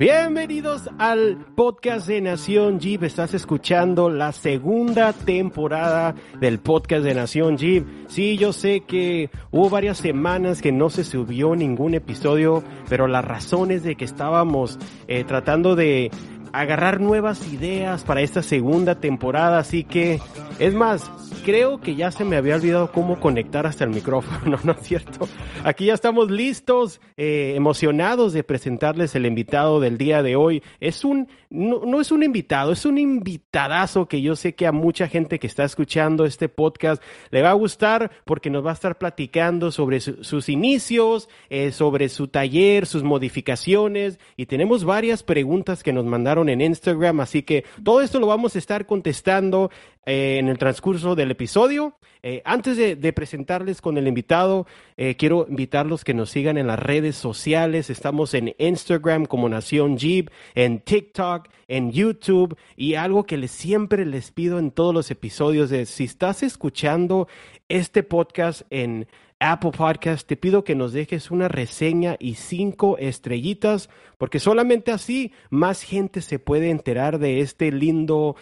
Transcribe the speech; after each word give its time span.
Bienvenidos 0.00 0.88
al 0.96 1.36
podcast 1.54 2.06
de 2.06 2.22
Nación 2.22 2.80
Jeep. 2.80 3.02
Estás 3.02 3.34
escuchando 3.34 4.08
la 4.08 4.32
segunda 4.32 5.12
temporada 5.12 6.14
del 6.40 6.58
podcast 6.58 7.04
de 7.04 7.14
Nación 7.14 7.58
Jeep. 7.58 7.86
Sí, 8.08 8.38
yo 8.38 8.54
sé 8.54 8.80
que 8.80 9.28
hubo 9.50 9.68
varias 9.68 9.98
semanas 9.98 10.62
que 10.62 10.72
no 10.72 10.88
se 10.88 11.04
subió 11.04 11.54
ningún 11.54 11.92
episodio, 11.92 12.64
pero 12.88 13.08
la 13.08 13.20
razón 13.20 13.72
es 13.72 13.82
de 13.82 13.94
que 13.94 14.06
estábamos 14.06 14.78
eh, 15.06 15.22
tratando 15.24 15.76
de 15.76 16.10
agarrar 16.54 16.98
nuevas 16.98 17.46
ideas 17.52 18.02
para 18.02 18.22
esta 18.22 18.42
segunda 18.42 18.94
temporada. 19.00 19.58
Así 19.58 19.84
que, 19.84 20.18
es 20.58 20.72
más, 20.72 21.10
creo 21.40 21.80
que 21.80 21.94
ya 21.94 22.10
se 22.10 22.24
me 22.24 22.36
había 22.36 22.56
olvidado 22.56 22.92
cómo 22.92 23.20
conectar 23.20 23.66
hasta 23.66 23.84
el 23.84 23.90
micrófono, 23.90 24.58
¿no 24.64 24.72
es 24.72 24.80
cierto? 24.80 25.28
Aquí 25.64 25.86
ya 25.86 25.94
estamos 25.94 26.30
listos, 26.30 27.00
eh, 27.16 27.54
emocionados 27.56 28.32
de 28.32 28.44
presentarles 28.44 29.14
el 29.14 29.26
invitado 29.26 29.80
del 29.80 29.98
día 29.98 30.22
de 30.22 30.36
hoy. 30.36 30.62
Es 30.80 31.04
un, 31.04 31.28
no, 31.48 31.82
no, 31.84 32.00
es 32.00 32.12
un 32.12 32.22
invitado, 32.22 32.72
es 32.72 32.84
un 32.84 32.98
invitadazo 32.98 34.06
que 34.06 34.22
yo 34.22 34.36
sé 34.36 34.54
que 34.54 34.66
a 34.66 34.72
mucha 34.72 35.08
gente 35.08 35.38
que 35.38 35.46
está 35.46 35.64
escuchando 35.64 36.24
este 36.24 36.48
podcast 36.48 37.02
le 37.30 37.42
va 37.42 37.50
a 37.50 37.54
gustar 37.54 38.10
porque 38.24 38.50
nos 38.50 38.64
va 38.64 38.70
a 38.70 38.74
estar 38.74 38.98
platicando 38.98 39.70
sobre 39.70 40.00
su, 40.00 40.22
sus 40.22 40.48
inicios, 40.48 41.28
eh, 41.48 41.72
sobre 41.72 42.08
su 42.08 42.28
taller, 42.28 42.86
sus 42.86 43.02
modificaciones 43.02 44.18
y 44.36 44.46
tenemos 44.46 44.84
varias 44.84 45.22
preguntas 45.22 45.82
que 45.82 45.92
nos 45.92 46.04
mandaron 46.04 46.48
en 46.48 46.60
Instagram, 46.60 47.20
así 47.20 47.42
que 47.42 47.64
todo 47.82 48.00
esto 48.00 48.20
lo 48.20 48.26
vamos 48.26 48.56
a 48.56 48.58
estar 48.58 48.86
contestando 48.86 49.70
eh, 50.06 50.38
en 50.38 50.48
el 50.48 50.58
transcurso 50.58 51.14
del 51.14 51.30
episodio. 51.30 51.96
Eh, 52.22 52.42
antes 52.44 52.76
de, 52.76 53.12
presentarles 53.12 53.80
con 53.80 53.96
el 53.96 54.06
invitado, 54.06 54.66
eh, 54.96 55.16
quiero 55.16 55.46
invitarlos 55.48 56.04
que 56.04 56.12
nos 56.12 56.30
sigan 56.30 56.58
en 56.58 56.66
las 56.66 56.78
redes 56.78 57.16
sociales. 57.16 57.90
Estamos 57.90 58.34
en 58.34 58.54
Instagram 58.58 59.26
como 59.26 59.48
Nación 59.48 59.96
Jeep, 59.96 60.30
en 60.54 60.80
TikTok, 60.80 61.48
en 61.68 61.92
YouTube 61.92 62.56
y 62.76 62.94
algo 62.94 63.24
que 63.24 63.38
les, 63.38 63.50
siempre 63.50 64.04
les 64.04 64.30
pido 64.30 64.58
en 64.58 64.70
todos 64.70 64.92
los 64.94 65.10
episodios 65.10 65.72
es 65.72 65.88
si 65.88 66.04
estás 66.04 66.42
escuchando 66.42 67.28
este 67.68 68.02
podcast 68.02 68.62
en 68.70 69.06
Apple 69.42 69.70
Podcast, 69.70 70.28
te 70.28 70.36
pido 70.36 70.64
que 70.64 70.74
nos 70.74 70.92
dejes 70.92 71.30
una 71.30 71.48
reseña 71.48 72.16
y 72.18 72.34
cinco 72.34 72.98
estrellitas, 72.98 73.88
porque 74.18 74.38
solamente 74.38 74.92
así 74.92 75.32
más 75.48 75.82
gente 75.82 76.20
se 76.20 76.38
puede 76.38 76.68
enterar 76.68 77.18
de 77.18 77.40
este 77.40 77.72
lindo 77.72 78.36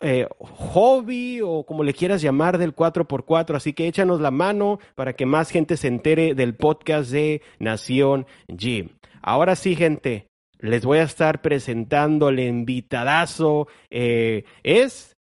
eh, 0.00 0.26
hobby 0.38 1.40
o 1.42 1.64
como 1.64 1.84
le 1.84 1.94
quieras 1.94 2.22
llamar 2.22 2.58
del 2.58 2.74
4x4. 2.74 3.56
Así 3.56 3.72
que 3.72 3.86
échanos 3.86 4.20
la 4.20 4.30
mano 4.30 4.78
para 4.94 5.14
que 5.14 5.26
más 5.26 5.50
gente 5.50 5.76
se 5.76 5.88
entere 5.88 6.34
del 6.34 6.54
podcast 6.54 7.10
de 7.10 7.42
Nación 7.58 8.26
G. 8.48 8.90
Ahora 9.22 9.56
sí, 9.56 9.76
gente, 9.76 10.28
les 10.58 10.84
voy 10.84 10.98
a 10.98 11.04
estar 11.04 11.42
presentando 11.42 12.28
el 12.28 12.40
invitadazo. 12.40 13.68
Eh, 13.90 14.44
es 14.62 15.16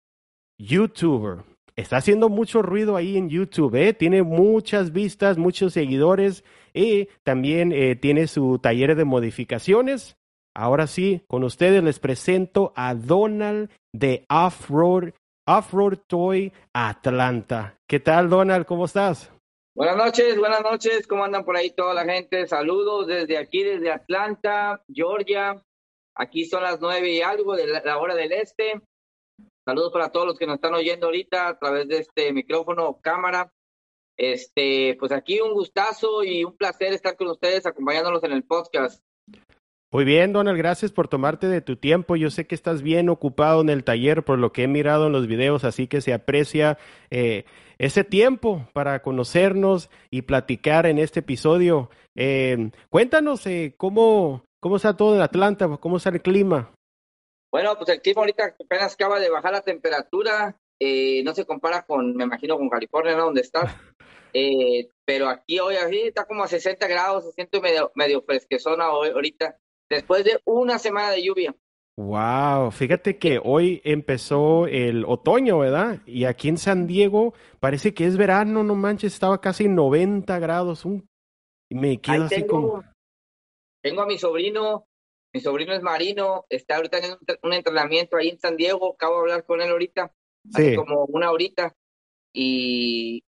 YouTuber 0.58 1.44
está 1.74 1.96
haciendo 1.96 2.28
mucho 2.28 2.60
ruido 2.60 2.96
ahí 2.96 3.16
en 3.16 3.30
YouTube, 3.30 3.74
¿eh? 3.76 3.94
tiene 3.94 4.22
muchas 4.22 4.92
vistas, 4.92 5.38
muchos 5.38 5.72
seguidores 5.72 6.44
y 6.74 7.08
también 7.24 7.98
tiene 7.98 8.26
su 8.26 8.58
taller 8.58 8.94
de 8.94 9.06
modificaciones. 9.06 10.16
Ahora 10.54 10.86
sí, 10.86 11.22
con 11.28 11.44
ustedes 11.44 11.82
les 11.82 11.98
presento 11.98 12.72
a 12.76 12.94
Donald 12.94 13.70
de 13.94 14.26
Off-Road 14.28 15.14
Off 15.46 15.74
-Road 15.74 16.02
Toy 16.06 16.52
Atlanta. 16.72 17.78
¿Qué 17.88 17.98
tal, 18.00 18.30
Donald? 18.30 18.64
¿Cómo 18.66 18.84
estás? 18.84 19.32
Buenas 19.74 19.96
noches, 19.96 20.38
buenas 20.38 20.62
noches. 20.62 21.06
¿Cómo 21.06 21.24
andan 21.24 21.44
por 21.44 21.56
ahí 21.56 21.70
toda 21.70 21.94
la 21.94 22.04
gente? 22.04 22.46
Saludos 22.46 23.06
desde 23.06 23.38
aquí, 23.38 23.64
desde 23.64 23.90
Atlanta, 23.90 24.84
Georgia. 24.92 25.60
Aquí 26.14 26.44
son 26.44 26.62
las 26.62 26.80
nueve 26.80 27.10
y 27.10 27.22
algo 27.22 27.56
de 27.56 27.66
la 27.66 27.98
hora 27.98 28.14
del 28.14 28.32
este. 28.32 28.82
Saludos 29.64 29.92
para 29.92 30.12
todos 30.12 30.26
los 30.26 30.38
que 30.38 30.46
nos 30.46 30.56
están 30.56 30.74
oyendo 30.74 31.06
ahorita 31.06 31.48
a 31.48 31.58
través 31.58 31.88
de 31.88 31.98
este 31.98 32.32
micrófono 32.32 32.86
o 32.86 33.00
cámara. 33.00 33.50
Este, 34.18 34.96
pues 35.00 35.10
aquí 35.10 35.40
un 35.40 35.54
gustazo 35.54 36.22
y 36.22 36.44
un 36.44 36.56
placer 36.56 36.92
estar 36.92 37.16
con 37.16 37.28
ustedes 37.28 37.64
acompañándolos 37.64 38.22
en 38.24 38.32
el 38.32 38.44
podcast. 38.44 39.02
Muy 39.92 40.06
bien, 40.06 40.32
Donald, 40.32 40.56
gracias 40.56 40.90
por 40.90 41.08
tomarte 41.08 41.48
de 41.48 41.60
tu 41.60 41.76
tiempo. 41.76 42.16
Yo 42.16 42.30
sé 42.30 42.46
que 42.46 42.54
estás 42.54 42.80
bien 42.80 43.10
ocupado 43.10 43.60
en 43.60 43.68
el 43.68 43.84
taller 43.84 44.24
por 44.24 44.38
lo 44.38 44.50
que 44.50 44.62
he 44.62 44.66
mirado 44.66 45.06
en 45.06 45.12
los 45.12 45.26
videos, 45.26 45.64
así 45.64 45.86
que 45.86 46.00
se 46.00 46.14
aprecia 46.14 46.78
eh, 47.10 47.44
ese 47.76 48.02
tiempo 48.02 48.66
para 48.72 49.02
conocernos 49.02 49.90
y 50.10 50.22
platicar 50.22 50.86
en 50.86 50.98
este 50.98 51.20
episodio. 51.20 51.90
Eh, 52.16 52.70
cuéntanos 52.88 53.46
eh, 53.46 53.74
cómo, 53.76 54.46
cómo 54.60 54.76
está 54.76 54.96
todo 54.96 55.14
en 55.14 55.20
Atlanta, 55.20 55.68
cómo 55.78 55.98
está 55.98 56.08
el 56.08 56.22
clima. 56.22 56.72
Bueno, 57.52 57.76
pues 57.76 57.90
el 57.90 58.00
clima 58.00 58.22
ahorita 58.22 58.56
apenas 58.64 58.94
acaba 58.94 59.20
de 59.20 59.28
bajar 59.28 59.52
la 59.52 59.60
temperatura, 59.60 60.56
eh, 60.80 61.22
no 61.22 61.34
se 61.34 61.44
compara 61.44 61.82
con, 61.82 62.16
me 62.16 62.24
imagino, 62.24 62.56
con 62.56 62.70
California, 62.70 63.14
¿no? 63.14 63.26
Donde 63.26 63.42
estás. 63.42 63.64
Eh, 64.34 64.88
pero 65.04 65.28
aquí 65.28 65.60
hoy 65.60 65.76
está 66.04 66.24
como 66.24 66.42
a 66.42 66.48
60 66.48 66.88
grados, 66.88 67.22
se 67.22 67.32
siente 67.32 67.60
medio, 67.60 67.92
medio 67.94 68.22
fresquezona 68.22 68.90
hoy, 68.90 69.10
ahorita, 69.10 69.58
después 69.96 70.24
de 70.24 70.40
una 70.44 70.78
semana 70.78 71.10
de 71.10 71.22
lluvia. 71.22 71.54
Wow, 71.96 72.70
fíjate 72.70 73.18
que 73.18 73.38
hoy 73.42 73.82
empezó 73.84 74.66
el 74.66 75.04
otoño, 75.04 75.58
¿verdad? 75.58 76.00
Y 76.06 76.24
aquí 76.24 76.48
en 76.48 76.56
San 76.56 76.86
Diego 76.86 77.34
parece 77.60 77.92
que 77.92 78.06
es 78.06 78.16
verano, 78.16 78.64
no 78.64 78.74
manches, 78.74 79.12
estaba 79.12 79.40
casi 79.40 79.68
90 79.68 80.38
grados. 80.38 80.84
Un... 80.84 81.06
Y 81.70 81.74
me 81.74 82.00
quedo 82.00 82.24
así 82.24 82.46
como. 82.46 82.82
Tengo 83.82 84.02
a 84.02 84.06
mi 84.06 84.16
sobrino 84.16 84.86
mi 85.32 85.40
sobrino 85.40 85.72
es 85.72 85.82
marino, 85.82 86.44
está 86.50 86.76
ahorita 86.76 86.98
en 86.98 87.16
un 87.42 87.52
entrenamiento 87.54 88.16
ahí 88.16 88.28
en 88.28 88.38
San 88.38 88.56
Diego, 88.56 88.92
acabo 88.92 89.14
de 89.14 89.20
hablar 89.20 89.46
con 89.46 89.62
él 89.62 89.70
ahorita, 89.70 90.12
hace 90.52 90.76
como 90.76 91.06
una 91.06 91.30
horita, 91.30 91.74
y 92.34 93.24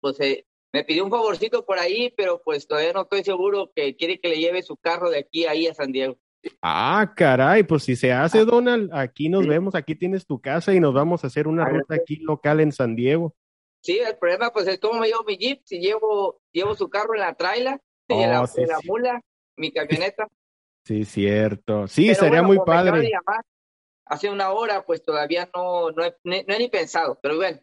pues 0.00 0.20
eh, 0.20 0.46
me 0.72 0.84
pidió 0.84 1.04
un 1.04 1.10
favorcito 1.10 1.64
por 1.64 1.78
ahí, 1.78 2.12
pero 2.16 2.40
pues 2.44 2.66
todavía 2.66 2.92
no 2.92 3.02
estoy 3.02 3.24
seguro 3.24 3.72
que 3.74 3.96
quiere 3.96 4.20
que 4.20 4.28
le 4.28 4.38
lleve 4.38 4.62
su 4.62 4.76
carro 4.76 5.10
de 5.10 5.18
aquí 5.18 5.46
ahí 5.46 5.66
a 5.66 5.74
San 5.74 5.92
Diego. 5.92 6.16
Ah, 6.62 7.12
caray, 7.16 7.64
pues 7.64 7.82
si 7.82 7.96
se 7.96 8.12
hace, 8.12 8.44
Donald, 8.44 8.90
aquí 8.94 9.28
nos 9.28 9.46
vemos, 9.46 9.74
aquí 9.74 9.94
tienes 9.94 10.26
tu 10.26 10.40
casa 10.40 10.72
y 10.72 10.80
nos 10.80 10.94
vamos 10.94 11.22
a 11.22 11.26
hacer 11.26 11.46
una 11.46 11.66
ruta 11.66 11.96
aquí 11.96 12.16
local 12.16 12.60
en 12.60 12.72
San 12.72 12.96
Diego. 12.96 13.34
Sí, 13.82 13.98
el 13.98 14.16
problema 14.16 14.50
pues 14.52 14.66
es 14.68 14.78
cómo 14.78 15.00
me 15.00 15.08
llevo 15.08 15.24
mi 15.26 15.36
jeep, 15.36 15.60
si 15.64 15.80
llevo, 15.80 16.40
llevo 16.52 16.74
su 16.74 16.88
carro 16.88 17.14
en 17.14 17.20
la 17.20 17.34
traila, 17.34 17.80
oh, 18.08 18.22
en, 18.22 18.30
la, 18.30 18.46
sí, 18.46 18.62
en 18.62 18.68
la 18.68 18.78
mula, 18.84 19.20
mi 19.56 19.72
camioneta. 19.72 20.26
Sí, 20.82 21.04
cierto. 21.04 21.86
Sí, 21.86 22.06
Pero 22.06 22.20
sería 22.20 22.40
bueno, 22.40 22.46
muy 22.48 22.58
padre. 22.64 23.02
Llamar, 23.02 23.44
hace 24.06 24.30
una 24.30 24.50
hora, 24.50 24.82
pues 24.86 25.02
todavía 25.02 25.48
no, 25.54 25.90
no, 25.90 26.04
he, 26.04 26.16
no 26.24 26.54
he 26.54 26.58
ni 26.58 26.68
pensado. 26.68 27.18
Pero 27.22 27.36
bueno, 27.36 27.60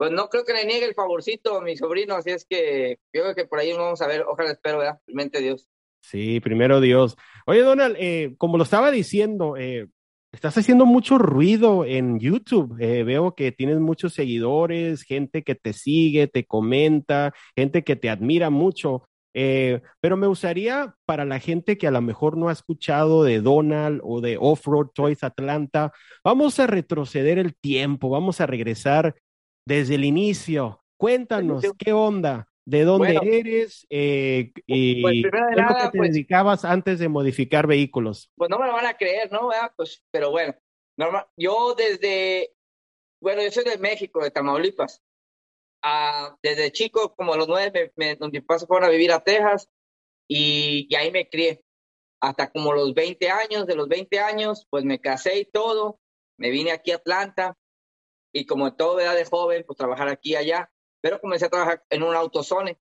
pues 0.00 0.12
no 0.12 0.30
creo 0.30 0.46
que 0.46 0.54
le 0.54 0.64
niegue 0.64 0.86
el 0.86 0.94
favorcito 0.94 1.58
a 1.58 1.60
mi 1.60 1.76
sobrino, 1.76 2.14
así 2.14 2.30
es 2.30 2.46
que 2.48 3.00
yo 3.12 3.20
creo 3.20 3.34
que 3.34 3.44
por 3.44 3.58
ahí 3.58 3.74
vamos 3.74 4.00
a 4.00 4.06
ver, 4.06 4.22
ojalá 4.22 4.52
espero, 4.52 4.78
¿verdad? 4.78 4.98
Mente 5.06 5.42
Dios. 5.42 5.68
Sí, 6.00 6.40
primero 6.40 6.80
Dios. 6.80 7.18
Oye, 7.44 7.60
Donald, 7.60 7.96
eh, 7.98 8.34
como 8.38 8.56
lo 8.56 8.62
estaba 8.62 8.90
diciendo, 8.90 9.58
eh, 9.58 9.88
estás 10.32 10.56
haciendo 10.56 10.86
mucho 10.86 11.18
ruido 11.18 11.84
en 11.84 12.18
YouTube. 12.18 12.80
Eh, 12.80 13.04
veo 13.04 13.34
que 13.34 13.52
tienes 13.52 13.78
muchos 13.78 14.14
seguidores, 14.14 15.02
gente 15.02 15.42
que 15.42 15.54
te 15.54 15.74
sigue, 15.74 16.28
te 16.28 16.46
comenta, 16.46 17.34
gente 17.54 17.84
que 17.84 17.94
te 17.94 18.08
admira 18.08 18.48
mucho. 18.48 19.06
Pero 19.34 20.16
me 20.16 20.26
gustaría 20.26 20.94
para 21.04 21.26
la 21.26 21.40
gente 21.40 21.76
que 21.76 21.86
a 21.86 21.90
lo 21.90 22.00
mejor 22.00 22.38
no 22.38 22.48
ha 22.48 22.52
escuchado 22.52 23.22
de 23.22 23.42
Donald 23.42 24.00
o 24.02 24.22
de 24.22 24.38
Off-Road 24.40 24.92
Toys 24.94 25.22
Atlanta, 25.22 25.92
vamos 26.24 26.58
a 26.58 26.66
retroceder 26.66 27.38
el 27.38 27.54
tiempo, 27.54 28.08
vamos 28.08 28.40
a 28.40 28.46
regresar 28.46 29.14
desde 29.70 29.94
el 29.94 30.04
inicio. 30.04 30.82
Cuéntanos, 30.96 31.64
¿qué 31.78 31.92
onda? 31.92 32.48
¿De 32.64 32.82
dónde 32.82 33.14
bueno, 33.14 33.20
eres? 33.22 33.86
Eh, 33.88 34.52
y 34.66 35.00
pues 35.00 35.14
¿qué 35.22 35.30
de 35.30 35.38
es 35.52 35.56
nada, 35.56 35.70
lo 35.70 35.76
que 35.76 35.90
te 35.92 35.98
pues, 35.98 36.12
dedicabas 36.12 36.64
antes 36.64 36.98
de 36.98 37.08
modificar 37.08 37.68
vehículos? 37.68 38.32
Pues 38.34 38.50
no 38.50 38.58
me 38.58 38.66
lo 38.66 38.72
van 38.72 38.86
a 38.86 38.96
creer, 38.96 39.30
¿no? 39.30 39.46
¿Verdad? 39.46 39.72
Pues, 39.76 40.02
pero 40.10 40.32
bueno, 40.32 40.56
normal, 40.96 41.24
yo 41.36 41.76
desde, 41.76 42.52
bueno, 43.22 43.42
yo 43.44 43.50
soy 43.52 43.62
de 43.62 43.78
México, 43.78 44.20
de 44.20 44.32
Tamaulipas. 44.32 45.04
Uh, 45.84 46.34
desde 46.42 46.72
chico, 46.72 47.14
como 47.14 47.34
a 47.34 47.36
los 47.36 47.46
nueve, 47.46 47.92
me, 47.94 48.16
me, 48.16 48.28
mis 48.28 48.42
padres 48.42 48.66
fueron 48.66 48.88
a 48.88 48.92
vivir 48.92 49.12
a 49.12 49.22
Texas 49.22 49.70
y, 50.28 50.88
y, 50.90 50.94
ahí 50.96 51.12
me 51.12 51.28
crié. 51.28 51.62
Hasta 52.20 52.50
como 52.50 52.72
los 52.72 52.92
20 52.92 53.30
años, 53.30 53.66
de 53.68 53.76
los 53.76 53.88
20 53.88 54.18
años, 54.18 54.66
pues 54.68 54.84
me 54.84 55.00
casé 55.00 55.38
y 55.38 55.44
todo. 55.44 56.00
Me 56.38 56.50
vine 56.50 56.72
aquí 56.72 56.90
a 56.90 56.96
Atlanta 56.96 57.56
y 58.32 58.46
como 58.46 58.74
todo 58.74 59.00
edad 59.00 59.14
de 59.14 59.24
joven, 59.24 59.64
pues 59.66 59.76
trabajar 59.76 60.08
aquí 60.08 60.32
y 60.32 60.36
allá. 60.36 60.70
Pero 61.00 61.20
comencé 61.20 61.46
a 61.46 61.50
trabajar 61.50 61.84
en 61.90 62.02
un 62.02 62.14
autozone. 62.14 62.78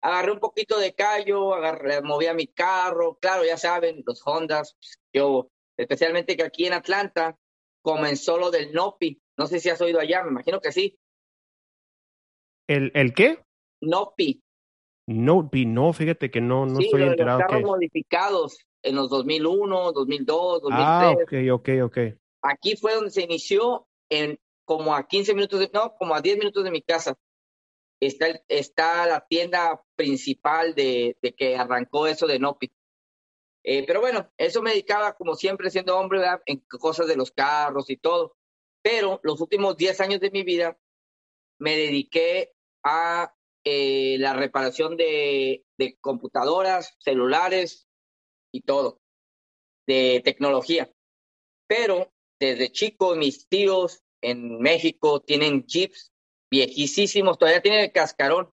Agarré 0.00 0.32
un 0.32 0.38
poquito 0.38 0.78
de 0.78 0.94
callo, 0.94 1.54
agarré, 1.54 2.00
movía 2.02 2.32
mi 2.34 2.46
carro. 2.46 3.18
Claro, 3.20 3.44
ya 3.44 3.56
saben, 3.56 4.02
los 4.06 4.22
Hondas. 4.26 4.76
Pues, 4.78 5.00
yo, 5.12 5.50
especialmente 5.76 6.36
que 6.36 6.44
aquí 6.44 6.66
en 6.66 6.72
Atlanta 6.72 7.36
comenzó 7.82 8.38
lo 8.38 8.50
del 8.50 8.72
NOPI. 8.72 9.20
No 9.36 9.46
sé 9.46 9.60
si 9.60 9.70
has 9.70 9.80
oído 9.80 10.00
allá, 10.00 10.22
me 10.24 10.30
imagino 10.30 10.60
que 10.60 10.72
sí. 10.72 10.98
¿El, 12.68 12.90
el 12.94 13.14
qué? 13.14 13.42
Nopi. 13.80 14.42
Nopi, 15.06 15.64
no, 15.64 15.92
fíjate 15.92 16.30
que 16.30 16.40
no, 16.40 16.66
no 16.66 16.76
sí, 16.76 16.84
estoy 16.84 17.00
los, 17.00 17.10
enterado. 17.10 17.38
Los 17.38 17.46
carros 17.46 17.62
que... 17.62 17.66
modificados. 17.66 18.58
en 18.82 18.94
los 18.94 19.08
2001, 19.08 19.92
2002, 19.92 20.62
2003. 20.62 20.86
Ah, 20.86 21.14
ok, 21.14 21.32
ok, 21.52 21.68
ok. 21.84 21.98
Aquí 22.42 22.76
fue 22.76 22.94
donde 22.94 23.10
se 23.10 23.22
inició 23.22 23.86
en 24.10 24.38
como 24.68 24.94
a 24.94 25.08
15 25.08 25.34
minutos, 25.34 25.60
de, 25.60 25.70
no, 25.72 25.96
como 25.96 26.14
a 26.14 26.20
10 26.20 26.36
minutos 26.36 26.62
de 26.62 26.70
mi 26.70 26.82
casa. 26.82 27.18
Está, 28.00 28.26
está 28.48 29.06
la 29.06 29.26
tienda 29.26 29.82
principal 29.96 30.74
de, 30.74 31.16
de 31.22 31.34
que 31.34 31.56
arrancó 31.56 32.06
eso 32.06 32.26
de 32.26 32.38
Nopi. 32.38 32.70
Eh, 33.64 33.84
pero 33.86 34.02
bueno, 34.02 34.30
eso 34.36 34.60
me 34.60 34.72
dedicaba 34.72 35.16
como 35.16 35.36
siempre 35.36 35.70
siendo 35.70 35.98
hombre 35.98 36.20
en 36.44 36.58
cosas 36.68 37.06
de 37.06 37.16
los 37.16 37.32
carros 37.32 37.88
y 37.88 37.96
todo. 37.96 38.36
Pero 38.82 39.20
los 39.22 39.40
últimos 39.40 39.78
10 39.78 40.02
años 40.02 40.20
de 40.20 40.30
mi 40.30 40.42
vida 40.42 40.78
me 41.58 41.74
dediqué 41.74 42.52
a 42.84 43.34
eh, 43.64 44.16
la 44.18 44.34
reparación 44.34 44.98
de, 44.98 45.64
de 45.78 45.96
computadoras, 45.98 46.94
celulares 46.98 47.88
y 48.52 48.60
todo, 48.60 49.00
de 49.86 50.20
tecnología. 50.22 50.92
Pero 51.66 52.12
desde 52.38 52.70
chico 52.70 53.16
mis 53.16 53.48
tíos 53.48 54.04
en 54.22 54.58
México 54.60 55.20
tienen 55.20 55.64
jeeps 55.66 56.12
viejísimos, 56.50 57.38
todavía 57.38 57.62
tienen 57.62 57.80
el 57.80 57.92
cascarón. 57.92 58.50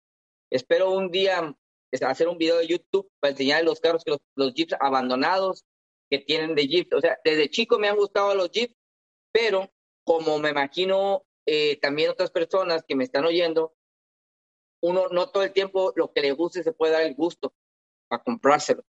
Espero 0.51 0.91
un 0.91 1.11
día 1.11 1.55
hacer 2.01 2.27
un 2.27 2.37
video 2.37 2.57
de 2.57 2.67
YouTube 2.67 3.11
para 3.19 3.31
enseñar 3.31 3.63
los 3.63 3.79
carros 3.79 4.03
que 4.03 4.15
los, 4.35 4.53
jeeps 4.53 4.75
abandonados 4.79 5.65
que 6.09 6.19
tienen 6.19 6.55
de 6.55 6.67
jeeps. 6.67 6.93
O 6.93 7.01
sea, 7.01 7.17
desde 7.23 7.49
chico 7.49 7.79
me 7.79 7.87
han 7.87 7.97
gustado 7.97 8.35
los 8.35 8.51
jeeps, 8.51 8.75
pero 9.31 9.71
como 10.03 10.39
me 10.39 10.49
imagino 10.49 11.25
eh, 11.45 11.79
también 11.79 12.11
otras 12.11 12.31
personas 12.31 12.83
que 12.87 12.95
me 12.95 13.03
están 13.03 13.25
oyendo, 13.25 13.75
uno 14.81 15.07
no 15.09 15.29
todo 15.29 15.43
el 15.43 15.51
tiempo 15.51 15.93
lo 15.95 16.11
que 16.13 16.21
le 16.21 16.31
guste 16.31 16.63
se 16.63 16.73
puede 16.73 16.93
dar 16.93 17.03
el 17.03 17.15
gusto 17.15 17.53
para 18.07 18.23
comprárselo. 18.23 18.83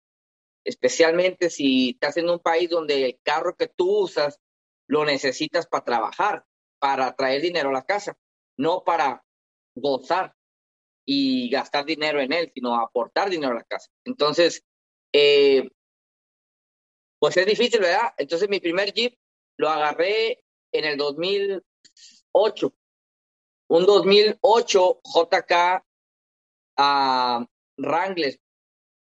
Especialmente 0.65 1.49
si 1.49 1.91
estás 1.91 2.17
en 2.17 2.29
un 2.29 2.41
país 2.41 2.69
donde 2.69 3.05
el 3.05 3.21
carro 3.23 3.57
que 3.57 3.69
tú 3.69 4.01
usas 4.01 4.41
lo 4.89 5.05
necesitas 5.05 5.67
para 5.67 5.85
trabajar, 5.85 6.45
para 6.79 7.15
traer 7.15 7.43
dinero 7.43 7.71
a 7.71 7.73
la 7.73 7.85
casa, 7.85 8.17
no 8.57 8.85
para 8.85 9.25
gozar 9.75 10.35
y 11.05 11.49
gastar 11.51 11.85
dinero 11.85 12.21
en 12.21 12.33
él, 12.33 12.51
sino 12.55 12.75
aportar 12.75 13.31
dinero 13.31 13.53
a 13.53 13.57
la 13.57 13.65
casa. 13.65 13.91
Entonces, 14.05 14.65
eh, 15.13 15.69
pues 17.19 17.37
es 17.37 17.47
difícil, 17.47 17.81
¿verdad? 17.81 18.13
Entonces 18.19 18.49
mi 18.49 18.61
primer 18.61 18.93
Jeep 18.93 19.19
lo 19.57 19.69
agarré 19.69 20.45
en 20.73 20.85
el 20.85 20.97
2008. 20.97 22.75
Un 23.69 23.87
2008 23.87 25.01
JK 25.03 25.85
a 26.77 27.47
Wrangler 27.79 28.39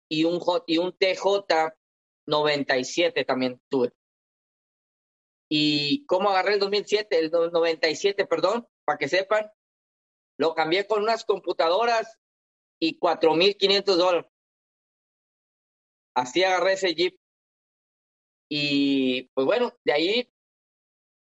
y 0.09 0.25
un, 0.25 0.41
y 0.67 0.79
un 0.79 0.97
TJ 0.97 1.75
97 2.27 3.25
también 3.25 3.61
tuve. 3.69 3.93
¿Y 5.49 6.05
cómo 6.07 6.31
agarré 6.31 6.55
el 6.55 6.61
2007? 6.61 7.19
El 7.19 7.31
97, 7.31 8.27
perdón, 8.27 8.67
para 8.85 8.99
que 8.99 9.09
sepan. 9.09 9.51
Lo 10.39 10.55
cambié 10.55 10.87
con 10.87 11.03
unas 11.03 11.25
computadoras 11.25 12.19
y 12.79 12.99
4.500 12.99 13.97
dólares. 13.97 14.31
Así 16.15 16.45
agarré 16.45 16.75
ese 16.75 16.95
Jeep. 16.95 17.19
Y 18.51 19.25
pues 19.35 19.47
bueno, 19.47 19.73
de 19.85 19.93
ahí 19.93 20.33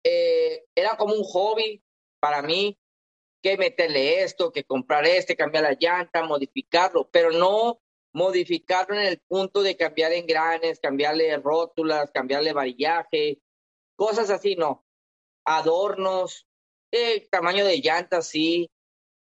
eh, 0.04 0.64
era 0.74 0.96
como 0.96 1.14
un 1.14 1.24
hobby 1.24 1.82
para 2.20 2.42
mí 2.42 2.78
que 3.42 3.56
meterle 3.56 4.22
esto, 4.22 4.52
que 4.52 4.64
comprar 4.64 5.06
este, 5.06 5.36
cambiar 5.36 5.64
la 5.64 5.76
llanta, 5.78 6.24
modificarlo, 6.24 7.08
pero 7.10 7.30
no 7.30 7.80
modificarlo 8.12 8.96
en 8.96 9.06
el 9.06 9.20
punto 9.20 9.62
de 9.62 9.76
cambiar 9.76 10.12
engranes, 10.12 10.80
cambiarle 10.80 11.36
rótulas, 11.38 12.10
cambiarle 12.10 12.52
varillaje, 12.52 13.40
cosas 14.00 14.30
así, 14.30 14.56
no. 14.56 14.82
Adornos, 15.44 16.46
eh, 16.90 17.28
tamaño 17.30 17.66
de 17.66 17.82
llanta, 17.82 18.22
sí, 18.22 18.70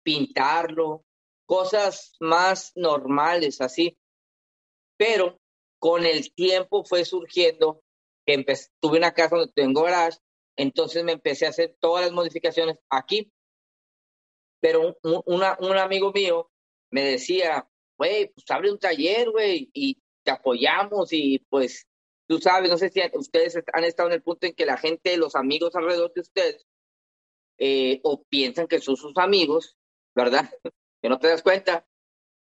pintarlo, 0.05 1.05
cosas 1.44 2.14
más 2.20 2.70
normales, 2.76 3.61
así. 3.61 3.99
Pero 4.96 5.40
con 5.81 6.06
el 6.06 6.32
tiempo 6.32 6.84
fue 6.84 7.05
surgiendo 7.05 7.82
que 8.25 8.44
tuve 8.78 8.99
una 8.99 9.12
casa 9.12 9.34
donde 9.34 9.52
tengo 9.52 9.82
garage, 9.82 10.19
entonces 10.56 11.02
me 11.02 11.12
empecé 11.12 11.46
a 11.46 11.50
hacer 11.50 11.76
todas 11.81 12.05
las 12.05 12.12
modificaciones 12.12 12.76
aquí. 12.88 13.32
Pero 14.61 14.96
un, 15.02 15.22
un 15.25 15.76
amigo 15.78 16.12
mío 16.12 16.49
me 16.93 17.02
decía, 17.02 17.69
güey, 17.99 18.28
pues 18.28 18.49
abre 18.50 18.70
un 18.70 18.78
taller, 18.78 19.31
güey, 19.31 19.69
y 19.75 20.00
te 20.22 20.31
apoyamos 20.31 21.12
y 21.12 21.40
pues 21.49 21.90
tú 22.31 22.38
sabes, 22.38 22.71
no 22.71 22.79
sé 22.79 22.91
si 22.91 23.00
ustedes 23.15 23.59
han 23.73 23.82
estado 23.82 24.09
en 24.09 24.15
el 24.15 24.23
punto 24.23 24.47
en 24.47 24.55
que 24.55 24.65
la 24.65 24.77
gente, 24.77 25.17
los 25.17 25.35
amigos 25.35 25.75
alrededor 25.75 26.12
de 26.15 26.21
ustedes, 26.21 26.65
eh, 27.59 28.00
o 28.05 28.23
piensan 28.23 28.69
que 28.69 28.79
son 28.79 28.97
sus 28.97 29.17
amigos, 29.17 29.77
¿verdad? 30.15 30.49
que 31.03 31.09
no 31.09 31.19
te 31.19 31.27
das 31.27 31.43
cuenta, 31.43 31.85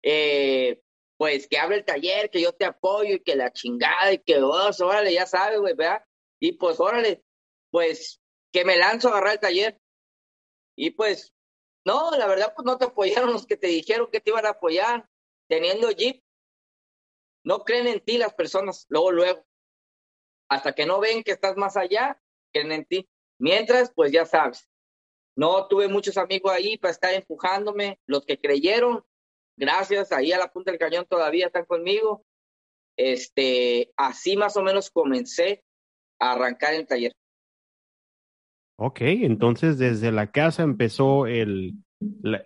eh, 0.02 0.82
pues 1.16 1.46
que 1.46 1.58
abre 1.58 1.76
el 1.76 1.84
taller, 1.84 2.30
que 2.30 2.40
yo 2.40 2.52
te 2.52 2.64
apoyo 2.64 3.14
y 3.14 3.22
que 3.22 3.36
la 3.36 3.52
chingada 3.52 4.12
y 4.12 4.18
que, 4.18 4.42
oh, 4.42 4.70
órale, 4.80 5.14
ya 5.14 5.24
sabes, 5.24 5.60
güey, 5.60 5.74
¿verdad? 5.74 6.02
Y 6.40 6.54
pues, 6.54 6.80
órale, 6.80 7.22
pues 7.70 8.20
que 8.52 8.64
me 8.64 8.76
lanzo 8.78 9.06
a 9.06 9.12
agarrar 9.12 9.34
el 9.34 9.40
taller. 9.40 9.80
Y 10.74 10.90
pues, 10.90 11.32
no, 11.84 12.10
la 12.10 12.26
verdad, 12.26 12.52
pues 12.56 12.66
no 12.66 12.76
te 12.76 12.86
apoyaron 12.86 13.32
los 13.32 13.46
que 13.46 13.56
te 13.56 13.68
dijeron 13.68 14.10
que 14.10 14.20
te 14.20 14.30
iban 14.30 14.46
a 14.46 14.50
apoyar, 14.50 15.08
teniendo 15.48 15.92
Jeep. 15.92 16.24
No 17.44 17.60
creen 17.60 17.86
en 17.86 18.04
ti 18.04 18.18
las 18.18 18.34
personas, 18.34 18.86
luego, 18.88 19.12
luego. 19.12 19.45
Hasta 20.48 20.72
que 20.72 20.86
no 20.86 21.00
ven 21.00 21.22
que 21.22 21.32
estás 21.32 21.56
más 21.56 21.76
allá, 21.76 22.20
creen 22.52 22.72
en 22.72 22.84
ti. 22.84 23.08
Mientras, 23.38 23.92
pues 23.94 24.12
ya 24.12 24.24
sabes, 24.24 24.68
no 25.36 25.66
tuve 25.68 25.88
muchos 25.88 26.16
amigos 26.16 26.52
ahí 26.52 26.78
para 26.78 26.92
estar 26.92 27.12
empujándome. 27.12 27.98
Los 28.06 28.24
que 28.24 28.38
creyeron, 28.38 29.04
gracias, 29.56 30.12
ahí 30.12 30.32
a 30.32 30.38
la 30.38 30.50
punta 30.50 30.70
del 30.70 30.80
cañón 30.80 31.06
todavía 31.08 31.46
están 31.46 31.66
conmigo. 31.66 32.24
Este, 32.96 33.92
así 33.96 34.36
más 34.36 34.56
o 34.56 34.62
menos 34.62 34.90
comencé 34.90 35.62
a 36.18 36.32
arrancar 36.32 36.74
el 36.74 36.86
taller. 36.86 37.12
Ok, 38.78 39.00
entonces 39.02 39.78
desde 39.78 40.12
la 40.12 40.30
casa 40.30 40.62
empezó 40.62 41.26
el, 41.26 41.74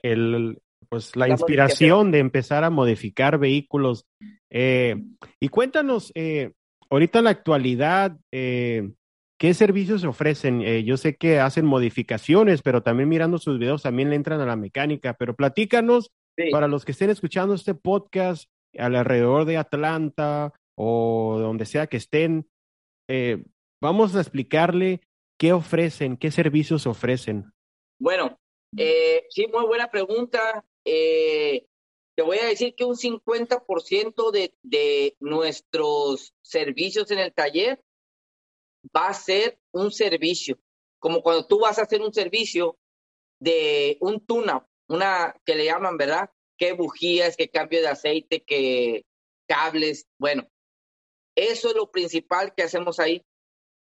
el 0.02 0.61
pues 0.88 1.14
la, 1.14 1.29
inspiración 1.29 2.11
de 2.11 2.19
empezar 2.19 2.64
a 2.64 2.70
modificar 2.70 3.38
vehículos. 3.38 4.06
Eh, 4.50 4.97
y 5.38 5.49
cuéntanos, 5.49 6.11
eh, 6.17 6.52
ahorita 6.90 7.19
en 7.19 7.25
la 7.25 7.31
actualidad, 7.31 8.19
eh, 8.32 8.90
¿Qué 9.40 9.54
servicios 9.54 10.02
se 10.02 10.06
ofrecen? 10.06 10.61
Eh, 10.61 10.85
yo 10.85 10.99
sé 10.99 11.16
que 11.16 11.40
hacen 11.40 11.64
modificaciones, 11.64 12.61
pero 12.61 12.82
también 12.82 13.09
mirando 13.09 13.38
sus 13.38 13.59
videos 13.59 13.82
también 13.82 14.11
le 14.11 14.16
entran 14.16 14.38
a 14.42 14.44
la 14.44 14.54
mecánica. 14.54 15.14
Pero 15.14 15.35
platícanos 15.35 16.12
para 16.52 16.68
los 16.68 16.85
que 16.85 16.92
estén 16.92 17.09
escuchando 17.09 17.54
este 17.54 17.75
podcast 17.75 18.50
alrededor 18.76 19.47
de 19.47 19.56
Atlanta 19.56 20.52
o 20.76 21.38
donde 21.40 21.64
sea 21.64 21.87
que 21.87 21.97
estén, 21.97 22.50
eh, 23.09 23.42
vamos 23.80 24.14
a 24.14 24.20
explicarle 24.20 25.00
qué 25.38 25.54
ofrecen, 25.54 26.18
qué 26.18 26.30
servicios 26.30 26.87
ofrecen. 26.87 27.50
Bueno, 27.99 28.38
eh, 28.76 29.25
sí, 29.30 29.47
muy 29.50 29.64
buena 29.64 29.90
pregunta. 29.90 30.66
Te 32.20 32.26
voy 32.26 32.36
a 32.36 32.48
decir 32.48 32.74
que 32.74 32.84
un 32.84 32.96
50% 32.96 34.30
de, 34.30 34.54
de 34.62 35.16
nuestros 35.20 36.34
servicios 36.42 37.10
en 37.10 37.18
el 37.18 37.32
taller 37.32 37.82
va 38.94 39.08
a 39.08 39.14
ser 39.14 39.58
un 39.72 39.90
servicio, 39.90 40.58
como 40.98 41.22
cuando 41.22 41.46
tú 41.46 41.60
vas 41.60 41.78
a 41.78 41.84
hacer 41.84 42.02
un 42.02 42.12
servicio 42.12 42.76
de 43.38 43.96
un 44.02 44.20
tuna, 44.26 44.68
una 44.86 45.34
que 45.46 45.54
le 45.54 45.64
llaman, 45.64 45.96
¿verdad? 45.96 46.28
¿Qué 46.58 46.74
bujías, 46.74 47.38
qué 47.38 47.48
cambio 47.48 47.80
de 47.80 47.88
aceite, 47.88 48.44
qué 48.44 49.06
cables? 49.48 50.06
Bueno, 50.18 50.46
eso 51.34 51.70
es 51.70 51.74
lo 51.74 51.90
principal 51.90 52.52
que 52.54 52.64
hacemos 52.64 53.00
ahí. 53.00 53.24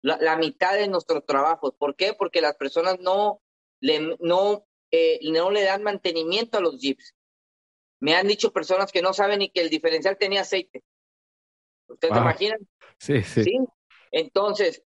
La, 0.02 0.36
mitad 0.36 0.74
de 0.74 0.88
nuestro 0.88 1.20
trabajo. 1.20 1.72
¿Por 1.76 1.94
qué? 1.94 2.14
Porque 2.14 2.40
las 2.40 2.56
personas 2.56 2.98
no 2.98 3.40
le, 3.78 4.16
no, 4.18 4.66
eh, 4.90 5.20
no 5.22 5.52
le 5.52 5.62
dan 5.62 5.84
mantenimiento 5.84 6.58
a 6.58 6.60
los 6.60 6.80
jeeps. 6.80 7.13
Me 8.04 8.14
han 8.14 8.28
dicho 8.28 8.52
personas 8.52 8.92
que 8.92 9.00
no 9.00 9.14
saben 9.14 9.38
ni 9.38 9.48
que 9.48 9.62
el 9.62 9.70
diferencial 9.70 10.18
tenía 10.18 10.42
aceite. 10.42 10.84
¿Ustedes 11.88 12.12
se 12.12 12.20
imaginan? 12.20 12.68
Sí, 12.98 13.22
sí. 13.22 13.44
¿Sí? 13.44 13.58
Entonces, 14.10 14.82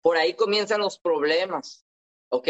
por 0.00 0.16
ahí 0.16 0.32
comienzan 0.32 0.80
los 0.80 0.98
problemas, 0.98 1.84
¿ok? 2.30 2.48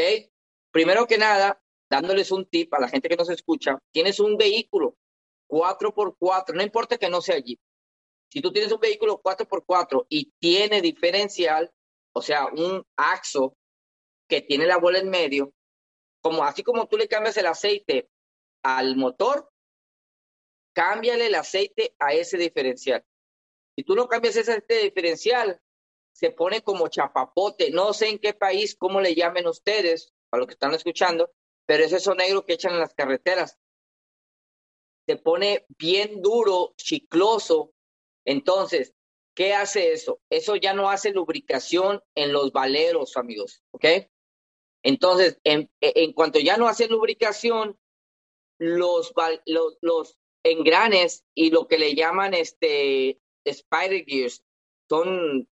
Primero 0.70 1.08
que 1.08 1.18
nada, 1.18 1.60
dándoles 1.90 2.30
un 2.30 2.48
tip 2.48 2.72
a 2.74 2.78
la 2.78 2.88
gente 2.88 3.08
que 3.08 3.16
nos 3.16 3.28
escucha, 3.28 3.76
tienes 3.90 4.20
un 4.20 4.36
vehículo 4.36 4.96
4x4, 5.48 6.54
no 6.54 6.62
importa 6.62 6.96
que 6.96 7.10
no 7.10 7.20
sea 7.20 7.34
allí. 7.34 7.58
Si 8.30 8.40
tú 8.40 8.52
tienes 8.52 8.70
un 8.70 8.78
vehículo 8.78 9.20
4x4 9.20 10.06
y 10.08 10.30
tiene 10.38 10.80
diferencial, 10.80 11.72
o 12.12 12.22
sea, 12.22 12.46
un 12.46 12.86
axo 12.96 13.56
que 14.28 14.42
tiene 14.42 14.64
la 14.64 14.76
bola 14.76 15.00
en 15.00 15.10
medio, 15.10 15.52
como 16.20 16.44
así 16.44 16.62
como 16.62 16.86
tú 16.86 16.96
le 16.96 17.08
cambias 17.08 17.36
el 17.36 17.46
aceite 17.46 18.08
al 18.62 18.94
motor, 18.94 19.47
cámbiale 20.78 21.26
el 21.26 21.34
aceite 21.34 21.96
a 21.98 22.12
ese 22.12 22.38
diferencial. 22.38 23.04
Si 23.74 23.82
tú 23.82 23.96
no 23.96 24.06
cambias 24.06 24.36
ese 24.36 24.52
aceite 24.52 24.78
diferencial, 24.84 25.60
se 26.12 26.30
pone 26.30 26.62
como 26.62 26.86
chapapote. 26.86 27.72
No 27.72 27.92
sé 27.92 28.10
en 28.10 28.20
qué 28.20 28.32
país, 28.32 28.76
cómo 28.76 29.00
le 29.00 29.16
llamen 29.16 29.48
ustedes, 29.48 30.14
a 30.30 30.36
los 30.36 30.46
que 30.46 30.52
están 30.52 30.74
escuchando, 30.74 31.32
pero 31.66 31.82
es 31.82 31.92
eso 31.92 32.14
negro 32.14 32.46
que 32.46 32.52
echan 32.52 32.74
en 32.74 32.78
las 32.78 32.94
carreteras. 32.94 33.58
Se 35.08 35.16
pone 35.16 35.66
bien 35.70 36.22
duro, 36.22 36.74
chicloso. 36.76 37.72
Entonces, 38.24 38.94
¿qué 39.34 39.54
hace 39.54 39.92
eso? 39.92 40.20
Eso 40.30 40.54
ya 40.54 40.74
no 40.74 40.90
hace 40.90 41.10
lubricación 41.10 42.04
en 42.14 42.32
los 42.32 42.52
valeros, 42.52 43.16
amigos, 43.16 43.64
¿ok? 43.72 43.84
Entonces, 44.84 45.40
en, 45.42 45.68
cuanto 46.12 46.38
ya 46.38 46.56
no 46.56 46.68
hace 46.68 46.86
lubricación, 46.86 47.76
los, 48.60 49.12
los, 49.44 49.78
los 49.80 50.18
engranes 50.52 51.24
y 51.34 51.50
lo 51.50 51.66
que 51.66 51.78
le 51.78 51.94
llaman 51.94 52.34
este 52.34 53.20
spider 53.44 54.04
gears 54.04 54.44
son 54.88 55.48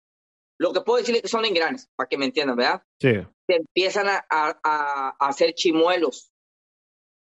lo 0.58 0.72
que 0.72 0.80
puedo 0.80 0.98
decirle 0.98 1.22
que 1.22 1.28
son 1.28 1.44
engranes, 1.44 1.90
para 1.96 2.08
que 2.08 2.16
me 2.16 2.24
entiendan, 2.24 2.56
¿verdad? 2.56 2.82
Sí. 3.00 3.12
Se 3.46 3.56
empiezan 3.56 4.08
a, 4.08 4.26
a, 4.30 4.58
a 4.62 5.28
hacer 5.28 5.54
chimuelos. 5.54 6.32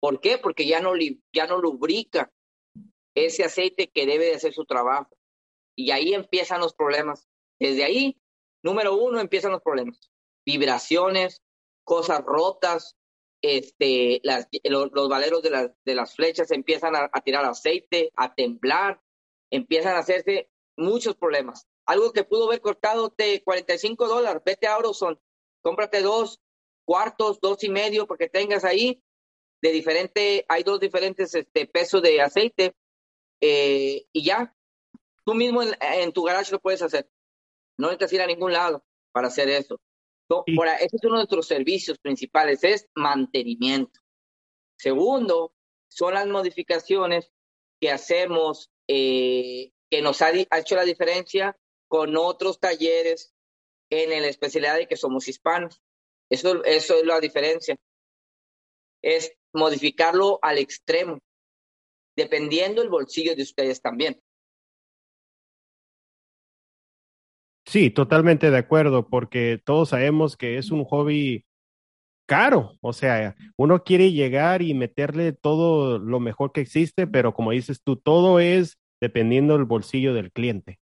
¿Por 0.00 0.20
qué? 0.20 0.38
Porque 0.38 0.66
ya 0.66 0.80
no, 0.80 0.92
ya 1.32 1.46
no 1.46 1.58
lubrica 1.58 2.32
ese 3.14 3.44
aceite 3.44 3.90
que 3.90 4.06
debe 4.06 4.26
de 4.26 4.34
hacer 4.36 4.54
su 4.54 4.64
trabajo. 4.64 5.14
Y 5.76 5.90
ahí 5.90 6.14
empiezan 6.14 6.60
los 6.60 6.74
problemas. 6.74 7.28
Desde 7.60 7.84
ahí, 7.84 8.18
número 8.62 8.96
uno, 8.96 9.20
empiezan 9.20 9.52
los 9.52 9.62
problemas. 9.62 10.10
Vibraciones, 10.46 11.42
cosas 11.84 12.24
rotas, 12.24 12.96
este, 13.42 14.20
las, 14.22 14.48
los, 14.64 14.90
los, 14.92 15.08
valeros 15.08 15.42
de, 15.42 15.50
las 15.50 15.70
de 15.84 15.94
las 15.94 16.14
flechas 16.14 16.50
empiezan 16.50 16.96
a, 16.96 17.10
a, 17.12 17.20
tirar 17.20 17.44
aceite, 17.44 18.12
a 18.16 18.34
temblar, 18.34 19.00
empiezan 19.50 19.96
a 19.96 20.00
hacerse 20.00 20.50
muchos 20.76 21.16
problemas. 21.16 21.66
Algo 21.86 22.12
que 22.12 22.24
pudo 22.24 22.46
haber 22.46 22.60
cortado 22.60 23.12
de 23.16 23.42
45 23.42 24.08
dólares, 24.08 24.42
vete 24.44 24.66
a 24.66 24.78
Orozone, 24.78 25.18
cómprate 25.62 26.02
dos 26.02 26.40
cuartos, 26.84 27.40
dos 27.40 27.62
y 27.64 27.68
medio, 27.68 28.06
porque 28.06 28.28
tengas 28.28 28.64
ahí 28.64 29.02
de 29.62 29.72
diferente, 29.72 30.44
hay 30.48 30.62
dos 30.62 30.80
diferentes 30.80 31.34
este, 31.34 31.66
pesos 31.66 32.02
de 32.02 32.20
aceite 32.20 32.74
eh, 33.40 34.06
y 34.12 34.24
ya, 34.24 34.54
tú 35.24 35.34
mismo 35.34 35.62
en, 35.62 35.74
en, 35.80 36.12
tu 36.12 36.22
garage 36.22 36.52
lo 36.52 36.60
puedes 36.60 36.82
hacer. 36.82 37.10
No 37.76 37.88
necesitas 37.88 38.12
ir 38.12 38.22
a 38.22 38.26
ningún 38.26 38.52
lado 38.52 38.84
para 39.12 39.28
hacer 39.28 39.48
eso. 39.48 39.80
Por, 40.30 40.68
ese 40.68 40.96
es 40.96 41.04
uno 41.04 41.14
de 41.14 41.22
nuestros 41.22 41.48
servicios 41.48 41.98
principales, 41.98 42.62
es 42.62 42.88
mantenimiento. 42.94 43.98
Segundo, 44.78 45.52
son 45.88 46.14
las 46.14 46.28
modificaciones 46.28 47.32
que 47.80 47.90
hacemos, 47.90 48.70
eh, 48.86 49.72
que 49.90 50.02
nos 50.02 50.22
ha, 50.22 50.28
ha, 50.28 50.58
hecho 50.58 50.76
la 50.76 50.84
diferencia 50.84 51.58
con 51.88 52.16
otros 52.16 52.60
talleres 52.60 53.34
en 53.90 54.10
la 54.10 54.28
especialidad 54.28 54.76
de 54.76 54.86
que 54.86 54.96
somos 54.96 55.26
hispanos. 55.26 55.82
Eso, 56.30 56.62
eso 56.64 56.94
es 56.94 57.04
la 57.04 57.18
diferencia. 57.18 57.76
Es 59.02 59.32
modificarlo 59.52 60.38
al 60.42 60.58
extremo, 60.58 61.18
dependiendo 62.14 62.82
el 62.82 62.88
bolsillo 62.88 63.34
de 63.34 63.42
ustedes 63.42 63.82
también. 63.82 64.22
Sí, 67.70 67.88
totalmente 67.88 68.50
de 68.50 68.58
acuerdo, 68.58 69.06
porque 69.08 69.60
todos 69.64 69.90
sabemos 69.90 70.36
que 70.36 70.58
es 70.58 70.72
un 70.72 70.84
hobby 70.84 71.44
caro, 72.26 72.76
o 72.80 72.92
sea, 72.92 73.36
uno 73.56 73.84
quiere 73.84 74.10
llegar 74.10 74.60
y 74.60 74.74
meterle 74.74 75.32
todo 75.32 76.00
lo 76.00 76.18
mejor 76.18 76.50
que 76.50 76.62
existe, 76.62 77.06
pero 77.06 77.32
como 77.32 77.52
dices 77.52 77.80
tú, 77.84 77.94
todo 77.94 78.40
es 78.40 78.80
dependiendo 79.00 79.54
del 79.54 79.66
bolsillo 79.66 80.14
del 80.14 80.32
cliente. 80.32 80.80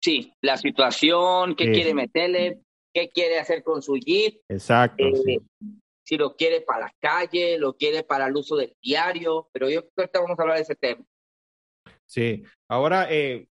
Sí, 0.00 0.32
la 0.40 0.56
situación, 0.56 1.56
qué 1.56 1.64
sí. 1.64 1.72
quiere 1.72 1.92
meterle, 1.92 2.60
qué 2.94 3.08
quiere 3.08 3.40
hacer 3.40 3.64
con 3.64 3.82
su 3.82 3.96
Jeep. 3.96 4.40
Exacto. 4.48 5.04
Eh, 5.08 5.16
sí. 5.16 5.38
Si 6.04 6.16
lo 6.16 6.36
quiere 6.36 6.60
para 6.60 6.86
la 6.86 6.94
calle, 7.00 7.58
lo 7.58 7.76
quiere 7.76 8.04
para 8.04 8.28
el 8.28 8.36
uso 8.36 8.54
del 8.54 8.76
diario, 8.80 9.48
pero 9.52 9.68
yo 9.68 9.80
creo 9.80 9.90
que 9.92 10.02
ahorita 10.02 10.20
vamos 10.20 10.38
a 10.38 10.42
hablar 10.42 10.58
de 10.58 10.62
ese 10.62 10.76
tema. 10.76 11.04
Sí, 12.06 12.44
ahora 12.68 13.08
eh, 13.10 13.48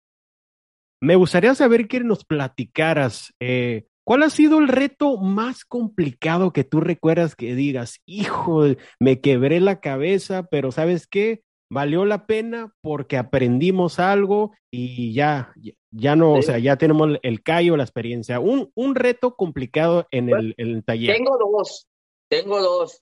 me 1.02 1.16
gustaría 1.16 1.56
saber 1.56 1.88
que 1.88 2.00
nos 2.02 2.24
platicaras, 2.24 3.34
eh, 3.40 3.88
¿cuál 4.04 4.24
ha 4.24 4.30
sido 4.30 4.60
el 4.60 4.68
reto 4.68 5.18
más 5.18 5.66
complicado 5.66 6.54
que 6.54 6.64
tú 6.64 6.80
recuerdas 6.80 7.36
que 7.36 7.56
digas, 7.56 8.00
hijo, 8.06 8.64
me 9.00 9.20
quebré 9.20 9.60
la 9.60 9.80
cabeza, 9.80 10.48
pero 10.50 10.72
¿sabes 10.72 11.08
qué? 11.08 11.42
Valió 11.72 12.06
la 12.06 12.28
pena 12.28 12.74
porque 12.82 13.18
aprendimos 13.18 13.98
algo 13.98 14.52
y 14.70 15.14
ya, 15.14 15.54
ya 15.90 16.16
no, 16.16 16.34
sí. 16.36 16.40
o 16.40 16.42
sea, 16.44 16.60
ya 16.60 16.78
tenemos 16.78 17.18
el 17.24 17.42
callo, 17.42 17.78
la 17.78 17.84
experiencia. 17.84 18.40
Un, 18.40 18.72
un 18.76 18.94
reto 18.94 19.36
complicado 19.36 20.06
en 20.12 20.30
el, 20.30 20.54
el, 20.58 20.84
taller. 20.84 21.16
Tengo 21.16 21.38
dos, 21.38 21.88
tengo 22.30 22.62
dos. 22.62 23.02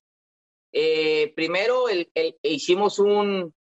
Eh, 0.71 1.33
primero, 1.35 1.89
el, 1.89 2.11
el, 2.13 2.37
hicimos 2.43 2.99
un, 2.99 3.53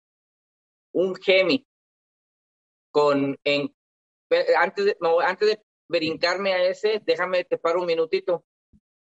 un 0.92 1.14
Gemi 1.16 1.66
con, 2.92 3.38
en, 3.44 3.72
antes 4.58 4.84
de, 4.84 4.96
no, 5.00 5.20
antes 5.20 5.48
de 5.48 5.62
brincarme 5.88 6.52
a 6.52 6.64
ese, 6.64 7.00
déjame 7.04 7.44
te 7.44 7.58
paro 7.58 7.80
un 7.80 7.86
minutito. 7.86 8.44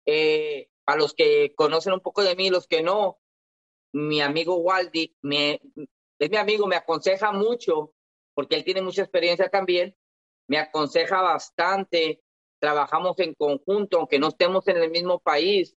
Eh, 0.06 0.70
a 0.86 0.96
los 0.96 1.14
que 1.14 1.54
conocen 1.56 1.94
un 1.94 2.00
poco 2.00 2.24
de 2.24 2.36
mí, 2.36 2.50
los 2.50 2.66
que 2.66 2.82
no, 2.82 3.20
mi 3.94 4.22
amigo 4.22 4.56
Waldi 4.56 5.16
me, 5.22 5.62
es 6.18 6.30
mi 6.32 6.38
amigo, 6.38 6.66
me 6.66 6.76
aconseja 6.76 7.32
mucho, 7.32 7.94
porque 8.34 8.56
él 8.56 8.64
tiene 8.64 8.82
mucha 8.82 9.04
experiencia 9.04 9.50
también, 9.50 9.96
me 10.48 10.58
aconseja 10.58 11.22
bastante, 11.22 12.24
trabajamos 12.60 13.20
en 13.20 13.36
conjunto, 13.36 14.00
aunque 14.00 14.18
no 14.18 14.30
estemos 14.30 14.68
en 14.68 14.78
el 14.78 14.90
mismo 14.90 15.20
país. 15.20 15.76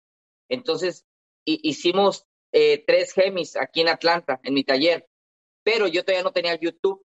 Entonces, 0.49 1.05
hicimos 1.45 2.25
eh, 2.53 2.83
tres 2.85 3.13
gemis 3.13 3.57
aquí 3.57 3.81
en 3.81 3.89
Atlanta, 3.89 4.39
en 4.43 4.53
mi 4.53 4.63
taller, 4.63 5.09
pero 5.63 5.87
yo 5.87 6.03
todavía 6.03 6.23
no 6.23 6.31
tenía 6.31 6.55
YouTube, 6.55 7.05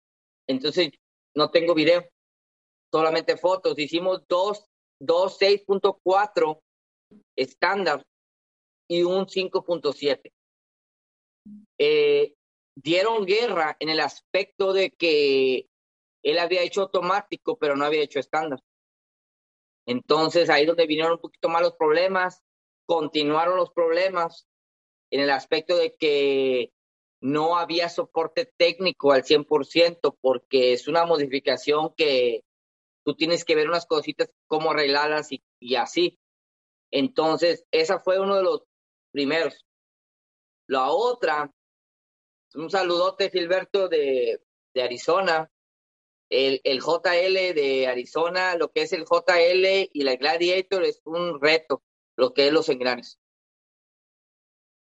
entonces 0.47 0.91
no 1.35 1.51
tengo 1.51 1.75
video 1.75 2.07
solamente 2.97 3.37
fotos. 3.37 3.79
Hicimos 3.79 4.23
dos, 4.27 4.65
dos 4.99 5.39
6.4 5.39 6.61
estándar 7.37 8.03
y 8.89 9.03
un 9.03 9.27
5.7. 9.27 10.33
Eh, 11.79 12.35
dieron 12.75 13.27
guerra 13.27 13.77
en 13.81 13.91
el 13.91 14.01
aspecto 14.01 14.73
de 14.73 14.91
que 14.91 15.67
él 16.25 16.39
había 16.39 16.63
hecho 16.63 16.83
automático, 16.83 17.59
pero 17.59 17.77
no 17.77 17.85
había 17.85 18.03
hecho 18.03 18.19
estándar. 18.19 18.61
Entonces 19.87 20.49
ahí 20.49 20.65
donde 20.65 20.87
vinieron 20.87 21.13
un 21.13 21.21
poquito 21.21 21.49
más 21.49 21.63
los 21.63 21.75
problemas, 21.75 22.43
continuaron 22.87 23.57
los 23.57 23.71
problemas 23.71 24.47
en 25.13 25.21
el 25.21 25.31
aspecto 25.31 25.77
de 25.77 25.95
que 25.95 26.73
no 27.21 27.57
había 27.59 27.89
soporte 27.89 28.51
técnico 28.57 29.13
al 29.13 29.23
100% 29.23 30.17
porque 30.21 30.73
es 30.73 30.89
una 30.89 31.05
modificación 31.05 31.95
que 31.95 32.43
tú 33.07 33.15
tienes 33.15 33.45
que 33.45 33.55
ver 33.55 33.69
unas 33.69 33.87
cositas, 33.87 34.29
cómo 34.49 34.73
arreglarlas 34.73 35.31
y, 35.31 35.45
y 35.61 35.77
así. 35.77 36.19
Entonces, 36.91 37.65
esa 37.71 38.01
fue 38.01 38.19
uno 38.19 38.35
de 38.35 38.43
los 38.43 38.65
primeros. 39.13 39.65
La 40.67 40.91
otra, 40.91 41.55
un 42.55 42.69
saludote, 42.69 43.31
Gilberto, 43.31 43.89
de, 43.89 44.43
de 44.75 44.83
Arizona. 44.83 45.49
El, 46.29 46.61
el, 46.65 46.81
JL 46.81 47.55
de 47.55 47.87
Arizona, 47.87 48.57
lo 48.57 48.73
que 48.73 48.83
es 48.83 48.93
el 48.93 49.05
JL 49.05 49.89
y 49.93 50.03
la 50.03 50.17
Gladiator 50.17 50.83
es 50.83 51.01
un 51.05 51.41
reto, 51.41 51.85
lo 52.17 52.35
que 52.35 52.49
es 52.49 52.53
los 52.53 52.69
engranes. 52.69 53.21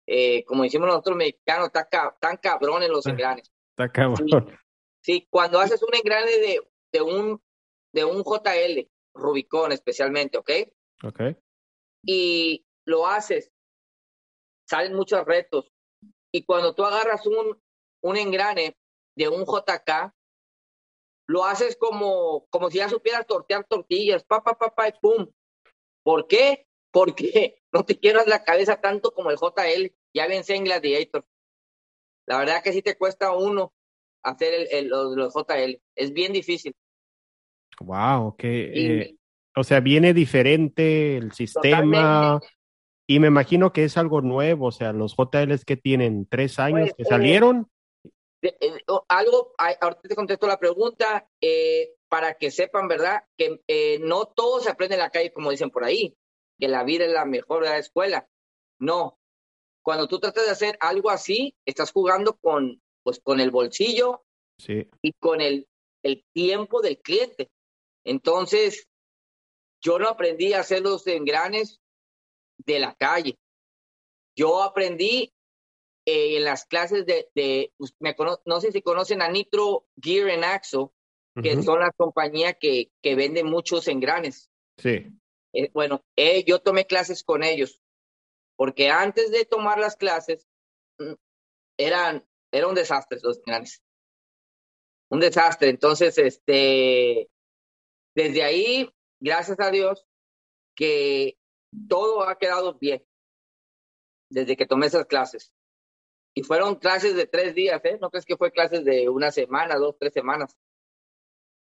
Eh, 0.09 0.45
como 0.47 0.64
decimos 0.64 0.88
nosotros 0.88 1.16
mexicanos, 1.16 1.71
tan 1.71 2.37
cabrones 2.38 2.88
los 2.88 3.06
engranes. 3.06 3.52
Está 3.71 3.88
cabrón. 3.88 4.28
Sí, 4.28 4.56
sí, 5.00 5.26
cuando 5.30 5.61
haces 5.61 5.80
un 5.85 5.95
engrane 5.95 6.33
de, 6.38 6.61
de 6.90 7.02
un 7.02 7.40
de 7.97 8.05
un 8.05 8.23
JL, 8.23 8.91
Rubicon 9.15 9.73
especialmente, 9.73 10.37
¿ok? 10.37 10.50
Ok. 11.03 11.21
Y 12.05 12.67
lo 12.85 13.07
haces, 13.07 13.50
salen 14.69 14.95
muchos 14.95 15.25
retos. 15.25 15.73
Y 16.31 16.45
cuando 16.45 16.75
tú 16.75 16.85
agarras 16.85 17.26
un, 17.26 17.59
un 18.03 18.17
engrane 18.19 18.76
de 19.17 19.29
un 19.31 19.47
JK, 19.47 20.15
lo 21.26 21.45
haces 21.47 21.79
como, 21.79 22.47
como 22.50 22.71
si 22.71 22.79
ya 22.79 22.91
supieras 22.91 23.26
tortear 23.26 23.65
tortillas, 23.67 24.25
pa, 24.25 24.45
pa, 24.45 24.59
pa, 24.59 24.75
pa, 24.75 24.88
y 24.88 24.93
pum. 25.00 25.33
¿Por 26.03 26.29
qué? 26.29 26.69
Porque 26.93 27.62
no 27.73 27.87
te 27.87 27.99
quieras 27.99 28.26
la 28.26 28.45
cabeza 28.45 28.79
tanto 28.83 29.12
como 29.12 29.31
el 29.31 29.38
JL. 29.38 29.91
Ya 30.15 30.29
vencé 30.29 30.55
en 30.55 30.65
Gladiator. 30.65 31.26
La 32.26 32.38
verdad 32.38 32.62
que 32.62 32.75
sí 32.75 32.83
te 32.83 32.99
cuesta 32.99 33.33
uno 33.33 33.73
hacer 34.23 34.53
el, 34.53 34.69
el, 34.71 34.88
los, 34.88 35.17
los 35.17 35.33
JL. 35.33 35.81
Es 35.95 36.12
bien 36.12 36.35
difícil. 36.35 36.76
Wow, 37.80 38.37
que 38.37 39.00
eh, 39.02 39.16
o 39.54 39.64
sea, 39.64 39.80
viene 39.80 40.12
diferente 40.12 41.16
el 41.16 41.33
sistema 41.33 42.40
Totalmente. 42.40 42.49
y 43.06 43.18
me 43.21 43.28
imagino 43.28 43.73
que 43.73 43.85
es 43.85 43.97
algo 43.97 44.21
nuevo, 44.21 44.66
o 44.66 44.73
sea, 44.73 44.92
los 44.92 45.14
JLs 45.16 45.64
que 45.64 45.76
tienen 45.76 46.26
tres 46.26 46.59
años 46.59 46.90
pues, 46.90 46.95
que 46.97 47.04
salieron. 47.04 47.71
eh, 48.42 48.54
algo, 49.09 49.54
ahorita 49.59 50.09
te 50.09 50.14
contesto 50.14 50.47
la 50.47 50.59
pregunta, 50.59 51.28
eh, 51.40 51.97
para 52.09 52.35
que 52.35 52.50
sepan, 52.50 52.88
¿verdad? 52.88 53.25
Que 53.37 53.61
eh, 53.66 53.99
no 54.00 54.26
todo 54.26 54.61
se 54.61 54.71
aprende 54.71 54.95
en 54.95 55.00
la 55.00 55.11
calle, 55.11 55.33
como 55.33 55.50
dicen 55.50 55.71
por 55.71 55.85
ahí, 55.85 56.16
que 56.59 56.68
la 56.68 56.85
vida 56.85 57.04
es 57.04 57.12
la 57.12 57.25
mejor 57.25 57.64
de 57.64 57.71
la 57.71 57.78
escuela. 57.78 58.28
No. 58.78 59.18
Cuando 59.83 60.09
tú 60.09 60.18
tratas 60.18 60.45
de 60.47 60.52
hacer 60.52 60.76
algo 60.80 61.11
así, 61.11 61.54
estás 61.64 61.92
jugando 61.92 62.37
con, 62.37 62.80
pues, 63.02 63.21
con 63.21 63.40
el 63.40 63.50
bolsillo 63.50 64.25
sí. 64.59 64.88
y 65.02 65.12
con 65.14 65.40
el, 65.40 65.66
el 66.02 66.25
tiempo 66.33 66.80
del 66.80 66.99
cliente. 66.99 67.50
Entonces, 68.06 68.88
yo 69.82 69.98
no 69.98 70.08
aprendí 70.08 70.52
a 70.52 70.60
hacer 70.60 70.80
los 70.80 71.06
engranes 71.08 71.80
de 72.58 72.78
la 72.78 72.94
calle. 72.94 73.36
Yo 74.36 74.62
aprendí 74.62 75.34
eh, 76.06 76.36
en 76.36 76.44
las 76.44 76.66
clases 76.66 77.04
de, 77.04 77.28
de 77.34 77.72
me 77.98 78.14
no 78.44 78.60
sé 78.60 78.70
si 78.70 78.80
conocen 78.80 79.22
a 79.22 79.28
Nitro 79.28 79.86
Gear 80.00 80.30
and 80.30 80.44
Axle, 80.44 80.88
que 81.42 81.62
son 81.62 81.80
la 81.80 81.90
compañía 81.90 82.54
que, 82.54 82.90
que 83.02 83.14
vende 83.14 83.44
muchos 83.44 83.88
engranes. 83.88 84.50
Sí. 84.78 85.06
Eh, 85.52 85.70
bueno, 85.75 86.02
eh, 86.16 86.44
yo 86.44 86.60
tomé 86.60 86.86
clases 86.86 87.22
con 87.25 87.42
ellos, 87.42 87.82
porque 88.56 88.88
antes 88.88 89.30
de 89.32 89.44
tomar 89.44 89.78
las 89.78 89.96
clases, 89.96 90.46
mm, 90.98 91.12
eran, 91.76 92.26
era 92.52 92.68
un 92.68 92.75
desastre 92.75 93.18
los 93.22 93.38
engranes. 93.38 93.82
Un 95.10 95.20
desastre. 95.20 95.68
Entonces, 95.68 96.16
este, 96.16 97.28
desde 98.16 98.42
ahí, 98.42 98.90
gracias 99.20 99.61
a 99.61 99.70
Dios, 99.70 100.06
que 100.75 101.37
todo 101.87 102.26
ha 102.26 102.38
quedado 102.38 102.78
bien 102.78 103.04
desde 104.30 104.56
que 104.56 104.66
tomé 104.66 104.87
esas 104.87 105.04
clases. 105.04 105.52
Y 106.35 106.42
fueron 106.42 106.76
clases 106.76 107.14
de 107.14 107.26
tres 107.26 107.54
días, 107.54 107.85
¿eh? 107.85 107.99
No 108.00 108.11
crees 108.11 108.25
que 108.25 108.38
fue 108.38 108.50
clases 108.50 108.85
de 108.85 109.11
una 109.11 109.30
semana, 109.30 109.76
dos, 109.76 109.96
tres 109.99 110.14
semanas. 110.14 110.56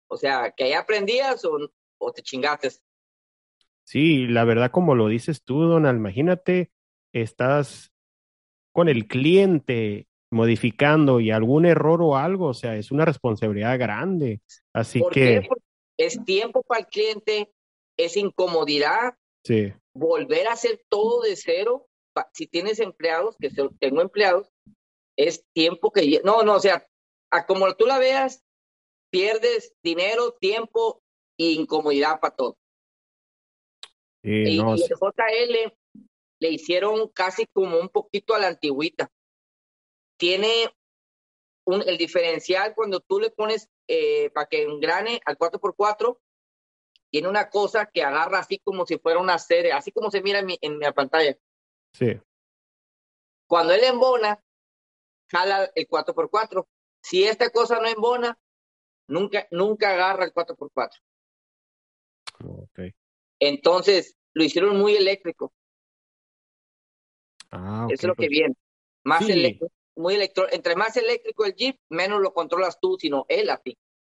O 0.08 0.18
sea, 0.18 0.52
que 0.52 0.66
ahí 0.66 0.74
aprendías 0.74 1.46
o, 1.46 1.58
o 2.00 2.12
te 2.12 2.24
chingates. 2.24 2.84
Sí, 3.84 4.26
la 4.26 4.44
verdad, 4.44 4.72
como 4.72 4.96
lo 4.96 5.08
dices 5.08 5.44
tú, 5.44 5.62
Donald, 5.62 6.00
imagínate, 6.00 6.72
estás 7.14 7.92
con 8.74 8.90
el 8.90 9.08
cliente 9.08 10.08
modificando 10.32 11.20
y 11.20 11.30
algún 11.30 11.66
error 11.66 12.02
o 12.02 12.18
algo, 12.18 12.48
o 12.48 12.54
sea, 12.54 12.78
es 12.78 12.92
una 12.92 13.06
responsabilidad 13.06 13.78
grande. 13.78 14.42
Así 14.74 15.04
que. 15.12 15.48
Es 15.98 16.24
tiempo 16.26 16.64
para 16.64 16.82
el 16.82 16.88
cliente, 16.88 17.52
es 17.98 18.18
incomodidad. 18.18 19.16
Sí. 19.44 19.74
Volver 19.94 20.48
a 20.48 20.54
hacer 20.54 20.84
todo 20.90 21.22
de 21.22 21.36
cero 21.36 21.88
si 22.34 22.48
tienes 22.48 22.80
empleados, 22.80 23.36
que 23.40 23.50
tengo 23.80 24.02
empleados, 24.02 24.52
es 25.18 25.46
tiempo 25.54 25.92
que... 25.92 26.22
No, 26.24 26.44
no, 26.44 26.56
o 26.56 26.60
sea, 26.60 26.86
a 27.32 27.46
como 27.46 27.74
tú 27.76 27.86
la 27.86 28.00
veas, 28.00 28.44
pierdes 29.12 29.74
dinero, 29.84 30.34
tiempo 30.40 31.02
e 31.38 31.52
incomodidad 31.52 32.20
para 32.20 32.36
todo. 32.36 32.58
y, 34.24 34.60
el 34.60 34.66
JL 34.66 35.74
le 36.40 36.50
hicieron 36.50 37.08
casi 37.10 37.46
como 37.54 37.80
un 37.80 37.90
poquito 37.90 38.34
a 38.34 38.40
la 38.40 38.48
antigüita. 38.48 39.12
Tiene 40.18 40.74
un, 41.66 41.84
el 41.88 41.98
diferencial 41.98 42.74
cuando 42.76 43.00
tú 43.00 43.20
le 43.20 43.30
pones 43.30 43.70
eh, 43.88 44.30
para 44.32 44.48
que 44.48 44.64
engrane 44.64 45.22
al 45.26 45.38
4x4, 45.38 46.18
tiene 47.10 47.28
una 47.28 47.50
cosa 47.50 47.88
que 47.88 48.04
agarra 48.04 48.40
así 48.40 48.60
como 48.60 48.86
si 48.86 48.98
fuera 48.98 49.20
una 49.20 49.38
serie, 49.38 49.74
así 49.74 49.92
como 49.92 50.10
se 50.10 50.22
mira 50.22 50.40
en 50.40 50.46
mi, 50.46 50.58
en 50.62 50.78
mi 50.78 50.92
pantalla. 50.92 51.38
Sí. 51.94 52.20
Cuando 53.48 53.74
él 53.74 53.84
embona, 53.84 54.42
jala 55.30 55.70
el 55.76 55.88
4x4. 55.88 56.66
Si 57.04 57.24
esta 57.24 57.50
cosa 57.50 57.80
no 57.80 57.88
embona, 57.88 58.40
nunca, 59.08 59.48
nunca 59.52 59.92
agarra 59.92 60.26
el 60.26 60.34
4x4. 60.34 60.90
Okay. 62.44 62.94
Entonces, 63.40 64.16
lo 64.34 64.44
hicieron 64.44 64.78
muy 64.78 64.96
eléctrico. 64.96 65.54
Ah, 67.52 67.88
Eso 67.90 67.94
es 67.94 68.08
lo 68.08 68.16
que 68.16 68.28
pues 68.28 68.30
viene. 68.30 68.56
Más 69.04 69.28
eléctrico, 69.28 69.72
muy 70.02 70.16
electro, 70.16 70.46
entre 70.52 70.76
más 70.76 70.98
eléctrico 70.98 71.46
el 71.46 71.56
Jeep, 71.56 71.78
menos 71.90 72.22
lo 72.22 72.34
controlas 72.34 72.80
tú, 72.80 72.98
sino 73.00 73.26
él 73.30 73.50
a 73.50 73.58
ti. 73.58 73.78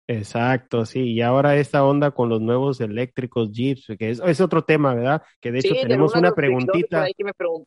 Exacto, 0.08 0.86
sí, 0.86 1.14
y 1.14 1.22
ahora 1.22 1.56
esta 1.56 1.86
onda 1.86 2.12
con 2.12 2.28
los 2.28 2.42
nuevos 2.42 2.82
eléctricos 2.82 3.52
Jeeps, 3.52 3.94
que 3.98 4.10
es, 4.10 4.22
es 4.26 4.42
otro 4.42 4.64
tema, 4.64 4.94
¿verdad? 4.94 5.22
Que 5.40 5.52
de 5.52 5.60
hecho 5.60 5.74
tenemos 5.74 6.16
una 6.16 6.34
preguntita. 6.34 7.06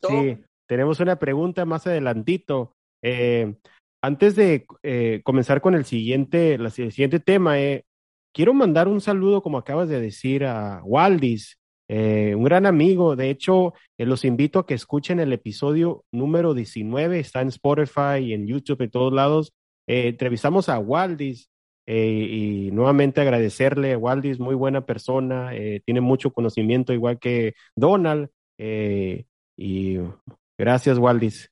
Sí, 0.09 0.39
tenemos 0.67 1.01
una 1.01 1.19
pregunta 1.19 1.65
más 1.65 1.87
adelantito. 1.87 2.77
Eh, 3.03 3.55
antes 4.03 4.37
de 4.37 4.67
eh, 4.83 5.23
comenzar 5.25 5.63
con 5.63 5.75
el 5.75 5.87
siguiente, 5.87 6.55
el 6.55 6.71
siguiente 6.71 7.21
tema, 7.21 7.59
eh, 7.59 7.87
quiero 8.35 8.53
mandar 8.53 8.89
un 8.89 9.01
saludo, 9.01 9.43
como 9.43 9.57
acabas 9.57 9.89
de 9.89 10.01
decir, 10.01 10.45
a 10.45 10.83
Waldis, 10.85 11.59
un 11.89 12.45
gran 12.45 12.67
amigo. 12.67 13.17
De 13.17 13.31
hecho, 13.31 13.75
los 13.99 14.25
invito 14.25 14.59
a 14.59 14.67
que 14.67 14.75
escuchen 14.75 15.21
el 15.21 15.33
episodio 15.33 16.05
número 16.13 16.55
19, 16.55 17.19
está 17.19 17.41
en 17.41 17.49
Spotify 17.49 18.19
y 18.21 18.33
en 18.33 18.47
YouTube, 18.47 18.83
en 18.83 18.91
todos 18.91 19.13
lados. 19.13 19.53
entrevistamos 19.87 20.69
a 20.69 20.79
Waldis. 20.79 21.51
Eh, 21.87 22.29
y 22.31 22.71
nuevamente 22.71 23.21
agradecerle, 23.21 23.97
Waldis, 23.97 24.41
muy 24.41 24.55
buena 24.55 24.87
persona, 24.87 25.55
eh, 25.55 25.83
tiene 25.85 26.01
mucho 26.01 26.33
conocimiento 26.33 26.93
igual 26.93 27.19
que 27.19 27.55
Donald. 27.77 28.31
Eh, 28.59 29.25
y 29.57 29.99
gracias, 30.59 30.99
Waldis. 30.99 31.51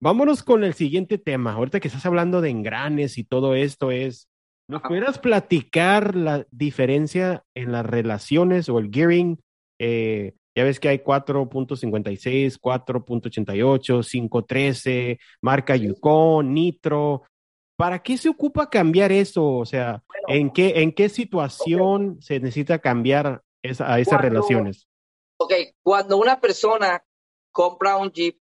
vámonos 0.00 0.42
con 0.42 0.64
el 0.64 0.74
siguiente 0.74 1.18
tema. 1.18 1.52
Ahorita 1.52 1.80
que 1.80 1.88
estás 1.88 2.06
hablando 2.06 2.40
de 2.40 2.50
engranes 2.50 3.18
y 3.18 3.24
todo 3.24 3.54
esto 3.54 3.90
es, 3.90 4.28
¿nos 4.70 4.82
pudieras 4.82 5.18
platicar 5.18 6.14
la 6.14 6.46
diferencia 6.50 7.44
en 7.54 7.72
las 7.72 7.84
relaciones 7.84 8.68
o 8.68 8.78
el 8.78 8.90
gearing? 8.90 9.38
ya 10.54 10.64
ves 10.64 10.78
que 10.78 10.88
hay 10.88 10.98
4.56, 10.98 12.60
4.88, 12.60 14.02
5.13, 14.28 15.18
marca 15.40 15.74
Yukon, 15.74 16.52
Nitro. 16.52 17.22
¿Para 17.76 18.02
qué 18.02 18.18
se 18.18 18.28
ocupa 18.28 18.68
cambiar 18.68 19.10
eso? 19.10 19.56
O 19.56 19.64
sea, 19.64 20.02
¿en, 20.28 20.50
qué, 20.50 20.82
¿en 20.82 20.92
qué 20.92 21.08
situación 21.08 22.18
se 22.20 22.40
necesita 22.40 22.78
cambiar 22.78 23.42
esa, 23.62 23.90
a 23.90 24.00
esas 24.00 24.20
relaciones? 24.20 24.86
Ok, 25.38 25.54
cuando 25.82 26.18
una 26.18 26.40
persona 26.40 27.02
compra 27.52 27.96
un 27.96 28.12
Jeep, 28.12 28.38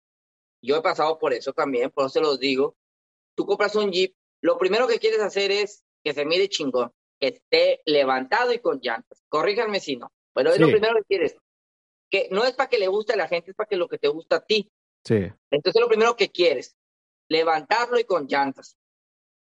yo 0.62 0.76
he 0.76 0.82
pasado 0.82 1.18
por 1.18 1.34
eso 1.34 1.52
también, 1.52 1.90
por 1.90 2.06
eso 2.06 2.14
se 2.14 2.20
los 2.20 2.40
digo, 2.40 2.76
tú 3.34 3.44
compras 3.44 3.76
un 3.76 3.92
Jeep, 3.92 4.14
lo 4.40 4.56
primero 4.56 4.88
que 4.88 4.98
quieres 4.98 5.20
hacer 5.20 5.50
es 5.50 5.84
que 6.06 6.14
se 6.14 6.24
mire 6.24 6.48
chingón, 6.48 6.92
que 7.18 7.26
esté 7.26 7.80
levantado 7.84 8.52
y 8.52 8.60
con 8.60 8.78
llantas. 8.80 9.24
Corríjanme 9.28 9.80
si 9.80 9.96
no, 9.96 10.12
pero 10.32 10.52
es 10.52 10.60
lo 10.60 10.68
primero 10.68 10.94
que 10.98 11.04
quieres. 11.08 11.36
Que 12.08 12.28
no 12.30 12.44
es 12.44 12.52
para 12.52 12.68
que 12.68 12.78
le 12.78 12.86
guste 12.86 13.14
a 13.14 13.16
la 13.16 13.26
gente, 13.26 13.50
es 13.50 13.56
para 13.56 13.66
que 13.66 13.74
lo 13.74 13.88
que 13.88 13.98
te 13.98 14.06
gusta 14.06 14.36
a 14.36 14.44
ti. 14.44 14.70
Sí. 15.04 15.26
Entonces 15.50 15.82
lo 15.82 15.88
primero 15.88 16.14
que 16.14 16.30
quieres, 16.30 16.76
levantarlo 17.28 17.98
y 17.98 18.04
con 18.04 18.28
llantas. 18.28 18.78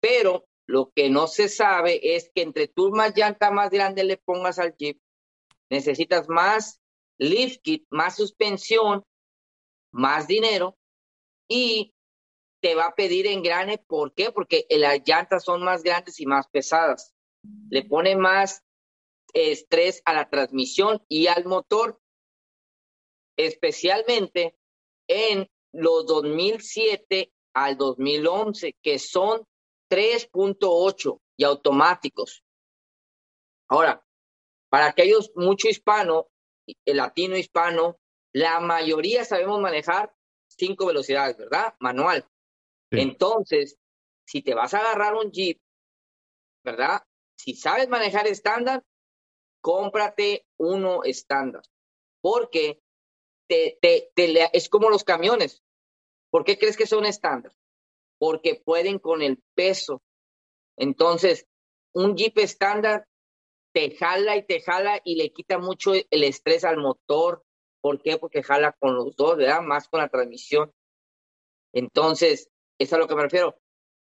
Pero 0.00 0.48
lo 0.66 0.90
que 0.90 1.10
no 1.10 1.28
se 1.28 1.48
sabe 1.48 2.00
es 2.16 2.28
que 2.34 2.42
entre 2.42 2.66
tú 2.66 2.90
más 2.90 3.16
llanta 3.16 3.52
más 3.52 3.70
grande 3.70 4.02
le 4.02 4.16
pongas 4.16 4.58
al 4.58 4.74
Jeep, 4.76 4.98
necesitas 5.70 6.28
más 6.28 6.80
lift 7.18 7.62
kit, 7.62 7.86
más 7.88 8.16
suspensión, 8.16 9.04
más 9.92 10.26
dinero 10.26 10.76
y 11.46 11.94
te 12.60 12.74
va 12.74 12.86
a 12.86 12.94
pedir 12.94 13.26
engrane. 13.26 13.78
¿Por 13.78 14.14
qué? 14.14 14.32
Porque 14.32 14.66
las 14.70 15.00
llantas 15.06 15.44
son 15.44 15.62
más 15.62 15.82
grandes 15.82 16.20
y 16.20 16.26
más 16.26 16.48
pesadas. 16.48 17.14
Le 17.70 17.84
pone 17.84 18.16
más 18.16 18.64
estrés 19.32 20.02
a 20.04 20.12
la 20.12 20.28
transmisión 20.28 21.04
y 21.08 21.26
al 21.26 21.44
motor, 21.44 22.00
especialmente 23.36 24.56
en 25.06 25.48
los 25.72 26.06
2007 26.06 27.32
al 27.54 27.76
2011, 27.76 28.76
que 28.82 28.98
son 28.98 29.46
3.8 29.90 31.20
y 31.36 31.44
automáticos. 31.44 32.44
Ahora, 33.68 34.04
para 34.70 34.88
aquellos 34.88 35.30
mucho 35.34 35.68
hispano, 35.68 36.28
el 36.84 36.96
latino 36.96 37.36
hispano, 37.36 37.98
la 38.32 38.60
mayoría 38.60 39.24
sabemos 39.24 39.60
manejar 39.60 40.14
cinco 40.46 40.86
velocidades, 40.86 41.36
¿verdad? 41.36 41.74
Manual. 41.80 42.28
Entonces, 42.90 43.78
si 44.26 44.42
te 44.42 44.54
vas 44.54 44.74
a 44.74 44.78
agarrar 44.78 45.14
un 45.14 45.30
Jeep, 45.30 45.60
¿verdad? 46.64 47.02
Si 47.36 47.54
sabes 47.54 47.88
manejar 47.88 48.26
estándar, 48.26 48.84
cómprate 49.60 50.46
uno 50.58 51.04
estándar. 51.04 51.62
Porque 52.20 52.80
te, 53.48 53.78
te, 53.80 54.10
es 54.56 54.68
como 54.68 54.90
los 54.90 55.04
camiones. 55.04 55.62
¿Por 56.30 56.44
qué 56.44 56.58
crees 56.58 56.76
que 56.76 56.86
son 56.86 57.06
estándar? 57.06 57.52
porque 58.18 58.56
pueden 58.56 58.98
con 58.98 59.22
el 59.22 59.42
peso. 59.54 60.02
Entonces, 60.76 61.46
un 61.94 62.16
Jeep 62.16 62.36
estándar 62.38 63.06
te 63.72 63.96
jala 63.96 64.36
y 64.36 64.44
te 64.44 64.60
jala 64.60 65.00
y 65.04 65.16
le 65.16 65.32
quita 65.32 65.58
mucho 65.58 65.92
el 65.94 66.24
estrés 66.24 66.64
al 66.64 66.78
motor. 66.78 67.44
¿Por 67.80 68.02
qué? 68.02 68.18
Porque 68.18 68.42
jala 68.42 68.72
con 68.78 68.96
los 68.96 69.14
dos, 69.16 69.36
¿verdad? 69.36 69.62
Más 69.62 69.88
con 69.88 70.00
la 70.00 70.08
transmisión. 70.08 70.72
Entonces, 71.72 72.50
Es 72.78 72.92
a 72.92 72.98
lo 72.98 73.08
que 73.08 73.14
me 73.14 73.22
refiero. 73.22 73.58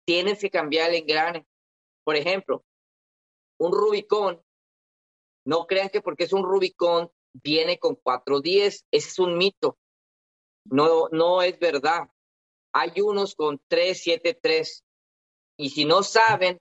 Tienes 0.06 0.40
que 0.40 0.50
cambiar 0.50 0.90
el 0.90 0.98
engrane. 0.98 1.46
Por 2.04 2.16
ejemplo, 2.16 2.64
un 3.60 3.72
Rubicon, 3.72 4.42
no 5.46 5.66
crean 5.68 5.90
que 5.90 6.02
porque 6.02 6.26
es 6.26 6.34
un 6.34 6.44
Rubicon 6.44 7.12
viene 7.34 7.78
con 7.80 7.96
410. 7.96 8.86
Ese 8.92 9.08
es 9.08 9.20
un 9.20 9.38
mito. 9.38 9.78
No, 10.66 11.10
no 11.12 11.42
es 11.42 11.60
verdad. 11.60 12.10
Hay 12.74 13.00
unos 13.02 13.36
con 13.36 13.60
373. 13.68 14.84
Y 15.58 15.70
si 15.70 15.86
no 15.86 16.04
saben, 16.04 16.60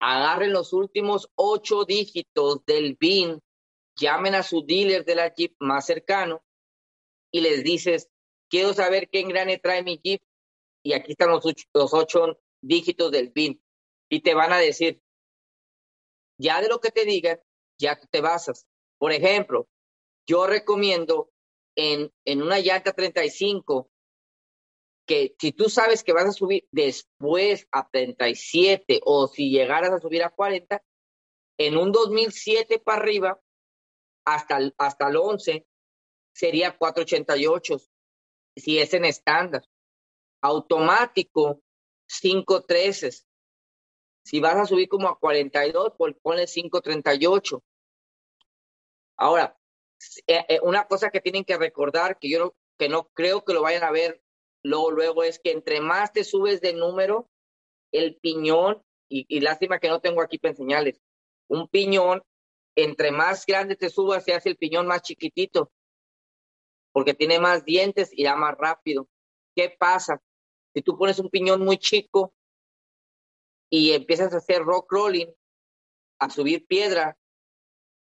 agarren 0.00 0.52
los 0.52 0.72
últimos 0.72 1.28
ocho 1.34 1.84
dígitos 1.84 2.64
del 2.64 2.96
BIN, 2.98 3.40
llamen 3.96 4.34
a 4.34 4.42
su 4.42 4.64
dealer 4.64 5.04
de 5.04 5.14
la 5.16 5.34
Jeep 5.34 5.56
más 5.58 5.86
cercano 5.86 6.42
y 7.32 7.40
les 7.40 7.64
dices, 7.64 8.08
quiero 8.48 8.72
saber 8.74 9.08
qué 9.10 9.20
engrane 9.20 9.58
trae 9.58 9.82
mi 9.82 10.00
Jeep 10.02 10.22
y 10.82 10.92
aquí 10.92 11.12
están 11.12 11.30
los 11.30 11.44
ocho, 11.94 12.40
dígitos 12.60 13.10
del 13.10 13.30
BIN 13.30 13.62
y 14.10 14.20
te 14.20 14.34
van 14.34 14.52
a 14.52 14.58
decir, 14.58 15.00
ya 16.38 16.60
de 16.60 16.68
lo 16.68 16.80
que 16.80 16.90
te 16.90 17.04
digan, 17.04 17.40
ya 17.78 17.98
te 17.98 18.20
basas. 18.20 18.66
Por 18.98 19.12
ejemplo, 19.12 19.68
yo 20.26 20.46
recomiendo 20.46 21.30
en, 21.76 22.12
en 22.24 22.42
una 22.42 22.58
llanta 22.58 22.92
35 22.92 23.90
que 25.06 25.34
si 25.38 25.52
tú 25.52 25.70
sabes 25.70 26.04
que 26.04 26.12
vas 26.12 26.26
a 26.26 26.32
subir 26.32 26.68
después 26.70 27.66
a 27.72 27.88
37 27.88 29.00
o 29.04 29.26
si 29.26 29.50
llegaras 29.50 29.90
a 29.90 30.00
subir 30.00 30.22
a 30.22 30.30
40, 30.30 30.82
en 31.58 31.76
un 31.76 31.90
2007 31.92 32.78
para 32.78 33.00
arriba, 33.00 33.40
hasta 34.24 34.58
el, 34.58 34.74
hasta 34.76 35.08
el 35.08 35.16
11, 35.16 35.66
sería 36.34 36.76
488, 36.76 37.78
si 38.56 38.78
es 38.78 38.92
en 38.92 39.06
estándar. 39.06 39.64
Automático, 40.40 41.62
513. 42.06 43.10
Si 44.24 44.40
vas 44.40 44.56
a 44.56 44.66
subir 44.66 44.88
como 44.88 45.08
a 45.08 45.18
42, 45.18 45.92
pues 45.96 46.14
ponle 46.22 46.46
538. 46.46 47.62
Ahora, 49.16 49.58
eh, 50.26 50.44
eh, 50.48 50.60
una 50.62 50.86
cosa 50.86 51.10
que 51.10 51.20
tienen 51.20 51.44
que 51.44 51.56
recordar, 51.56 52.18
que 52.18 52.30
yo 52.30 52.38
no, 52.38 52.54
que 52.78 52.88
no 52.88 53.08
creo 53.14 53.44
que 53.44 53.54
lo 53.54 53.62
vayan 53.62 53.82
a 53.82 53.90
ver 53.90 54.22
Luego, 54.62 54.90
luego 54.90 55.22
es 55.22 55.38
que 55.38 55.52
entre 55.52 55.80
más 55.80 56.12
te 56.12 56.24
subes 56.24 56.60
de 56.60 56.72
número, 56.72 57.28
el 57.92 58.16
piñón, 58.16 58.82
y, 59.08 59.40
lástima 59.40 59.78
que 59.78 59.88
no 59.88 60.00
tengo 60.00 60.20
aquí 60.20 60.38
para 60.38 60.50
enseñarles, 60.50 61.00
un 61.48 61.68
piñón, 61.68 62.22
entre 62.76 63.10
más 63.10 63.46
grande 63.46 63.76
te 63.76 63.88
subas, 63.88 64.24
se 64.24 64.34
hace 64.34 64.50
el 64.50 64.56
piñón 64.56 64.86
más 64.86 65.02
chiquitito, 65.02 65.72
porque 66.92 67.14
tiene 67.14 67.38
más 67.38 67.64
dientes 67.64 68.10
y 68.12 68.24
va 68.24 68.36
más 68.36 68.56
rápido. 68.58 69.08
¿Qué 69.54 69.74
pasa? 69.78 70.20
Si 70.78 70.82
tú 70.82 70.96
pones 70.96 71.18
un 71.18 71.28
piñón 71.28 71.64
muy 71.64 71.76
chico 71.76 72.32
y 73.68 73.90
empiezas 73.94 74.32
a 74.32 74.36
hacer 74.36 74.62
rock 74.62 74.86
rolling, 74.92 75.26
a 76.20 76.30
subir 76.30 76.68
piedra, 76.68 77.18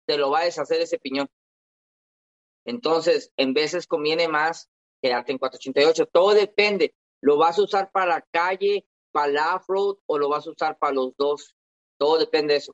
te 0.08 0.18
lo 0.18 0.32
va 0.32 0.40
a 0.40 0.46
deshacer 0.46 0.80
ese 0.80 0.98
piñón. 0.98 1.28
Entonces, 2.64 3.34
en 3.36 3.54
veces 3.54 3.88
conviene 3.88 4.30
más 4.30 4.70
quedarte 5.02 5.34
en 5.34 5.38
488. 5.38 6.06
Todo 6.14 6.34
depende. 6.34 6.96
¿Lo 7.20 7.38
vas 7.38 7.60
a 7.60 7.64
usar 7.64 7.92
para 7.92 8.06
la 8.06 8.26
calle, 8.32 8.86
para 9.12 9.34
la 9.34 9.56
off-road 9.58 9.98
o 10.06 10.18
lo 10.18 10.30
vas 10.30 10.48
a 10.48 10.52
usar 10.52 10.78
para 10.80 10.94
los 10.94 11.14
dos? 11.18 11.54
Todo 11.98 12.20
depende 12.20 12.54
de 12.54 12.60
eso. 12.60 12.74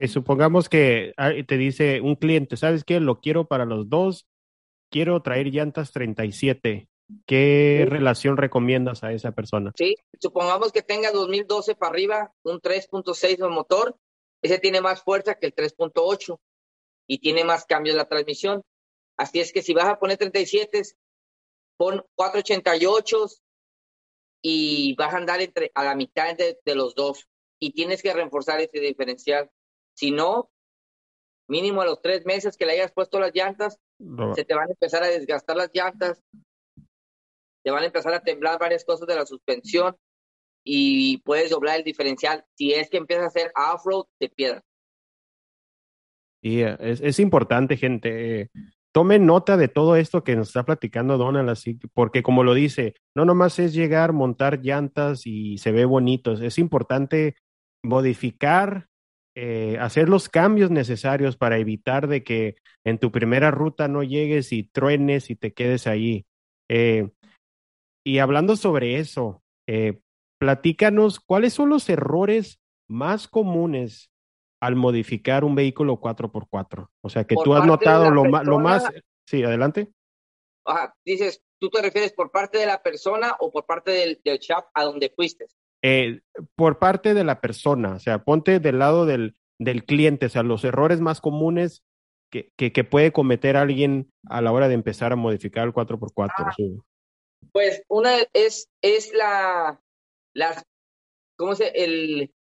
Eh, 0.00 0.08
supongamos 0.08 0.68
que 0.68 1.14
ah, 1.16 1.30
te 1.48 1.56
dice 1.56 2.02
un 2.02 2.14
cliente, 2.14 2.58
¿sabes 2.58 2.84
qué? 2.84 3.00
Lo 3.00 3.22
quiero 3.22 3.48
para 3.48 3.64
los 3.64 3.88
dos. 3.88 4.26
Quiero 4.90 5.22
traer 5.22 5.46
llantas 5.46 5.92
37. 5.92 6.89
¿Qué 7.26 7.86
relación 7.88 8.36
recomiendas 8.36 9.04
a 9.04 9.12
esa 9.12 9.32
persona? 9.32 9.72
Sí, 9.76 9.96
supongamos 10.20 10.72
que 10.72 10.82
tenga 10.82 11.10
2012 11.10 11.74
para 11.74 11.92
arriba, 11.92 12.32
un 12.42 12.60
3.6 12.60 13.36
de 13.36 13.48
motor. 13.48 13.96
Ese 14.42 14.58
tiene 14.58 14.80
más 14.80 15.02
fuerza 15.02 15.34
que 15.34 15.46
el 15.46 15.54
3.8 15.54 16.38
y 17.06 17.18
tiene 17.18 17.44
más 17.44 17.66
cambios 17.66 17.94
de 17.94 17.98
la 17.98 18.08
transmisión. 18.08 18.62
Así 19.16 19.40
es 19.40 19.52
que 19.52 19.62
si 19.62 19.74
vas 19.74 19.86
a 19.86 19.98
poner 19.98 20.16
37, 20.16 20.82
pon 21.76 22.04
488 22.14 23.26
y 24.42 24.94
vas 24.96 25.12
a 25.12 25.18
andar 25.18 25.40
entre, 25.40 25.70
a 25.74 25.84
la 25.84 25.94
mitad 25.94 26.36
de, 26.36 26.74
los 26.74 26.94
dos 26.94 27.28
y 27.58 27.72
tienes 27.72 28.02
que 28.02 28.14
reforzar 28.14 28.60
ese 28.60 28.80
diferencial. 28.80 29.50
Si 29.94 30.10
no, 30.10 30.50
mínimo 31.48 31.82
a 31.82 31.84
los 31.84 32.00
tres 32.00 32.24
meses 32.24 32.56
que 32.56 32.64
le 32.64 32.72
hayas 32.72 32.92
puesto 32.92 33.20
las 33.20 33.34
llantas, 33.34 33.78
se 34.34 34.44
te 34.44 34.54
van 34.54 34.68
a 34.68 34.72
empezar 34.72 35.02
a 35.02 35.08
desgastar 35.08 35.56
las 35.56 35.70
llantas, 35.74 36.22
te 37.62 37.70
van 37.70 37.82
a 37.82 37.86
empezar 37.86 38.14
a 38.14 38.22
temblar 38.22 38.58
varias 38.58 38.84
cosas 38.84 39.06
de 39.06 39.14
la 39.14 39.26
suspensión 39.26 39.96
y 40.64 41.18
puedes 41.18 41.50
doblar 41.50 41.78
el 41.78 41.84
diferencial 41.84 42.44
si 42.54 42.72
es 42.72 42.90
que 42.90 42.98
empiezas 42.98 43.24
a 43.24 43.28
hacer 43.28 43.52
off-road 43.56 44.06
de 44.18 44.28
piedra. 44.28 44.62
Y 46.42 46.60
es, 46.62 47.00
es 47.00 47.18
importante, 47.18 47.76
gente. 47.76 48.50
Tome 48.92 49.18
nota 49.18 49.56
de 49.56 49.68
todo 49.68 49.94
esto 49.94 50.24
que 50.24 50.34
nos 50.34 50.48
está 50.48 50.64
platicando 50.64 51.16
Donald, 51.16 51.48
así, 51.48 51.78
porque 51.94 52.22
como 52.22 52.42
lo 52.42 52.54
dice, 52.54 52.94
no 53.14 53.24
nomás 53.24 53.58
es 53.58 53.72
llegar, 53.72 54.12
montar 54.12 54.60
llantas 54.62 55.26
y 55.26 55.58
se 55.58 55.70
ve 55.70 55.84
bonito, 55.84 56.32
es 56.32 56.58
importante 56.58 57.36
modificar, 57.84 58.88
eh, 59.36 59.76
hacer 59.80 60.08
los 60.08 60.28
cambios 60.28 60.72
necesarios 60.72 61.36
para 61.36 61.58
evitar 61.58 62.08
de 62.08 62.24
que 62.24 62.56
en 62.84 62.98
tu 62.98 63.12
primera 63.12 63.52
ruta 63.52 63.86
no 63.86 64.02
llegues 64.02 64.52
y 64.52 64.64
truenes 64.64 65.30
y 65.30 65.36
te 65.36 65.52
quedes 65.52 65.86
ahí. 65.86 66.26
Eh, 66.68 67.10
y 68.04 68.18
hablando 68.18 68.56
sobre 68.56 68.98
eso, 68.98 69.42
eh, 69.66 70.00
platícanos 70.38 71.20
cuáles 71.20 71.52
son 71.52 71.68
los 71.68 71.88
errores 71.88 72.60
más 72.88 73.28
comunes 73.28 74.10
al 74.60 74.76
modificar 74.76 75.44
un 75.44 75.54
vehículo 75.54 76.00
4x4? 76.00 76.88
O 77.02 77.08
sea, 77.08 77.24
que 77.24 77.36
tú 77.42 77.54
has 77.54 77.66
notado 77.66 78.10
lo, 78.10 78.24
lo 78.24 78.58
más... 78.58 78.84
Sí, 79.26 79.42
adelante. 79.42 79.92
Ajá, 80.64 80.94
dices, 81.04 81.42
¿tú 81.58 81.70
te 81.70 81.82
refieres 81.82 82.12
por 82.12 82.30
parte 82.30 82.58
de 82.58 82.66
la 82.66 82.82
persona 82.82 83.36
o 83.38 83.50
por 83.50 83.64
parte 83.64 83.90
del, 83.92 84.20
del 84.24 84.38
shop 84.38 84.64
a 84.74 84.84
donde 84.84 85.10
fuiste? 85.14 85.46
Eh, 85.82 86.20
por 86.56 86.78
parte 86.78 87.14
de 87.14 87.24
la 87.24 87.40
persona, 87.40 87.94
o 87.94 87.98
sea, 87.98 88.22
ponte 88.22 88.60
del 88.60 88.78
lado 88.78 89.06
del, 89.06 89.36
del 89.58 89.84
cliente, 89.84 90.26
o 90.26 90.28
sea, 90.28 90.42
los 90.42 90.64
errores 90.64 91.00
más 91.00 91.20
comunes 91.20 91.82
que, 92.30 92.52
que, 92.56 92.72
que, 92.72 92.84
puede 92.84 93.12
cometer 93.12 93.56
alguien 93.56 94.12
a 94.28 94.40
la 94.40 94.52
hora 94.52 94.68
de 94.68 94.74
empezar 94.74 95.12
a 95.12 95.16
modificar 95.16 95.66
el 95.66 95.72
4x4. 95.72 96.30
Ah, 96.36 96.52
Pues 97.52 97.82
una 97.88 98.16
es, 98.32 98.70
es 98.80 99.12
la, 99.12 99.80
las, 100.34 100.64
¿cómo 101.36 101.54
se, 101.54 101.68
el, 101.68 102.32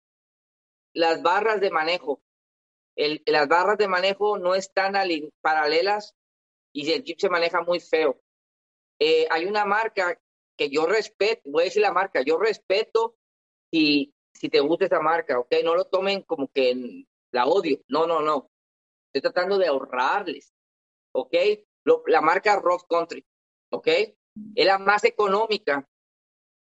las 0.92 1.22
barras 1.22 1.60
de 1.60 1.70
manejo. 1.70 2.20
El, 2.96 3.22
las 3.26 3.46
barras 3.46 3.78
de 3.78 3.88
manejo 3.88 4.38
no 4.38 4.54
están 4.54 4.94
paralelas 5.40 6.16
y 6.72 6.90
el 6.90 7.04
chip 7.04 7.20
se 7.20 7.30
maneja 7.30 7.62
muy 7.62 7.80
feo. 7.80 8.20
Eh, 8.98 9.26
hay 9.30 9.46
una 9.46 9.64
marca 9.64 10.20
que 10.56 10.70
yo 10.70 10.86
respeto, 10.86 11.42
voy 11.44 11.62
a 11.62 11.64
decir 11.66 11.82
la 11.82 11.92
marca, 11.92 12.22
yo 12.22 12.36
respeto 12.36 13.16
si, 13.70 14.12
si 14.34 14.48
te 14.48 14.58
gusta 14.58 14.86
esa 14.86 15.00
marca, 15.00 15.38
¿ok? 15.38 15.54
No 15.62 15.76
lo 15.76 15.84
tomen 15.84 16.22
como 16.22 16.48
que 16.48 17.04
la 17.30 17.46
odio, 17.46 17.80
no, 17.86 18.06
no, 18.06 18.20
no. 18.20 18.50
Estoy 19.12 19.30
tratando 19.30 19.56
de 19.58 19.68
ahorrarles, 19.68 20.52
¿ok? 21.12 21.34
la 22.06 22.20
marca 22.20 22.60
Rock 22.60 22.86
Country, 22.86 23.24
¿ok? 23.70 23.88
Es 24.54 24.66
la 24.66 24.78
más 24.78 25.04
económica. 25.04 25.88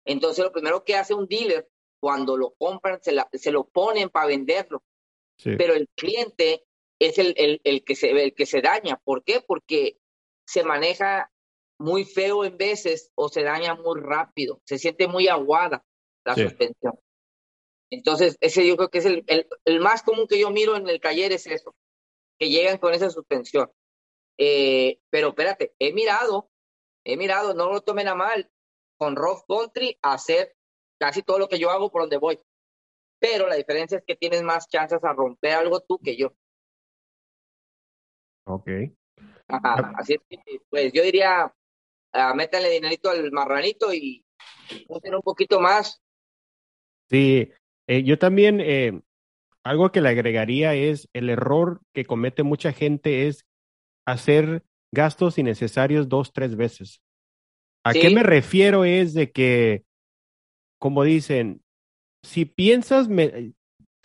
Entonces, 0.05 0.45
lo 0.45 0.53
primero 0.53 0.85
que 0.85 0.97
hace 0.97 1.15
un 1.15 1.27
dealer 1.27 1.69
cuando 2.01 2.37
lo 2.37 2.55
compran 2.55 3.01
se, 3.03 3.13
la, 3.13 3.29
se 3.33 3.51
lo 3.51 3.65
ponen 3.65 4.11
para 4.11 4.27
venderlo. 4.27 4.83
Pero 5.43 5.75
el 5.75 5.89
cliente 5.95 6.65
es 6.99 7.19
el, 7.19 7.33
el, 7.37 7.61
el, 7.63 7.85
que 7.85 7.95
se, 7.95 8.11
el 8.11 8.35
que 8.35 8.47
se 8.47 8.61
daña. 8.61 9.01
¿Por 9.05 9.23
qué? 9.23 9.41
Porque 9.41 9.99
se 10.47 10.65
maneja 10.65 11.31
muy 11.79 12.05
feo 12.05 12.45
en 12.45 12.57
veces 12.57 13.13
o 13.15 13.29
se 13.29 13.43
daña 13.43 13.75
muy 13.75 14.01
rápido. 14.01 14.61
Se 14.65 14.79
siente 14.79 15.07
muy 15.07 15.29
aguada 15.29 15.85
la 16.25 16.35
suspensión. 16.35 16.99
Entonces, 17.91 18.37
ese 18.41 18.67
yo 18.67 18.77
creo 18.77 18.91
que 18.91 18.99
es 18.99 19.07
el, 19.07 19.25
el, 19.29 19.47
el, 19.65 19.81
más 19.81 20.03
común 20.03 20.27
que 20.27 20.39
yo 20.39 20.51
miro 20.51 20.77
en 20.77 20.89
el 20.89 21.01
taller 21.01 21.33
es 21.33 21.47
eso, 21.47 21.75
que 22.39 22.51
llegan 22.51 22.79
con 22.79 22.93
esa 22.93 23.11
suspensión. 23.11 23.71
Eh, 24.37 25.01
pero 25.11 25.29
espérate, 25.29 25.75
he 25.79 25.93
mirado, 25.93 26.51
he 27.09 27.17
mirado, 27.17 27.55
no 27.55 27.73
lo 27.73 27.81
tomen 27.81 28.07
a 28.07 28.15
mal, 28.15 28.51
con 28.99 29.17
Rough 29.17 29.45
Country 29.49 29.99
hacer 30.03 30.55
casi 30.99 31.23
todo 31.23 31.39
lo 31.39 31.49
que 31.49 31.59
yo 31.59 31.71
hago 31.71 31.91
por 31.91 32.03
donde 32.03 32.19
voy. 32.19 32.39
Pero 33.19 33.49
la 33.49 33.55
diferencia 33.55 33.99
es 33.99 34.05
que 34.07 34.15
tienes 34.15 34.43
más 34.43 34.69
chances 34.69 35.03
a 35.03 35.13
romper 35.15 35.53
algo 35.53 35.81
tú 35.81 35.99
que 35.99 36.17
yo. 36.17 36.35
Ok. 38.45 38.69
Ajá, 39.49 39.93
así 39.97 40.15
es 40.15 40.21
que, 40.29 40.61
pues 40.69 40.93
yo 40.93 41.03
diría, 41.03 41.53
uh, 42.15 42.35
métanle 42.35 42.69
dinerito 42.69 43.11
al 43.11 43.33
marranito 43.33 43.93
y 43.95 44.25
usen 44.89 45.15
un 45.15 45.23
poquito 45.23 45.61
más. 45.61 46.03
Sí, 47.09 47.51
eh, 47.87 48.03
yo 48.03 48.19
también, 48.19 48.61
eh, 48.61 49.01
algo 49.65 49.91
que 49.91 50.03
le 50.03 50.11
agregaría 50.11 50.75
es 50.75 51.09
el 51.15 51.31
error 51.31 51.81
que 51.95 52.05
comete 52.05 52.43
mucha 52.43 52.73
gente 52.73 53.27
es 53.29 53.47
hacer 54.07 54.63
gastos 54.93 55.39
innecesarios 55.39 56.09
dos, 56.09 56.33
tres 56.33 56.57
veces. 56.57 57.03
¿A 57.85 57.93
qué 57.93 58.11
me 58.11 58.23
refiero? 58.23 58.85
Es 58.85 59.15
de 59.15 59.31
que 59.31 59.85
como 60.79 61.03
dicen, 61.05 61.63
si 62.23 62.45
piensas 62.45 63.09
me, 63.09 63.53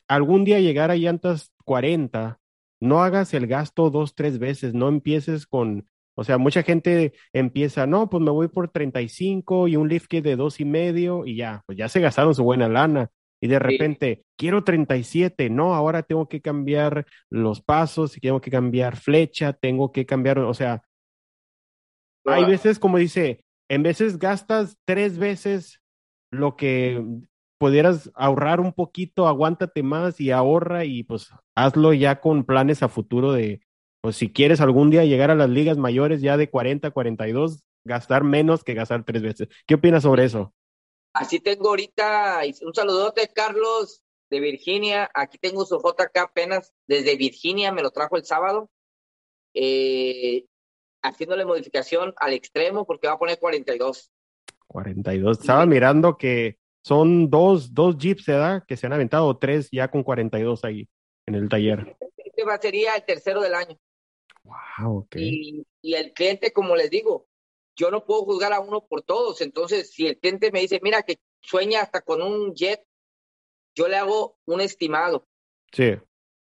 algún 0.07 0.43
día 0.43 0.59
llegar 0.59 0.91
a 0.91 0.95
llantas 0.95 1.51
40, 1.65 2.39
no 2.81 3.01
hagas 3.01 3.33
el 3.33 3.47
gasto 3.47 3.89
dos, 3.89 4.15
tres 4.15 4.39
veces, 4.39 4.73
no 4.73 4.89
empieces 4.89 5.47
con, 5.47 5.87
o 6.15 6.23
sea, 6.23 6.37
mucha 6.37 6.63
gente 6.63 7.13
empieza, 7.31 7.87
no, 7.87 8.09
pues 8.09 8.21
me 8.21 8.31
voy 8.31 8.47
por 8.47 8.69
35 8.69 9.67
y 9.67 9.75
un 9.75 9.87
lift 9.87 10.07
kit 10.07 10.23
de 10.23 10.35
dos 10.35 10.59
y 10.59 10.65
medio 10.65 11.25
y 11.25 11.37
ya, 11.37 11.63
pues 11.65 11.77
ya 11.77 11.87
se 11.87 12.01
gastaron 12.01 12.35
su 12.35 12.43
buena 12.43 12.67
lana. 12.67 13.09
Y 13.43 13.47
de 13.49 13.59
repente, 13.59 14.23
quiero 14.37 14.63
37, 14.63 15.49
no, 15.49 15.75
ahora 15.75 16.03
tengo 16.03 16.29
que 16.29 16.39
cambiar 16.39 17.05
los 17.29 17.61
pasos, 17.61 18.17
tengo 18.21 18.39
que 18.39 18.49
cambiar 18.49 18.95
flecha, 18.95 19.51
tengo 19.51 19.91
que 19.91 20.05
cambiar, 20.05 20.39
o 20.39 20.53
sea, 20.53 20.81
hay 22.23 22.45
veces, 22.45 22.79
como 22.79 22.97
dice, 22.97 23.43
en 23.69 23.83
veces 23.83 24.17
gastas 24.17 24.77
tres 24.85 25.17
veces 25.17 25.81
lo 26.31 26.55
que 26.55 27.03
pudieras 27.59 28.09
ahorrar 28.15 28.61
un 28.61 28.71
poquito, 28.71 29.27
aguántate 29.27 29.83
más 29.83 30.21
y 30.21 30.31
ahorra 30.31 30.85
y 30.85 31.03
pues 31.03 31.29
hazlo 31.53 31.91
ya 31.91 32.21
con 32.21 32.45
planes 32.45 32.81
a 32.81 32.87
futuro 32.87 33.33
de, 33.33 33.59
pues 33.99 34.15
si 34.15 34.31
quieres 34.31 34.61
algún 34.61 34.89
día 34.89 35.03
llegar 35.03 35.31
a 35.31 35.35
las 35.35 35.49
ligas 35.49 35.77
mayores 35.77 36.21
ya 36.21 36.37
de 36.37 36.49
40, 36.49 36.91
42, 36.91 37.61
gastar 37.83 38.23
menos 38.23 38.63
que 38.63 38.73
gastar 38.73 39.03
tres 39.03 39.21
veces. 39.21 39.49
¿Qué 39.67 39.75
opinas 39.75 40.03
sobre 40.03 40.23
eso? 40.23 40.53
Así 41.13 41.39
tengo 41.39 41.69
ahorita 41.69 42.41
un 42.63 42.73
saludote, 42.73 43.29
Carlos, 43.33 44.03
de 44.29 44.39
Virginia. 44.39 45.09
Aquí 45.13 45.37
tengo 45.37 45.63
su 45.65 45.77
JK 45.77 46.17
apenas 46.17 46.73
desde 46.87 47.15
Virginia, 47.15 47.71
me 47.71 47.83
lo 47.83 47.91
trajo 47.91 48.17
el 48.17 48.25
sábado. 48.25 48.69
Eh, 49.53 50.45
haciéndole 51.03 51.45
modificación 51.45 52.13
al 52.17 52.33
extremo 52.33 52.85
porque 52.85 53.07
va 53.07 53.13
a 53.13 53.19
poner 53.19 53.37
42. 53.37 54.11
42. 54.67 55.39
Estaba 55.39 55.65
mirando 55.67 56.17
que 56.17 56.57
son 56.83 57.29
dos, 57.29 57.73
dos 57.73 57.97
Jeeps, 57.97 58.25
¿verdad? 58.25 58.63
Que 58.67 58.75
se 58.75 58.87
han 58.87 58.93
aventado, 58.93 59.37
tres 59.37 59.69
ya 59.71 59.89
con 59.89 60.03
42 60.03 60.65
ahí 60.65 60.89
en 61.27 61.35
el 61.35 61.47
taller. 61.47 61.95
Este 62.17 62.43
va, 62.43 62.57
sería 62.57 62.95
el 62.95 63.05
tercero 63.05 63.41
del 63.41 63.53
año. 63.53 63.77
Wow, 64.43 64.97
ok. 64.99 65.15
Y, 65.17 65.65
y 65.81 65.93
el 65.93 66.11
cliente, 66.13 66.51
como 66.51 66.75
les 66.75 66.89
digo, 66.89 67.27
yo 67.75 67.91
no 67.91 68.05
puedo 68.05 68.23
juzgar 68.23 68.53
a 68.53 68.59
uno 68.59 68.85
por 68.85 69.01
todos. 69.01 69.41
Entonces, 69.41 69.91
si 69.91 70.07
el 70.07 70.19
cliente 70.19 70.51
me 70.51 70.61
dice, 70.61 70.79
mira, 70.81 71.03
que 71.03 71.19
sueña 71.41 71.81
hasta 71.81 72.01
con 72.01 72.21
un 72.21 72.53
jet, 72.53 72.85
yo 73.75 73.87
le 73.87 73.97
hago 73.97 74.37
un 74.45 74.61
estimado. 74.61 75.27
Sí. 75.71 75.95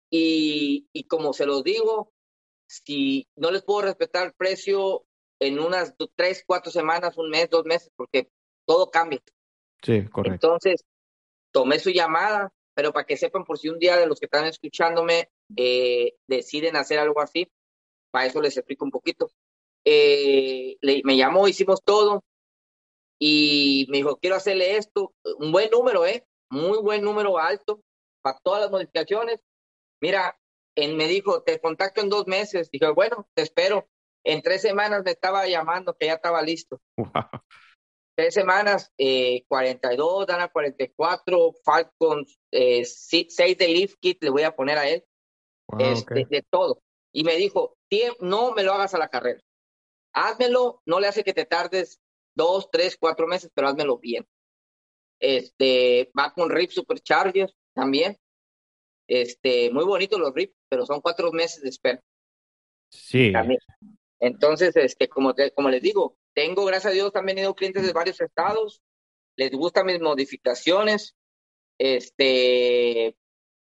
Y, 0.10 0.88
y 0.93 1.03
como 1.05 1.34
se 1.34 1.45
los 1.45 1.63
digo, 1.63 2.13
si 2.67 3.27
no 3.36 3.51
les 3.51 3.63
puedo 3.63 3.82
respetar 3.82 4.27
el 4.27 4.34
precio 4.34 5.05
en 5.39 5.60
unas 5.60 5.95
tres, 6.15 6.43
cuatro 6.45 6.71
semanas, 6.71 7.17
un 7.17 7.29
mes, 7.29 7.49
dos 7.49 7.65
meses, 7.65 7.91
porque 7.95 8.29
todo 8.65 8.89
cambia. 8.89 9.21
Sí, 9.82 10.05
correcto. 10.08 10.34
Entonces, 10.47 10.86
tomé 11.51 11.79
su 11.79 11.89
llamada, 11.91 12.53
pero 12.73 12.93
para 12.93 13.05
que 13.05 13.17
sepan, 13.17 13.43
por 13.43 13.58
si 13.58 13.69
un 13.69 13.79
día 13.79 13.97
de 13.97 14.08
los 14.08 14.19
que 14.19 14.25
están 14.25 14.45
escuchándome 14.45 15.29
eh, 15.55 16.15
deciden 16.27 16.75
hacer 16.75 16.99
algo 16.99 17.21
así, 17.21 17.49
para 18.12 18.25
eso 18.25 18.41
les 18.41 18.58
explico 18.58 18.86
un 18.86 18.91
poquito. 18.91 19.32
Eh, 19.91 20.78
le, 20.82 21.02
me 21.04 21.17
llamó, 21.17 21.47
hicimos 21.47 21.84
todo 21.84 22.23
y 23.19 23.88
me 23.89 23.97
dijo, 23.97 24.17
quiero 24.17 24.36
hacerle 24.36 24.78
esto, 24.78 25.15
un 25.39 25.52
buen 25.52 25.71
número, 25.71 26.06
¿eh? 26.06 26.28
Muy 26.52 26.78
buen 26.78 27.02
número 27.02 27.39
alto 27.39 27.82
para 28.21 28.38
todas 28.43 28.62
las 28.62 28.69
modificaciones. 28.69 29.41
Mira, 29.99 30.38
me 30.75 31.08
dijo, 31.08 31.41
te 31.41 31.60
contacto 31.60 32.02
en 32.02 32.10
dos 32.10 32.28
meses. 32.28 32.69
Dije, 32.69 32.88
bueno, 32.91 33.28
te 33.34 33.41
espero. 33.41 33.89
En 34.23 34.43
tres 34.43 34.62
semanas 34.62 35.02
me 35.04 35.12
estaba 35.12 35.47
llamando 35.47 35.95
que 35.97 36.06
ya 36.06 36.13
estaba 36.13 36.41
listo. 36.43 36.80
Tres 38.15 38.34
semanas, 38.34 38.91
eh, 38.97 39.45
42, 39.47 40.28
Dana 40.28 40.49
44, 40.49 41.54
Falcon, 41.63 42.25
eh, 42.52 42.84
6 42.84 43.58
de 43.58 43.67
Leaf 43.69 43.95
Kit 44.02 44.21
le 44.21 44.30
voy 44.30 44.43
a 44.43 44.54
poner 44.54 44.78
a 44.78 44.89
él. 44.89 45.06
este, 45.80 46.25
De 46.30 46.43
todo. 46.49 46.82
Y 47.13 47.23
me 47.23 47.38
dijo, 47.38 47.78
no 48.19 48.52
me 48.52 48.63
lo 48.63 48.73
hagas 48.73 48.93
a 48.93 48.97
la 48.97 49.08
carrera. 49.08 49.39
Házmelo, 50.13 50.81
no 50.85 50.99
le 50.99 51.07
hace 51.07 51.23
que 51.23 51.33
te 51.33 51.45
tardes 51.45 51.99
dos, 52.35 52.69
tres, 52.71 52.97
cuatro 52.99 53.27
meses, 53.27 53.51
pero 53.53 53.67
házmelo 53.67 53.97
bien. 53.97 54.27
Este, 55.19 56.11
va 56.17 56.33
con 56.33 56.49
Rip 56.49 56.71
Superchargers 56.71 57.53
también. 57.73 58.17
Este, 59.07 59.71
muy 59.71 59.85
bonito 59.85 60.19
los 60.19 60.33
RIP, 60.33 60.53
pero 60.69 60.85
son 60.85 61.01
cuatro 61.01 61.31
meses 61.31 61.63
de 61.63 61.69
espera. 61.69 62.01
Sí. 62.91 63.31
También. 63.31 63.59
Entonces, 64.19 64.75
este, 64.75 65.09
como, 65.09 65.33
te, 65.33 65.51
como 65.51 65.69
les 65.69 65.81
digo, 65.81 66.17
tengo, 66.33 66.65
gracias 66.65 66.91
a 66.91 66.95
Dios, 66.95 67.11
también 67.11 67.37
he 67.37 67.41
ido 67.41 67.55
clientes 67.55 67.85
de 67.85 67.93
varios 67.93 68.21
estados, 68.21 68.81
les 69.35 69.51
gustan 69.51 69.87
mis 69.87 69.99
modificaciones, 69.99 71.15
este, 71.79 73.15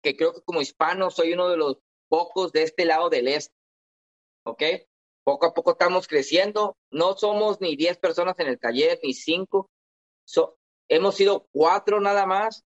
que 0.01 0.15
creo 0.15 0.33
que 0.33 0.41
como 0.41 0.61
hispano 0.61 1.11
soy 1.11 1.33
uno 1.33 1.49
de 1.49 1.57
los 1.57 1.77
pocos 2.07 2.51
de 2.51 2.63
este 2.63 2.85
lado 2.85 3.09
del 3.09 3.27
este, 3.27 3.53
¿ok? 4.45 4.63
Poco 5.25 5.47
a 5.47 5.53
poco 5.53 5.71
estamos 5.71 6.07
creciendo, 6.07 6.77
no 6.91 7.17
somos 7.17 7.59
ni 7.59 7.75
10 7.75 7.97
personas 7.97 8.39
en 8.39 8.47
el 8.47 8.59
taller, 8.59 8.99
ni 9.03 9.13
cinco, 9.13 9.71
so, 10.23 10.57
hemos 10.87 11.15
sido 11.15 11.47
cuatro 11.51 11.99
nada 11.99 12.25
más, 12.25 12.63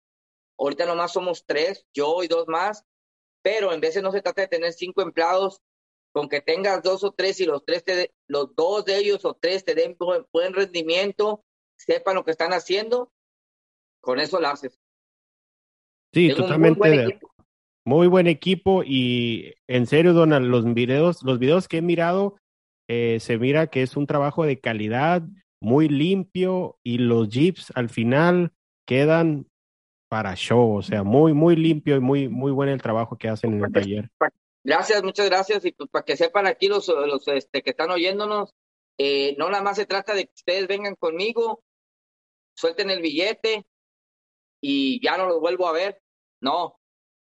ahorita 0.57 0.85
nomás 0.85 1.13
somos 1.13 1.45
tres, 1.45 1.85
yo 1.93 2.21
y 2.21 2.27
dos 2.27 2.47
más, 2.47 2.83
pero 3.41 3.73
en 3.73 3.81
veces 3.81 4.03
no 4.03 4.11
se 4.11 4.21
trata 4.21 4.41
de 4.41 4.47
tener 4.47 4.73
cinco 4.73 5.01
empleados, 5.01 5.61
con 6.11 6.27
que 6.27 6.41
tengas 6.41 6.83
dos 6.83 7.03
o 7.03 7.11
tres 7.11 7.39
y 7.39 7.45
los 7.45 7.63
tres 7.65 7.83
te 7.83 8.13
los 8.27 8.55
dos 8.55 8.85
de 8.85 8.97
ellos 8.97 9.23
o 9.25 9.35
tres 9.35 9.63
te 9.63 9.75
den 9.75 9.95
buen, 9.97 10.53
rendimiento, 10.53 11.43
sepan 11.77 12.15
lo 12.15 12.25
que 12.25 12.31
están 12.31 12.51
haciendo, 12.51 13.11
con 14.01 14.19
eso 14.19 14.39
lo 14.39 14.47
haces. 14.47 14.79
Sí, 16.13 16.33
totalmente. 16.33 16.79
Muy 16.79 16.89
buen, 16.89 17.19
muy 17.85 18.07
buen, 18.07 18.27
equipo 18.27 18.83
y 18.83 19.53
en 19.67 19.85
serio, 19.85 20.13
Donald, 20.13 20.47
los 20.47 20.65
videos, 20.73 21.23
los 21.23 21.37
videos 21.39 21.67
que 21.67 21.77
he 21.77 21.81
mirado, 21.81 22.37
eh, 22.89 23.19
se 23.19 23.37
mira 23.37 23.67
que 23.67 23.83
es 23.83 23.95
un 23.95 24.07
trabajo 24.07 24.45
de 24.45 24.59
calidad, 24.59 25.21
muy 25.61 25.87
limpio 25.87 26.79
y 26.83 26.97
los 26.97 27.29
jeeps 27.29 27.71
al 27.75 27.87
final 27.87 28.51
quedan 28.87 29.47
para 30.09 30.35
show, 30.35 30.75
o 30.75 30.81
sea, 30.81 31.03
muy, 31.03 31.33
muy 31.33 31.55
limpio 31.55 31.97
y 31.97 31.99
muy, 31.99 32.27
muy 32.27 32.51
bueno 32.51 32.73
el 32.73 32.81
trabajo 32.81 33.15
que 33.15 33.29
hacen 33.29 33.53
en 33.53 33.63
el 33.63 33.71
taller. 33.71 34.09
Gracias, 34.63 35.03
muchas 35.03 35.29
gracias. 35.29 35.63
Y 35.65 35.71
pues 35.71 35.87
para 35.91 36.03
que 36.03 36.17
sepan 36.17 36.47
aquí 36.47 36.67
los, 36.67 36.87
los 36.87 37.27
este, 37.27 37.61
que 37.61 37.69
están 37.69 37.91
oyéndonos, 37.91 38.55
eh, 38.97 39.35
no 39.37 39.51
nada 39.51 39.63
más 39.63 39.77
se 39.77 39.85
trata 39.85 40.15
de 40.15 40.25
que 40.25 40.33
ustedes 40.35 40.67
vengan 40.67 40.95
conmigo, 40.95 41.63
suelten 42.55 42.89
el 42.89 43.03
billete 43.03 43.67
y 44.61 44.99
ya 45.05 45.15
no 45.15 45.27
los 45.27 45.39
vuelvo 45.39 45.67
a 45.67 45.73
ver. 45.73 46.01
No, 46.41 46.79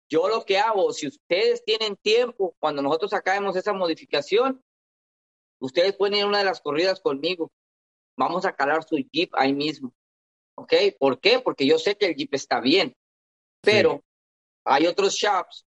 yo 0.10 0.30
lo 0.30 0.46
que 0.46 0.60
hago, 0.60 0.94
si 0.94 1.08
ustedes 1.08 1.62
tienen 1.66 1.98
tiempo, 1.98 2.56
cuando 2.58 2.82
nosotros 2.82 3.14
acabemos 3.14 3.58
esa 3.58 3.74
modificación, 3.74 4.64
ustedes 5.62 5.96
pueden 5.96 6.16
ir 6.16 6.24
a 6.24 6.28
una 6.28 6.40
de 6.40 6.46
las 6.46 6.62
corridas 6.62 7.00
conmigo. 7.00 7.52
Vamos 8.18 8.46
a 8.46 8.56
calar 8.56 8.84
su 8.84 8.98
Jeep 8.98 9.30
ahí 9.34 9.54
mismo. 9.54 9.94
¿Ok? 10.56 10.74
¿Por 11.00 11.20
qué? 11.20 11.40
Porque 11.40 11.66
yo 11.66 11.80
sé 11.80 11.96
que 11.98 12.08
el 12.08 12.16
Jeep 12.16 12.34
está 12.34 12.60
bien, 12.60 12.96
pero 13.62 14.04
hay 14.66 14.88
otros 14.88 15.14
shops 15.16 15.66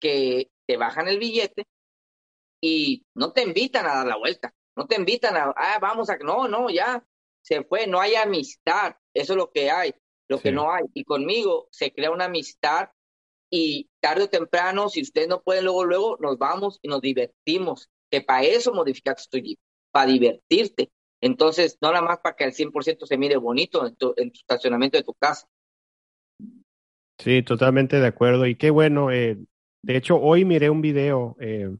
que 0.00 0.50
te 0.66 0.76
bajan 0.76 1.08
el 1.08 1.18
billete 1.18 1.66
y 2.60 3.04
no 3.14 3.32
te 3.32 3.42
invitan 3.42 3.86
a 3.86 3.96
dar 3.96 4.06
la 4.06 4.16
vuelta, 4.16 4.54
no 4.76 4.86
te 4.86 4.96
invitan 4.96 5.36
a, 5.36 5.52
ah, 5.56 5.78
vamos 5.80 6.08
a, 6.08 6.16
no, 6.18 6.48
no, 6.48 6.70
ya, 6.70 7.04
se 7.42 7.64
fue, 7.64 7.86
no 7.86 8.00
hay 8.00 8.14
amistad, 8.14 8.94
eso 9.12 9.32
es 9.32 9.36
lo 9.36 9.50
que 9.50 9.70
hay, 9.70 9.94
lo 10.28 10.40
que 10.40 10.52
no 10.52 10.72
hay. 10.72 10.84
Y 10.94 11.04
conmigo 11.04 11.68
se 11.72 11.92
crea 11.92 12.10
una 12.10 12.26
amistad 12.26 12.90
y 13.50 13.90
tarde 14.00 14.24
o 14.24 14.30
temprano, 14.30 14.88
si 14.88 15.02
ustedes 15.02 15.28
no 15.28 15.42
pueden, 15.42 15.64
luego, 15.64 15.84
luego 15.84 16.16
nos 16.20 16.38
vamos 16.38 16.78
y 16.82 16.88
nos 16.88 17.00
divertimos, 17.00 17.90
que 18.12 18.20
para 18.20 18.42
eso 18.42 18.74
modificaste 18.74 19.24
tu 19.30 19.42
Jeep, 19.42 19.58
para 19.90 20.12
divertirte. 20.12 20.90
Entonces, 21.20 21.78
no 21.80 21.90
nada 21.92 22.04
más 22.04 22.18
para 22.18 22.36
que 22.36 22.44
al 22.44 22.52
100% 22.52 23.06
se 23.06 23.16
mire 23.16 23.38
bonito 23.38 23.86
en 23.86 23.96
tu, 23.96 24.12
en 24.16 24.30
tu, 24.30 24.40
estacionamiento 24.40 24.98
de 24.98 25.04
tu 25.04 25.14
casa. 25.14 25.48
Sí, 27.18 27.42
totalmente 27.42 27.98
de 27.98 28.06
acuerdo. 28.06 28.46
Y 28.46 28.56
qué 28.56 28.70
bueno. 28.70 29.10
Eh, 29.10 29.38
de 29.82 29.96
hecho, 29.96 30.20
hoy 30.20 30.44
miré 30.44 30.68
un 30.68 30.82
video 30.82 31.36
eh, 31.40 31.74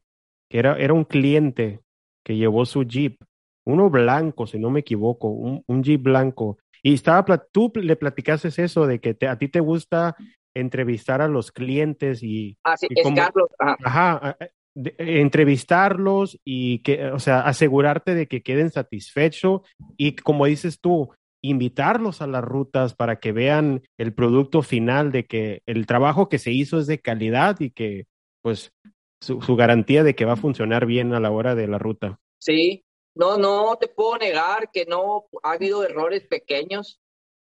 que 0.49 0.59
era, 0.59 0.79
era 0.79 0.95
un 0.95 1.05
cliente 1.05 1.81
que 2.25 2.37
llevó 2.37 2.65
su 2.65 2.85
Jeep, 2.85 3.21
uno 3.67 3.91
blanco, 3.91 4.47
si 4.47 4.59
no 4.59 4.71
me 4.71 4.81
equivoco, 4.81 5.29
un, 5.29 5.63
un 5.67 5.83
Jeep 5.83 6.03
blanco. 6.03 6.59
Y 6.83 6.95
estaba, 6.95 7.25
tú 7.53 7.71
le 7.75 7.97
platicaste 7.97 8.49
eso 8.49 8.87
de 8.87 9.01
que 9.01 9.13
te, 9.13 9.29
a 9.29 9.37
ti 9.37 9.49
te 9.49 9.61
gusta 9.61 10.17
entrevistar 10.55 11.21
a 11.21 11.29
los 11.29 11.53
clientes 11.53 12.23
y... 12.23 12.57
Ah, 12.65 12.77
sí, 12.77 12.87
es 12.91 13.15
Carlos. 13.15 13.51
Ajá. 13.59 13.77
ajá 14.23 14.39
de, 14.75 14.95
entrevistarlos 14.99 16.39
y 16.45 16.81
que, 16.81 17.07
o 17.07 17.19
sea, 17.19 17.41
asegurarte 17.41 18.15
de 18.15 18.27
que 18.27 18.43
queden 18.43 18.71
satisfechos 18.71 19.63
y 19.97 20.17
como 20.17 20.47
dices 20.47 20.81
tú, 20.81 21.11
invitarlos 21.43 22.23
a 22.23 22.27
las 22.27 22.45
rutas 22.45 22.95
para 22.95 23.19
que 23.19 23.33
vean 23.33 23.83
el 23.99 24.15
producto 24.15 24.63
final 24.63 25.11
de 25.11 25.27
que 25.27 25.63
el 25.67 25.87
trabajo 25.87 26.29
que 26.29 26.39
se 26.39 26.53
hizo 26.53 26.79
es 26.79 26.87
de 26.87 27.01
calidad 27.01 27.59
y 27.61 27.71
que 27.71 28.07
pues 28.43 28.73
su, 29.21 29.41
su 29.41 29.57
garantía 29.57 30.05
de 30.05 30.15
que 30.15 30.25
va 30.25 30.35
a 30.35 30.37
funcionar 30.37 30.87
bien 30.87 31.15
a 31.15 31.21
la 31.21 31.31
hora 31.31 31.55
de 31.55 31.67
la 31.69 31.79
ruta. 31.79 32.19
Sí, 32.41 32.85
no, 33.15 33.37
no 33.37 33.77
te 33.77 33.89
puedo 33.89 34.17
negar 34.19 34.71
que 34.73 34.87
no 34.87 35.27
ha 35.43 35.53
habido 35.53 35.85
errores 35.85 36.27
pequeños, 36.27 37.01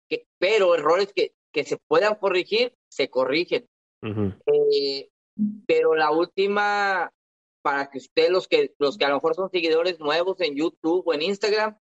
que, 0.08 0.26
pero 0.38 0.74
errores 0.74 1.12
que, 1.14 1.32
que 1.52 1.64
se 1.64 1.76
puedan 1.88 2.14
corregir, 2.14 2.74
se 2.88 3.10
corrigen. 3.10 3.66
Eh, 4.02 5.08
pero 5.66 5.94
la 5.94 6.10
última, 6.10 7.12
para 7.68 7.90
que 7.90 7.98
ustedes, 7.98 8.30
los 8.30 8.48
que, 8.48 8.74
los 8.78 8.96
que 8.96 9.04
a 9.04 9.10
lo 9.10 9.16
mejor 9.16 9.34
son 9.34 9.50
seguidores 9.50 10.00
nuevos 10.00 10.40
en 10.40 10.56
YouTube 10.56 11.02
o 11.06 11.12
en 11.12 11.20
Instagram, 11.20 11.78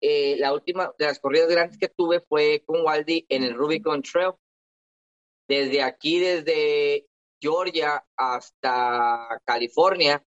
eh, 0.00 0.36
la 0.38 0.52
última 0.52 0.94
de 0.96 1.06
las 1.06 1.18
corridas 1.18 1.48
grandes 1.48 1.76
que 1.76 1.88
tuve 1.88 2.20
fue 2.20 2.62
con 2.64 2.82
Waldi 2.82 3.26
en 3.28 3.42
el 3.42 3.54
Rubicon 3.54 4.00
Trail. 4.00 4.34
Desde 5.48 5.82
aquí, 5.82 6.20
desde 6.20 7.08
Georgia 7.42 8.06
hasta 8.16 9.40
California, 9.44 10.24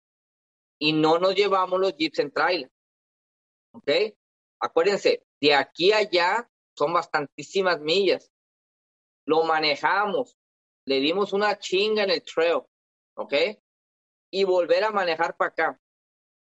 y 0.79 0.91
no 0.91 1.19
nos 1.19 1.35
llevamos 1.35 1.79
los 1.79 1.95
jeeps 1.95 2.17
en 2.17 2.31
trailer. 2.31 2.71
¿Ok? 3.73 3.91
Acuérdense, 4.59 5.23
de 5.39 5.53
aquí 5.53 5.91
a 5.91 5.97
allá 5.97 6.49
son 6.75 6.93
bastantísimas 6.93 7.79
millas. 7.79 8.31
Lo 9.27 9.43
manejamos, 9.43 10.35
le 10.87 10.99
dimos 10.99 11.31
una 11.31 11.59
chinga 11.59 12.01
en 12.05 12.09
el 12.09 12.23
trail, 12.23 12.63
¿ok? 13.13 13.35
Y 14.31 14.43
volver 14.43 14.83
a 14.83 14.91
manejar 14.91 15.35
para 15.37 15.49
acá. 15.49 15.81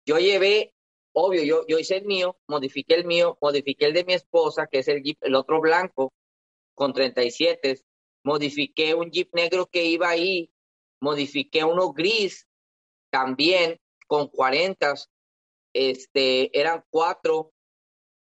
Yo 0.05 0.17
llevé, 0.17 0.73
obvio, 1.13 1.43
yo, 1.43 1.65
yo 1.67 1.79
hice 1.79 1.97
el 1.97 2.05
mío, 2.05 2.37
modifiqué 2.47 2.95
el 2.95 3.05
mío, 3.05 3.37
modifiqué 3.41 3.85
el 3.85 3.93
de 3.93 4.05
mi 4.05 4.13
esposa, 4.13 4.67
que 4.67 4.79
es 4.79 4.87
el 4.87 5.03
Jeep, 5.03 5.17
el 5.21 5.35
otro 5.35 5.59
blanco, 5.59 6.13
con 6.73 6.93
37, 6.93 7.81
modifiqué 8.23 8.93
un 8.93 9.11
Jeep 9.11 9.33
negro 9.33 9.65
que 9.65 9.83
iba 9.85 10.09
ahí, 10.09 10.51
modifiqué 11.01 11.63
uno 11.63 11.91
gris 11.91 12.47
también 13.09 13.79
con 14.07 14.27
40, 14.27 14.93
este, 15.73 16.57
eran 16.57 16.83
cuatro 16.89 17.53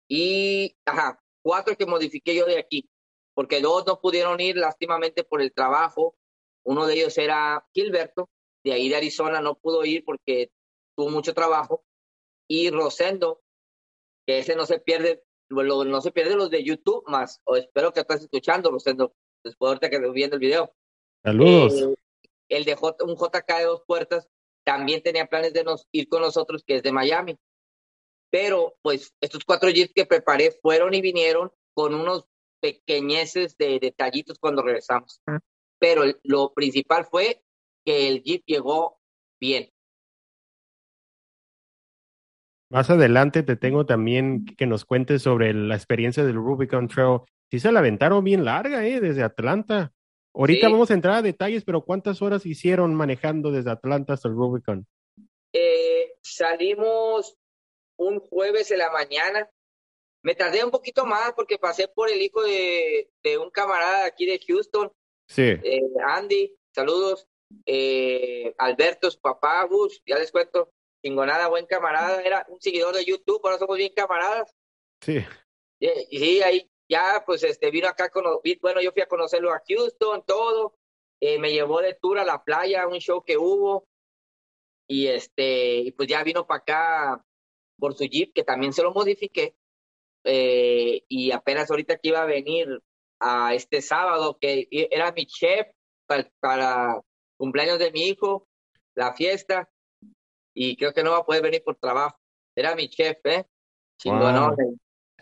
y, 0.09 0.77
ajá, 0.85 1.23
cuatro 1.43 1.77
que 1.77 1.87
modifiqué 1.87 2.35
yo 2.35 2.47
de 2.47 2.59
aquí, 2.59 2.89
porque 3.35 3.61
dos 3.61 3.87
no 3.87 4.01
pudieron 4.01 4.41
ir 4.41 4.57
lástimamente 4.57 5.25
por 5.25 5.43
el 5.43 5.53
trabajo. 5.53 6.17
Uno 6.65 6.87
de 6.87 6.95
ellos 6.95 7.19
era 7.19 7.67
Gilberto, 7.75 8.31
de 8.65 8.73
ahí 8.73 8.89
de 8.89 8.97
Arizona, 8.97 9.41
no 9.41 9.55
pudo 9.57 9.85
ir 9.85 10.05
porque 10.05 10.51
tuvo 10.97 11.11
mucho 11.11 11.35
trabajo. 11.35 11.85
Y 12.49 12.71
Rosendo, 12.71 13.43
que 14.27 14.39
ese 14.39 14.57
no 14.57 14.67
se 14.67 14.79
pierde, 14.81 15.23
no 15.51 16.01
se 16.01 16.11
pierde 16.11 16.37
los 16.37 16.51
de 16.51 16.65
YouTube 16.65 17.05
más, 17.07 17.41
o 17.45 17.57
espero 17.57 17.93
que 17.93 18.01
estás 18.01 18.23
escuchando, 18.23 18.71
Rosendo, 18.71 19.15
después 19.45 19.79
de 19.81 19.91
que 19.91 19.99
viendo 20.11 20.37
el 20.37 20.41
video. 20.41 20.75
Saludos. 21.23 21.81
Eh, 21.81 21.95
el 22.49 22.65
de 22.65 22.75
J, 22.75 23.05
un 23.05 23.17
JK 23.17 23.59
de 23.59 23.65
dos 23.65 23.83
puertas 23.87 24.29
también 24.65 25.03
tenía 25.03 25.27
planes 25.27 25.53
de 25.53 25.65
nos, 25.65 25.87
ir 25.93 26.09
con 26.09 26.23
nosotros, 26.23 26.65
que 26.67 26.77
es 26.77 26.83
de 26.83 26.93
Miami. 26.93 27.39
Pero 28.31 28.75
pues 28.83 29.15
estos 29.21 29.45
cuatro 29.45 29.71
jeeps 29.71 29.93
que 29.95 30.07
preparé 30.07 30.51
fueron 30.51 30.95
y 30.95 31.01
vinieron 31.01 31.53
con 31.75 31.95
unos 31.95 32.25
pequeñeces 32.61 33.57
de 33.59 33.79
detallitos 33.79 34.39
cuando 34.39 34.63
regresamos. 34.63 35.21
Ah. 35.27 35.39
Pero 35.79 36.03
lo 36.23 36.53
principal 36.55 37.05
fue 37.05 37.43
que 37.85 38.09
el 38.09 38.23
jeep 38.23 38.43
llegó 38.47 38.99
bien. 39.41 39.71
Más 42.71 42.91
adelante 42.91 43.43
te 43.43 43.57
tengo 43.57 43.87
también 43.87 44.47
que 44.57 44.67
nos 44.67 44.85
cuentes 44.85 45.23
sobre 45.23 45.55
la 45.55 45.77
experiencia 45.77 46.25
del 46.25 46.37
Rubicon 46.37 46.89
Trail. 46.89 47.21
Sí 47.51 47.61
se 47.61 47.71
la 47.71 47.81
aventaron 47.81 48.25
bien 48.25 48.45
larga, 48.45 48.85
¿eh? 48.87 49.01
Desde 49.01 49.23
Atlanta. 49.23 49.93
Ahorita 50.35 50.69
vamos 50.69 50.91
a 50.91 50.95
entrar 50.95 51.15
a 51.15 51.23
detalles, 51.23 51.63
pero 51.65 51.85
¿cuántas 51.85 52.21
horas 52.21 52.45
hicieron 52.45 52.93
manejando 52.95 53.53
desde 53.53 53.71
Atlanta 53.71 54.15
hasta 54.15 54.27
el 54.27 54.35
Rubicon? 54.35 54.85
Eh, 55.53 56.17
salimos 56.23 57.37
un 57.97 58.19
jueves 58.19 58.73
en 58.73 58.79
la 58.79 58.91
mañana. 58.91 59.49
Me 60.23 60.35
tardé 60.35 60.65
un 60.65 60.73
poquito 60.73 61.07
más 61.07 61.33
porque 61.35 61.59
pasé 61.59 61.87
por 61.87 62.11
el 62.11 62.21
hijo 62.21 62.43
de, 62.43 63.09
un 63.41 63.51
camarada 63.51 64.07
aquí 64.07 64.27
de 64.27 64.41
Houston. 64.49 64.91
Sí. 65.29 65.43
Eh, 65.43 65.83
Andy, 66.05 66.53
saludos. 66.75 67.29
Eh, 67.67 68.55
Alberto, 68.59 69.11
su 69.11 69.21
papá, 69.21 69.65
Bush, 69.67 69.99
ya 70.07 70.19
les 70.19 70.33
cuento. 70.33 70.73
Chingonada, 71.03 71.49
buen 71.49 71.67
camarada. 71.67 72.23
Era 72.23 72.47
un 72.49 72.61
seguidor 72.61 72.95
de 72.95 73.05
YouTube, 73.05 73.41
ahora 73.45 73.59
somos 73.59 73.77
bien 73.77 73.93
camaradas. 73.95 74.55
Sí. 75.01 75.25
Y, 75.79 76.19
sí, 76.19 76.43
ahí 76.43 76.71
ya 76.89 77.23
pues 77.27 77.43
este 77.43 77.71
vino 77.71 77.89
acá 77.89 78.11
con 78.11 78.25
bueno 78.61 78.81
yo 78.81 78.93
fui 78.93 79.03
a 79.03 79.09
conocerlo 79.09 79.53
a 79.53 79.63
Houston 79.67 80.23
todo 80.27 80.77
eh, 81.21 81.39
me 81.39 81.53
llevó 81.53 81.81
de 81.81 81.95
tour 81.95 82.19
a 82.19 82.25
la 82.25 82.45
playa 82.45 82.87
un 82.87 82.99
show 82.99 83.25
que 83.25 83.39
hubo 83.39 83.87
y 84.87 85.07
este 85.07 85.79
y 85.79 85.93
pues 85.93 86.09
ya 86.09 86.23
vino 86.23 86.47
para 86.47 86.59
acá 86.59 87.25
por 87.79 87.95
su 87.95 88.05
jeep 88.05 88.33
que 88.35 88.45
también 88.45 88.73
se 88.73 88.83
lo 88.83 88.93
modifiqué 88.93 89.57
eh, 90.25 91.05
y 91.09 91.33
apenas 91.33 91.71
ahorita 91.71 91.97
que 91.97 92.09
iba 92.09 92.23
a 92.23 92.27
venir 92.27 92.83
a 93.21 93.55
este 93.55 93.81
sábado 93.81 94.39
que 94.39 94.69
era 94.71 95.13
mi 95.13 95.27
chef 95.27 95.69
para, 96.07 96.31
para 96.41 97.01
cumpleaños 97.37 97.79
de 97.79 97.91
mi 97.93 98.09
hijo 98.09 98.47
la 98.95 99.13
fiesta 99.15 99.69
y 100.55 100.77
creo 100.77 100.93
que 100.93 101.03
no 101.03 101.13
va 101.13 101.19
a 101.19 101.25
poder 101.25 101.43
venir 101.43 101.63
por 101.65 101.77
trabajo 101.77 102.19
era 102.55 102.75
mi 102.75 102.89
chef 102.89 103.19
eh 103.25 103.45
chingón 103.99 104.57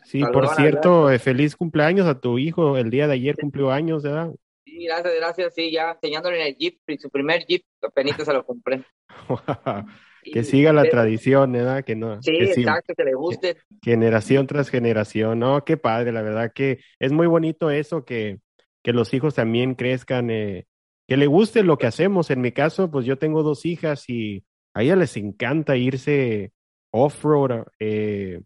Sí, 0.05 0.21
por 0.33 0.49
cierto, 0.49 1.11
eh, 1.11 1.19
feliz 1.21 1.55
cumpleaños 1.55 2.09
a 2.09 2.19
tu 2.19 2.37
hijo. 2.37 2.77
El 2.77 2.91
día 2.91 3.07
de 3.07 3.15
ayer 3.15 3.37
cumplió 3.37 3.71
años, 3.71 4.03
¿verdad? 4.03 4.33
Sí, 4.65 4.85
gracias, 4.85 5.15
gracias. 5.15 5.55
Sí, 5.55 5.71
ya 5.71 5.93
enseñándole 5.93 6.41
en 6.41 6.47
el 6.49 6.57
Jeep, 6.57 6.79
su 6.99 7.09
primer 7.09 7.45
Jeep, 7.47 7.63
apenas 7.81 8.17
se 8.17 8.33
lo 8.33 8.45
compré. 8.45 8.85
que 10.23 10.45
siga 10.45 10.73
la 10.73 10.85
tradición, 10.85 11.53
¿verdad? 11.53 11.85
Que 11.85 11.97
no, 11.97 12.23
sí, 12.23 12.33
exacto, 12.37 12.95
que 12.95 13.05
le 13.05 13.15
guste. 13.15 13.57
Generación 13.83 14.47
tras 14.47 14.69
generación, 14.71 15.41
¿no? 15.41 15.65
Qué 15.65 15.77
padre, 15.77 16.13
la 16.13 16.23
verdad 16.23 16.53
que 16.55 16.81
es 16.99 17.13
muy 17.13 17.27
bonito 17.27 17.71
eso, 17.71 18.05
que, 18.05 18.39
que 18.83 18.93
los 18.93 19.13
hijos 19.15 19.35
también 19.35 19.75
crezcan, 19.75 20.31
eh, 20.31 20.67
que 21.13 21.19
le 21.19 21.27
guste 21.27 21.63
lo 21.63 21.77
que 21.77 21.87
hacemos. 21.87 22.31
En 22.31 22.41
mi 22.41 22.53
caso, 22.53 22.91
pues 22.91 23.05
yo 23.05 23.19
tengo 23.19 23.43
dos 23.43 23.67
hijas 23.67 24.09
y 24.09 24.47
a 24.73 24.83
ellas 24.83 24.97
les 24.97 25.19
encanta 25.19 25.77
irse 25.77 26.53
off-road, 26.91 27.67
eh, 27.81 28.41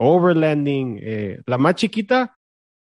overlanding. 0.00 0.98
Eh, 1.00 1.38
la 1.46 1.58
más 1.58 1.76
chiquita 1.76 2.40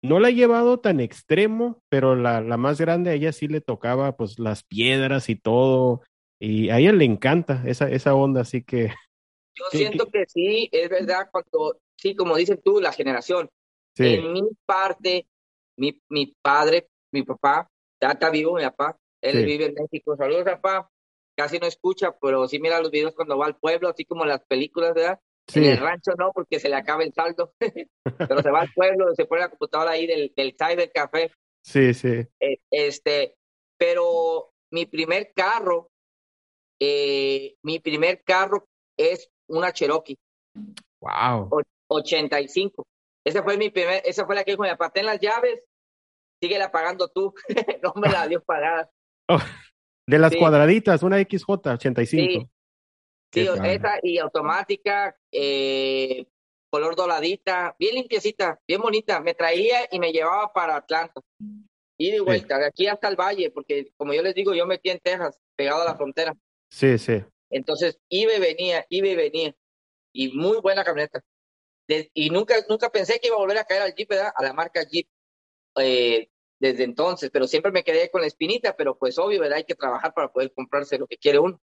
no 0.01 0.21
la 0.21 0.29
he 0.29 0.35
llevado 0.35 0.79
tan 0.79 1.01
extremo, 1.01 1.83
pero 1.89 2.15
la, 2.15 2.39
la 2.39 2.55
más 2.55 2.79
grande 2.79 3.09
a 3.09 3.13
ella 3.13 3.33
sí 3.33 3.49
le 3.49 3.59
tocaba 3.59 4.15
pues 4.15 4.39
las 4.39 4.63
piedras 4.63 5.27
y 5.27 5.35
todo. 5.35 6.03
Y 6.39 6.69
a 6.69 6.79
ella 6.79 6.93
le 6.93 7.03
encanta 7.03 7.61
esa, 7.65 7.89
esa 7.89 8.15
onda, 8.15 8.39
así 8.39 8.63
que... 8.63 8.87
Yo 9.53 9.65
siento 9.69 10.09
que 10.09 10.23
sí, 10.29 10.69
es 10.71 10.89
verdad, 10.89 11.27
cuando, 11.29 11.77
sí, 11.97 12.15
como 12.15 12.37
dices 12.37 12.57
tú, 12.63 12.79
la 12.79 12.93
generación. 12.93 13.49
En 13.97 14.31
mi 14.31 14.43
parte, 14.65 15.27
mi, 15.75 16.01
mi 16.07 16.33
padre, 16.41 16.87
mi 17.11 17.23
papá, 17.23 17.69
está 18.11 18.29
vivo, 18.29 18.55
mi 18.55 18.63
papá, 18.63 18.97
él 19.21 19.45
vive 19.45 19.65
en 19.65 19.75
México. 19.75 20.15
Saludos, 20.17 20.43
papá. 20.43 20.89
Casi 21.35 21.57
no 21.57 21.65
escucha, 21.65 22.15
pero 22.21 22.47
sí 22.47 22.59
mira 22.59 22.79
los 22.79 22.91
videos 22.91 23.15
cuando 23.15 23.37
va 23.37 23.47
al 23.47 23.57
pueblo, 23.57 23.89
así 23.89 24.05
como 24.05 24.25
las 24.25 24.43
películas, 24.45 24.93
¿verdad? 24.93 25.19
En 25.53 25.63
el 25.63 25.77
rancho 25.77 26.11
no, 26.17 26.31
porque 26.31 26.59
se 26.59 26.69
le 26.69 26.75
acaba 26.75 27.03
el 27.03 27.13
saldo. 27.13 27.53
Pero 28.17 28.41
se 28.41 28.49
va 28.49 28.61
al 28.61 28.71
pueblo, 28.73 29.13
se 29.13 29.25
pone 29.25 29.41
la 29.41 29.49
computadora 29.49 29.91
ahí 29.91 30.07
del, 30.07 30.31
del 30.35 30.55
Cyber 30.57 30.91
Café. 30.91 31.31
Sí, 31.65 31.93
sí. 31.93 32.25
Eh, 32.39 32.59
este, 32.71 33.35
pero 33.77 34.51
mi 34.71 34.85
primer 34.85 35.33
carro, 35.33 35.89
eh, 36.79 37.55
mi 37.63 37.79
primer 37.79 38.23
carro 38.23 38.67
es 38.97 39.29
una 39.47 39.71
Cherokee. 39.71 40.17
Wow. 41.01 41.61
85. 41.87 42.85
Esa 43.25 43.43
fue 43.43 43.57
mi 43.57 43.69
primer, 43.69 44.01
esa 44.05 44.25
fue 44.25 44.35
la 44.35 44.43
que 44.43 44.51
dijo, 44.51 44.63
me 44.63 44.69
aparté 44.69 45.03
las 45.03 45.19
llaves, 45.19 45.61
síguela 46.43 46.71
pagando 46.71 47.07
tú. 47.07 47.33
no 47.83 47.93
me 47.95 48.09
la 48.09 48.27
dio 48.27 48.43
pagada. 48.43 48.89
Oh, 49.29 49.39
de 50.05 50.19
las 50.19 50.35
cuadraditas, 50.35 51.01
una 51.03 51.17
XJ 51.17 51.49
85. 51.49 52.49
Sí, 53.33 53.47
esa 53.63 53.99
y 54.03 54.17
automática, 54.19 55.15
eh, 55.31 56.27
color 56.69 56.95
doradita, 56.95 57.75
bien 57.79 57.95
limpiecita, 57.95 58.59
bien 58.67 58.81
bonita. 58.81 59.21
Me 59.21 59.33
traía 59.33 59.87
y 59.89 59.99
me 59.99 60.11
llevaba 60.11 60.51
para 60.51 60.75
Atlanta. 60.75 61.21
Y 61.97 62.11
de 62.11 62.19
vuelta, 62.19 62.57
de 62.57 62.67
aquí 62.67 62.87
hasta 62.87 63.07
el 63.07 63.15
valle, 63.15 63.49
porque 63.49 63.91
como 63.95 64.13
yo 64.13 64.21
les 64.21 64.35
digo, 64.35 64.53
yo 64.53 64.65
metí 64.65 64.89
en 64.89 64.99
Texas, 64.99 65.39
pegado 65.55 65.81
a 65.81 65.85
la 65.85 65.95
frontera. 65.95 66.35
Sí, 66.69 66.97
sí. 66.97 67.23
Entonces, 67.49 67.99
iba 68.09 68.33
y 68.33 68.39
venía, 68.39 68.85
iba 68.89 69.07
y 69.07 69.15
venía. 69.15 69.55
Y 70.11 70.33
muy 70.35 70.59
buena 70.59 70.83
camioneta. 70.83 71.23
y 71.87 72.29
nunca, 72.29 72.55
nunca 72.69 72.89
pensé 72.89 73.19
que 73.19 73.27
iba 73.27 73.35
a 73.35 73.39
volver 73.39 73.57
a 73.57 73.63
caer 73.63 73.83
al 73.83 73.95
Jeep, 73.95 74.09
¿verdad? 74.09 74.33
A 74.35 74.43
la 74.43 74.53
marca 74.53 74.83
Jeep. 74.83 75.07
Eh, 75.77 76.29
desde 76.63 76.85
entonces, 76.85 77.29
pero 77.29 77.45
siempre 77.45 77.73
me 77.73 77.83
quedé 77.83 78.09
con 78.09 78.21
la 78.21 78.27
espinita, 78.27 78.73
pero 78.77 78.97
pues 78.97 79.19
obvio, 79.19 79.41
¿verdad? 79.41 79.57
Hay 79.57 79.65
que 79.65 79.75
trabajar 79.75 80.13
para 80.13 80.31
poder 80.31 80.53
comprarse 80.53 80.97
lo 80.97 81.07
que 81.07 81.17
quiere 81.17 81.37
uno. 81.37 81.61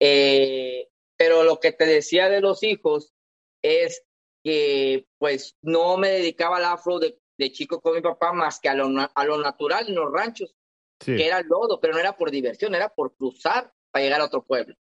Eh, 0.00 0.88
pero 1.16 1.44
lo 1.44 1.60
que 1.60 1.70
te 1.70 1.86
decía 1.86 2.28
de 2.28 2.40
los 2.40 2.64
hijos 2.64 3.14
es 3.62 4.04
que 4.42 5.06
pues 5.18 5.56
no 5.62 5.96
me 5.96 6.08
dedicaba 6.08 6.56
al 6.56 6.64
afro 6.64 6.98
de, 6.98 7.20
de 7.38 7.52
chico 7.52 7.80
con 7.80 7.94
mi 7.94 8.00
papá 8.00 8.32
más 8.32 8.58
que 8.58 8.68
a 8.68 8.74
lo, 8.74 8.88
a 9.14 9.24
lo 9.24 9.38
natural 9.38 9.86
en 9.86 9.94
los 9.94 10.12
ranchos, 10.12 10.56
que 10.98 11.24
era 11.24 11.38
el 11.38 11.46
lodo, 11.46 11.78
pero 11.78 11.92
no 11.94 12.00
era 12.00 12.16
por 12.16 12.32
diversión, 12.32 12.74
era 12.74 12.88
por 12.88 13.14
cruzar 13.14 13.72
para 13.92 14.04
llegar 14.04 14.20
a 14.20 14.24
otro 14.24 14.44
pueblo, 14.44 14.74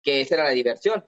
que 0.00 0.20
esa 0.20 0.36
era 0.36 0.44
la 0.44 0.50
diversión. 0.50 1.04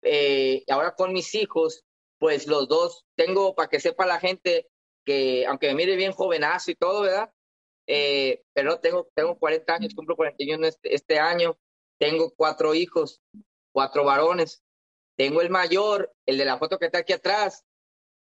Eh, 0.00 0.64
ahora 0.68 0.94
con 0.94 1.12
mis 1.12 1.34
hijos, 1.34 1.84
pues 2.18 2.46
los 2.46 2.68
dos, 2.68 3.04
tengo 3.16 3.54
para 3.54 3.68
que 3.68 3.80
sepa 3.80 4.06
la 4.06 4.18
gente 4.18 4.70
que, 5.06 5.46
aunque 5.46 5.68
me 5.68 5.74
mire 5.74 5.96
bien 5.96 6.12
jovenazo 6.12 6.70
y 6.70 6.74
todo, 6.74 7.02
¿verdad? 7.02 7.30
Eh, 7.86 8.42
pero 8.52 8.80
tengo, 8.80 9.08
tengo 9.14 9.38
40 9.38 9.74
años, 9.74 9.94
cumplo 9.94 10.16
41 10.16 10.66
este, 10.66 10.94
este 10.94 11.18
año, 11.18 11.56
tengo 11.98 12.34
cuatro 12.34 12.74
hijos, 12.74 13.22
cuatro 13.72 14.04
varones. 14.04 14.62
Tengo 15.16 15.40
el 15.40 15.48
mayor, 15.48 16.12
el 16.26 16.36
de 16.36 16.44
la 16.44 16.58
foto 16.58 16.78
que 16.78 16.86
está 16.86 16.98
aquí 16.98 17.14
atrás. 17.14 17.64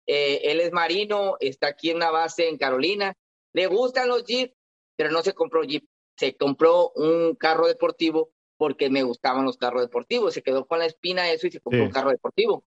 Eh, 0.06 0.52
él 0.52 0.60
es 0.60 0.72
marino, 0.72 1.38
está 1.40 1.68
aquí 1.68 1.90
en 1.90 1.98
una 1.98 2.12
base 2.12 2.48
en 2.48 2.58
Carolina. 2.58 3.16
Le 3.54 3.66
gustan 3.68 4.10
los 4.10 4.24
Jeep, 4.26 4.54
pero 4.96 5.10
no 5.10 5.24
se 5.24 5.34
compró 5.34 5.64
Jeep. 5.64 5.88
Se 6.18 6.36
compró 6.36 6.92
un 6.96 7.36
carro 7.36 7.68
deportivo 7.68 8.32
porque 8.58 8.90
me 8.90 9.04
gustaban 9.04 9.46
los 9.46 9.58
carros 9.58 9.82
deportivos. 9.82 10.34
Se 10.34 10.44
quedó 10.44 10.68
con 10.68 10.80
la 10.80 10.86
espina 10.86 11.32
eso 11.32 11.48
y 11.48 11.52
se 11.52 11.62
compró 11.62 11.84
un 11.84 11.92
carro 11.92 12.12
deportivo. 12.12 12.64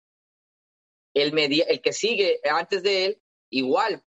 El, 1.15 1.37
el 1.39 1.81
que 1.81 1.93
sigue 1.93 2.41
antes 2.51 2.83
de 2.83 3.05
él, 3.07 3.23
igual, 3.51 4.03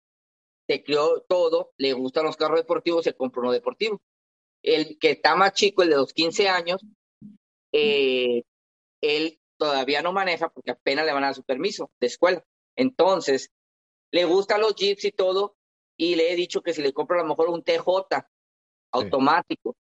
se 0.68 0.84
crió 0.84 1.22
todo, 1.28 1.72
le 1.78 1.94
gustan 1.94 2.26
los 2.26 2.38
carros 2.38 2.60
deportivos, 2.60 3.04
se 3.04 3.16
compró 3.16 3.42
uno 3.42 3.52
deportivo. 3.52 4.02
El 4.62 5.00
que 5.00 5.12
está 5.12 5.36
más 5.36 5.54
chico, 5.54 5.84
el 5.84 5.90
de 5.90 5.96
los 5.96 6.14
15 6.14 6.50
años, 6.50 6.82
eh, 7.74 8.44
él 9.02 9.40
todavía 9.58 10.02
no 10.02 10.14
maneja 10.14 10.50
porque 10.50 10.72
apenas 10.72 11.06
le 11.06 11.14
van 11.14 11.24
a 11.24 11.28
dar 11.28 11.36
su 11.36 11.44
permiso 11.44 11.92
de 12.00 12.08
escuela. 12.08 12.44
Entonces, 12.76 13.52
le 14.12 14.26
gustan 14.26 14.62
los 14.62 14.76
jeeps 14.76 15.06
y 15.06 15.12
todo, 15.12 15.56
y 15.98 16.16
le 16.16 16.32
he 16.32 16.36
dicho 16.36 16.62
que 16.62 16.74
si 16.74 16.82
le 16.82 16.94
compro 16.94 17.20
a 17.20 17.24
lo 17.24 17.28
mejor 17.28 17.50
un 17.50 17.64
TJ 17.64 17.86
automático. 18.94 19.76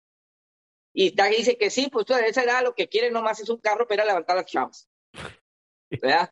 Y 0.94 1.08
está, 1.08 1.26
dice 1.26 1.58
que 1.58 1.68
sí, 1.70 1.88
pues 1.92 2.06
esa 2.08 2.42
edad 2.42 2.62
lo 2.62 2.74
que 2.74 2.88
quiere 2.88 3.10
nomás 3.10 3.38
es 3.40 3.50
un 3.50 3.58
carro 3.58 3.86
para 3.86 4.04
levantar 4.04 4.36
las 4.36 4.46
chavas. 4.46 4.88
¿Verdad? 5.90 6.30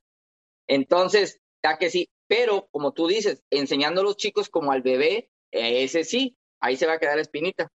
Entonces, 0.67 1.41
está 1.57 1.79
que 1.79 1.91
sí. 1.91 2.09
Pero, 2.27 2.69
como 2.71 2.93
tú 2.93 3.07
dices, 3.07 3.43
enseñando 3.51 4.01
a 4.01 4.05
los 4.05 4.17
chicos 4.17 4.49
como 4.49 4.73
al 4.73 4.83
bebé, 4.83 5.31
ese 5.51 6.05
sí, 6.05 6.37
ahí 6.61 6.77
se 6.77 6.87
va 6.87 6.95
a 6.95 6.99
quedar 6.99 7.17
la 7.17 7.23
espinita. 7.23 7.69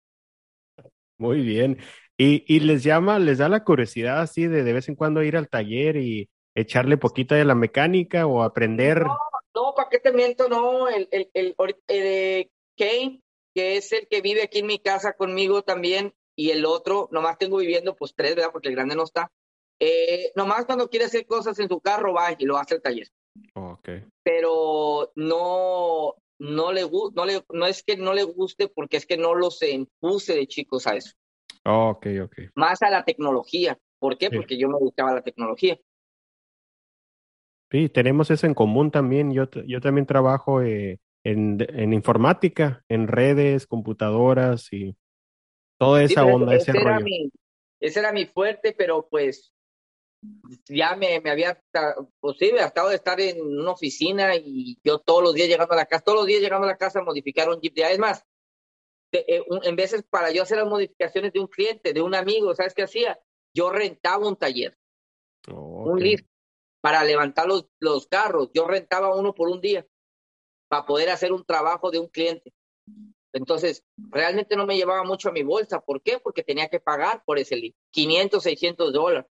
Muy 1.19 1.41
bien. 1.41 1.79
Y, 2.17 2.45
y 2.47 2.61
les 2.61 2.83
llama, 2.83 3.19
les 3.19 3.39
da 3.39 3.49
la 3.49 3.65
curiosidad 3.65 4.21
así 4.21 4.47
de 4.47 4.63
de 4.63 4.73
vez 4.73 4.89
en 4.89 4.95
cuando 4.95 5.23
ir 5.23 5.37
al 5.37 5.49
taller 5.49 5.97
y 5.97 6.31
echarle 6.55 6.97
poquito 6.97 7.35
de 7.35 7.45
la 7.45 7.55
mecánica 7.55 8.27
o 8.27 8.43
aprender. 8.43 9.03
No, 9.03 9.19
no, 9.55 9.75
¿para 9.75 9.91
qué 9.91 9.99
te 9.99 10.13
miento? 10.13 10.49
No, 10.49 10.89
el, 10.89 11.09
el, 11.11 11.31
el, 11.35 11.55
el 11.89 12.51
Kane, 12.79 13.21
que 13.55 13.77
es 13.77 13.93
el 13.93 14.09
que 14.09 14.23
vive 14.23 14.43
aquí 14.43 14.61
en 14.61 14.67
mi 14.67 14.79
casa 14.79 15.15
conmigo 15.15 15.63
también, 15.63 16.15
y 16.35 16.51
el 16.51 16.65
otro, 16.65 17.09
nomás 17.13 17.39
tengo 17.39 17.59
viviendo 17.59 17.97
pues 17.97 18.15
tres, 18.15 18.35
¿verdad? 18.37 18.51
Porque 18.53 18.69
el 18.69 18.75
grande 18.75 18.97
no 18.97 19.05
está. 19.05 19.31
Eh, 19.79 20.33
nomás 20.35 20.65
cuando 20.65 20.89
quiere 20.89 21.07
hacer 21.07 21.27
cosas 21.27 21.59
en 21.59 21.69
su 21.69 21.81
carro 21.81 22.15
va 22.15 22.35
y 22.39 22.45
lo 22.45 22.57
hace 22.57 22.77
el 22.77 22.83
taller. 22.83 23.09
Okay. 23.55 24.05
Pero 24.23 25.13
no, 25.15 26.15
no 26.39 26.73
le 26.73 26.83
no 27.15 27.25
le 27.25 27.43
no 27.53 27.67
es 27.67 27.83
que 27.83 27.97
no 27.97 28.13
le 28.15 28.25
guste 28.25 28.69
porque 28.69 28.97
es 28.97 29.07
que 29.07 29.17
no 29.17 29.35
los 29.35 29.63
impuse 29.63 30.35
de 30.35 30.47
chicos 30.47 30.87
a 30.87 30.97
eso. 30.97 31.15
ok, 31.65 32.07
ok. 32.25 32.39
Más 32.55 32.83
a 32.83 32.91
la 32.91 33.05
tecnología. 33.05 33.79
¿Por 33.99 34.19
qué? 34.19 34.31
Porque 34.31 34.59
yo 34.59 34.69
me 34.69 34.79
gustaba 34.79 35.15
la 35.15 35.23
tecnología. 35.23 35.79
Sí, 37.71 37.89
tenemos 37.89 38.31
eso 38.31 38.47
en 38.47 38.55
común 38.55 38.91
también. 38.91 39.33
Yo, 39.33 39.51
yo 39.67 39.81
también 39.81 40.07
trabajo 40.07 40.63
eh, 40.63 41.01
en, 41.25 41.59
en, 41.59 41.93
informática, 41.93 42.85
en 42.89 43.09
redes, 43.09 43.67
computadoras 43.67 44.73
y 44.73 44.97
toda 45.79 46.03
esa 46.03 46.25
onda, 46.25 46.55
ese, 46.55 46.71
ese 46.71 46.81
Era 46.81 47.01
mi, 47.01 47.31
ese 47.81 47.99
era 48.01 48.13
mi 48.13 48.27
fuerte, 48.27 48.75
pero 48.77 49.09
pues 49.09 49.53
ya 50.69 50.97
me, 50.97 51.21
me 51.21 51.31
había, 51.31 51.63
pues 52.21 52.37
sí, 52.39 52.51
de 52.51 52.95
estar 52.95 53.21
en 53.21 53.41
una 53.41 53.73
oficina 53.73 54.35
y 54.37 54.79
yo 54.83 54.99
todos 54.99 55.23
los 55.23 55.35
días 55.35 55.49
llegando 55.49 55.75
a 55.75 55.79
la 55.79 55.87
casa, 55.87 56.05
todos 56.05 56.19
los 56.19 56.27
días 56.27 56.41
llegando 56.41 56.67
a 56.67 56.71
la 56.71 56.77
casa 56.77 57.01
a 57.01 57.05
modificar 57.05 57.49
un 57.49 57.61
Jeep 57.61 57.75
de 57.75 57.83
Es 57.83 57.99
más, 57.99 58.25
eh, 59.13 59.45
en 59.63 59.77
veces 59.77 60.03
para 60.03 60.31
yo 60.31 60.43
hacer 60.43 60.59
las 60.59 60.69
modificaciones 60.69 61.33
de 61.33 61.41
un 61.41 61.47
cliente, 61.47 61.93
de 61.93 62.03
un 62.03 62.15
amigo, 62.15 62.55
¿sabes 62.55 62.75
qué 62.75 62.83
hacía? 62.83 63.19
Yo 63.55 63.71
rentaba 63.71 64.27
un 64.27 64.37
taller, 64.37 64.77
un 65.49 66.01
lift 66.01 66.27
para 66.81 67.05
levantar 67.05 67.47
los, 67.47 67.67
los 67.81 68.07
carros. 68.07 68.51
Yo 68.53 68.67
rentaba 68.67 69.15
uno 69.15 69.35
por 69.35 69.49
un 69.49 69.61
día 69.61 69.87
para 70.69 70.85
poder 70.85 71.11
hacer 71.11 71.33
un 71.33 71.45
trabajo 71.45 71.91
de 71.91 71.99
un 71.99 72.09
cliente. 72.09 72.53
Entonces, 73.33 73.85
realmente 73.97 74.57
no 74.57 74.67
me 74.67 74.77
llevaba 74.77 75.05
mucho 75.05 75.29
a 75.29 75.33
mi 75.33 75.43
bolsa. 75.43 75.81
¿Por 75.81 76.03
qué? 76.03 76.19
Porque 76.19 76.43
tenía 76.43 76.69
que 76.69 76.81
pagar 76.81 77.23
por 77.25 77.39
ese 77.39 77.57
lift, 77.57 77.77
500, 77.91 78.43
600 78.43 78.93
dólares. 78.93 79.31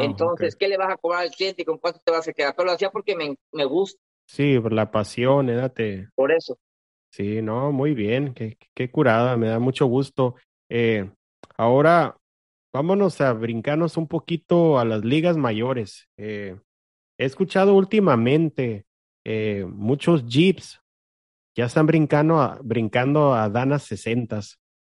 Entonces, 0.00 0.56
¿qué 0.56 0.68
le 0.68 0.76
vas 0.76 0.92
a 0.92 0.96
cobrar 0.96 1.22
al 1.22 1.30
cliente 1.30 1.62
y 1.62 1.64
con 1.64 1.78
cuánto 1.78 2.00
te 2.04 2.12
vas 2.12 2.26
a 2.26 2.32
quedar? 2.32 2.54
Pero 2.56 2.66
lo 2.66 2.72
hacía 2.72 2.90
porque 2.90 3.16
me, 3.16 3.36
me 3.52 3.64
gusta. 3.64 4.00
Sí, 4.26 4.58
por 4.58 4.72
la 4.72 4.90
pasión, 4.90 5.46
date. 5.46 6.08
Por 6.14 6.32
eso. 6.32 6.58
Sí, 7.12 7.40
no, 7.42 7.72
muy 7.72 7.94
bien, 7.94 8.34
qué, 8.34 8.58
qué 8.74 8.90
curada, 8.90 9.36
me 9.36 9.48
da 9.48 9.58
mucho 9.58 9.86
gusto. 9.86 10.34
Eh, 10.68 11.10
ahora, 11.56 12.16
vámonos 12.72 13.20
a 13.20 13.32
brincarnos 13.32 13.96
un 13.96 14.08
poquito 14.08 14.78
a 14.78 14.84
las 14.84 15.04
ligas 15.04 15.36
mayores. 15.36 16.08
Eh, 16.16 16.58
he 17.18 17.24
escuchado 17.24 17.74
últimamente 17.74 18.84
eh, 19.24 19.64
muchos 19.68 20.26
Jeeps 20.26 20.80
ya 21.56 21.64
están 21.64 21.86
brincando 21.86 22.40
a, 22.40 22.58
brincando 22.62 23.34
a 23.34 23.48
Dana 23.48 23.78
60. 23.78 24.40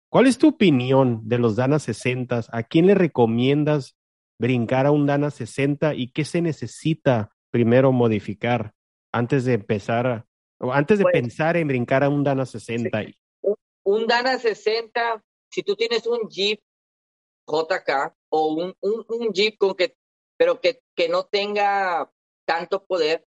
¿Cuál 0.09 0.25
es 0.25 0.37
tu 0.37 0.49
opinión 0.49 1.21
de 1.27 1.37
los 1.37 1.55
Dana 1.55 1.77
60? 1.79 2.41
¿A 2.51 2.63
quién 2.63 2.87
le 2.87 2.95
recomiendas 2.95 3.95
brincar 4.39 4.85
a 4.85 4.91
un 4.91 5.05
Dana 5.05 5.31
60 5.31 5.95
y 5.95 6.11
qué 6.11 6.25
se 6.25 6.41
necesita 6.41 7.35
primero 7.51 7.91
modificar 7.91 8.73
antes 9.11 9.45
de 9.45 9.53
empezar, 9.53 10.25
o 10.59 10.71
antes 10.71 10.99
de 10.99 11.03
pues, 11.03 11.13
pensar 11.13 11.57
en 11.57 11.67
brincar 11.67 12.03
a 12.03 12.09
un 12.09 12.23
Dana 12.23 12.45
60? 12.45 13.05
Un, 13.83 14.05
Dana 14.05 14.37
60, 14.37 15.23
si 15.49 15.63
tú 15.63 15.75
tienes 15.75 16.05
un 16.07 16.27
Jeep 16.29 16.59
JK 17.47 18.13
o 18.29 18.53
un, 18.53 18.75
un, 18.81 19.05
un 19.07 19.33
Jeep 19.33 19.57
con 19.57 19.75
que, 19.75 19.95
pero 20.37 20.59
que, 20.59 20.81
que 20.95 21.07
no 21.07 21.23
tenga 21.25 22.11
tanto 22.45 22.85
poder 22.85 23.25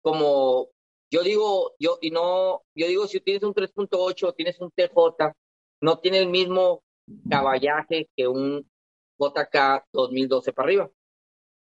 como 0.00 0.68
yo 1.10 1.22
digo, 1.22 1.74
yo, 1.78 1.98
y 2.00 2.10
no, 2.10 2.62
yo 2.74 2.86
digo, 2.86 3.06
si 3.06 3.20
tienes 3.20 3.42
un 3.42 3.54
3.8, 3.54 4.34
tienes 4.36 4.60
un 4.60 4.70
TJ, 4.70 5.32
no 5.80 5.98
tiene 5.98 6.18
el 6.18 6.28
mismo 6.28 6.82
caballaje 7.28 8.08
que 8.16 8.26
un 8.26 8.68
JK 9.18 9.86
2012 9.92 10.52
para 10.52 10.66
arriba. 10.66 10.90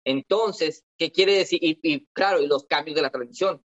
Entonces, 0.06 0.86
¿qué 0.98 1.12
quiere 1.12 1.34
decir? 1.34 1.60
Y, 1.62 2.06
claro, 2.14 2.42
y 2.42 2.48
los 2.48 2.66
cambios 2.66 2.96
de 2.96 3.02
la 3.02 3.10
transmisión. 3.10 3.64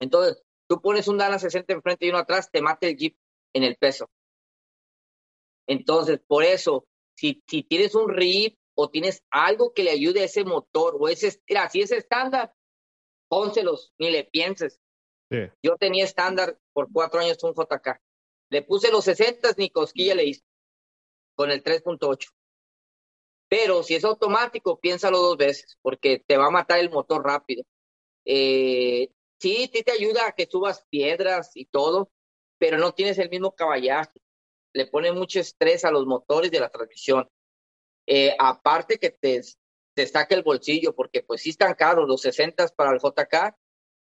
Entonces, 0.00 0.42
tú 0.68 0.80
pones 0.80 1.06
un 1.08 1.18
Dana 1.18 1.38
60 1.38 1.72
enfrente 1.72 2.06
y 2.06 2.10
uno 2.10 2.18
atrás, 2.18 2.50
te 2.50 2.62
mata 2.62 2.86
el 2.86 2.96
Jeep 2.96 3.16
en 3.54 3.62
el 3.62 3.76
peso. 3.76 4.10
Entonces, 5.68 6.20
por 6.26 6.42
eso, 6.42 6.86
si, 7.16 7.42
si 7.46 7.62
tienes 7.62 7.94
un 7.94 8.08
RIP 8.08 8.58
o 8.74 8.90
tienes 8.90 9.22
algo 9.30 9.72
que 9.72 9.84
le 9.84 9.90
ayude 9.90 10.22
a 10.22 10.24
ese 10.24 10.44
motor 10.44 10.96
o 10.98 11.08
ese, 11.08 11.40
mira, 11.48 11.68
si 11.70 11.82
es 11.82 11.92
estándar, 11.92 12.52
pónselos, 13.28 13.92
ni 13.98 14.10
le 14.10 14.24
pienses. 14.24 14.80
Yo 15.62 15.76
tenía 15.78 16.04
estándar 16.04 16.58
por 16.74 16.92
cuatro 16.92 17.20
años 17.20 17.42
un 17.42 17.54
JK. 17.54 18.00
Le 18.50 18.62
puse 18.62 18.90
los 18.90 19.04
60, 19.04 19.54
ni 19.56 19.70
cosquilla 19.70 20.14
le 20.14 20.24
hice 20.24 20.44
con 21.34 21.50
el 21.50 21.62
3.8. 21.62 22.28
Pero 23.52 23.82
si 23.82 23.94
es 23.94 24.02
automático, 24.02 24.80
piénsalo 24.80 25.18
dos 25.18 25.36
veces, 25.36 25.76
porque 25.82 26.24
te 26.26 26.38
va 26.38 26.46
a 26.46 26.50
matar 26.50 26.78
el 26.78 26.88
motor 26.88 27.22
rápido. 27.22 27.64
Eh, 28.24 29.10
sí, 29.38 29.68
sí 29.70 29.82
te 29.82 29.92
ayuda 29.92 30.26
a 30.26 30.32
que 30.32 30.46
subas 30.46 30.86
piedras 30.88 31.50
y 31.54 31.66
todo, 31.66 32.10
pero 32.56 32.78
no 32.78 32.94
tienes 32.94 33.18
el 33.18 33.28
mismo 33.28 33.54
caballaje. 33.54 34.18
Le 34.72 34.86
pone 34.86 35.12
mucho 35.12 35.38
estrés 35.38 35.84
a 35.84 35.90
los 35.90 36.06
motores 36.06 36.50
de 36.50 36.60
la 36.60 36.70
transmisión. 36.70 37.28
Eh, 38.06 38.34
aparte 38.38 38.96
que 38.96 39.10
te, 39.10 39.42
te 39.92 40.06
saca 40.06 40.34
el 40.34 40.42
bolsillo, 40.42 40.94
porque 40.94 41.22
pues 41.22 41.42
sí 41.42 41.50
están 41.50 41.74
caros, 41.74 42.08
los 42.08 42.22
60 42.22 42.68
para 42.68 42.92
el 42.92 43.00
JK 43.00 43.54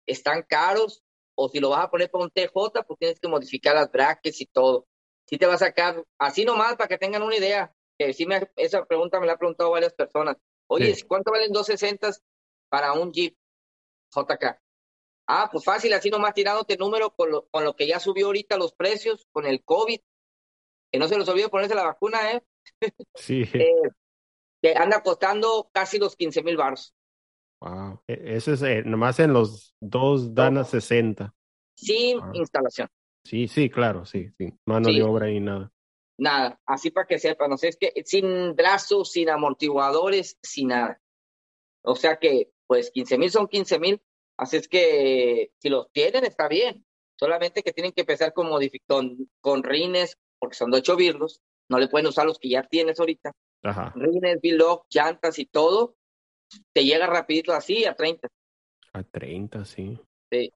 están 0.06 0.42
caros, 0.42 1.04
o 1.36 1.48
si 1.48 1.60
lo 1.60 1.70
vas 1.70 1.84
a 1.84 1.90
poner 1.90 2.10
para 2.10 2.24
un 2.24 2.32
TJ, 2.32 2.82
pues 2.84 2.98
tienes 2.98 3.20
que 3.20 3.28
modificar 3.28 3.76
las 3.76 3.92
brackets 3.92 4.40
y 4.40 4.46
todo. 4.46 4.88
Sí 5.28 5.38
te 5.38 5.46
va 5.46 5.54
a 5.54 5.58
sacar, 5.58 6.04
así 6.18 6.44
nomás 6.44 6.74
para 6.74 6.88
que 6.88 6.98
tengan 6.98 7.22
una 7.22 7.36
idea, 7.36 7.72
que 7.98 8.12
sí 8.12 8.26
me, 8.26 8.50
esa 8.56 8.84
pregunta 8.84 9.20
me 9.20 9.26
la 9.26 9.32
han 9.32 9.38
preguntado 9.38 9.70
varias 9.70 9.94
personas. 9.94 10.36
Oye, 10.68 10.94
¿cuánto 11.06 11.30
valen 11.30 11.52
260 11.52 12.10
para 12.68 12.92
un 12.92 13.12
Jeep 13.12 13.36
JK? 14.14 14.58
Ah, 15.28 15.48
pues 15.50 15.64
fácil, 15.64 15.92
así 15.92 16.10
nomás 16.10 16.34
tirándote 16.34 16.76
número 16.76 17.10
con 17.10 17.30
lo, 17.30 17.46
con 17.48 17.64
lo 17.64 17.74
que 17.74 17.86
ya 17.86 17.98
subió 17.98 18.26
ahorita 18.26 18.56
los 18.56 18.72
precios, 18.74 19.26
con 19.32 19.46
el 19.46 19.64
COVID. 19.64 20.00
Que 20.92 20.98
no 20.98 21.08
se 21.08 21.18
los 21.18 21.28
olvide 21.28 21.48
ponerse 21.48 21.74
la 21.74 21.84
vacuna, 21.84 22.32
¿eh? 22.32 22.44
Sí. 23.14 23.42
eh, 23.54 23.90
que 24.62 24.74
anda 24.76 25.02
costando 25.02 25.68
casi 25.72 25.98
los 25.98 26.16
15 26.16 26.42
mil 26.42 26.56
baros. 26.56 26.94
Wow. 27.60 28.02
E, 28.06 28.36
eso 28.36 28.52
es 28.52 28.62
eh, 28.62 28.82
nomás 28.84 29.18
en 29.18 29.32
los 29.32 29.74
dos 29.80 30.34
Dana 30.34 30.64
60. 30.64 31.34
Sin 31.76 32.20
instalación. 32.34 32.88
Sí, 33.24 33.48
sí, 33.48 33.68
claro, 33.68 34.04
sí, 34.04 34.30
sí. 34.38 34.52
Mano 34.66 34.88
de 34.88 35.02
obra 35.02 35.30
y 35.30 35.40
nada. 35.40 35.72
Nada, 36.18 36.60
así 36.66 36.90
para 36.90 37.06
que 37.06 37.18
sepan, 37.18 37.50
no 37.50 37.58
sé, 37.58 37.68
es 37.68 37.76
que 37.76 37.92
sin 38.04 38.54
brazos, 38.54 39.12
sin 39.12 39.28
amortiguadores, 39.28 40.38
sin 40.42 40.68
nada. 40.68 41.00
O 41.82 41.94
sea 41.94 42.16
que 42.16 42.50
pues 42.66 42.90
15 42.90 43.18
mil 43.18 43.30
son 43.30 43.46
15 43.48 43.78
mil. 43.78 44.02
Así 44.38 44.56
es 44.56 44.68
que 44.68 45.50
si 45.58 45.68
los 45.68 45.90
tienen, 45.92 46.24
está 46.24 46.48
bien. 46.48 46.84
Solamente 47.18 47.62
que 47.62 47.72
tienen 47.72 47.92
que 47.92 48.02
empezar 48.02 48.32
con, 48.34 48.50
con, 48.86 49.30
con 49.40 49.62
rines, 49.62 50.18
porque 50.38 50.56
son 50.56 50.70
de 50.70 50.78
8 50.78 50.96
virlos. 50.96 51.40
No 51.68 51.78
le 51.78 51.88
pueden 51.88 52.06
usar 52.06 52.26
los 52.26 52.38
que 52.38 52.50
ya 52.50 52.62
tienes 52.62 53.00
ahorita. 53.00 53.32
Ajá. 53.62 53.92
Rines, 53.96 54.40
biloc, 54.40 54.86
llantas 54.90 55.38
y 55.38 55.46
todo. 55.46 55.96
Te 56.72 56.84
llega 56.84 57.06
rapidito 57.06 57.52
así 57.52 57.84
a 57.86 57.94
30. 57.94 58.28
A 58.92 59.02
30, 59.02 59.64
sí. 59.64 59.98
Sí. 60.30 60.52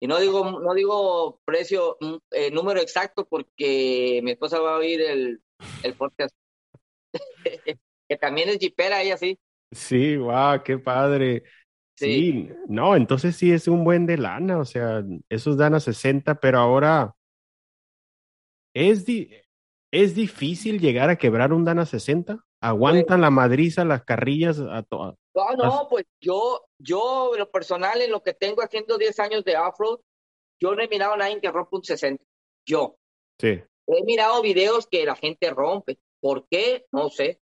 Y 0.00 0.06
no 0.06 0.20
digo, 0.20 0.60
no 0.60 0.74
digo 0.74 1.40
precio, 1.44 1.96
mm, 2.00 2.16
eh, 2.30 2.50
número 2.50 2.80
exacto, 2.80 3.26
porque 3.26 4.20
mi 4.22 4.32
esposa 4.32 4.60
va 4.60 4.74
a 4.74 4.78
oír 4.78 5.00
el, 5.00 5.42
el 5.82 5.94
podcast. 5.94 6.34
que 8.08 8.16
también 8.16 8.48
es 8.48 8.58
jipera, 8.58 9.02
ella 9.02 9.16
sí. 9.16 9.38
Sí, 9.72 10.16
wow, 10.16 10.62
qué 10.64 10.78
padre. 10.78 11.42
Sí. 11.96 12.48
no, 12.68 12.94
entonces 12.94 13.34
sí 13.34 13.50
es 13.50 13.66
un 13.66 13.82
buen 13.82 14.06
de 14.06 14.18
lana, 14.18 14.58
o 14.58 14.64
sea, 14.64 15.02
esos 15.28 15.56
dan 15.56 15.74
a 15.74 15.80
60, 15.80 16.38
pero 16.38 16.60
ahora 16.60 17.16
es, 18.72 19.04
es 19.90 20.14
difícil 20.14 20.80
llegar 20.80 21.10
a 21.10 21.16
quebrar 21.16 21.52
un 21.52 21.64
Dana 21.64 21.86
60. 21.86 22.44
¿Aguantan 22.60 23.20
la 23.20 23.30
madriza, 23.30 23.84
las 23.84 24.04
carrillas 24.04 24.58
a 24.58 24.82
todas? 24.82 25.14
No, 25.34 25.56
no, 25.56 25.86
pues 25.88 26.04
yo, 26.20 26.60
yo, 26.78 27.32
lo 27.36 27.50
personal, 27.50 28.00
en 28.00 28.10
lo 28.10 28.22
que 28.22 28.34
tengo 28.34 28.62
haciendo 28.62 28.98
10 28.98 29.18
años 29.20 29.44
de 29.44 29.56
off-road, 29.56 30.00
yo 30.60 30.74
no 30.74 30.82
he 30.82 30.88
mirado 30.88 31.14
a 31.14 31.16
nadie 31.16 31.40
que 31.40 31.50
rompa 31.50 31.76
un 31.76 31.84
60. 31.84 32.22
Yo. 32.66 32.98
Sí. 33.40 33.62
He 33.86 34.04
mirado 34.04 34.42
videos 34.42 34.86
que 34.86 35.04
la 35.04 35.16
gente 35.16 35.50
rompe. 35.50 35.98
¿Por 36.20 36.46
qué? 36.48 36.86
No 36.92 37.08
sé. 37.10 37.40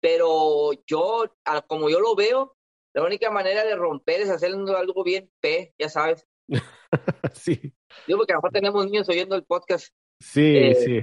Pero 0.00 0.72
yo, 0.86 1.24
como 1.66 1.90
yo 1.90 2.00
lo 2.00 2.14
veo, 2.14 2.56
la 2.94 3.04
única 3.04 3.30
manera 3.30 3.64
de 3.64 3.76
romper 3.76 4.22
es 4.22 4.30
haciendo 4.30 4.76
algo 4.76 5.04
bien 5.04 5.30
P, 5.40 5.74
ya 5.78 5.88
sabes. 5.88 6.26
sí. 7.34 7.60
Digo, 8.06 8.18
porque 8.18 8.32
a 8.32 8.36
lo 8.36 8.40
mejor 8.40 8.52
tenemos 8.52 8.84
niños 8.86 9.08
oyendo 9.08 9.36
el 9.36 9.44
podcast. 9.44 9.94
Sí, 10.18 10.56
eh, 10.56 10.74
sí 10.74 11.00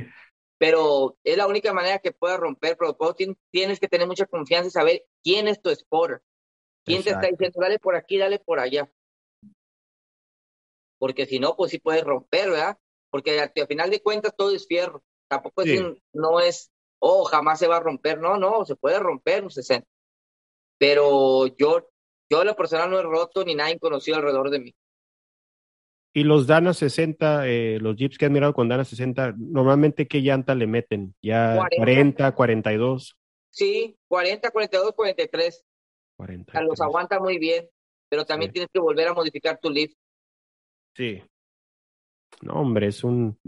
pero 0.58 1.18
es 1.24 1.38
la 1.38 1.47
única 1.47 1.74
manera 1.74 1.99
que 1.99 2.12
puedas 2.12 2.39
romper, 2.39 2.78
pero 2.78 2.97
tienes 3.51 3.80
que 3.80 3.88
tener 3.88 4.08
mucha 4.08 4.26
confianza 4.26 4.68
y 4.68 4.72
saber 4.72 5.05
quién 5.24 5.47
es 5.47 5.62
tu 5.62 5.74
spotter, 5.74 6.22
quién 6.88 7.03
te 7.03 7.09
está 7.11 7.27
diciendo, 7.27 7.59
dale 7.59 7.79
por 7.79 7.95
aquí, 7.95 8.17
dale 8.17 8.39
por 8.39 8.59
allá. 8.59 8.89
Porque 10.99 11.25
si 11.25 11.39
no, 11.39 11.55
pues 11.55 11.71
sí 11.71 11.79
puedes 11.79 12.03
romper, 12.03 12.49
¿verdad? 12.49 12.77
Porque 13.11 13.39
al, 13.39 13.67
final 13.67 13.89
de 13.89 14.01
cuentas 14.01 14.33
todo 14.35 14.55
es 14.55 14.65
fierro. 14.65 15.03
Tampoco 15.29 15.61
es, 15.61 15.81
no 16.13 16.39
es, 16.39 16.71
oh, 16.99 17.25
jamás 17.25 17.59
se 17.59 17.67
va 17.67 17.77
a 17.77 17.81
romper. 17.81 18.19
No, 18.19 18.38
no, 18.38 18.65
se 18.65 18.75
puede 18.75 18.97
romper 18.99 19.43
un 19.43 19.51
60. 19.51 19.88
Pero 20.79 21.47
yo, 21.57 21.89
yo 22.31 22.43
la 22.43 22.55
persona 22.55 22.88
no 22.88 22.99
he 22.99 23.03
roto 23.03 23.43
ni 23.43 23.53
nadie 23.53 23.79
conocido 23.79 24.17
alrededor 24.17 24.49
de 24.49 24.59
mí. 24.59 24.75
Y 26.13 26.23
los 26.23 26.47
Dana 26.47 26.73
60, 26.73 27.47
eh, 27.47 27.77
los 27.79 27.95
Jeeps 27.95 28.17
que 28.17 28.25
han 28.25 28.33
mirado 28.33 28.53
con 28.53 28.67
Dana 28.67 28.83
60, 28.83 29.35
normalmente 29.38 30.07
¿qué 30.07 30.21
llanta 30.21 30.55
le 30.55 30.65
meten? 30.65 31.13
¿Ya 31.21 31.63
40, 31.75 32.33
42? 32.33 33.15
Sí, 33.51 33.97
40, 34.07 34.49
42, 34.49 34.93
43. 34.93 35.65
40. 36.18 36.61
Los 36.61 36.82
aguanta 36.82 37.20
muy 37.20 37.38
bien, 37.38 37.70
pero 38.09 38.26
también 38.26 38.51
tienes 38.51 38.70
que 38.74 38.80
volver 38.80 39.07
a 39.07 39.13
modificar 39.13 39.59
tu 39.59 39.70
lift. 39.70 39.97
Sí. 40.95 41.24
No, 42.41 42.53
hombre, 42.53 42.88
es 42.88 43.03
un, 43.03 43.39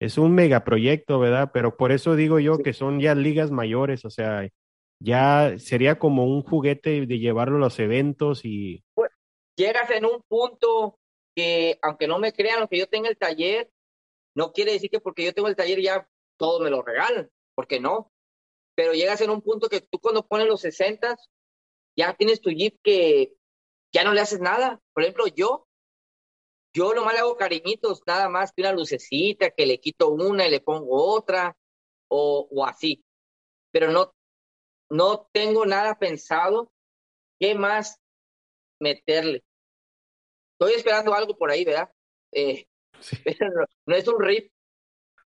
es 0.00 0.18
un 0.18 0.34
megaproyecto, 0.34 1.18
¿verdad? 1.18 1.50
Pero 1.52 1.76
por 1.76 1.92
eso 1.92 2.16
digo 2.16 2.38
yo 2.38 2.58
que 2.58 2.72
son 2.72 3.00
ya 3.00 3.14
ligas 3.14 3.50
mayores, 3.50 4.04
o 4.04 4.10
sea, 4.10 4.48
ya 5.02 5.58
sería 5.58 5.98
como 5.98 6.26
un 6.26 6.42
juguete 6.42 7.06
de 7.06 7.18
llevarlo 7.18 7.56
a 7.56 7.60
los 7.60 7.78
eventos 7.78 8.44
y... 8.44 8.84
Pues, 8.94 9.10
llegas 9.56 9.90
en 9.90 10.04
un 10.04 10.22
punto 10.28 10.98
que 11.34 11.78
aunque 11.82 12.08
no 12.08 12.18
me 12.18 12.32
crean 12.32 12.60
lo 12.60 12.68
que 12.68 12.78
yo 12.78 12.86
tenga 12.86 13.08
el 13.08 13.16
taller, 13.16 13.70
no 14.34 14.52
quiere 14.52 14.72
decir 14.72 14.90
que 14.90 15.00
porque 15.00 15.24
yo 15.24 15.32
tengo 15.32 15.48
el 15.48 15.56
taller 15.56 15.80
ya 15.80 16.08
todo 16.38 16.60
me 16.60 16.70
lo 16.70 16.82
regalan, 16.82 17.30
porque 17.54 17.80
no. 17.80 18.10
Pero 18.74 18.92
llegas 18.94 19.20
en 19.20 19.30
un 19.30 19.42
punto 19.42 19.68
que 19.68 19.80
tú 19.80 19.98
cuando 19.98 20.26
pones 20.26 20.46
los 20.46 20.60
60, 20.60 21.16
ya 22.00 22.14
tienes 22.14 22.40
tu 22.40 22.50
Jeep 22.50 22.80
que 22.82 23.34
ya 23.92 24.04
no 24.04 24.12
le 24.12 24.22
haces 24.22 24.40
nada. 24.40 24.80
Por 24.94 25.02
ejemplo, 25.02 25.26
yo, 25.26 25.68
yo 26.74 26.94
nomás 26.94 27.14
le 27.14 27.20
hago 27.20 27.36
cariñitos, 27.36 28.02
nada 28.06 28.28
más 28.28 28.52
que 28.52 28.62
una 28.62 28.72
lucecita, 28.72 29.50
que 29.50 29.66
le 29.66 29.80
quito 29.80 30.08
una 30.10 30.46
y 30.46 30.50
le 30.50 30.60
pongo 30.60 31.14
otra, 31.14 31.56
o, 32.08 32.48
o 32.50 32.64
así. 32.64 33.04
Pero 33.70 33.90
no, 33.90 34.14
no 34.90 35.28
tengo 35.32 35.66
nada 35.66 35.98
pensado 35.98 36.72
qué 37.38 37.54
más 37.54 37.98
meterle. 38.80 39.42
Estoy 40.58 40.74
esperando 40.74 41.12
algo 41.14 41.36
por 41.36 41.50
ahí, 41.50 41.64
¿verdad? 41.64 41.90
Eh, 42.32 42.66
no, 43.86 43.94
es 43.94 44.08
un 44.08 44.20
RIP. 44.22 44.50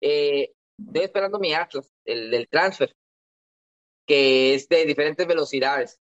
Eh, 0.01 0.53
estoy 0.79 1.05
esperando 1.05 1.39
mi 1.39 1.55
Atlas, 1.55 1.93
el 2.05 2.31
del 2.31 2.49
transfer, 2.49 2.95
que 4.07 4.55
es 4.55 4.69
de 4.69 4.85
diferentes 4.85 5.27
velocidades. 5.27 6.01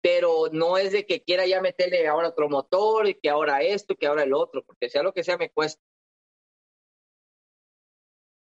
Pero 0.00 0.48
no 0.52 0.78
es 0.78 0.92
de 0.92 1.06
que 1.06 1.22
quiera 1.22 1.46
ya 1.46 1.60
meterle 1.60 2.06
ahora 2.06 2.28
otro 2.28 2.48
motor 2.48 3.08
y 3.08 3.14
que 3.14 3.28
ahora 3.28 3.62
esto, 3.62 3.96
que 3.96 4.06
ahora 4.06 4.22
el 4.22 4.34
otro, 4.34 4.62
porque 4.64 4.88
sea 4.88 5.02
lo 5.02 5.12
que 5.12 5.24
sea 5.24 5.36
me 5.36 5.50
cuesta. 5.50 5.82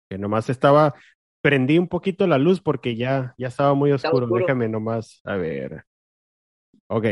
Que 0.08 0.18
nomás 0.18 0.48
estaba, 0.48 0.94
prendí 1.42 1.78
un 1.78 1.88
poquito 1.88 2.26
la 2.26 2.38
luz 2.38 2.60
porque 2.60 2.96
ya, 2.96 3.34
ya 3.36 3.48
estaba 3.48 3.74
muy 3.74 3.92
oscuro. 3.92 4.26
oscuro. 4.26 4.40
Déjame 4.40 4.68
nomás, 4.68 5.20
a 5.24 5.36
ver. 5.36 5.84
Ok. 6.88 7.06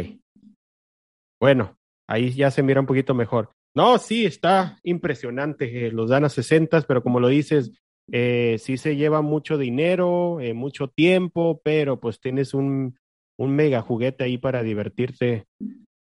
Bueno, 1.40 1.78
ahí 2.06 2.32
ya 2.32 2.50
se 2.50 2.62
mira 2.62 2.80
un 2.80 2.86
poquito 2.86 3.14
mejor. 3.14 3.52
No, 3.74 3.98
sí, 3.98 4.26
está 4.26 4.78
impresionante. 4.82 5.86
Eh, 5.86 5.90
los 5.92 6.10
dan 6.10 6.24
a 6.24 6.28
60, 6.28 6.82
pero 6.82 7.02
como 7.02 7.20
lo 7.20 7.28
dices, 7.28 7.72
eh, 8.12 8.56
sí 8.58 8.76
se 8.76 8.96
lleva 8.96 9.22
mucho 9.22 9.56
dinero, 9.56 10.40
eh, 10.40 10.54
mucho 10.54 10.88
tiempo, 10.88 11.60
pero 11.62 12.00
pues 12.00 12.20
tienes 12.20 12.52
un, 12.52 12.98
un 13.40 13.56
mega 13.56 13.80
juguete 13.80 14.24
ahí 14.24 14.36
para 14.36 14.62
divertirte 14.62 15.46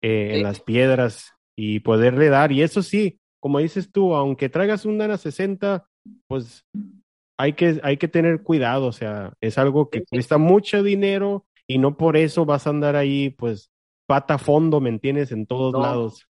en 0.01 0.43
las 0.45 0.61
piedras 0.61 1.33
y 1.57 1.81
poderle 1.81 2.29
dar. 2.29 2.53
Y 2.53 2.63
eso 2.63 2.81
sí, 2.81 3.19
como 3.41 3.59
dices 3.59 3.91
tú, 3.91 4.15
aunque 4.15 4.49
traigas 4.49 4.85
un 4.85 4.99
Dana 4.99 5.17
60, 5.17 5.85
pues 6.29 6.65
hay 7.37 7.55
que, 7.55 7.81
hay 7.83 7.97
que 7.97 8.07
tener 8.07 8.43
cuidado, 8.43 8.87
o 8.87 8.93
sea, 8.93 9.33
es 9.41 9.59
algo 9.59 9.91
que 9.91 10.05
cuesta 10.05 10.39
mucho 10.39 10.85
dinero 10.85 11.45
y 11.67 11.79
no 11.79 11.97
por 11.97 12.17
eso 12.17 12.45
vas 12.45 12.69
a 12.69 12.71
andar 12.71 12.95
ahí, 12.95 13.31
pues, 13.31 13.69
pata 14.07 14.35
a 14.35 14.39
fondo, 14.39 14.81
¿me 14.81 14.91
entiendes? 14.91 15.33
En 15.33 15.47
todos 15.47 15.73
lados. 15.73 16.29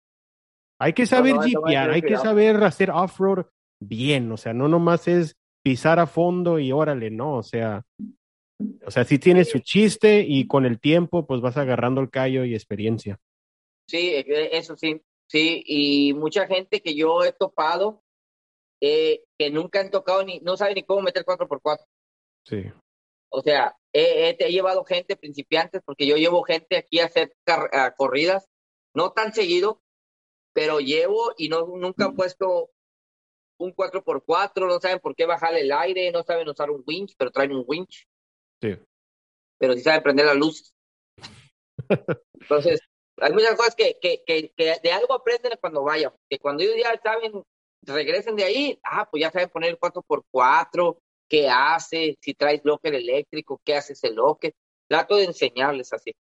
Hay 0.80 0.94
que 0.94 1.07
saber 1.07 1.36
no, 1.36 1.42
hay 1.66 2.03
que 2.03 2.16
saber 2.16 2.57
hacer 2.64 2.90
off-road 2.90 3.46
bien, 3.80 4.32
o 4.32 4.36
sea, 4.36 4.53
no 4.53 4.66
nomás 4.66 5.07
es 5.07 5.36
pisar 5.64 6.01
a 6.01 6.07
fondo 6.07 6.59
y 6.59 6.72
órale, 6.72 7.11
no, 7.11 7.36
o 7.36 7.42
sea, 7.44 7.84
o 8.84 8.90
sea, 8.90 9.04
sí 9.04 9.18
tiene 9.18 9.44
su 9.44 9.61
chiste 9.61 10.24
y 10.26 10.46
con 10.46 10.66
el 10.66 10.80
tiempo 10.80 11.26
pues 11.26 11.40
vas 11.40 11.56
agarrando 11.56 12.00
el 12.00 12.11
callo 12.11 12.44
y 12.44 12.54
experiencia. 12.54 13.20
Sí, 13.86 14.11
e, 14.11 14.20
e, 14.20 14.59
eso 14.59 14.76
sí, 14.76 15.00
sí, 15.26 15.62
y 15.66 16.12
mucha 16.14 16.46
gente 16.46 16.80
que 16.80 16.94
yo 16.94 17.24
he 17.24 17.32
topado 17.32 18.02
eh, 18.80 19.24
que 19.38 19.50
nunca 19.50 19.80
han 19.80 19.90
tocado 19.90 20.24
ni, 20.24 20.40
no 20.40 20.56
saben 20.56 20.74
ni 20.74 20.84
cómo 20.84 21.02
meter 21.02 21.24
4x4. 21.24 21.84
Sí. 22.44 22.64
O 23.30 23.42
sea, 23.42 23.76
he, 23.92 24.36
he, 24.38 24.50
llevado 24.50 24.84
gente, 24.84 25.16
principiantes, 25.16 25.82
porque 25.84 26.06
yo 26.06 26.16
llevo 26.16 26.42
gente 26.42 26.76
aquí 26.76 27.00
a 27.00 27.06
hacer 27.06 27.34
corridas, 27.96 28.48
no 28.94 29.12
tan 29.12 29.32
seguido, 29.32 29.82
pero 30.52 30.80
llevo 30.80 31.34
y 31.36 31.48
no 31.48 31.66
nunca 31.66 32.06
han 32.06 32.16
puesto 32.16 32.70
un 33.59 33.74
4x4, 33.74 34.66
no 34.66 34.80
saben 34.80 35.00
por 35.00 35.14
qué 35.14 35.26
bajarle 35.26 35.61
el 35.61 35.72
aire, 35.72 36.11
no 36.12 36.22
saben 36.22 36.48
usar 36.48 36.70
un 36.70 36.82
winch, 36.86 37.14
pero 37.18 37.30
traen 37.30 37.52
un 37.52 37.64
winch. 37.66 38.06
Sí. 38.61 38.76
Pero 39.59 39.74
sí 39.74 39.80
saben 39.80 40.02
prender 40.02 40.26
las 40.26 40.36
luces. 40.36 40.74
Entonces, 42.40 42.80
hay 43.20 43.32
muchas 43.32 43.56
cosas 43.56 43.74
que, 43.74 43.98
que, 44.00 44.22
que, 44.26 44.52
que, 44.56 44.74
de 44.82 44.92
algo 44.92 45.14
aprenden 45.14 45.52
cuando 45.61 45.82
vayan, 45.82 46.12
que 46.28 46.38
cuando 46.38 46.62
ellos 46.62 46.76
ya 46.82 46.98
saben, 47.02 47.42
regresen 47.82 48.36
de 48.36 48.44
ahí, 48.44 48.80
ah, 48.84 49.09
pues 49.11 49.22
ya 49.22 49.30
saben 49.30 49.48
poner 49.48 49.70
el 49.70 49.78
4x4, 49.78 50.98
qué 51.28 51.48
hace, 51.48 52.16
si 52.20 52.34
traes 52.34 52.61
locker 52.64 52.94
eléctrico, 52.94 53.61
qué 53.64 53.74
hace 53.74 53.92
ese 53.92 54.12
locker. 54.12 54.52
Trato 54.88 55.16
de 55.16 55.24
enseñarles 55.24 55.92
así. 55.92 56.12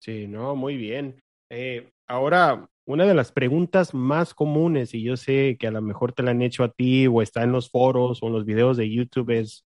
Sí, 0.00 0.26
no, 0.26 0.56
muy 0.56 0.76
bien. 0.76 1.20
Eh, 1.50 1.90
ahora, 2.08 2.68
una 2.86 3.06
de 3.06 3.14
las 3.14 3.30
preguntas 3.30 3.94
más 3.94 4.34
comunes, 4.34 4.94
y 4.94 5.02
yo 5.02 5.16
sé 5.16 5.56
que 5.58 5.68
a 5.68 5.70
lo 5.70 5.82
mejor 5.82 6.12
te 6.12 6.22
la 6.22 6.32
han 6.32 6.42
hecho 6.42 6.64
a 6.64 6.72
ti 6.72 7.06
o 7.06 7.22
está 7.22 7.44
en 7.44 7.52
los 7.52 7.70
foros 7.70 8.22
o 8.22 8.26
en 8.26 8.32
los 8.32 8.44
videos 8.44 8.76
de 8.76 8.90
YouTube, 8.90 9.30
es 9.30 9.64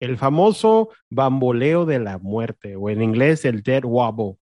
el 0.00 0.16
famoso 0.16 0.90
bamboleo 1.10 1.84
de 1.86 1.98
la 1.98 2.18
muerte, 2.18 2.76
o 2.76 2.90
en 2.90 3.02
inglés 3.02 3.44
el 3.44 3.62
dead 3.62 3.84
wobble. 3.84 4.36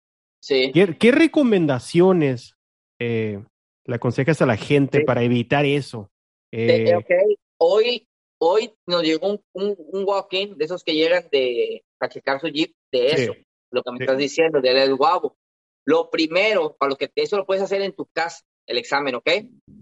Sí. 0.40 0.72
¿Qué, 0.72 1.12
recomendaciones 1.12 2.56
eh, 2.98 3.42
le 3.84 3.94
aconsejas 3.94 4.42
a 4.42 4.46
la 4.46 4.56
gente 4.56 5.02
para 5.04 5.22
evitar 5.22 5.64
eso? 5.64 6.10
Eh, 6.50 6.94
ok, 6.96 7.10
hoy 7.58 8.06
hoy 8.44 8.74
nos 8.86 9.02
llegó 9.02 9.28
un, 9.28 9.76
un, 9.92 10.04
walk-in 10.04 10.58
de 10.58 10.64
esos 10.64 10.82
que 10.82 10.94
llegan 10.94 11.28
de, 11.30 11.84
a 12.00 12.08
checar 12.08 12.40
su 12.40 12.48
jeep, 12.48 12.74
de 12.90 13.06
eso, 13.12 13.34
lo 13.70 13.84
que 13.84 13.92
me 13.92 13.98
estás 14.00 14.18
diciendo, 14.18 14.60
del 14.60 14.96
guabo. 14.96 15.36
Lo 15.84 16.10
primero, 16.10 16.76
para 16.76 16.90
lo 16.90 16.96
que 16.96 17.10
eso 17.14 17.36
lo 17.36 17.46
puedes 17.46 17.62
hacer 17.62 17.82
en 17.82 17.92
tu 17.92 18.06
casa, 18.06 18.44
el 18.66 18.78
examen, 18.78 19.14
¿ok? 19.14 19.30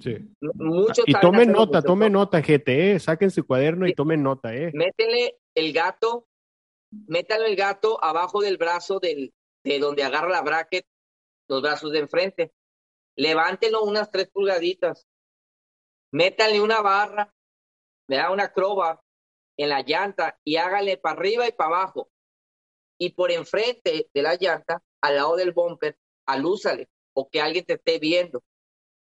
Sí. 0.01 0.17
Muchos 0.41 1.05
y 1.07 1.13
saben 1.13 1.31
tomen 1.31 1.53
nota, 1.53 1.79
mucho. 1.79 1.87
tomen 1.87 2.13
nota, 2.13 2.43
gente, 2.43 2.93
eh. 2.93 2.99
Saquen 2.99 3.31
su 3.31 3.47
cuaderno 3.47 3.87
y 3.87 3.91
Sí. 3.91 3.95
tomen 3.95 4.23
nota, 4.23 4.55
eh. 4.55 4.71
Métele 4.75 5.37
el 5.55 5.73
gato, 5.73 6.27
métale 6.91 7.47
el 7.47 7.57
gato 7.57 8.03
abajo 8.03 8.41
del 8.41 8.57
brazo 8.57 8.99
del, 9.01 9.35
de 9.65 9.79
donde 9.79 10.03
agarra 10.03 10.29
la 10.29 10.43
bracket, 10.43 10.87
los 11.49 11.63
brazos 11.63 11.93
de 11.93 12.01
enfrente. 12.01 12.53
Levántelo 13.17 13.83
unas 13.83 14.11
tres 14.11 14.31
pulgaditas. 14.31 15.07
Métale 16.13 16.61
una 16.61 16.81
barra, 16.81 17.33
¿verdad? 18.09 18.33
Una 18.33 18.53
croba 18.53 19.03
en 19.57 19.69
la 19.69 19.83
llanta 19.83 20.39
y 20.45 20.57
hágale 20.57 20.97
para 20.97 21.19
arriba 21.19 21.47
y 21.47 21.53
para 21.53 21.77
abajo. 21.77 22.11
Y 22.99 23.11
por 23.11 23.31
enfrente 23.31 24.09
de 24.13 24.23
la 24.23 24.37
llanta, 24.37 24.83
al 25.01 25.17
lado 25.17 25.37
del 25.37 25.53
bumper, 25.53 25.99
alúzale 26.27 26.89
o 27.15 27.29
que 27.29 27.41
alguien 27.41 27.65
te 27.65 27.75
esté 27.75 27.99
viendo. 27.99 28.43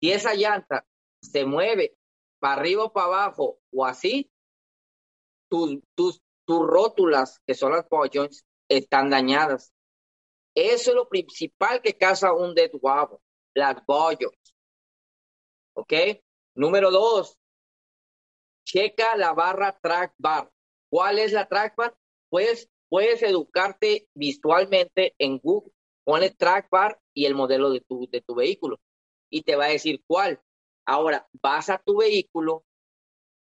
Si 0.00 0.12
esa 0.12 0.34
llanta 0.34 0.86
se 1.20 1.44
mueve 1.44 1.96
para 2.38 2.60
arriba 2.60 2.84
o 2.84 2.92
para 2.92 3.06
abajo 3.06 3.60
o 3.72 3.84
así, 3.84 4.30
tus, 5.50 5.78
tus, 5.94 6.22
tus 6.48 6.66
rótulas, 6.66 7.42
que 7.46 7.52
son 7.52 7.72
las 7.72 7.86
power 7.86 8.10
joints, 8.10 8.42
están 8.70 9.10
dañadas. 9.10 9.74
Eso 10.54 10.90
es 10.90 10.96
lo 10.96 11.06
principal 11.06 11.82
que 11.82 11.98
causa 11.98 12.32
un 12.32 12.54
dead 12.54 12.70
wobble, 12.80 13.18
las 13.54 13.84
ball 13.86 14.16
joints. 14.18 14.54
¿Ok? 15.74 15.92
Número 16.54 16.90
dos, 16.90 17.38
checa 18.64 19.14
la 19.16 19.34
barra 19.34 19.78
track 19.78 20.14
bar. 20.16 20.50
¿Cuál 20.90 21.18
es 21.18 21.32
la 21.32 21.46
track 21.46 21.76
bar? 21.76 21.94
Pues 22.30 22.70
puedes 22.88 23.22
educarte 23.22 24.08
visualmente 24.14 25.14
en 25.18 25.38
Google. 25.38 25.72
Pone 26.02 26.30
track 26.30 26.70
bar 26.70 26.98
y 27.12 27.26
el 27.26 27.34
modelo 27.34 27.68
de 27.68 27.82
tu, 27.82 28.08
de 28.10 28.22
tu 28.22 28.34
vehículo 28.34 28.80
y 29.28 29.42
te 29.42 29.54
va 29.54 29.66
a 29.66 29.70
decir 29.70 30.02
cuál. 30.06 30.40
Ahora, 30.86 31.28
vas 31.42 31.68
a 31.68 31.76
tu 31.76 31.98
vehículo, 31.98 32.64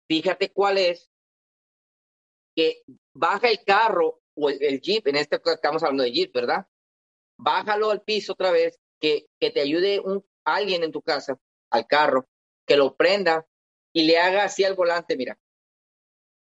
fíjate 0.09 0.53
cuál 0.53 0.79
es, 0.79 1.10
que 2.61 2.83
baja 3.15 3.49
el 3.49 3.65
carro 3.65 4.21
o 4.37 4.51
el, 4.51 4.63
el 4.63 4.83
Jeep, 4.83 5.07
en 5.07 5.17
este 5.17 5.41
caso 5.41 5.55
estamos 5.55 5.83
hablando 5.83 6.03
de 6.03 6.13
Jeep, 6.13 6.35
¿verdad? 6.35 6.67
Bájalo 7.39 7.91
al 7.91 8.03
piso 8.03 8.35
otra 8.35 8.51
vez, 8.51 8.79
que, 9.01 9.29
que 9.41 9.51
te 9.51 9.63
ayude 9.63 9.99
un, 9.99 10.23
alguien 10.45 10.85
en 10.85 10.93
tu 10.93 11.01
casa, 11.01 11.39
al 11.71 11.87
carro, 11.87 12.29
que 12.67 12.77
lo 12.77 12.97
prenda 12.97 13.47
y 13.95 14.05
le 14.05 14.19
haga 14.19 14.45
así 14.45 14.63
al 14.63 14.75
volante, 14.75 15.17
mira. 15.17 15.39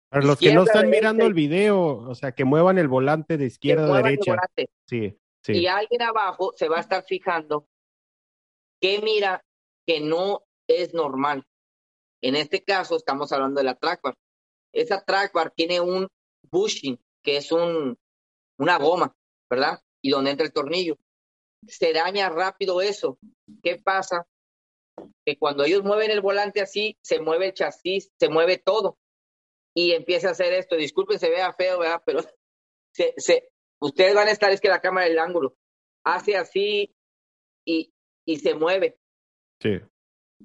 Para 0.08 0.24
los 0.24 0.38
que 0.38 0.54
no 0.54 0.62
están 0.62 0.84
derecha 0.84 1.00
mirando 1.00 1.26
el 1.26 1.34
video, 1.34 1.80
o 1.80 2.14
sea, 2.14 2.30
que 2.30 2.44
muevan 2.44 2.78
el 2.78 2.86
volante 2.86 3.36
de 3.36 3.46
izquierda 3.46 3.92
a 3.92 4.00
derecha. 4.00 4.36
Sí, 4.86 5.18
sí. 5.42 5.52
Y 5.52 5.66
alguien 5.66 6.02
abajo 6.02 6.52
se 6.54 6.68
va 6.68 6.76
a 6.76 6.80
estar 6.80 7.02
fijando 7.02 7.66
que 8.80 9.00
mira 9.00 9.44
que 9.84 9.98
no 9.98 10.44
es 10.68 10.94
normal. 10.94 11.44
En 12.22 12.36
este 12.36 12.62
caso 12.62 12.94
estamos 12.94 13.32
hablando 13.32 13.60
de 13.60 13.64
la. 13.64 13.76
Esa 14.74 15.02
track 15.04 15.32
bar 15.32 15.52
tiene 15.52 15.80
un 15.80 16.08
bushing, 16.50 16.98
que 17.22 17.36
es 17.38 17.52
un, 17.52 17.96
una 18.58 18.78
goma, 18.78 19.16
¿verdad? 19.48 19.80
Y 20.02 20.10
donde 20.10 20.32
entra 20.32 20.46
el 20.46 20.52
tornillo. 20.52 20.98
Se 21.66 21.92
daña 21.92 22.28
rápido 22.28 22.82
eso. 22.82 23.18
¿Qué 23.62 23.76
pasa? 23.76 24.26
Que 25.24 25.38
cuando 25.38 25.64
ellos 25.64 25.82
mueven 25.82 26.10
el 26.10 26.20
volante 26.20 26.60
así, 26.60 26.98
se 27.02 27.20
mueve 27.20 27.46
el 27.46 27.54
chasis, 27.54 28.10
se 28.18 28.28
mueve 28.28 28.58
todo. 28.58 28.98
Y 29.74 29.92
empieza 29.92 30.28
a 30.28 30.32
hacer 30.32 30.52
esto. 30.52 30.76
Disculpen, 30.76 31.18
se 31.18 31.30
vea 31.30 31.52
feo, 31.52 31.78
¿verdad? 31.78 32.02
Pero 32.04 32.20
se, 32.92 33.14
se, 33.16 33.50
ustedes 33.80 34.14
van 34.14 34.28
a 34.28 34.32
estar, 34.32 34.50
es 34.50 34.60
que 34.60 34.68
la 34.68 34.80
cámara 34.80 35.08
del 35.08 35.18
ángulo 35.18 35.56
hace 36.04 36.36
así 36.36 36.94
y, 37.64 37.92
y 38.26 38.38
se 38.38 38.54
mueve. 38.54 38.98
sí. 39.60 39.80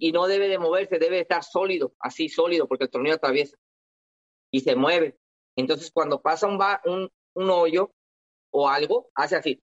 Y 0.01 0.13
no 0.13 0.27
debe 0.27 0.47
de 0.47 0.59
moverse, 0.59 0.97
debe 0.97 1.19
estar 1.19 1.43
sólido, 1.43 1.93
así 1.99 2.29
sólido, 2.29 2.69
porque 2.69 2.85
el 2.85 2.89
tornillo 2.89 3.15
atraviesa 3.15 3.57
y 4.51 4.61
se 4.61 4.75
mueve. 4.75 5.17
Entonces, 5.55 5.91
cuando 5.91 6.21
pasa 6.21 6.47
un, 6.47 6.59
un, 6.85 7.09
un, 7.33 7.49
hoyo 7.49 7.91
o 8.51 8.69
algo, 8.69 9.09
hace 9.15 9.35
así. 9.35 9.61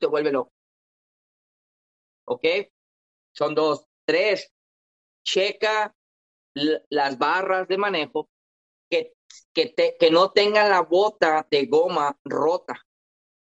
Te 0.00 0.06
vuelve 0.06 0.32
loco. 0.32 0.52
¿Ok? 2.26 2.44
Son 3.32 3.54
dos. 3.54 3.86
Tres, 4.04 4.52
checa 5.24 5.94
las 6.54 7.18
barras 7.18 7.68
de 7.68 7.78
manejo 7.78 8.28
que, 8.90 9.12
que, 9.52 9.66
te, 9.66 9.96
que 9.98 10.10
no 10.10 10.32
tengan 10.32 10.70
la 10.70 10.82
bota 10.82 11.46
de 11.50 11.66
goma 11.66 12.18
rota. 12.24 12.86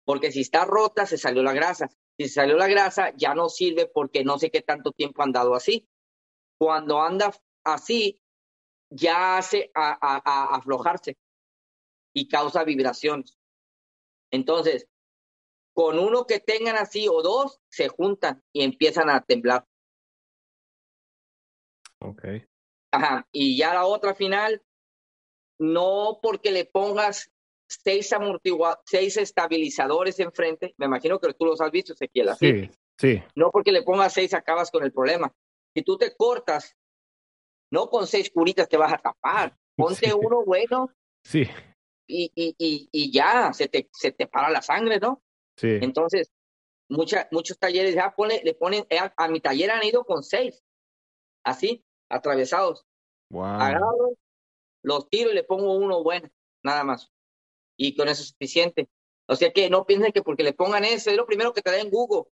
Porque 0.06 0.32
si 0.32 0.42
está 0.42 0.66
rota, 0.66 1.06
se 1.06 1.18
salió 1.18 1.44
la 1.44 1.54
grasa. 1.54 1.90
Si 2.18 2.28
se 2.28 2.36
salió 2.36 2.58
la 2.58 2.68
grasa, 2.68 3.14
ya 3.16 3.34
no 3.34 3.50
sirve 3.50 3.88
porque 3.88 4.24
no 4.24 4.38
sé 4.38 4.52
qué 4.52 4.62
tanto 4.62 4.92
tiempo 4.92 5.24
han 5.24 5.32
dado 5.32 5.56
así. 5.56 5.88
Cuando 6.58 7.02
anda 7.02 7.34
así, 7.64 8.22
ya 8.96 9.38
hace 9.38 9.72
a, 9.74 9.92
a- 10.02 10.22
a 10.24 10.56
aflojarse 10.56 11.18
y 12.16 12.28
causa 12.28 12.64
vibraciones. 12.64 13.38
Entonces, 14.32 14.88
con 15.76 15.98
uno 16.00 16.26
que 16.28 16.40
tengan 16.40 16.76
así 16.76 17.08
o 17.08 17.22
dos, 17.22 17.60
se 17.70 17.88
juntan 17.90 18.44
y 18.54 18.64
empiezan 18.64 19.10
a 19.10 19.22
temblar. 19.22 19.66
Ok. 22.00 22.24
Ajá. 22.92 23.28
Y 23.32 23.58
ya 23.58 23.74
la 23.74 23.86
otra 23.86 24.14
final, 24.14 24.62
no 25.60 26.20
porque 26.22 26.52
le 26.52 26.66
pongas 26.66 27.32
seis 27.68 28.14
amortigua 28.14 28.80
seis 28.86 29.18
estabilizadores 29.18 30.20
enfrente, 30.20 30.76
me 30.78 30.86
imagino 30.86 31.20
que 31.20 31.34
tú 31.34 31.46
los 31.46 31.62
has 31.62 31.72
visto, 31.72 31.94
Ezequiel, 31.94 32.30
así. 32.30 32.52
Sí, 32.52 32.72
sí. 33.00 33.24
No 33.36 33.50
porque 33.50 33.72
le 33.72 33.82
pongas 33.82 34.14
seis 34.14 34.34
acabas 34.34 34.70
con 34.70 34.84
el 34.84 34.92
problema. 34.92 35.34
Si 35.74 35.82
tú 35.82 35.98
te 35.98 36.16
cortas, 36.16 36.76
no 37.74 37.90
con 37.90 38.06
seis 38.06 38.30
curitas 38.30 38.70
te 38.70 38.78
vas 38.78 38.94
a 38.94 38.98
tapar. 39.00 39.58
Ponte 39.76 40.06
Sí. 40.12 40.12
uno 40.16 40.46
bueno 40.46 40.92
Sí, 41.26 41.48
y, 42.08 42.32
y, 42.36 42.56
y, 42.58 42.90
y 42.92 43.12
ya, 43.12 43.52
se 43.54 43.68
te, 43.68 43.90
se 43.94 44.12
te 44.12 44.28
para 44.28 44.50
la 44.50 44.62
sangre, 44.62 45.00
¿no? 45.00 45.24
sí. 45.58 45.80
Entonces, 45.82 46.32
mucha, 46.90 47.28
muchos 47.32 47.58
talleres 47.58 47.96
ya 47.96 48.14
pone, 48.16 48.42
le 48.44 48.54
ponen, 48.54 48.86
eh, 48.90 49.00
a, 49.00 49.14
a 49.18 49.28
mi 49.28 49.40
taller 49.40 49.72
han 49.72 49.84
ido 49.84 50.04
con 50.04 50.22
seis, 50.22 50.64
así, 51.44 51.84
atravesados. 52.10 52.86
Wow. 53.32 53.46
Agarro, 53.46 54.14
los 54.84 55.10
tiro 55.10 55.32
y 55.32 55.34
le 55.34 55.44
pongo 55.44 55.74
uno 55.76 56.04
bueno, 56.04 56.30
nada 56.64 56.84
más. 56.84 57.10
Y 57.78 57.96
con 57.96 58.08
eso 58.10 58.22
es 58.22 58.30
suficiente. 58.30 58.90
O 59.28 59.36
sea 59.36 59.52
que 59.52 59.70
no 59.70 59.86
piensen 59.86 60.12
que 60.12 60.22
porque 60.22 60.44
le 60.44 60.54
pongan 60.54 60.84
eso, 60.84 61.10
es 61.10 61.18
lo 61.18 61.26
primero 61.26 61.54
que 61.54 61.62
te 61.62 61.72
da 61.72 61.80
en 61.80 61.90
Google. 61.90 62.30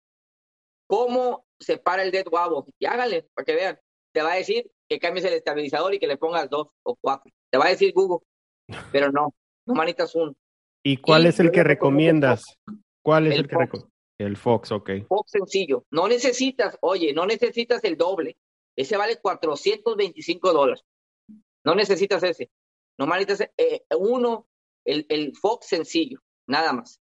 ¿Cómo 0.88 1.46
se 1.60 1.76
para 1.76 2.02
el 2.02 2.10
dead 2.10 2.26
wobble? 2.26 2.72
Y 2.78 2.86
háganle 2.86 3.28
para 3.34 3.44
que 3.44 3.54
vean. 3.54 3.80
Te 4.18 4.24
va 4.24 4.32
a 4.32 4.36
decir 4.36 4.68
que 4.88 4.98
cambies 4.98 5.24
el 5.26 5.34
estabilizador 5.34 5.94
y 5.94 6.00
que 6.00 6.08
le 6.08 6.16
pongas 6.16 6.50
dos 6.50 6.66
o 6.82 6.96
cuatro. 6.96 7.32
Te 7.52 7.56
va 7.56 7.66
a 7.66 7.68
decir 7.68 7.92
Google. 7.94 8.26
Pero 8.90 9.12
no, 9.12 9.32
no 9.64 9.74
manitas 9.74 10.12
uno. 10.16 10.34
¿Y 10.82 10.96
cuál 10.96 11.22
y 11.22 11.28
es 11.28 11.38
el 11.38 11.52
que 11.52 11.62
recomiendas? 11.62 12.58
¿Cuál 13.00 13.28
es 13.28 13.34
el, 13.34 13.40
El 13.42 13.48
que 13.48 13.56
recomiendas? 13.58 13.92
El 14.18 14.36
Fox, 14.36 14.72
ok. 14.72 14.90
Fox 15.06 15.30
sencillo. 15.30 15.84
No 15.92 16.08
necesitas, 16.08 16.76
oye, 16.80 17.12
no 17.12 17.26
necesitas 17.26 17.84
el 17.84 17.96
doble. 17.96 18.36
Ese 18.74 18.96
vale 18.96 19.20
425 19.20 20.52
dólares. 20.52 20.84
No 21.62 21.76
necesitas 21.76 22.20
ese. 22.24 22.50
No 22.98 23.06
necesitas 23.06 23.52
eh, 23.56 23.84
uno, 23.96 24.48
el, 24.84 25.06
el 25.10 25.36
Fox 25.36 25.68
sencillo, 25.68 26.18
nada 26.48 26.72
más. 26.72 27.00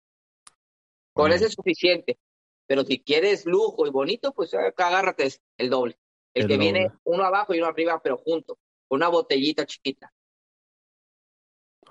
Con 1.12 1.30
ese 1.30 1.44
es 1.44 1.52
suficiente. 1.52 2.18
Pero 2.66 2.82
si 2.82 2.98
quieres 2.98 3.46
lujo 3.46 3.86
y 3.86 3.90
bonito, 3.90 4.32
pues 4.32 4.52
agárrate 4.52 5.28
el 5.58 5.70
doble. 5.70 5.96
El, 6.34 6.42
El 6.42 6.48
que 6.48 6.58
viene 6.58 6.90
uno 7.04 7.24
abajo 7.24 7.54
y 7.54 7.58
uno 7.58 7.68
arriba, 7.68 8.00
pero 8.02 8.18
junto, 8.18 8.58
con 8.88 8.96
una 8.96 9.08
botellita 9.08 9.64
chiquita. 9.64 10.12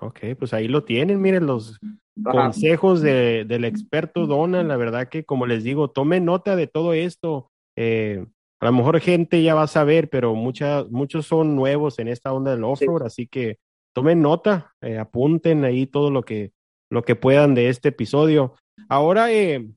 Ok, 0.00 0.20
pues 0.38 0.52
ahí 0.52 0.68
lo 0.68 0.84
tienen, 0.84 1.20
miren 1.20 1.46
los 1.46 1.78
Ajá. 2.24 2.32
consejos 2.32 3.00
de, 3.00 3.44
del 3.46 3.64
experto 3.64 4.26
Donald. 4.26 4.68
La 4.68 4.76
verdad 4.76 5.08
que, 5.08 5.24
como 5.24 5.46
les 5.46 5.64
digo, 5.64 5.90
tomen 5.90 6.24
nota 6.24 6.56
de 6.56 6.66
todo 6.66 6.92
esto. 6.92 7.50
Eh, 7.76 8.24
a 8.60 8.66
lo 8.66 8.72
mejor 8.72 9.00
gente 9.00 9.42
ya 9.42 9.54
va 9.54 9.62
a 9.62 9.68
saber, 9.68 10.10
pero 10.10 10.34
mucha, 10.34 10.84
muchos 10.90 11.26
son 11.26 11.54
nuevos 11.56 11.98
en 11.98 12.08
esta 12.08 12.32
onda 12.32 12.52
del 12.52 12.64
off-road, 12.64 13.02
así 13.02 13.26
que 13.26 13.58
tomen 13.94 14.22
nota, 14.22 14.74
eh, 14.80 14.98
apunten 14.98 15.64
ahí 15.64 15.86
todo 15.86 16.10
lo 16.10 16.22
que, 16.22 16.52
lo 16.90 17.02
que 17.02 17.14
puedan 17.14 17.54
de 17.54 17.68
este 17.68 17.90
episodio. 17.90 18.54
Ahora, 18.88 19.32
eh, 19.32 19.68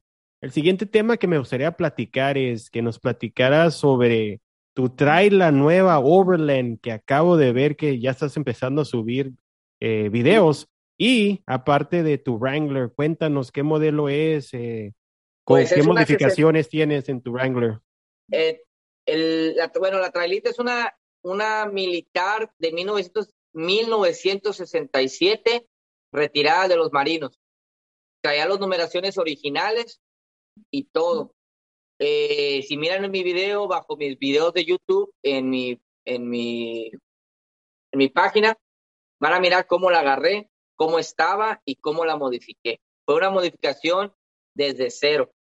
el 0.41 0.51
siguiente 0.51 0.85
tema 0.85 1.17
que 1.17 1.27
me 1.27 1.37
gustaría 1.37 1.71
platicar 1.71 2.37
es 2.37 2.69
que 2.69 2.81
nos 2.81 2.99
platicaras 2.99 3.75
sobre 3.75 4.41
tu 4.77 4.89
trail, 4.89 5.39
la 5.39 5.51
nueva 5.51 5.97
Overland, 5.97 6.79
que 6.81 6.91
acabo 6.91 7.35
de 7.35 7.51
ver 7.51 7.75
que 7.75 7.99
ya 7.99 8.11
estás 8.11 8.37
empezando 8.37 8.83
a 8.83 8.85
subir 8.85 9.31
eh, 9.79 10.09
videos. 10.09 10.69
Y 10.99 11.41
aparte 11.47 12.03
de 12.03 12.19
tu 12.19 12.37
Wrangler, 12.37 12.91
cuéntanos 12.93 13.51
qué 13.51 13.63
modelo 13.63 14.07
es, 14.07 14.53
eh, 14.53 14.93
con 15.43 15.57
Pues 15.57 15.73
qué 15.73 15.79
es 15.79 15.87
modificaciones 15.87 16.69
tienes 16.69 17.09
en 17.09 17.23
tu 17.23 17.31
Wrangler. 17.31 17.79
Eh, 18.31 18.61
el, 19.07 19.55
la- 19.55 19.71
bueno, 19.79 19.97
la 19.97 20.11
trailita 20.11 20.51
es 20.51 20.59
una, 20.59 20.95
una 21.23 21.65
militar 21.65 22.51
de 22.59 22.71
1900 22.71 23.33
1967, 23.53 25.65
retirada 26.13 26.67
de 26.67 26.75
los 26.75 26.93
marinos. 26.93 27.39
Traía 28.21 28.47
las 28.47 28.59
numeraciones 28.59 29.17
originales 29.17 29.99
y 30.69 30.83
todo. 30.83 31.33
Eh, 31.99 32.63
si 32.67 32.77
miran 32.77 33.05
en 33.05 33.11
mi 33.11 33.23
video, 33.23 33.67
bajo 33.67 33.97
mis 33.97 34.17
videos 34.19 34.53
de 34.53 34.65
YouTube, 34.65 35.13
en 35.23 35.49
mi, 35.49 35.81
en 36.05 36.29
mi, 36.29 36.91
en 37.91 37.97
mi 37.97 38.09
página, 38.09 38.57
van 39.19 39.33
a 39.33 39.39
mirar 39.39 39.65
cómo 39.67 39.89
la 39.89 39.99
agarré, 39.99 40.49
cómo 40.75 40.99
estaba 40.99 41.61
y 41.65 41.75
cómo 41.77 42.05
la 42.05 42.17
modifiqué. 42.17 42.81
Fue 43.05 43.15
una 43.15 43.31
modificación 43.31 44.13
desde 44.53 44.89
cero, 44.91 45.31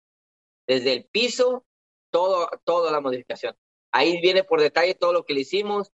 desde 0.66 0.92
el 0.94 1.04
piso, 1.04 1.66
todo, 2.10 2.48
toda 2.64 2.90
la 2.90 3.00
modificación. 3.00 3.56
Ahí 3.92 4.20
viene 4.20 4.44
por 4.44 4.60
detalle 4.60 4.94
todo 4.94 5.12
lo 5.12 5.24
que 5.24 5.34
le 5.34 5.40
hicimos. 5.40 5.92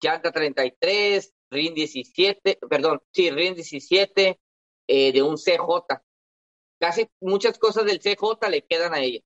Llanta 0.00 0.32
33, 0.32 1.32
RIN 1.50 1.74
17, 1.74 2.58
perdón, 2.68 3.02
sí, 3.12 3.30
RIN 3.30 3.54
17, 3.54 4.40
eh, 4.88 5.12
de 5.12 5.22
un 5.22 5.36
CJ. 5.36 6.02
Casi 6.80 7.08
muchas 7.20 7.58
cosas 7.58 7.84
del 7.84 8.00
CJ 8.00 8.48
le 8.50 8.62
quedan 8.62 8.94
a 8.94 9.00
ella. 9.00 9.20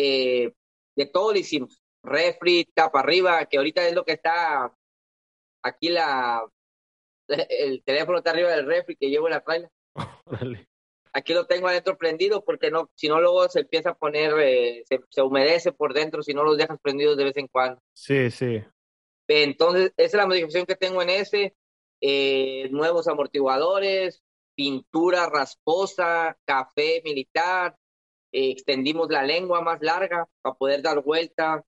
Eh, 0.00 0.52
de 0.94 1.06
todo 1.06 1.32
le 1.32 1.40
hicimos. 1.40 1.82
Refri, 2.04 2.64
tapa 2.72 3.00
arriba, 3.00 3.44
que 3.46 3.56
ahorita 3.56 3.86
es 3.86 3.94
lo 3.94 4.04
que 4.04 4.12
está 4.12 4.72
aquí 5.62 5.88
la 5.88 6.46
el 7.48 7.82
teléfono 7.82 8.18
está 8.18 8.30
arriba 8.30 8.50
del 8.50 8.66
refri 8.66 8.96
que 8.96 9.10
llevo 9.10 9.26
en 9.26 9.34
la 9.34 9.40
trailer. 9.40 9.70
Aquí 11.12 11.34
lo 11.34 11.46
tengo 11.46 11.66
adentro 11.66 11.98
prendido 11.98 12.44
porque 12.44 12.70
no, 12.70 12.90
si 12.94 13.08
no 13.08 13.20
luego 13.20 13.48
se 13.48 13.60
empieza 13.60 13.90
a 13.90 13.94
poner, 13.94 14.34
eh, 14.40 14.84
se, 15.10 15.22
humedece 15.22 15.72
por 15.72 15.92
dentro 15.92 16.22
si 16.22 16.32
no 16.32 16.44
los 16.44 16.56
dejas 16.56 16.78
prendidos 16.80 17.16
de 17.16 17.24
vez 17.24 17.36
en 17.36 17.48
cuando. 17.48 17.80
Sí, 17.92 18.30
sí. 18.30 18.62
Entonces, 19.26 19.92
esa 19.96 20.06
es 20.06 20.14
la 20.14 20.26
modificación 20.26 20.66
que 20.66 20.76
tengo 20.76 21.02
en 21.02 21.10
ese. 21.10 21.56
Eh, 22.00 22.68
nuevos 22.70 23.08
amortiguadores, 23.08 24.22
pintura 24.54 25.28
rasposa, 25.28 26.38
café 26.44 27.02
militar, 27.04 27.74
eh, 28.32 28.50
extendimos 28.50 29.08
la 29.10 29.22
lengua 29.22 29.60
más 29.62 29.80
larga 29.80 30.28
para 30.42 30.54
poder 30.54 30.82
dar 30.82 31.02
vuelta. 31.02 31.64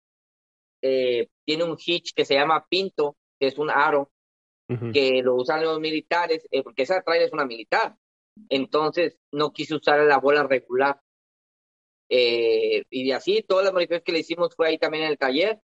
tiene 0.81 1.65
un 1.65 1.77
hitch 1.79 2.15
que 2.15 2.25
se 2.25 2.35
llama 2.35 2.67
pinto, 2.69 3.17
que 3.39 3.49
es 3.49 3.59
un 3.59 3.71
aro, 3.71 4.11
que 4.93 5.21
lo 5.23 5.35
usan 5.35 5.65
los 5.65 5.81
militares, 5.81 6.47
porque 6.63 6.83
esa 6.85 7.03
trailer 7.03 7.27
es 7.27 7.33
una 7.33 7.45
militar. 7.45 7.97
Entonces 8.49 9.19
no 9.33 9.53
quise 9.53 9.75
usar 9.75 10.01
la 10.01 10.19
bola 10.19 10.45
regular. 10.45 11.01
Eh, 12.09 12.83
y 12.91 13.13
así, 13.13 13.43
todas 13.47 13.65
las 13.65 13.73
modificaciones 13.73 14.05
que 14.05 14.13
le 14.13 14.19
hicimos 14.19 14.55
fue 14.55 14.69
ahí 14.69 14.79
también 14.79 15.05
en 15.05 15.11
el 15.11 15.19
taller. 15.19 15.61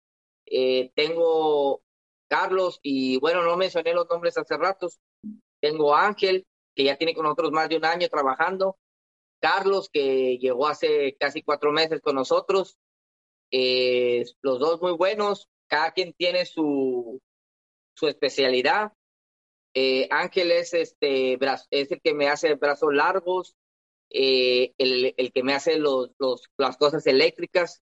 Eh, 0.47 0.91
tengo 0.95 1.83
Carlos 2.29 2.81
y 2.83 3.19
bueno, 3.19 3.43
no 3.43 3.57
mencioné 3.57 3.95
los 3.95 4.09
nombres 4.11 4.37
hace 4.37 4.57
ratos. 4.57 4.99
Tengo 5.61 5.95
Ángel, 5.95 6.45
que 6.75 6.85
ya 6.85 6.97
tiene 6.97 7.15
con 7.15 7.25
nosotros 7.25 7.53
más 7.53 7.69
de 7.69 7.77
un 7.77 7.85
año 7.85 8.09
trabajando. 8.09 8.77
Carlos, 9.43 9.91
que 9.93 10.39
llegó 10.39 10.69
hace 10.69 11.17
casi 11.19 11.43
cuatro 11.43 11.73
meses 11.73 12.01
con 12.01 12.15
nosotros. 12.15 12.79
Eh, 13.51 14.25
los 14.41 14.61
dos 14.61 14.81
muy 14.81 14.93
buenos. 14.93 15.49
Cada 15.67 15.91
quien 15.91 16.13
tiene 16.13 16.47
su, 16.47 17.21
su 17.95 18.07
especialidad. 18.07 18.93
Eh, 19.75 20.07
Ángel 20.11 20.53
es, 20.53 20.75
este, 20.75 21.39
es 21.71 21.91
el 21.91 22.01
que 22.01 22.15
me 22.15 22.29
hace 22.29 22.55
brazos 22.55 22.95
largos, 22.95 23.57
eh, 24.11 24.75
el, 24.79 25.13
el, 25.17 25.33
que 25.33 25.43
me 25.43 25.55
hace 25.55 25.79
los, 25.79 26.11
los, 26.19 26.45
las 26.57 26.77
cosas 26.77 27.07
eléctricas. 27.07 27.83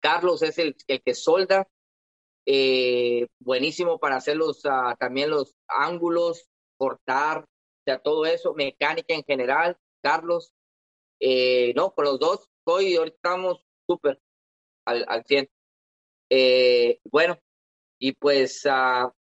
Carlos 0.00 0.42
es 0.42 0.58
el, 0.58 0.74
el 0.88 1.02
que 1.02 1.14
solda, 1.14 1.68
buenísimo 3.38 3.98
para 3.98 4.16
hacer 4.16 4.36
los, 4.36 4.64
ah, 4.64 4.96
también 4.98 5.28
los 5.28 5.54
ángulos, 5.68 6.48
cortar, 6.78 7.40
o 7.40 7.84
sea, 7.84 7.98
todo 7.98 8.24
eso, 8.24 8.54
mecánica 8.54 9.12
en 9.12 9.24
general, 9.24 9.76
Carlos. 10.02 10.52
no, 11.20 11.92
con 11.94 12.04
los 12.04 12.18
dos, 12.18 12.48
hoy 12.64 12.96
ahorita 12.96 13.16
estamos 13.16 13.64
súper 13.86 14.20
al, 14.86 15.04
al 15.08 15.24
100. 15.24 15.48
bueno, 17.10 17.38
y 18.02 18.12
pues 18.12 18.64
uh, 18.66 19.12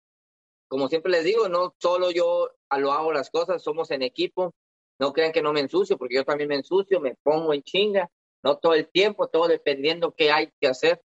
como 0.67 0.87
siempre 0.87 1.11
les 1.11 1.23
digo, 1.23 1.49
no 1.49 1.75
solo 1.79 2.09
yo 2.09 2.49
lo 2.77 2.93
hago 2.93 3.13
las 3.13 3.29
cosas, 3.29 3.61
somos 3.61 3.91
en 3.91 4.01
equipo. 4.01 4.55
No 4.99 5.13
crean 5.13 5.31
que 5.31 5.41
no 5.41 5.53
me 5.53 5.59
ensucio, 5.59 5.97
porque 5.97 6.15
yo 6.15 6.25
también 6.25 6.47
me 6.47 6.55
ensucio, 6.55 6.99
me 6.99 7.15
pongo 7.21 7.53
en 7.53 7.61
chinga, 7.61 8.09
no 8.43 8.57
todo 8.57 8.73
el 8.73 8.89
tiempo, 8.89 9.27
todo 9.27 9.47
dependiendo 9.47 10.15
qué 10.15 10.31
hay 10.31 10.49
que 10.59 10.67
hacer. 10.67 11.01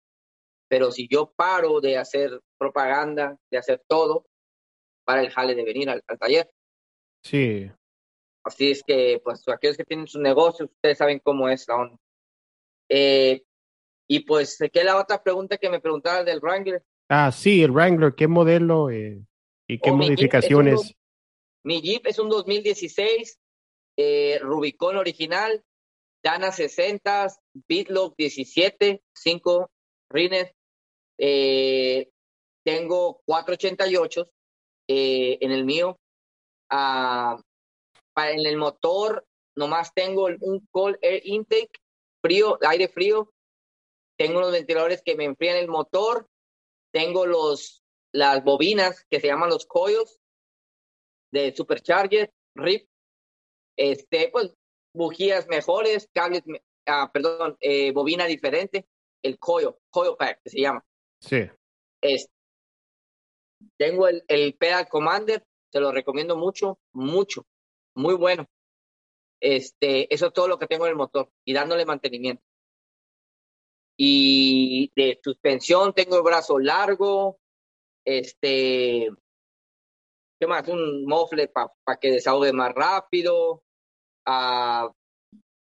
Pero 0.69 0.93
si 0.93 1.09
yo 1.09 1.33
paro 1.35 1.81
de 1.81 1.99
hacer 1.99 2.41
propaganda, 2.59 3.39
de 3.51 3.59
hacer 3.59 3.83
todo, 3.89 4.27
para 5.05 5.23
el 5.23 5.31
jale 5.31 5.55
de 5.55 5.65
venir 5.65 5.91
al, 5.91 6.03
taller. 6.19 6.49
Sí. 7.25 7.71
Así 8.45 8.71
es 8.71 8.83
que, 8.83 9.21
pues, 9.25 9.43
aquellos 9.49 9.77
que 9.77 9.85
tienen 9.85 10.07
sus 10.07 10.21
negocios, 10.21 10.71
ustedes 10.71 10.99
saben 10.99 11.19
cómo 11.21 11.49
es 11.49 11.67
la 11.67 11.77
onda. 11.77 11.97
Eh, 12.89 13.43
y 14.07 14.21
pues, 14.21 14.59
¿qué 14.59 14.81
es 14.81 14.85
la 14.85 14.99
otra 14.99 15.23
pregunta 15.23 15.57
que 15.57 15.71
me 15.71 15.81
preguntaba 15.81 16.23
del 16.23 16.41
Wrangler? 16.41 16.83
Ah, 17.09 17.33
sí, 17.33 17.63
el 17.63 17.73
Wrangler, 17.73 18.15
¿qué 18.15 18.29
modelo? 18.29 18.91
Eh? 18.91 19.23
¿Y 19.67 19.79
qué 19.79 19.91
modificaciones? 19.93 20.95
Mi 21.65 21.81
Jeep, 21.81 22.07
es 22.07 22.19
un 22.19 22.29
2016, 22.29 23.41
eh, 23.97 24.39
Rubicon 24.43 24.97
original, 24.97 25.65
Dana 26.23 26.53
60, 26.53 27.29
Bitlock 27.67 28.15
17, 28.17 29.03
5 29.15 29.71
rines. 30.11 30.53
Eh, 31.19 32.11
tengo 32.65 33.23
488 33.25 34.31
eh, 34.89 35.39
en 35.41 35.53
el 35.53 35.65
mío. 35.65 35.99
Ah, 36.71 37.39
en 38.17 38.47
el 38.47 38.57
motor, 38.57 39.27
nomás 39.57 39.93
tengo 39.95 40.27
un 40.41 40.67
cold 40.71 40.97
air 41.03 41.21
intake, 41.25 41.81
frío, 42.23 42.59
aire 42.63 42.89
frío. 42.89 43.33
Tengo 44.17 44.39
unos 44.39 44.53
ventiladores 44.53 45.03
que 45.03 45.17
me 45.17 45.25
enfrían 45.25 45.57
el 45.57 45.69
motor. 45.69 46.29
Tengo 46.93 47.27
los 47.27 47.85
las 48.13 48.45
bobinas 48.45 49.05
que 49.11 49.19
se 49.19 49.27
llaman 49.27 49.51
los 49.51 49.67
coils 49.67 50.21
de 51.33 51.53
Supercharger, 51.55 52.33
RIP, 52.55 52.89
este, 53.77 54.29
pues 54.29 54.55
bujías 54.95 55.49
mejores, 55.49 56.09
cables, 56.15 56.45
ah, 56.87 57.11
perdón, 57.13 57.57
eh, 57.61 57.91
bobina 57.91 58.27
diferente, 58.27 58.87
el 59.21 59.37
coil, 59.41 59.75
coil 59.91 60.15
pack 60.17 60.41
que 60.45 60.51
se 60.51 60.61
llama. 60.61 60.85
Sí. 61.21 61.51
Es, 62.01 62.29
tengo 63.77 64.07
el, 64.07 64.23
el 64.29 64.55
Pedal 64.55 64.89
Commander, 64.89 65.45
se 65.73 65.81
lo 65.81 65.91
recomiendo 65.91 66.37
mucho, 66.37 66.79
mucho, 66.93 67.45
muy 67.95 68.15
bueno. 68.15 68.47
Este, 69.41 70.13
eso 70.13 70.29
es 70.29 70.33
todo 70.33 70.49
lo 70.49 70.59
que 70.59 70.67
tengo 70.67 70.87
en 70.87 70.93
el 70.93 70.97
motor 70.97 71.31
y 71.45 71.53
dándole 71.53 71.85
mantenimiento. 71.85 72.43
Y 73.97 74.91
de 74.97 75.21
suspensión 75.23 75.93
tengo 75.93 76.17
el 76.17 76.23
brazo 76.23 76.59
largo, 76.59 77.39
este, 78.05 79.09
¿qué 80.41 80.47
más? 80.47 80.67
Un 80.69 81.07
mofle 81.07 81.49
para 81.49 81.99
que 82.01 82.11
desahogue 82.11 82.53
más 82.53 82.75
rápido, 82.75 83.63
uh, 84.27 84.91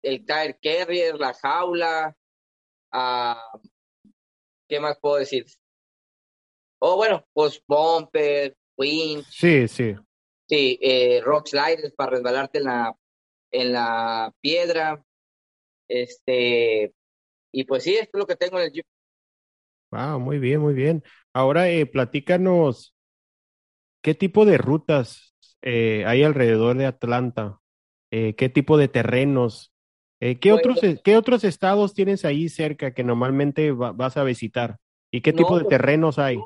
el 0.02 0.26
tire 0.26 0.58
carrier, 0.62 1.16
la 1.20 1.34
jaula, 1.34 2.16
uh, 2.94 3.60
¿qué 4.68 4.80
más 4.80 4.98
puedo 5.00 5.18
decir? 5.18 5.46
Oh, 6.80 6.96
bueno, 6.96 7.24
pues 7.34 7.62
bumper, 7.68 8.58
winch. 8.78 9.26
Sí, 9.30 9.68
sí. 9.68 9.96
Sí, 10.54 10.78
eh, 10.84 11.20
rock 11.26 11.48
sliders 11.48 11.94
para 11.96 12.12
resbalarte 12.12 12.60
en 12.60 12.66
la, 12.66 12.96
en 13.52 13.74
la 13.74 14.32
piedra. 14.40 15.04
Este, 15.88 16.94
y 17.52 17.64
pues 17.64 17.84
sí, 17.84 17.96
esto 17.96 18.18
es 18.18 18.20
lo 18.20 18.28
que 18.28 18.36
tengo 18.36 18.60
en 18.60 18.66
el 18.66 18.72
Jeep. 18.72 18.86
Wow, 19.92 20.20
muy 20.20 20.38
bien, 20.38 20.62
muy 20.62 20.76
bien. 20.76 21.04
Ahora, 21.34 21.72
eh, 21.72 21.88
platícanos, 21.88 22.96
¿qué 24.04 24.14
tipo 24.14 24.46
de 24.46 24.60
rutas 24.60 25.36
eh, 25.64 26.04
hay 26.06 26.22
alrededor 26.22 26.78
de 26.78 26.86
Atlanta? 26.86 27.60
¿Qué 28.12 28.52
tipo 28.54 28.78
de 28.78 28.88
terrenos? 28.90 29.74
¿qué, 30.20 30.52
otros, 30.52 30.80
Pues- 30.80 31.02
¿Qué 31.04 31.18
otros 31.18 31.44
estados 31.44 31.96
tienes 31.96 32.26
ahí 32.26 32.48
cerca 32.48 32.94
que 32.94 33.04
normalmente 33.04 33.72
va- 33.72 33.92
vas 33.92 34.18
a 34.18 34.24
visitar? 34.24 34.78
¿Y 35.12 35.22
qué 35.22 35.34
tipo 35.34 35.58
de 35.58 35.64
pues, 35.64 35.70
terrenos 35.80 36.20
hay? 36.20 36.38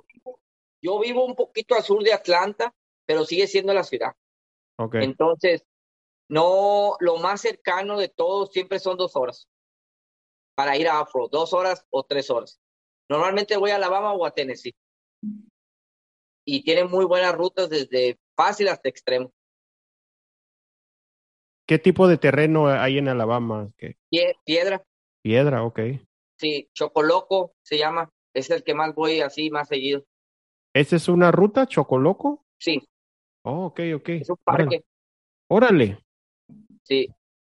Yo 0.81 0.97
vivo 1.01 1.25
un 1.25 1.35
poquito 1.35 1.75
al 1.75 1.83
sur 1.83 2.01
de 2.03 2.13
Atlanta, 2.13 2.73
pero 3.07 3.25
sigue 3.25 3.47
siendo 3.47 3.73
la 3.73 3.83
ciudad. 3.83 4.13
Ok, 4.77 4.95
Entonces, 4.95 5.65
no, 6.29 6.95
lo 6.99 7.17
más 7.17 7.41
cercano 7.41 7.97
de 7.97 8.09
todos 8.09 8.51
siempre 8.51 8.77
son 8.79 8.97
dos 8.97 9.15
horas 9.15 9.47
para 10.55 10.77
ir 10.77 10.87
a 10.87 10.99
Afro, 10.99 11.27
dos 11.29 11.53
horas 11.53 11.85
o 11.89 12.03
tres 12.03 12.29
horas. 12.29 12.59
Normalmente 13.09 13.57
voy 13.57 13.71
a 13.71 13.75
Alabama 13.77 14.13
o 14.13 14.25
a 14.25 14.31
Tennessee. 14.31 14.75
Y 16.45 16.63
tienen 16.63 16.89
muy 16.89 17.05
buenas 17.05 17.33
rutas 17.35 17.69
desde 17.69 18.19
fácil 18.35 18.67
hasta 18.67 18.89
extremo. 18.89 19.31
¿qué 21.67 21.77
tipo 21.77 22.07
de 22.07 22.17
terreno 22.17 22.67
hay 22.67 22.97
en 22.97 23.09
Alabama? 23.09 23.69
Piedra, 24.45 24.83
Piedra, 25.21 25.63
ok. 25.63 25.79
sí, 26.39 26.69
Chocoloco 26.73 27.53
se 27.61 27.77
llama, 27.77 28.09
es 28.33 28.49
el 28.49 28.63
que 28.63 28.73
más 28.73 28.95
voy 28.95 29.19
así 29.19 29.49
más 29.51 29.67
seguido. 29.67 30.05
¿Esta 30.73 30.95
es 30.95 31.09
una 31.09 31.31
ruta, 31.31 31.67
Chocoloco? 31.67 32.45
Sí, 32.57 32.81
Oh, 33.49 33.67
ok, 33.67 33.79
ok. 33.95 34.09
es 34.09 34.29
un 34.29 34.37
parque, 34.43 34.83
Órale. 35.47 36.03
sí. 36.83 37.07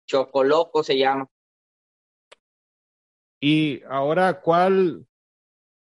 Chocoloco 0.06 0.82
se 0.82 0.96
llama. 0.96 1.28
Y 3.38 3.82
ahora, 3.82 4.40
¿cuál 4.40 5.06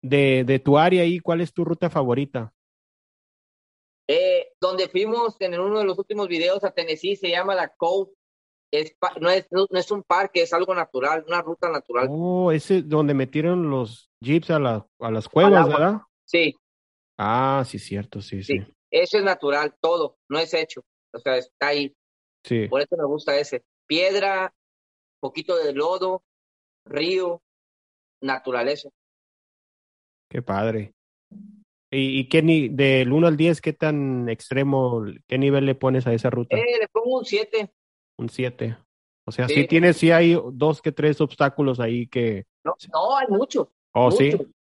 de, 0.02 0.42
de 0.44 0.58
tu 0.58 0.76
área 0.76 1.02
ahí, 1.02 1.20
cuál 1.20 1.40
es 1.40 1.52
tu 1.52 1.64
ruta 1.64 1.88
favorita? 1.90 2.52
Eh, 4.08 4.48
donde 4.60 4.88
fuimos 4.88 5.40
en 5.40 5.60
uno 5.60 5.78
de 5.78 5.84
los 5.84 5.96
últimos 5.96 6.26
videos 6.26 6.64
a 6.64 6.72
Tennessee 6.72 7.14
se 7.14 7.30
llama 7.30 7.54
la 7.54 7.68
Cove. 7.68 8.10
Es, 8.72 8.96
no, 9.20 9.30
es, 9.30 9.46
no, 9.52 9.66
es 9.70 9.90
un 9.92 10.02
parque, 10.02 10.42
es 10.42 10.52
algo 10.52 10.74
natural, 10.74 11.24
una 11.28 11.40
ruta 11.40 11.70
natural. 11.70 12.08
Oh, 12.10 12.50
ese 12.50 12.82
donde 12.82 13.14
metieron 13.14 13.70
los 13.70 14.10
jeeps 14.20 14.50
a, 14.50 14.58
la, 14.58 14.86
a 14.98 15.10
las 15.12 15.28
cuevas, 15.28 15.68
¿verdad? 15.68 16.00
Sí. 16.24 16.56
Ah, 17.16 17.62
sí, 17.64 17.78
cierto, 17.78 18.20
sí, 18.20 18.42
sí, 18.42 18.58
sí. 18.58 18.74
Eso 18.90 19.18
es 19.18 19.24
natural, 19.24 19.74
todo, 19.80 20.18
no 20.28 20.38
es 20.38 20.52
hecho. 20.54 20.84
O 21.12 21.18
sea, 21.18 21.36
está 21.36 21.68
ahí. 21.68 21.94
Sí. 22.44 22.68
Por 22.68 22.80
eso 22.80 22.96
me 22.96 23.04
gusta 23.04 23.38
ese. 23.38 23.64
Piedra, 23.86 24.54
poquito 25.20 25.56
de 25.56 25.72
lodo, 25.72 26.24
río, 26.84 27.42
naturaleza. 28.20 28.88
Qué 30.28 30.42
padre. 30.42 30.94
¿Y, 31.92 32.20
y 32.20 32.28
qué 32.28 32.42
ni 32.42 32.68
del 32.68 33.12
1 33.12 33.26
al 33.26 33.36
10, 33.36 33.60
qué 33.60 33.72
tan 33.72 34.28
extremo, 34.28 35.04
qué 35.26 35.38
nivel 35.38 35.66
le 35.66 35.74
pones 35.74 36.06
a 36.06 36.12
esa 36.14 36.30
ruta? 36.30 36.56
Eh, 36.56 36.78
le 36.80 36.88
pongo 36.88 37.18
un 37.18 37.24
7. 37.24 37.72
Un 38.18 38.28
7. 38.28 38.76
O 39.26 39.32
sea, 39.32 39.48
sí. 39.48 39.54
sí 39.54 39.66
tienes, 39.66 39.96
sí 39.96 40.10
hay 40.10 40.40
dos 40.52 40.80
que 40.80 40.92
tres 40.92 41.20
obstáculos 41.20 41.80
ahí 41.80 42.06
que... 42.06 42.46
No, 42.64 42.74
no 42.92 43.16
hay 43.16 43.26
muchos. 43.28 43.68
Oh, 43.92 44.10
mucho. 44.10 44.16
sí. 44.16 44.32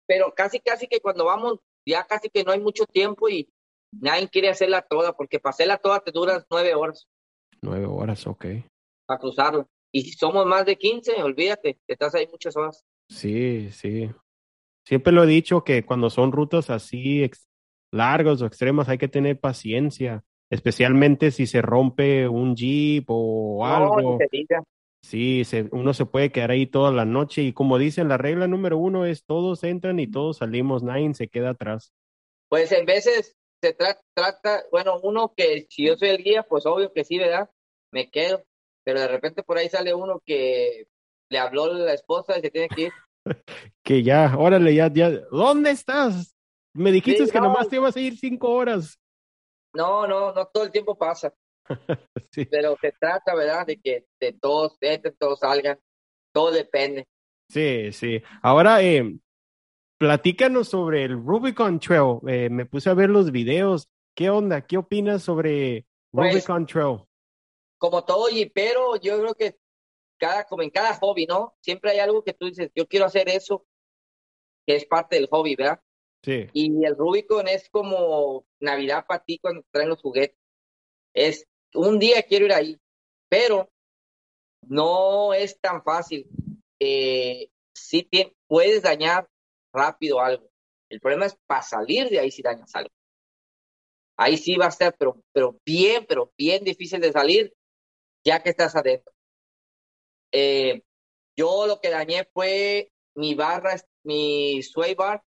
Pero 0.08 0.34
casi, 0.34 0.60
casi 0.60 0.88
que 0.88 1.00
cuando 1.00 1.26
vamos, 1.26 1.60
ya 1.86 2.06
casi 2.06 2.30
que 2.30 2.44
no 2.44 2.52
hay 2.52 2.60
mucho 2.60 2.86
tiempo 2.86 3.30
y 3.30 3.50
nadie 3.92 4.30
quiere 4.30 4.50
hacerla 4.50 4.82
toda, 4.82 5.14
porque 5.14 5.40
para 5.40 5.52
hacerla 5.52 5.78
toda 5.78 6.00
te 6.00 6.12
duras 6.12 6.46
nueve 6.50 6.74
horas. 6.74 7.08
Nueve 7.62 7.86
horas, 7.86 8.26
ok. 8.26 8.46
Para 9.06 9.20
cruzarlo. 9.20 9.68
Y 9.92 10.04
si 10.04 10.12
somos 10.12 10.46
más 10.46 10.66
de 10.66 10.78
15, 10.78 11.22
olvídate, 11.22 11.80
estás 11.88 12.16
ahí 12.16 12.28
muchas 12.28 12.56
horas. 12.56 12.84
Sí, 13.10 13.70
sí. 13.72 14.10
Siempre 14.86 15.14
lo 15.14 15.24
he 15.24 15.28
dicho 15.28 15.64
que 15.64 15.86
cuando 15.86 16.10
son 16.10 16.32
rutas 16.32 16.70
así 16.70 17.30
largas 17.92 18.42
o 18.42 18.46
extremas 18.46 18.88
hay 18.88 18.98
que 18.98 19.10
tener 19.10 19.40
paciencia, 19.40 20.24
especialmente 20.50 21.32
si 21.32 21.46
se 21.46 21.62
rompe 21.62 22.28
un 22.28 22.56
jeep 22.56 23.06
o 23.10 23.66
algo. 23.66 24.18
Sí, 25.04 25.44
se, 25.46 25.68
uno 25.72 25.94
se 25.94 26.06
puede 26.06 26.32
quedar 26.32 26.52
ahí 26.52 26.68
toda 26.68 26.92
la 26.92 27.06
noche 27.06 27.42
y 27.42 27.54
como 27.54 27.80
dicen, 27.80 28.08
la 28.08 28.18
regla 28.18 28.48
número 28.48 28.78
uno 28.78 29.06
es 29.06 29.26
todos 29.26 29.64
entran 29.64 30.00
y 30.00 30.08
todos 30.08 30.38
salimos, 30.38 30.84
nadie 30.84 31.12
se 31.16 31.28
queda 31.28 31.52
atrás. 31.52 31.92
Pues 32.50 32.72
en 32.72 32.86
veces 32.86 33.36
se 33.62 33.74
tra 33.74 33.98
trata, 34.14 34.64
bueno, 34.72 35.00
uno 35.04 35.34
que 35.36 35.68
si 35.70 35.86
yo 35.88 35.96
soy 35.96 36.10
el 36.10 36.24
guía, 36.24 36.44
pues 36.44 36.66
obvio 36.66 36.92
que 36.92 37.04
sí, 37.04 37.18
¿verdad? 37.20 37.50
Me 37.92 38.10
quedo, 38.10 38.44
pero 38.84 39.00
de 39.00 39.08
repente 39.08 39.44
por 39.44 39.58
ahí 39.58 39.70
sale 39.70 39.94
uno 39.94 40.22
que 40.26 40.88
le 41.30 41.38
habló 41.40 41.72
la 41.74 41.94
esposa 41.94 42.38
y 42.38 42.42
se 42.42 42.50
tiene 42.52 42.68
que 42.70 42.82
ir. 42.84 42.92
Que 43.84 44.04
ya, 44.04 44.36
órale, 44.38 44.74
ya, 44.76 44.92
ya, 44.94 45.10
¿dónde 45.32 45.72
estás? 45.72 46.36
Me 46.74 46.92
dijiste 46.92 47.26
Sí, 47.26 47.32
que 47.32 47.40
no. 47.40 47.46
nomás 47.46 47.68
te 47.68 47.76
ibas 47.78 47.96
a 47.96 48.00
ir 48.00 48.18
cinco 48.18 48.50
horas. 48.52 49.00
No, 49.74 50.08
no, 50.08 50.34
no 50.34 50.46
todo 50.48 50.64
el 50.64 50.72
tiempo 50.72 50.98
pasa, 50.98 51.34
Sí. 52.32 52.46
pero 52.46 52.78
se 52.82 52.92
trata, 52.94 53.34
¿verdad? 53.36 53.66
De 53.66 53.80
que 53.80 54.06
de 54.20 54.34
todos 54.34 54.78
entren, 54.82 55.16
todos 55.20 55.40
salgan, 55.40 55.80
todo 56.34 56.52
depende. 56.52 57.08
Sí, 57.50 57.92
sí. 57.92 58.22
Ahora, 58.42 58.82
eh, 58.82 59.04
platícanos 60.02 60.68
sobre 60.70 61.04
el 61.04 61.12
Rubicon 61.12 61.80
Trail. 61.80 62.18
Eh, 62.28 62.50
me 62.50 62.66
puse 62.66 62.90
a 62.90 62.96
ver 62.96 63.12
los 63.12 63.32
videos. 63.32 63.88
¿Qué 64.16 64.32
onda? 64.32 64.66
¿Qué 64.66 64.78
opinas 64.78 65.22
sobre 65.22 65.86
Pues- 66.10 66.34
Rubicon 66.34 66.66
Trail? 66.66 66.98
Como 67.78 68.04
todo 68.04 68.26
pero 68.52 68.96
yo 68.96 69.20
creo 69.20 69.36
que 69.36 69.58
cada, 70.20 70.46
como 70.46 70.64
en 70.64 70.72
cada 70.72 70.96
hobby, 70.96 71.28
¿no? 71.28 71.54
Siempre 71.62 71.92
hay 71.92 72.00
algo 72.00 72.24
que 72.24 72.34
tú 72.34 72.48
dices, 72.48 72.72
yo 72.74 72.88
quiero 72.88 73.06
hacer 73.06 73.30
eso, 73.30 73.64
que 74.66 74.76
es 74.76 74.86
parte 74.86 75.18
del 75.18 75.28
hobby, 75.28 75.56
¿verdad? 75.56 75.80
Sí, 76.24 76.48
Y 76.54 76.84
el 76.84 76.96
Rubicon 76.98 77.48
es 77.48 77.70
como 77.70 78.44
Navidad 78.60 79.06
para 79.08 79.24
ti 79.24 79.38
cuando 79.38 79.64
traen 79.70 79.90
los 79.90 80.02
juguetes. 80.02 80.36
Es 81.14 81.46
un 81.76 82.00
día 82.00 82.24
quiero 82.24 82.46
ir 82.46 82.54
ahí, 82.54 82.82
pero 83.30 83.70
no 84.68 85.36
es 85.36 85.60
tan 85.60 85.84
fácil. 85.84 86.28
Eh, 86.80 87.50
sí 87.76 88.10
puedes 88.48 88.82
dañar 88.82 89.28
rápido 89.74 90.20
algo. 90.20 90.50
El 90.90 91.00
problema 91.00 91.26
es 91.26 91.38
para 91.48 91.62
salir 91.62 92.10
de 92.10 92.20
ahí 92.20 92.32
si 92.32 92.42
dañas 92.42 92.74
algo. 92.76 92.92
Ahí 94.18 94.38
sí 94.38 94.56
va 94.56 94.66
a 94.66 94.70
estar, 94.70 94.96
pero, 94.98 95.22
pero 95.32 95.58
bien, 95.66 96.06
pero 96.08 96.32
bien 96.38 96.64
difícil 96.64 97.00
de 97.00 97.12
salir 97.12 97.54
ya 98.24 98.44
que 98.44 98.50
estás 98.50 98.76
adentro. 98.76 99.12
Eh, 100.32 100.84
yo 101.36 101.66
lo 101.66 101.80
que 101.80 101.90
dañé 101.90 102.30
fue 102.34 102.92
mi 103.16 103.36
barra, 103.36 103.76
mi 104.04 104.62
sway 104.62 104.96
bar, 104.96 105.24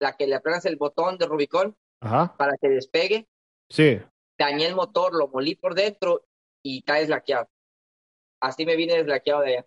la 0.00 0.16
que 0.16 0.26
le 0.26 0.36
apretas 0.36 0.64
el 0.66 0.76
botón 0.76 1.18
de 1.18 1.26
Rubicon 1.26 1.76
ajá, 2.00 2.34
para 2.36 2.56
que 2.60 2.68
despegue. 2.68 3.28
sí. 3.68 3.98
Dañé 4.40 4.66
el 4.66 4.76
motor, 4.76 5.16
lo 5.16 5.26
molí 5.26 5.56
por 5.56 5.74
dentro 5.74 6.24
y 6.62 6.78
está 6.78 6.94
deslaqueado. 6.94 7.48
Así 8.40 8.64
me 8.64 8.76
vine 8.76 8.94
deslaqueado 8.94 9.40
de 9.40 9.56
allá. 9.56 9.66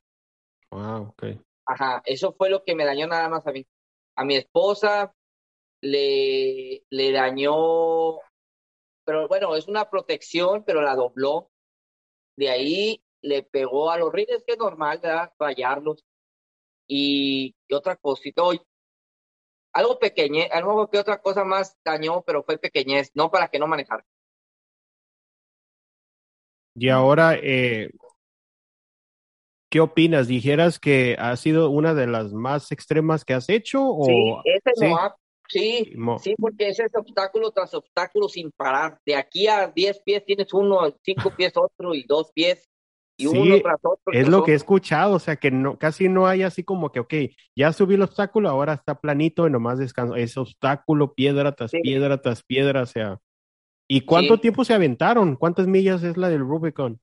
Wow, 0.71 1.09
ok. 1.09 1.23
Ajá, 1.65 2.01
eso 2.05 2.33
fue 2.37 2.49
lo 2.49 2.63
que 2.63 2.73
me 2.73 2.85
dañó 2.85 3.05
nada 3.05 3.27
más 3.27 3.45
a 3.45 3.51
mí. 3.51 3.67
A 4.21 4.23
mi 4.23 4.35
esposa 4.35 5.15
le, 5.81 6.85
le 6.91 7.11
dañó, 7.11 8.19
pero 9.03 9.27
bueno, 9.27 9.55
es 9.55 9.67
una 9.67 9.89
protección, 9.89 10.63
pero 10.63 10.83
la 10.83 10.93
dobló. 10.93 11.49
De 12.37 12.51
ahí 12.51 13.03
le 13.23 13.41
pegó 13.41 13.89
a 13.89 13.97
los 13.97 14.13
rines, 14.13 14.43
que 14.45 14.53
es 14.53 14.59
normal, 14.59 14.99
¿verdad? 15.01 15.33
Fallarlos. 15.39 16.05
Y, 16.87 17.55
otra 17.73 17.95
cosita, 17.95 18.43
oye, 18.43 18.61
algo 19.73 19.97
pequeñez, 19.97 20.51
algo 20.51 20.87
que 20.87 20.99
otra 20.99 21.19
cosa 21.19 21.43
más 21.43 21.75
dañó, 21.83 22.21
pero 22.21 22.43
fue 22.43 22.59
pequeñez, 22.59 23.09
no 23.15 23.31
para 23.31 23.47
que 23.47 23.57
no 23.57 23.65
manejara. 23.65 24.05
Y 26.75 26.89
ahora, 26.89 27.39
eh, 27.41 27.89
¿qué 29.71 29.79
opinas? 29.79 30.27
¿Dijeras 30.27 30.77
que 30.79 31.15
ha 31.17 31.35
sido 31.37 31.69
una 31.71 31.95
de 31.95 32.05
las 32.05 32.33
más 32.33 32.71
extremas 32.71 33.25
que 33.25 33.33
has 33.33 33.49
hecho? 33.49 33.81
O... 33.83 34.05
Sí, 34.05 34.35
ese 34.45 34.71
sí. 34.75 34.85
Moab, 34.87 35.13
sí, 36.21 36.35
porque 36.37 36.69
ese 36.69 36.83
es 36.83 36.95
obstáculo 36.95 37.51
tras 37.51 37.73
obstáculo 37.73 38.27
sin 38.29 38.51
parar. 38.51 38.99
De 39.05 39.15
aquí 39.15 39.47
a 39.47 39.67
10 39.67 40.01
pies 40.01 40.23
tienes 40.25 40.53
uno, 40.53 40.93
5 41.03 41.31
pies 41.37 41.53
otro 41.55 41.95
y 41.95 42.03
dos 42.03 42.31
pies 42.33 42.67
y 43.17 43.27
Sí, 43.27 43.37
uno 43.37 43.61
tras 43.61 43.79
otro. 43.83 44.13
Es 44.13 44.27
lo 44.27 44.37
otro. 44.37 44.45
que 44.45 44.51
he 44.51 44.55
escuchado, 44.55 45.15
o 45.15 45.19
sea 45.19 45.37
que 45.37 45.51
no, 45.51 45.77
casi 45.79 46.09
no 46.09 46.27
hay 46.27 46.43
así 46.43 46.63
como 46.63 46.91
que, 46.91 46.99
ok, 46.99 47.13
ya 47.55 47.71
subí 47.71 47.95
el 47.95 48.01
obstáculo, 48.01 48.49
ahora 48.49 48.73
está 48.73 48.99
planito 48.99 49.47
y 49.47 49.51
nomás 49.51 49.79
descanso. 49.79 50.15
Es 50.15 50.37
obstáculo, 50.37 51.13
piedra 51.13 51.53
tras 51.53 51.71
Sí. 51.71 51.79
piedra 51.81 52.21
tras 52.21 52.43
piedra, 52.43 52.83
o 52.83 52.85
sea. 52.85 53.19
¿Y 53.87 54.01
cuánto 54.01 54.39
tiempo 54.39 54.63
se 54.65 54.73
aventaron? 54.73 55.35
¿Cuántas 55.35 55.67
millas 55.67 56.03
es 56.03 56.15
la 56.17 56.29
del 56.29 56.39
Rubicon? 56.41 56.99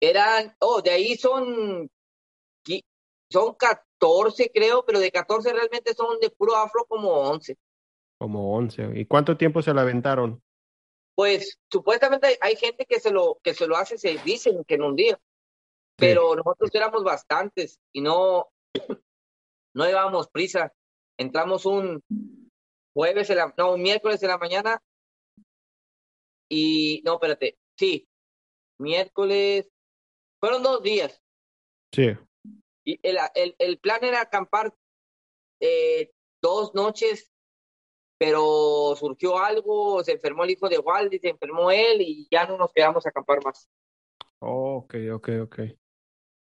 Eran, 0.00 0.54
oh, 0.60 0.82
de 0.82 0.90
ahí 0.90 1.16
son, 1.16 1.90
son 3.30 3.54
14 3.54 4.50
creo, 4.52 4.84
pero 4.84 4.98
de 4.98 5.10
14 5.10 5.52
realmente 5.52 5.94
son 5.94 6.18
de 6.20 6.30
puro 6.30 6.56
afro 6.56 6.84
como 6.86 7.10
11. 7.10 7.56
Como 8.18 8.56
11. 8.56 8.90
¿Y 8.94 9.06
cuánto 9.06 9.36
tiempo 9.36 9.62
se 9.62 9.74
la 9.74 9.82
aventaron? 9.82 10.42
Pues 11.14 11.58
supuestamente 11.70 12.26
hay, 12.26 12.36
hay 12.40 12.56
gente 12.56 12.84
que 12.84 13.00
se 13.00 13.10
lo 13.10 13.38
que 13.42 13.54
se 13.54 13.66
lo 13.66 13.76
hace, 13.76 13.96
se 13.96 14.18
dicen 14.18 14.64
que 14.64 14.74
en 14.74 14.82
un 14.82 14.96
día, 14.96 15.18
pero 15.96 16.36
nosotros 16.36 16.70
éramos 16.74 17.04
bastantes 17.04 17.80
y 17.92 18.02
no 18.02 18.50
no 19.74 19.84
llevábamos 19.84 20.28
prisa. 20.28 20.72
Entramos 21.18 21.66
un 21.66 22.02
jueves, 22.94 23.30
en 23.30 23.36
la, 23.36 23.54
no, 23.56 23.74
un 23.74 23.82
miércoles 23.82 24.22
en 24.22 24.28
la 24.28 24.38
mañana 24.38 24.82
y 26.48 27.02
no, 27.04 27.14
espérate, 27.14 27.58
sí, 27.76 28.08
miércoles, 28.78 29.68
fueron 30.46 30.62
dos 30.62 30.80
días 30.82 31.20
Sí. 31.92 32.10
y 32.84 33.00
el, 33.02 33.18
el, 33.34 33.56
el 33.58 33.78
plan 33.78 34.04
era 34.04 34.20
acampar 34.20 34.72
eh, 35.60 36.12
dos 36.40 36.72
noches, 36.74 37.32
pero 38.18 38.94
surgió 38.96 39.38
algo, 39.38 40.04
se 40.04 40.12
enfermó 40.12 40.44
el 40.44 40.50
hijo 40.50 40.68
de 40.68 40.78
Waldi, 40.78 41.18
se 41.18 41.30
enfermó 41.30 41.70
él 41.70 42.00
y 42.00 42.28
ya 42.30 42.46
no 42.46 42.56
nos 42.56 42.72
quedamos 42.72 43.04
a 43.06 43.08
acampar 43.08 43.42
más. 43.44 43.68
Oh, 44.40 44.76
ok, 44.84 44.94
ok, 45.14 45.28
ok. 45.44 45.58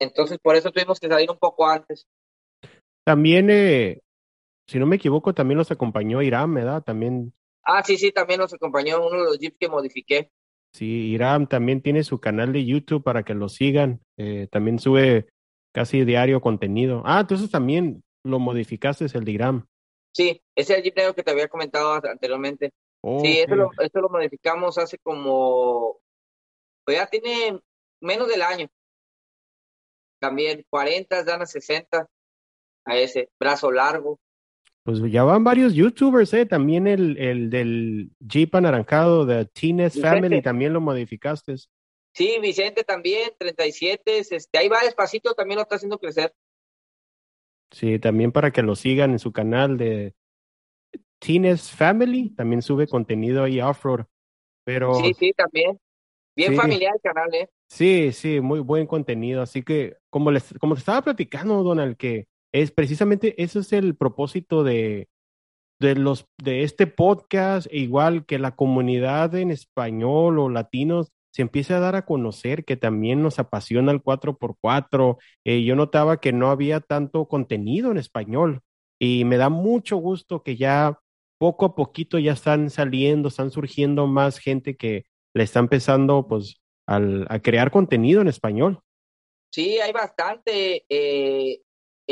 Entonces, 0.00 0.38
por 0.38 0.56
eso 0.56 0.70
tuvimos 0.70 0.98
que 0.98 1.08
salir 1.08 1.30
un 1.30 1.38
poco 1.38 1.66
antes. 1.66 2.06
También, 3.04 3.50
eh, 3.50 4.00
si 4.68 4.78
no 4.78 4.86
me 4.86 4.96
equivoco, 4.96 5.34
también 5.34 5.58
los 5.58 5.70
acompañó 5.70 6.22
Irán, 6.22 6.54
¿verdad? 6.54 6.82
También, 6.82 7.34
Ah, 7.64 7.82
sí, 7.84 7.96
sí, 7.96 8.10
también 8.10 8.40
nos 8.40 8.52
acompañó 8.54 9.06
uno 9.06 9.18
de 9.18 9.24
los 9.24 9.38
jeeps 9.38 9.56
que 9.58 9.68
modifiqué. 9.68 10.30
Sí, 10.72 11.10
Irán 11.10 11.48
también 11.48 11.82
tiene 11.82 12.04
su 12.04 12.20
canal 12.20 12.52
de 12.52 12.64
YouTube 12.64 13.02
para 13.02 13.22
que 13.22 13.34
lo 13.34 13.48
sigan. 13.48 14.00
Eh, 14.16 14.48
también 14.50 14.78
sube 14.78 15.28
casi 15.72 16.04
diario 16.04 16.40
contenido. 16.40 17.02
Ah, 17.04 17.20
entonces 17.20 17.50
también 17.50 18.02
lo 18.24 18.38
modificaste, 18.38 19.06
el 19.12 19.24
de 19.24 19.32
Irán. 19.32 19.68
Sí, 20.14 20.42
ese 20.54 20.78
es 20.78 20.84
el 20.84 21.14
que 21.14 21.22
te 21.22 21.30
había 21.30 21.48
comentado 21.48 21.94
anteriormente. 21.94 22.72
Oh, 23.00 23.20
Sí, 23.20 23.38
eso 23.40 23.56
lo, 23.56 23.70
eso 23.78 24.00
lo 24.00 24.08
modificamos 24.08 24.78
hace 24.78 24.98
como, 24.98 25.98
pues 26.84 26.98
ya 26.98 27.06
tiene 27.06 27.58
menos 28.00 28.28
del 28.28 28.42
año. 28.42 28.68
también 30.20 30.64
40, 30.70 31.24
dan 31.24 31.42
a 31.42 31.46
60 31.46 32.08
a 32.84 32.96
ese 32.96 33.30
brazo 33.40 33.72
largo. 33.72 34.20
Pues 34.84 35.00
ya 35.12 35.22
van 35.22 35.44
varios 35.44 35.74
youtubers, 35.74 36.34
¿eh? 36.34 36.44
También 36.44 36.88
el, 36.88 37.16
el 37.16 37.50
del 37.50 38.10
Jeep 38.18 38.54
anaranjado 38.54 39.24
de 39.24 39.44
Teenage 39.44 40.00
Family 40.00 40.42
también 40.42 40.72
lo 40.72 40.80
modificaste. 40.80 41.54
Sí, 42.14 42.38
Vicente 42.42 42.82
también, 42.82 43.30
37, 43.38 44.18
este, 44.18 44.58
ahí 44.58 44.68
va 44.68 44.82
despacito, 44.82 45.34
también 45.34 45.56
lo 45.56 45.62
está 45.62 45.76
haciendo 45.76 45.98
crecer. 45.98 46.34
Sí, 47.70 47.98
también 47.98 48.32
para 48.32 48.50
que 48.50 48.62
lo 48.62 48.74
sigan 48.76 49.12
en 49.12 49.18
su 49.18 49.32
canal 49.32 49.78
de 49.78 50.14
Teenage 51.20 51.74
Family, 51.74 52.30
también 52.30 52.60
sube 52.60 52.86
contenido 52.86 53.44
ahí 53.44 53.60
off-road. 53.60 54.04
Pero... 54.64 54.94
Sí, 54.96 55.14
sí, 55.14 55.32
también. 55.32 55.78
Bien 56.34 56.56
familiar 56.56 56.92
el 56.94 57.00
canal, 57.00 57.34
¿eh? 57.34 57.48
Sí, 57.68 58.12
sí, 58.12 58.40
muy 58.40 58.60
buen 58.60 58.86
contenido. 58.86 59.42
Así 59.42 59.62
que, 59.62 59.98
como 60.10 60.30
les, 60.30 60.54
como 60.58 60.74
te 60.74 60.80
estaba 60.80 61.02
platicando, 61.02 61.62
Donald, 61.62 61.96
que 61.96 62.26
es 62.52 62.70
precisamente 62.70 63.42
eso 63.42 63.60
es 63.60 63.72
el 63.72 63.96
propósito 63.96 64.62
de, 64.62 65.08
de 65.80 65.96
los 65.96 66.26
de 66.38 66.62
este 66.62 66.86
podcast, 66.86 67.66
e 67.70 67.78
igual 67.78 68.24
que 68.26 68.38
la 68.38 68.54
comunidad 68.54 69.34
en 69.34 69.50
español 69.50 70.38
o 70.38 70.48
latinos 70.48 71.12
se 71.32 71.42
empiece 71.42 71.72
a 71.74 71.80
dar 71.80 71.96
a 71.96 72.04
conocer 72.04 72.64
que 72.64 72.76
también 72.76 73.22
nos 73.22 73.38
apasiona 73.38 73.90
el 73.90 74.02
4x4. 74.02 75.18
Eh, 75.44 75.64
yo 75.64 75.74
notaba 75.76 76.20
que 76.20 76.32
no 76.32 76.50
había 76.50 76.80
tanto 76.80 77.26
contenido 77.26 77.90
en 77.90 77.96
español 77.96 78.60
y 79.00 79.24
me 79.24 79.38
da 79.38 79.48
mucho 79.48 79.96
gusto 79.96 80.42
que 80.42 80.56
ya 80.56 81.00
poco 81.38 81.64
a 81.64 81.74
poquito 81.74 82.18
ya 82.18 82.32
están 82.32 82.70
saliendo, 82.70 83.28
están 83.28 83.50
surgiendo 83.50 84.06
más 84.06 84.38
gente 84.38 84.76
que 84.76 85.06
le 85.34 85.42
está 85.42 85.58
empezando 85.58 86.28
pues 86.28 86.60
al, 86.86 87.26
a 87.30 87.40
crear 87.40 87.70
contenido 87.70 88.20
en 88.20 88.28
español. 88.28 88.80
Sí, 89.50 89.80
hay 89.80 89.92
bastante. 89.92 90.84
Eh, 90.88 91.62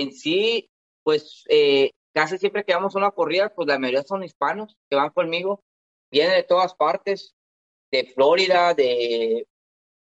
en 0.00 0.12
sí, 0.12 0.70
pues 1.02 1.44
eh, 1.48 1.92
casi 2.14 2.38
siempre 2.38 2.64
que 2.64 2.74
vamos 2.74 2.94
a 2.94 2.98
una 2.98 3.10
corrida, 3.10 3.52
pues 3.54 3.68
la 3.68 3.78
mayoría 3.78 4.02
son 4.02 4.24
hispanos 4.24 4.76
que 4.88 4.96
van 4.96 5.10
conmigo, 5.10 5.62
vienen 6.10 6.34
de 6.34 6.42
todas 6.42 6.74
partes, 6.74 7.34
de 7.90 8.04
Florida, 8.06 8.74
de, 8.74 9.46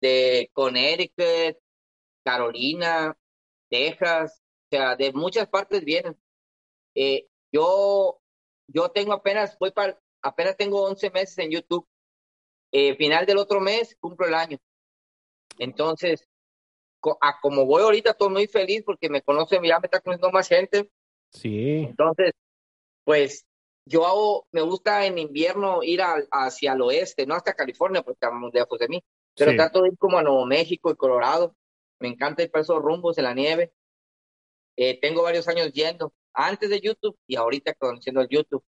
de 0.01 0.51
Connecticut, 0.53 1.59
Carolina, 2.25 3.17
Texas, 3.71 4.43
o 4.71 4.77
sea, 4.77 4.97
de 4.97 5.13
muchas 5.13 5.49
partes 5.49 5.85
vienen. 5.85 6.17
Eh, 6.95 7.29
yo, 7.53 8.21
yo 8.67 8.91
tengo 8.91 9.13
apenas, 9.13 9.57
voy 9.59 9.71
para, 9.73 9.99
apenas 10.23 10.57
tengo 10.57 10.85
11 10.85 11.11
meses 11.11 11.39
en 11.39 11.51
YouTube. 11.51 11.87
Eh, 12.71 12.97
final 12.97 13.25
del 13.25 13.39
otro 13.39 13.61
mes 13.61 13.97
cumplo 13.99 14.27
el 14.27 14.35
año. 14.35 14.59
Entonces, 15.59 16.28
a 17.21 17.41
como 17.41 17.65
voy 17.67 17.83
ahorita, 17.83 18.11
estoy 18.11 18.29
muy 18.29 18.47
feliz 18.47 18.83
porque 18.85 19.09
me 19.09 19.23
conocen, 19.23 19.63
ya 19.63 19.79
me 19.79 19.87
está 19.87 20.01
conociendo 20.01 20.31
más 20.31 20.49
gente. 20.49 20.91
Sí. 21.33 21.85
Entonces, 21.89 22.33
pues 23.05 23.47
yo 23.85 24.07
hago, 24.07 24.47
me 24.53 24.61
gusta 24.61 25.07
en 25.07 25.19
invierno 25.19 25.83
ir 25.83 26.01
hacia 26.31 26.73
el 26.73 26.83
oeste, 26.83 27.27
no 27.27 27.35
hasta 27.35 27.55
California, 27.55 28.03
porque 28.03 28.17
estamos 28.17 28.53
lejos 28.53 28.79
de 28.79 28.89
mí, 28.89 29.05
pero 29.35 29.55
trato 29.55 29.83
de 29.83 29.89
ir 29.89 29.99
como 29.99 30.19
a 30.19 30.23
Nuevo 30.23 30.45
México 30.45 30.91
y 30.91 30.97
Colorado. 30.97 31.55
Me 31.99 32.09
encanta 32.09 32.43
ir 32.43 32.51
para 32.51 32.63
esos 32.63 32.81
rumbos 32.83 33.17
en 33.19 33.25
la 33.25 33.35
nieve. 33.35 33.73
Eh, 34.77 35.01
tengo 35.01 35.23
varios 35.23 35.49
años 35.49 35.73
yendo, 35.73 36.13
antes 36.35 36.71
de 36.71 36.81
YouTube 36.81 37.19
y 37.27 37.37
ahorita 37.37 37.75
conociendo 37.75 38.21
el 38.21 38.29
YouTube. 38.29 38.65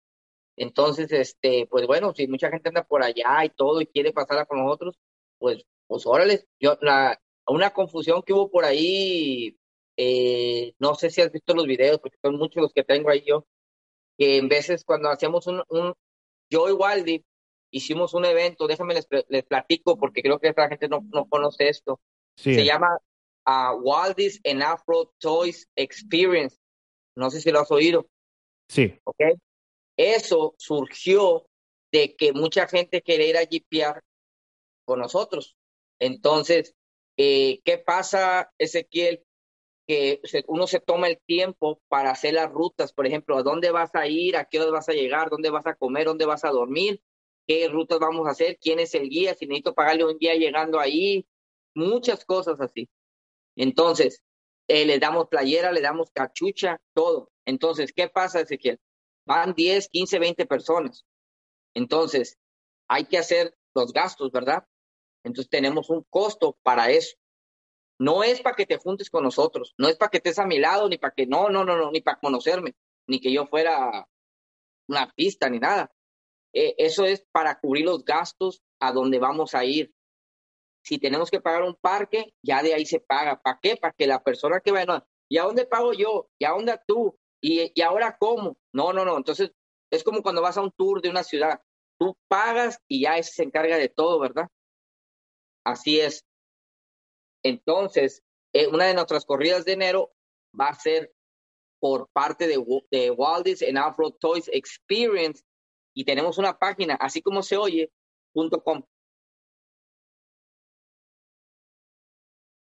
Entonces, 0.55 1.11
este, 1.11 1.67
pues 1.69 1.85
bueno, 1.85 2.13
si 2.15 2.27
mucha 2.27 2.49
gente 2.49 2.69
anda 2.69 2.83
por 2.83 3.03
allá 3.03 3.43
y 3.43 3.49
todo 3.49 3.81
y 3.81 3.87
quiere 3.87 4.11
pasarla 4.13 4.45
con 4.45 4.63
nosotros, 4.63 4.97
pues, 5.37 5.63
pues 5.87 6.05
órale. 6.05 6.45
Yo, 6.59 6.77
la, 6.81 7.19
una 7.47 7.71
confusión 7.71 8.21
que 8.23 8.33
hubo 8.33 8.49
por 8.49 8.65
ahí, 8.65 9.57
eh, 9.95 10.73
no 10.79 10.95
sé 10.95 11.09
si 11.09 11.21
has 11.21 11.31
visto 11.31 11.53
los 11.53 11.65
videos, 11.65 11.99
porque 11.99 12.17
son 12.21 12.37
muchos 12.37 12.61
los 12.61 12.73
que 12.73 12.83
tengo 12.83 13.09
ahí 13.09 13.23
yo, 13.25 13.45
que 14.17 14.37
en 14.37 14.47
veces 14.47 14.83
cuando 14.83 15.09
hacíamos 15.09 15.47
un, 15.47 15.63
un 15.69 15.93
yo 16.49 16.69
y 16.69 16.71
Waldi 16.71 17.25
hicimos 17.71 18.13
un 18.13 18.25
evento, 18.25 18.67
déjame 18.67 18.93
les, 18.93 19.07
les 19.29 19.43
platico 19.43 19.97
porque 19.97 20.21
creo 20.21 20.39
que 20.39 20.53
la 20.55 20.69
gente 20.69 20.87
no, 20.87 21.05
no 21.13 21.27
conoce 21.27 21.69
esto. 21.69 21.99
Se 22.35 22.63
llama 22.63 22.99
uh, 23.47 23.75
Waldi's 23.81 24.39
and 24.45 24.61
Afro 24.61 25.13
Toys 25.19 25.67
Experience. 25.75 26.57
No 27.15 27.31
sé 27.31 27.41
si 27.41 27.51
lo 27.51 27.59
has 27.61 27.71
oído. 27.71 28.07
Sí. 28.69 28.99
¿Ok? 29.03 29.21
Eso 29.97 30.53
surgió 30.57 31.47
de 31.91 32.15
que 32.15 32.33
mucha 32.33 32.67
gente 32.67 33.01
quería 33.01 33.27
ir 33.27 33.37
a 33.37 33.45
GPR 33.45 34.03
con 34.85 34.99
nosotros. 34.99 35.55
Entonces, 35.99 36.75
eh, 37.17 37.61
¿qué 37.65 37.77
pasa, 37.77 38.51
Ezequiel? 38.57 39.23
que 39.87 40.21
uno 40.47 40.67
se 40.67 40.81
toma 40.81 41.07
el 41.07 41.17
tiempo 41.25 41.81
para 41.87 42.11
hacer 42.11 42.33
las 42.33 42.51
rutas, 42.51 42.91
por 42.91 43.07
ejemplo, 43.07 43.37
a 43.37 43.43
dónde 43.43 43.71
vas 43.71 43.95
a 43.95 44.05
ir, 44.05 44.35
a 44.35 44.43
qué 44.43 44.59
hora 44.59 44.71
vas 44.71 44.89
a 44.89 44.93
llegar, 44.93 45.29
dónde 45.29 45.49
vas 45.49 45.65
a 45.65 45.75
comer, 45.75 46.05
dónde 46.05 46.25
vas 46.25 46.43
a 46.43 46.49
dormir, 46.49 47.01
qué 47.47 47.69
rutas 47.69 47.99
vamos 47.99 48.27
a 48.27 48.31
hacer, 48.31 48.57
quién 48.59 48.79
es 48.79 48.93
el 48.95 49.09
guía, 49.09 49.33
si 49.33 49.47
necesito 49.47 49.73
pagarle 49.73 50.03
un 50.03 50.17
guía 50.17 50.35
llegando 50.35 50.79
ahí, 50.79 51.25
muchas 51.73 52.25
cosas 52.25 52.59
así. 52.59 52.89
Entonces, 53.55 54.21
eh, 54.67 54.85
le 54.85 54.99
damos 54.99 55.29
playera, 55.29 55.71
le 55.71 55.79
damos 55.81 56.11
cachucha, 56.11 56.81
todo. 56.93 57.31
Entonces, 57.45 57.93
¿qué 57.93 58.09
pasa, 58.09 58.41
Ezequiel? 58.41 58.79
Van 59.25 59.53
10, 59.55 59.87
15, 59.87 60.19
20 60.19 60.45
personas. 60.45 61.05
Entonces, 61.73 62.37
hay 62.89 63.05
que 63.05 63.17
hacer 63.17 63.55
los 63.73 63.93
gastos, 63.93 64.31
¿verdad? 64.31 64.65
Entonces, 65.27 65.49
tenemos 65.49 65.89
un 65.89 66.03
costo 66.09 66.57
para 66.63 66.89
eso. 66.89 67.15
No 67.99 68.23
es 68.23 68.41
para 68.41 68.55
que 68.55 68.65
te 68.65 68.77
juntes 68.77 69.09
con 69.09 69.23
nosotros, 69.23 69.73
no 69.77 69.87
es 69.87 69.95
para 69.97 70.09
que 70.09 70.17
estés 70.17 70.37
a 70.39 70.45
mi 70.45 70.59
lado, 70.59 70.87
ni 70.87 70.97
para 70.97 71.13
que, 71.15 71.25
no, 71.25 71.49
no, 71.49 71.63
no, 71.63 71.77
no, 71.77 71.91
ni 71.91 72.01
para 72.01 72.19
conocerme, 72.19 72.75
ni 73.07 73.19
que 73.19 73.31
yo 73.31 73.47
fuera 73.47 74.07
una 74.87 75.11
pista, 75.15 75.49
ni 75.49 75.59
nada. 75.59 75.91
Eh, 76.53 76.75
eso 76.77 77.05
es 77.05 77.25
para 77.31 77.59
cubrir 77.59 77.85
los 77.85 78.05
gastos 78.05 78.61
a 78.79 78.91
donde 78.91 79.19
vamos 79.19 79.55
a 79.55 79.65
ir. 79.65 79.93
Si 80.83 80.99
tenemos 80.99 81.29
que 81.29 81.41
pagar 81.41 81.63
un 81.63 81.75
parque, 81.75 82.33
ya 82.41 82.63
de 82.63 82.73
ahí 82.73 82.85
se 82.85 82.99
paga. 82.99 83.41
¿Para 83.41 83.59
qué? 83.61 83.75
Para 83.75 83.93
que 83.93 84.07
la 84.07 84.23
persona 84.23 84.61
que 84.61 84.71
va, 84.71 84.85
no, 84.85 85.05
¿y 85.29 85.37
a 85.37 85.43
dónde 85.43 85.65
pago 85.65 85.93
yo? 85.93 86.29
¿Y 86.39 86.45
a 86.45 86.51
dónde 86.51 86.79
tú? 86.87 87.17
¿Y, 87.41 87.71
¿Y 87.75 87.81
ahora 87.81 88.15
cómo? 88.17 88.57
No, 88.73 88.93
no, 88.93 89.03
no. 89.03 89.17
Entonces, 89.17 89.51
es 89.91 90.03
como 90.03 90.21
cuando 90.21 90.41
vas 90.41 90.57
a 90.57 90.61
un 90.61 90.71
tour 90.71 91.01
de 91.01 91.09
una 91.09 91.23
ciudad. 91.23 91.61
Tú 91.99 92.15
pagas 92.27 92.79
y 92.87 93.01
ya 93.01 93.21
se 93.23 93.43
encarga 93.43 93.77
de 93.77 93.89
todo, 93.89 94.19
¿verdad? 94.19 94.47
Así 95.67 95.99
es. 95.99 96.25
Entonces, 97.43 98.23
eh, 98.53 98.67
una 98.67 98.85
de 98.85 98.93
nuestras 98.93 99.25
corridas 99.25 99.65
de 99.65 99.73
enero 99.73 100.13
va 100.57 100.69
a 100.69 100.73
ser 100.73 101.13
por 101.81 102.07
parte 102.13 102.47
de, 102.47 102.63
de 102.89 103.11
Waldi's 103.11 103.61
en 103.61 103.77
Afro 103.77 104.11
Toys 104.11 104.49
Experience 104.53 105.43
y 105.93 106.05
tenemos 106.05 106.37
una 106.37 106.57
página, 106.57 106.95
así 106.95 107.21
como 107.21 107.43
se 107.43 107.57
oye, 107.57 107.91
punto 108.33 108.63
com. 108.63 108.81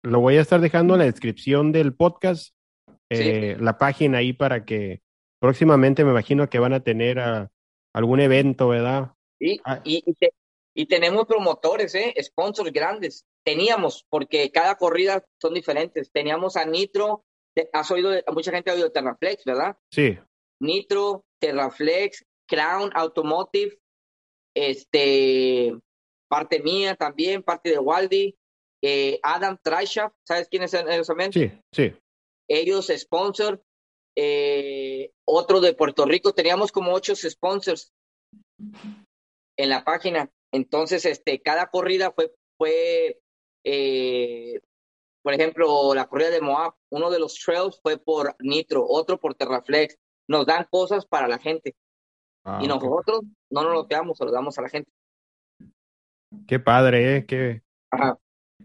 Lo 0.05 0.21
voy 0.21 0.37
a 0.37 0.43
estar 0.43 0.61
dejando 0.61 0.95
en 0.95 1.01
la 1.01 1.07
descripción 1.07 1.73
del 1.73 1.97
podcast, 1.97 2.55
eh, 3.11 3.57
la 3.59 3.77
página 3.77 4.19
ahí 4.19 4.33
para 4.33 4.65
que 4.65 5.03
próximamente 5.41 6.05
me 6.05 6.13
imagino 6.13 6.49
que 6.49 6.61
van 6.61 6.75
a 6.75 6.85
tener 6.85 7.19
ah, 7.19 7.51
algún 7.93 8.21
evento, 8.21 8.69
¿verdad? 8.69 9.15
Sí, 9.41 9.61
ah. 9.65 9.81
y, 9.83 10.05
y 10.07 10.15
tenemos 10.87 11.27
promotores, 11.27 11.95
¿eh? 11.95 12.15
sponsors 12.21 12.73
grandes. 12.73 13.25
Teníamos, 13.45 14.05
porque 14.11 14.51
cada 14.51 14.77
corrida 14.77 15.25
son 15.41 15.55
diferentes. 15.55 16.11
Teníamos 16.11 16.57
a 16.57 16.65
Nitro, 16.65 17.25
has 17.73 17.91
oído, 17.91 18.11
mucha 18.33 18.51
gente 18.51 18.71
ha 18.71 18.75
oído 18.75 18.91
Terraflex, 18.91 19.45
¿verdad? 19.45 19.77
Sí. 19.93 20.19
Nitro, 20.61 21.25
Terraflex, 21.41 22.25
Crown 22.49 22.91
Automotive, 22.95 23.79
este, 24.57 25.79
parte 26.29 26.61
mía 26.61 26.97
también, 26.97 27.43
parte 27.43 27.71
de 27.71 27.79
Waldi, 27.79 28.37
eh, 28.83 29.19
Adam 29.23 29.59
Trishaft, 29.63 30.15
¿sabes 30.27 30.49
quiénes 30.49 30.71
son 30.71 30.91
ellos 30.91 31.07
también? 31.07 31.33
Sí, 31.33 31.51
sí. 31.73 31.93
Ellos 32.49 32.93
sponsor, 32.97 33.63
eh, 34.17 35.11
otro 35.27 35.61
de 35.61 35.75
Puerto 35.75 36.05
Rico, 36.05 36.35
teníamos 36.35 36.71
como 36.71 36.93
ocho 36.93 37.15
sponsors 37.17 37.93
en 39.57 39.69
la 39.69 39.85
página. 39.85 40.31
Entonces, 40.55 41.05
este, 41.05 41.43
cada 41.43 41.67
corrida 41.67 42.13
fue, 42.13 42.33
fue 42.57 43.21
eh, 43.65 44.61
por 45.21 45.33
ejemplo, 45.33 45.95
la 45.95 46.07
corrida 46.07 46.31
de 46.31 46.41
Moab, 46.41 46.75
uno 46.91 47.11
de 47.11 47.19
los 47.19 47.35
trails 47.35 47.81
fue 47.83 47.99
por 47.99 48.37
Nitro, 48.39 48.87
otro 48.87 49.19
por 49.19 49.35
Terraflex. 49.35 49.99
Nos 50.29 50.47
dan 50.47 50.67
cosas 50.71 51.07
para 51.07 51.27
la 51.27 51.39
gente. 51.39 51.75
Ah, 52.45 52.61
y 52.63 52.69
nosotros 52.69 53.23
no 53.51 53.63
nos 53.63 53.73
lo 53.73 53.89
quedamos, 53.89 54.17
se 54.17 54.25
lo 54.27 54.31
damos 54.31 54.57
a 54.59 54.63
la 54.63 54.69
gente. 54.69 54.93
Qué 56.47 56.61
padre, 56.61 57.17
¿eh? 57.17 57.27
Qué, 57.27 57.63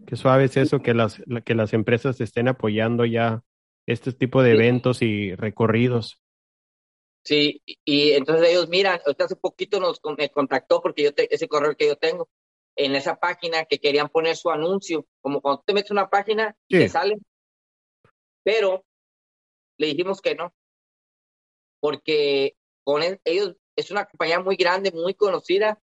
qué 0.06 0.16
suave 0.16 0.44
es 0.44 0.56
eso, 0.56 0.80
que 0.80 0.94
las, 0.94 1.20
que 1.44 1.54
las 1.54 1.72
empresas 1.72 2.20
estén 2.20 2.46
apoyando 2.46 3.04
ya 3.04 3.42
este 3.86 4.12
tipo 4.12 4.42
de 4.42 4.52
eventos 4.52 5.02
y 5.02 5.34
recorridos. 5.34 6.19
Sí, 7.22 7.62
y 7.84 8.12
entonces 8.12 8.48
ellos 8.48 8.68
miran, 8.68 9.00
hace 9.18 9.36
poquito 9.36 9.78
nos 9.78 10.00
me 10.16 10.30
contactó 10.30 10.80
porque 10.80 11.02
yo 11.02 11.10
ese 11.16 11.48
correo 11.48 11.76
que 11.76 11.86
yo 11.86 11.96
tengo 11.96 12.28
en 12.76 12.94
esa 12.94 13.16
página 13.16 13.66
que 13.66 13.78
querían 13.78 14.08
poner 14.08 14.36
su 14.36 14.50
anuncio, 14.50 15.06
como 15.20 15.40
cuando 15.42 15.62
te 15.66 15.74
metes 15.74 15.90
una 15.90 16.08
página, 16.08 16.56
te 16.68 16.88
sale. 16.88 17.18
Pero 18.42 18.84
le 19.76 19.88
dijimos 19.88 20.20
que 20.22 20.34
no, 20.34 20.54
porque 21.80 22.56
con 22.84 23.02
ellos 23.24 23.56
es 23.76 23.90
una 23.90 24.06
compañía 24.06 24.40
muy 24.40 24.56
grande, 24.56 24.92
muy 24.92 25.14
conocida, 25.14 25.80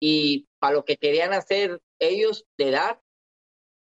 y 0.00 0.48
para 0.58 0.74
lo 0.74 0.84
que 0.84 0.96
querían 0.96 1.32
hacer 1.32 1.80
ellos 1.98 2.44
de 2.58 2.70
edad, 2.70 3.00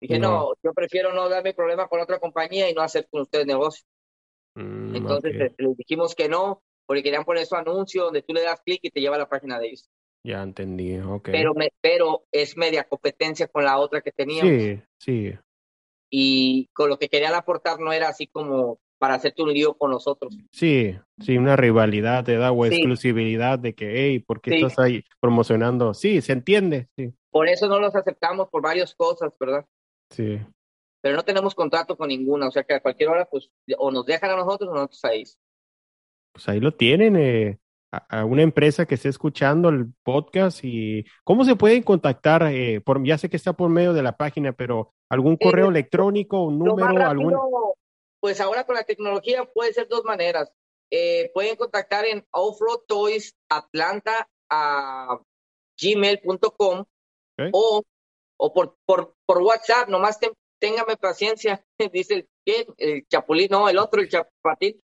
dije, 0.02 0.20
no, 0.20 0.54
yo 0.64 0.74
prefiero 0.74 1.14
no 1.14 1.30
darme 1.30 1.54
problema 1.54 1.88
con 1.88 2.00
otra 2.02 2.20
compañía 2.20 2.70
y 2.70 2.74
no 2.74 2.82
hacer 2.82 3.08
con 3.10 3.22
ustedes 3.22 3.46
negocio. 3.46 3.86
Mm, 4.56 4.96
Entonces 4.96 5.34
les, 5.58 5.78
dijimos 5.78 6.16
que 6.16 6.28
no, 6.28 6.62
porque 6.90 7.04
querían 7.04 7.24
poner 7.24 7.46
su 7.46 7.56
anuncio 7.56 8.06
donde 8.06 8.24
tú 8.24 8.34
le 8.34 8.42
das 8.42 8.62
clic 8.62 8.80
y 8.82 8.90
te 8.90 9.00
lleva 9.00 9.16
a 9.16 9.20
la 9.20 9.30
página 9.30 9.60
de 9.60 9.68
ellos. 9.68 9.88
Ya 10.26 10.42
entendí, 10.42 10.98
ok. 10.98 11.30
Pero, 11.32 11.54
me, 11.54 11.70
pero 11.80 12.24
es 12.32 12.58
media 12.58 12.84
competencia 12.84 13.48
con 13.48 13.64
la 13.64 13.78
otra 13.78 14.02
que 14.02 14.12
teníamos. 14.12 14.52
Sí, 14.52 14.82
sí. 14.98 15.38
Y 16.10 16.68
con 16.74 16.90
lo 16.90 16.98
que 16.98 17.08
querían 17.08 17.36
aportar 17.36 17.80
no 17.80 17.94
era 17.94 18.10
así 18.10 18.26
como 18.26 18.80
para 18.98 19.14
hacerte 19.14 19.44
un 19.44 19.54
lío 19.54 19.76
con 19.76 19.92
nosotros. 19.92 20.36
Sí, 20.52 20.98
sí, 21.20 21.38
una 21.38 21.56
rivalidad 21.56 22.24
te 22.24 22.38
da 22.38 22.52
o 22.52 22.66
exclusividad 22.66 23.60
de 23.60 23.76
que, 23.76 24.08
hey, 24.08 24.18
¿por 24.18 24.42
qué 24.42 24.56
estás 24.56 24.80
ahí 24.80 25.04
promocionando? 25.20 25.94
Sí, 25.94 26.22
se 26.22 26.32
entiende, 26.32 26.88
sí. 26.98 27.14
Por 27.30 27.48
eso 27.50 27.68
no 27.68 27.80
los 27.80 27.96
aceptamos 27.96 28.50
por 28.50 28.64
varias 28.64 28.96
cosas, 28.96 29.32
¿verdad? 29.40 29.64
Sí. 30.10 30.40
Pero 31.04 31.16
no 31.16 31.24
tenemos 31.24 31.54
contrato 31.54 31.96
con 31.96 32.08
ninguna, 32.08 32.48
o 32.48 32.52
sea 32.52 32.64
que 32.64 32.74
a 32.74 32.82
cualquier 32.82 33.10
hora, 33.10 33.26
pues, 33.26 33.52
o 33.78 33.92
nos 33.92 34.08
dejan 34.08 34.32
a 34.32 34.38
nosotros 34.38 34.72
o 34.72 34.74
nosotros 34.74 35.06
a 35.06 35.14
ellos. 35.14 35.38
Pues 36.32 36.48
ahí 36.48 36.60
lo 36.60 36.74
tienen, 36.74 37.16
eh, 37.16 37.60
a, 37.92 38.26
una 38.26 38.44
empresa 38.44 38.86
que 38.86 38.96
esté 38.96 39.10
escuchando 39.10 39.70
el 39.70 39.88
podcast 40.04 40.60
y 40.64 41.06
cómo 41.24 41.44
se 41.44 41.56
pueden 41.56 41.84
contactar, 41.84 42.44
eh, 42.44 42.82
por, 42.82 43.04
ya 43.06 43.18
sé 43.18 43.30
que 43.30 43.38
está 43.38 43.54
por 43.54 43.70
medio 43.70 43.94
de 43.94 44.04
la 44.04 44.18
página, 44.18 44.54
pero 44.54 44.94
algún 45.10 45.34
eh, 45.34 45.40
correo 45.42 45.70
electrónico, 45.70 46.44
un 46.44 46.60
número, 46.60 47.06
algún 47.06 47.36
pues 48.20 48.42
ahora 48.42 48.66
con 48.66 48.76
la 48.76 48.84
tecnología 48.84 49.46
puede 49.46 49.74
ser 49.74 49.88
dos 49.88 50.04
maneras. 50.04 50.52
Eh, 50.92 51.32
pueden 51.34 51.56
contactar 51.56 52.06
en 52.06 52.26
Offroad 52.32 52.80
Toys 52.88 53.36
Atlanta 53.48 54.28
a 54.50 55.20
gmail.com 55.82 56.84
o, 57.54 57.84
o 58.38 58.54
por, 58.54 58.76
por, 58.86 59.16
por 59.26 59.42
WhatsApp, 59.42 59.88
nomás 59.88 60.20
téngame 60.60 60.98
paciencia, 60.98 61.64
dice 61.94 62.28
el, 62.46 62.74
el 62.78 63.08
Chapulín, 63.08 63.48
no, 63.52 63.70
el 63.70 63.78
otro, 63.78 64.02
el 64.02 64.10
Chapatín, 64.10 64.82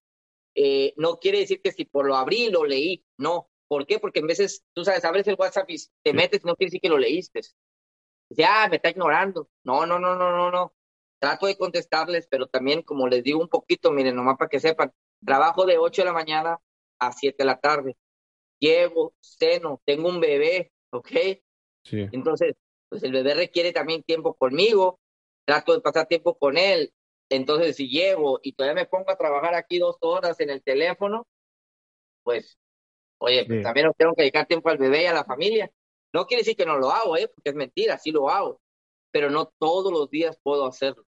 eh, 0.55 0.93
no 0.97 1.19
quiere 1.19 1.39
decir 1.39 1.61
que 1.61 1.71
si 1.71 1.85
por 1.85 2.05
lo 2.05 2.15
abrí 2.15 2.49
lo 2.49 2.65
leí, 2.65 3.05
no. 3.17 3.49
¿Por 3.67 3.85
qué? 3.85 3.99
Porque 3.99 4.19
en 4.19 4.27
veces, 4.27 4.63
tú 4.73 4.83
sabes, 4.83 5.05
abres 5.05 5.27
el 5.27 5.37
WhatsApp 5.39 5.69
y 5.69 5.77
te 6.03 6.13
metes, 6.13 6.43
no 6.43 6.55
quiere 6.55 6.69
decir 6.69 6.81
que 6.81 6.89
lo 6.89 6.97
leíste. 6.97 7.41
Dice, 8.29 8.45
ah, 8.45 8.67
me 8.69 8.77
está 8.77 8.89
ignorando. 8.89 9.49
No, 9.63 9.85
no, 9.85 9.99
no, 9.99 10.15
no, 10.15 10.31
no, 10.31 10.51
no. 10.51 10.73
Trato 11.19 11.45
de 11.45 11.57
contestarles, 11.57 12.27
pero 12.29 12.47
también, 12.47 12.81
como 12.81 13.07
les 13.07 13.23
digo 13.23 13.39
un 13.39 13.47
poquito, 13.47 13.91
miren, 13.91 14.15
nomás 14.15 14.37
para 14.37 14.49
que 14.49 14.59
sepan, 14.59 14.91
trabajo 15.23 15.65
de 15.65 15.77
8 15.77 16.01
de 16.01 16.05
la 16.05 16.13
mañana 16.13 16.59
a 16.99 17.11
7 17.11 17.35
de 17.37 17.45
la 17.45 17.59
tarde. 17.59 17.95
Llevo, 18.61 19.13
ceno, 19.19 19.81
tengo 19.85 20.07
un 20.07 20.21
bebé, 20.21 20.71
¿ok? 20.91 21.09
Sí. 21.83 22.07
Entonces, 22.11 22.55
pues 22.87 23.03
el 23.03 23.11
bebé 23.11 23.33
requiere 23.33 23.73
también 23.73 24.03
tiempo 24.03 24.35
conmigo, 24.35 24.99
trato 25.45 25.73
de 25.73 25.81
pasar 25.81 26.07
tiempo 26.07 26.37
con 26.37 26.57
él, 26.57 26.93
entonces, 27.31 27.77
si 27.77 27.87
llego 27.87 28.41
y 28.43 28.51
todavía 28.51 28.83
me 28.83 28.87
pongo 28.89 29.09
a 29.09 29.15
trabajar 29.15 29.55
aquí 29.55 29.79
dos 29.79 29.95
horas 30.01 30.37
en 30.41 30.49
el 30.49 30.61
teléfono, 30.61 31.25
pues, 32.23 32.59
oye, 33.19 33.45
pues, 33.45 33.63
también 33.63 33.89
tengo 33.97 34.13
que 34.13 34.23
dedicar 34.23 34.45
tiempo 34.47 34.67
al 34.67 34.77
bebé 34.77 35.03
y 35.03 35.05
a 35.05 35.13
la 35.13 35.23
familia. 35.23 35.71
No 36.13 36.25
quiere 36.25 36.41
decir 36.41 36.57
que 36.57 36.65
no 36.65 36.77
lo 36.77 36.91
hago, 36.91 37.15
¿eh? 37.15 37.29
porque 37.33 37.51
es 37.51 37.55
mentira, 37.55 37.97
sí 37.97 38.11
lo 38.11 38.29
hago, 38.29 38.59
pero 39.11 39.29
no 39.29 39.45
todos 39.57 39.93
los 39.93 40.09
días 40.09 40.37
puedo 40.43 40.65
hacerlo. 40.65 41.05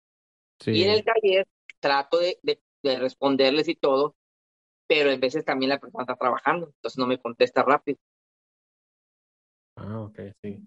Y 0.65 0.83
en 0.85 0.89
el 0.89 1.03
taller 1.03 1.47
trato 1.79 2.17
de, 2.17 2.39
de, 2.41 2.97
responderles 2.97 3.67
y 3.67 3.75
todo, 3.75 4.15
pero 4.87 5.11
en 5.11 5.19
veces 5.19 5.45
también 5.45 5.69
la 5.69 5.79
persona 5.79 6.03
está 6.03 6.15
trabajando, 6.15 6.67
entonces 6.67 6.97
no 6.97 7.07
me 7.07 7.19
contesta 7.19 7.63
rápido. 7.63 7.97
Ah, 9.75 10.01
ok, 10.01 10.19
sí. 10.41 10.59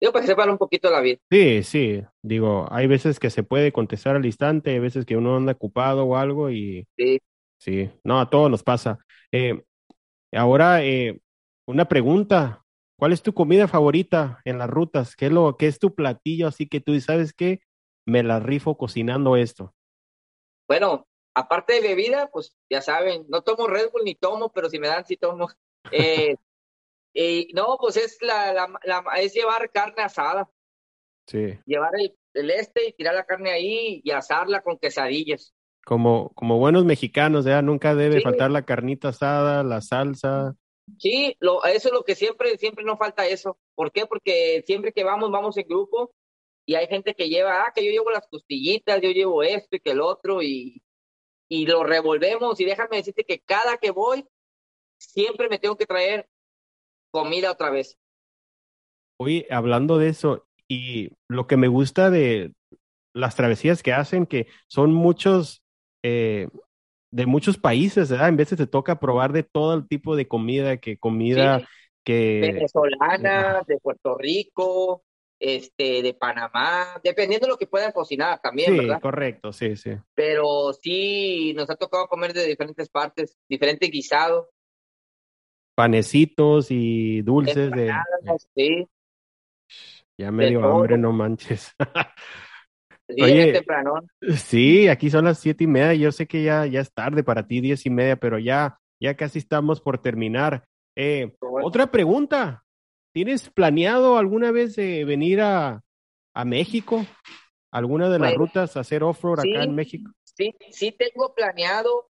Digo, 0.00 0.12
para 0.12 0.22
que 0.22 0.30
sepan 0.30 0.50
un 0.50 0.58
poquito 0.58 0.90
la 0.90 1.00
vida. 1.00 1.18
Sí, 1.30 1.62
sí. 1.62 2.02
Digo, 2.22 2.66
hay 2.70 2.86
veces 2.86 3.18
que 3.18 3.30
se 3.30 3.42
puede 3.42 3.72
contestar 3.72 4.16
al 4.16 4.26
instante, 4.26 4.70
hay 4.70 4.78
veces 4.80 5.06
que 5.06 5.16
uno 5.16 5.36
anda 5.36 5.52
ocupado 5.52 6.04
o 6.04 6.16
algo 6.16 6.50
y... 6.50 6.86
Sí. 6.96 7.18
Sí, 7.58 7.90
no, 8.02 8.20
a 8.20 8.28
todos 8.28 8.50
nos 8.50 8.62
pasa. 8.62 8.98
Eh, 9.32 9.64
ahora, 10.32 10.84
eh, 10.84 11.20
una 11.66 11.86
pregunta. 11.86 12.60
¿Cuál 12.96 13.12
es 13.12 13.22
tu 13.22 13.32
comida 13.34 13.66
favorita 13.68 14.40
en 14.44 14.58
las 14.58 14.70
rutas? 14.70 15.16
¿Qué 15.16 15.26
es, 15.26 15.32
lo, 15.32 15.56
qué 15.56 15.66
es 15.66 15.78
tu 15.78 15.94
platillo? 15.94 16.46
Así 16.46 16.68
que 16.68 16.80
tú 16.80 16.98
sabes 17.00 17.32
que 17.32 17.60
me 18.06 18.22
la 18.22 18.38
rifo 18.38 18.76
cocinando 18.76 19.36
esto. 19.36 19.74
Bueno, 20.68 21.06
aparte 21.34 21.74
de 21.74 21.80
bebida, 21.80 22.30
pues 22.32 22.56
ya 22.70 22.80
saben, 22.80 23.26
no 23.28 23.42
tomo 23.42 23.66
Red 23.66 23.90
Bull 23.90 24.04
ni 24.04 24.14
tomo, 24.14 24.52
pero 24.52 24.70
si 24.70 24.78
me 24.78 24.88
dan, 24.88 25.04
sí 25.04 25.16
tomo. 25.16 25.48
Eh, 25.92 26.36
y 27.12 27.52
no, 27.52 27.76
pues 27.78 27.98
es, 27.98 28.18
la, 28.22 28.52
la, 28.82 29.04
es 29.20 29.34
llevar 29.34 29.70
carne 29.70 30.02
asada. 30.02 30.50
Sí. 31.26 31.58
Llevar 31.66 31.92
el, 32.32 32.50
este 32.50 32.88
y 32.88 32.92
tirar 32.94 33.14
la 33.14 33.26
carne 33.26 33.52
ahí 33.52 34.00
y 34.02 34.10
asarla 34.10 34.62
con 34.62 34.78
quesadillas. 34.78 35.54
Como, 35.84 36.30
como 36.30 36.58
buenos 36.58 36.86
mexicanos, 36.86 37.44
ya 37.44 37.60
nunca 37.60 37.94
debe 37.94 38.22
faltar 38.22 38.50
la 38.50 38.64
carnita 38.64 39.08
asada, 39.08 39.62
la 39.62 39.82
salsa. 39.82 40.56
Sí, 40.98 41.36
lo, 41.38 41.62
eso 41.64 41.88
es 41.88 41.94
lo 41.94 42.02
que 42.02 42.14
siempre, 42.14 42.56
siempre 42.56 42.82
nos 42.82 42.98
falta 42.98 43.26
eso. 43.26 43.58
¿Por 43.74 43.92
qué? 43.92 44.06
Porque 44.06 44.64
siempre 44.66 44.92
que 44.92 45.04
vamos, 45.04 45.30
vamos 45.30 45.56
en 45.58 45.68
grupo 45.68 46.12
y 46.66 46.74
hay 46.74 46.86
gente 46.86 47.14
que 47.14 47.28
lleva, 47.28 47.64
ah, 47.64 47.72
que 47.74 47.84
yo 47.84 47.92
llevo 47.92 48.10
las 48.10 48.26
costillitas, 48.26 49.00
yo 49.02 49.10
llevo 49.10 49.42
esto 49.42 49.76
y 49.76 49.80
que 49.80 49.90
el 49.90 50.00
otro 50.00 50.42
y, 50.42 50.82
y 51.48 51.66
lo 51.66 51.84
revolvemos 51.84 52.60
y 52.60 52.64
déjame 52.64 52.96
decirte 52.96 53.24
que 53.24 53.40
cada 53.40 53.76
que 53.78 53.90
voy, 53.90 54.26
siempre 54.98 55.48
me 55.48 55.58
tengo 55.58 55.76
que 55.76 55.86
traer 55.86 56.28
comida 57.10 57.52
otra 57.52 57.70
vez. 57.70 57.98
Oye, 59.18 59.46
hablando 59.50 59.98
de 59.98 60.08
eso, 60.08 60.46
y 60.68 61.10
lo 61.28 61.46
que 61.46 61.56
me 61.56 61.68
gusta 61.68 62.10
de 62.10 62.52
las 63.14 63.36
travesías 63.36 63.82
que 63.82 63.92
hacen, 63.92 64.26
que 64.26 64.48
son 64.66 64.92
muchos, 64.92 65.62
eh, 66.02 66.48
de 67.12 67.26
muchos 67.26 67.58
países, 67.58 68.10
¿verdad? 68.10 68.28
En 68.28 68.36
veces 68.36 68.58
te 68.58 68.66
toca 68.66 68.98
probar 68.98 69.32
de 69.32 69.44
todo 69.44 69.74
el 69.74 69.86
tipo 69.86 70.16
de 70.16 70.26
comida, 70.26 70.78
que 70.78 70.98
comida 70.98 71.62
que... 72.04 72.40
Venezolana, 72.40 73.62
de 73.66 73.78
Puerto 73.78 74.18
Rico, 74.18 75.04
este, 75.38 76.02
de 76.02 76.14
Panamá, 76.14 77.00
dependiendo 77.02 77.46
de 77.46 77.52
lo 77.52 77.58
que 77.58 77.66
puedan 77.66 77.92
cocinar 77.92 78.40
también, 78.40 78.72
sí, 78.72 78.78
¿verdad? 78.78 79.00
correcto, 79.00 79.52
sí, 79.52 79.76
sí. 79.76 79.92
Pero 80.14 80.72
sí, 80.72 81.52
nos 81.54 81.68
ha 81.70 81.76
tocado 81.76 82.06
comer 82.08 82.32
de 82.32 82.46
diferentes 82.46 82.88
partes, 82.88 83.36
diferentes 83.48 83.90
guisados 83.90 84.46
panecitos 85.74 86.68
y 86.70 87.22
dulces 87.22 87.70
de... 87.70 87.92
Sí. 88.54 88.88
Ya 90.16 90.30
me 90.30 90.48
dio 90.48 90.64
hambre, 90.64 90.96
no 90.96 91.12
manches. 91.12 91.74
Oye, 93.20 93.62
sí, 94.36 94.88
aquí 94.88 95.10
son 95.10 95.24
las 95.26 95.38
siete 95.38 95.64
y 95.64 95.66
media. 95.66 95.94
Yo 95.94 96.12
sé 96.12 96.26
que 96.26 96.42
ya, 96.42 96.66
ya 96.66 96.80
es 96.80 96.92
tarde 96.92 97.22
para 97.22 97.46
ti, 97.46 97.60
diez 97.60 97.84
y 97.84 97.90
media, 97.90 98.16
pero 98.16 98.38
ya, 98.38 98.78
ya 99.00 99.14
casi 99.16 99.40
estamos 99.40 99.80
por 99.80 99.98
terminar. 99.98 100.64
Eh, 100.96 101.36
otra 101.40 101.90
pregunta. 101.90 102.63
¿Tienes 103.14 103.48
planeado 103.48 104.18
alguna 104.18 104.50
vez 104.50 104.74
venir 104.74 105.40
a, 105.40 105.84
a 106.34 106.44
México? 106.44 107.06
¿Alguna 107.70 108.10
de 108.10 108.18
las 108.18 108.30
pues, 108.30 108.38
rutas 108.38 108.76
a 108.76 108.80
hacer 108.80 109.04
off-road 109.04 109.38
acá 109.38 109.62
en 109.62 109.72
México? 109.72 110.10
Sí, 110.24 110.52
sí 110.72 110.90
tengo 110.90 111.32
planeado. 111.32 112.10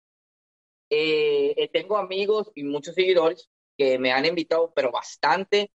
Eh, 0.88 1.54
eh, 1.56 1.68
tengo 1.72 1.96
amigos 1.96 2.52
y 2.54 2.62
muchos 2.62 2.94
seguidores 2.94 3.50
que 3.76 3.98
me 3.98 4.12
han 4.12 4.26
invitado, 4.26 4.72
pero 4.76 4.92
bastante. 4.92 5.72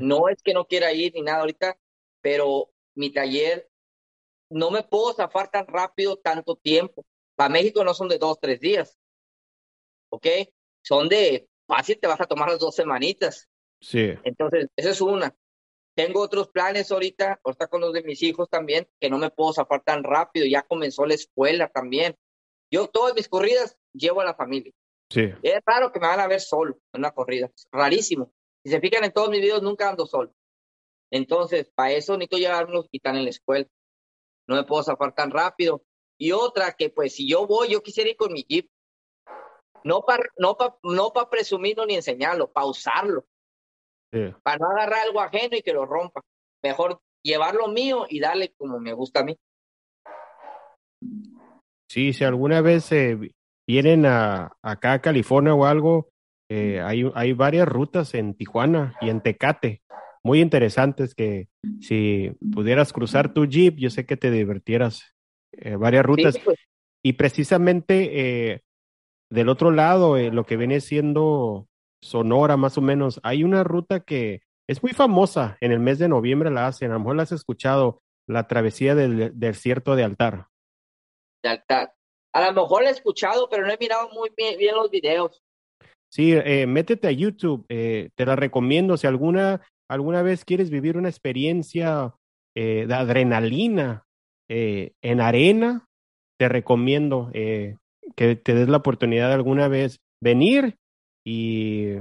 No 0.00 0.28
es 0.28 0.42
que 0.42 0.52
no 0.52 0.66
quiera 0.66 0.92
ir 0.92 1.14
ni 1.14 1.22
nada 1.22 1.40
ahorita, 1.40 1.78
pero 2.20 2.70
mi 2.94 3.10
taller 3.10 3.70
no 4.50 4.70
me 4.70 4.82
puedo 4.82 5.14
zafar 5.14 5.50
tan 5.50 5.66
rápido 5.66 6.18
tanto 6.18 6.56
tiempo. 6.56 7.06
Para 7.36 7.48
México 7.48 7.82
no 7.84 7.94
son 7.94 8.08
de 8.08 8.18
dos, 8.18 8.38
tres 8.38 8.60
días. 8.60 8.98
¿Ok? 10.10 10.26
Son 10.82 11.08
de 11.08 11.48
fácil, 11.66 11.98
te 11.98 12.06
vas 12.06 12.20
a 12.20 12.26
tomar 12.26 12.50
las 12.50 12.58
dos 12.58 12.74
semanitas. 12.74 13.47
Sí. 13.80 14.14
Entonces, 14.24 14.68
esa 14.76 14.90
es 14.90 15.00
una. 15.00 15.34
Tengo 15.94 16.20
otros 16.20 16.48
planes 16.48 16.92
ahorita, 16.92 17.40
ahorita 17.42 17.66
con 17.66 17.80
los 17.80 17.92
de 17.92 18.02
mis 18.02 18.22
hijos 18.22 18.48
también, 18.48 18.88
que 19.00 19.10
no 19.10 19.18
me 19.18 19.30
puedo 19.30 19.52
zafar 19.52 19.82
tan 19.82 20.04
rápido. 20.04 20.46
Ya 20.46 20.62
comenzó 20.62 21.04
la 21.06 21.14
escuela 21.14 21.68
también. 21.68 22.16
Yo 22.70 22.86
todas 22.86 23.14
mis 23.14 23.28
corridas 23.28 23.76
llevo 23.92 24.20
a 24.20 24.24
la 24.24 24.34
familia. 24.34 24.72
Sí. 25.10 25.32
Es 25.42 25.60
raro 25.66 25.90
que 25.90 25.98
me 25.98 26.06
van 26.06 26.20
a 26.20 26.28
ver 26.28 26.40
solo 26.40 26.78
en 26.92 27.00
una 27.00 27.10
corrida. 27.10 27.50
rarísimo. 27.72 28.32
Si 28.62 28.70
se 28.70 28.80
fijan 28.80 29.04
en 29.04 29.12
todos 29.12 29.30
mis 29.30 29.40
videos, 29.40 29.62
nunca 29.62 29.88
ando 29.88 30.06
solo. 30.06 30.32
Entonces, 31.10 31.70
para 31.74 31.92
eso 31.92 32.12
necesito 32.16 32.38
llevarme 32.38 32.80
que 32.82 32.98
están 32.98 33.16
en 33.16 33.24
la 33.24 33.30
escuela. 33.30 33.66
No 34.46 34.56
me 34.56 34.64
puedo 34.64 34.82
zafar 34.82 35.14
tan 35.14 35.30
rápido. 35.30 35.82
Y 36.18 36.32
otra 36.32 36.72
que, 36.72 36.90
pues, 36.90 37.14
si 37.14 37.28
yo 37.28 37.46
voy, 37.46 37.70
yo 37.70 37.82
quisiera 37.82 38.10
ir 38.10 38.16
con 38.16 38.32
mi 38.32 38.44
jeep. 38.44 38.68
No 39.84 40.02
para 40.02 40.24
no 40.36 40.56
no 40.82 41.12
pa 41.12 41.30
presumirlo 41.30 41.86
ni 41.86 41.94
enseñarlo, 41.94 42.52
para 42.52 42.66
Para 44.42 44.58
no 44.58 44.70
agarrar 44.70 45.00
algo 45.00 45.20
ajeno 45.20 45.56
y 45.56 45.62
que 45.62 45.72
lo 45.72 45.86
rompa. 45.86 46.22
Mejor 46.62 47.00
llevar 47.22 47.54
lo 47.54 47.68
mío 47.68 48.06
y 48.08 48.20
darle 48.20 48.52
como 48.56 48.78
me 48.80 48.92
gusta 48.92 49.20
a 49.20 49.24
mí. 49.24 49.36
Sí, 51.90 52.12
si 52.12 52.24
alguna 52.24 52.60
vez 52.60 52.90
eh, 52.92 53.18
vienen 53.66 54.06
a, 54.06 54.52
acá 54.62 54.94
a 54.94 55.00
California 55.00 55.54
o 55.54 55.64
algo, 55.64 56.08
eh, 56.50 56.80
hay, 56.80 57.10
hay 57.14 57.32
varias 57.32 57.68
rutas 57.68 58.14
en 58.14 58.34
Tijuana 58.34 58.94
y 59.00 59.10
en 59.10 59.22
Tecate 59.22 59.82
muy 60.28 60.40
interesantes 60.40 61.14
que 61.14 61.48
si 61.80 62.32
pudieras 62.52 62.92
cruzar 62.92 63.32
tu 63.32 63.46
jeep, 63.46 63.76
yo 63.76 63.90
sé 63.90 64.04
que 64.04 64.16
te 64.16 64.30
divertieras 64.30 65.14
eh, 65.52 65.76
varias 65.76 66.04
rutas. 66.04 66.38
Pues. 66.38 66.58
Y 67.02 67.14
precisamente 67.14 68.52
eh, 68.52 68.62
del 69.30 69.48
otro 69.48 69.70
lado, 69.70 70.18
lo 70.18 70.44
que 70.44 70.56
viene 70.56 70.80
siendo 70.80 71.68
Sonora, 72.02 72.56
más 72.56 72.78
o 72.78 72.80
menos, 72.80 73.20
hay 73.22 73.44
una 73.44 73.64
ruta 73.64 74.00
que 74.00 74.42
es 74.68 74.82
muy 74.82 74.92
famosa. 74.92 75.56
En 75.60 75.72
el 75.72 75.80
mes 75.80 75.98
de 75.98 76.08
noviembre 76.08 76.50
la 76.50 76.66
hacen. 76.66 76.90
A 76.90 76.94
lo 76.94 77.00
mejor 77.00 77.16
la 77.16 77.22
has 77.24 77.32
escuchado, 77.32 78.00
la 78.28 78.46
travesía 78.46 78.94
del 78.94 79.32
desierto 79.38 79.96
de 79.96 80.04
Altar. 80.04 80.48
De 81.42 81.50
Altar. 81.50 81.94
A 82.34 82.46
lo 82.46 82.62
mejor 82.62 82.82
la 82.82 82.90
he 82.90 82.92
escuchado, 82.92 83.48
pero 83.48 83.66
no 83.66 83.72
he 83.72 83.78
mirado 83.78 84.10
muy 84.10 84.30
bien, 84.36 84.58
bien 84.58 84.74
los 84.74 84.90
videos. 84.90 85.42
Sí, 86.10 86.32
eh, 86.32 86.66
métete 86.66 87.08
a 87.08 87.12
YouTube, 87.12 87.66
eh, 87.68 88.10
te 88.14 88.24
la 88.24 88.36
recomiendo. 88.36 88.96
Si 88.96 89.06
alguna, 89.06 89.62
alguna 89.90 90.22
vez 90.22 90.44
quieres 90.44 90.70
vivir 90.70 90.96
una 90.96 91.08
experiencia 91.08 92.14
eh, 92.56 92.86
de 92.86 92.94
adrenalina 92.94 94.04
en 94.50 95.20
arena, 95.20 95.84
te 96.38 96.48
recomiendo 96.48 97.30
que 97.34 97.76
te 98.16 98.54
des 98.54 98.66
la 98.66 98.78
oportunidad 98.78 99.28
de 99.28 99.34
alguna 99.34 99.68
vez 99.68 100.00
venir 100.22 100.78
y, 101.30 102.00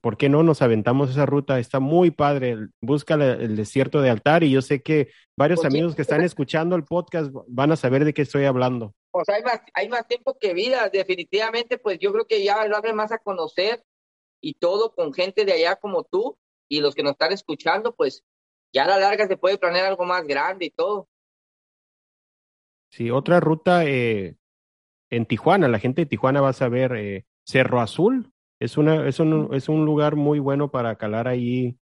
¿por 0.00 0.16
qué 0.16 0.30
no 0.30 0.42
nos 0.42 0.62
aventamos 0.62 1.10
esa 1.10 1.26
ruta? 1.26 1.58
Está 1.58 1.78
muy 1.78 2.10
padre. 2.10 2.56
Busca 2.80 3.14
el 3.14 3.54
desierto 3.54 4.00
de 4.00 4.08
altar 4.08 4.44
y 4.44 4.50
yo 4.50 4.62
sé 4.62 4.82
que 4.82 5.10
varios 5.36 5.62
amigos 5.66 5.94
que 5.94 6.00
están 6.00 6.22
escuchando 6.22 6.74
el 6.74 6.84
podcast 6.84 7.30
van 7.48 7.72
a 7.72 7.76
saber 7.76 8.06
de 8.06 8.14
qué 8.14 8.22
estoy 8.22 8.46
hablando. 8.46 8.94
Pues 9.10 9.28
hay 9.28 9.42
más, 9.42 9.60
hay 9.74 9.90
más 9.90 10.08
tiempo 10.08 10.38
que 10.40 10.54
vida, 10.54 10.88
definitivamente, 10.88 11.76
pues 11.76 11.98
yo 11.98 12.14
creo 12.14 12.26
que 12.26 12.42
ya 12.42 12.66
lo 12.66 12.74
abre 12.74 12.94
más 12.94 13.12
a 13.12 13.18
conocer 13.18 13.84
y 14.40 14.54
todo 14.54 14.94
con 14.94 15.12
gente 15.12 15.44
de 15.44 15.52
allá 15.52 15.76
como 15.76 16.04
tú 16.04 16.38
y 16.66 16.80
los 16.80 16.94
que 16.94 17.02
nos 17.02 17.12
están 17.12 17.32
escuchando, 17.32 17.94
pues 17.94 18.24
ya 18.72 18.84
a 18.84 18.88
la 18.88 18.98
larga 18.98 19.28
se 19.28 19.36
puede 19.36 19.58
planear 19.58 19.84
algo 19.84 20.06
más 20.06 20.26
grande 20.26 20.64
y 20.64 20.70
todo. 20.70 21.10
Sí, 22.90 23.10
otra 23.10 23.38
ruta 23.38 23.84
eh, 23.84 24.36
en 25.10 25.26
Tijuana, 25.26 25.68
la 25.68 25.78
gente 25.78 26.02
de 26.02 26.06
Tijuana 26.06 26.40
va 26.40 26.48
a 26.48 26.54
saber 26.54 26.92
eh, 26.96 27.26
Cerro 27.44 27.78
Azul, 27.78 28.32
es, 28.62 28.76
una, 28.76 29.08
es, 29.08 29.18
un, 29.18 29.48
es 29.52 29.68
un 29.68 29.84
lugar 29.84 30.14
muy 30.14 30.38
bueno 30.38 30.70
para 30.70 30.94
calar 30.94 31.26
ahí 31.26 31.76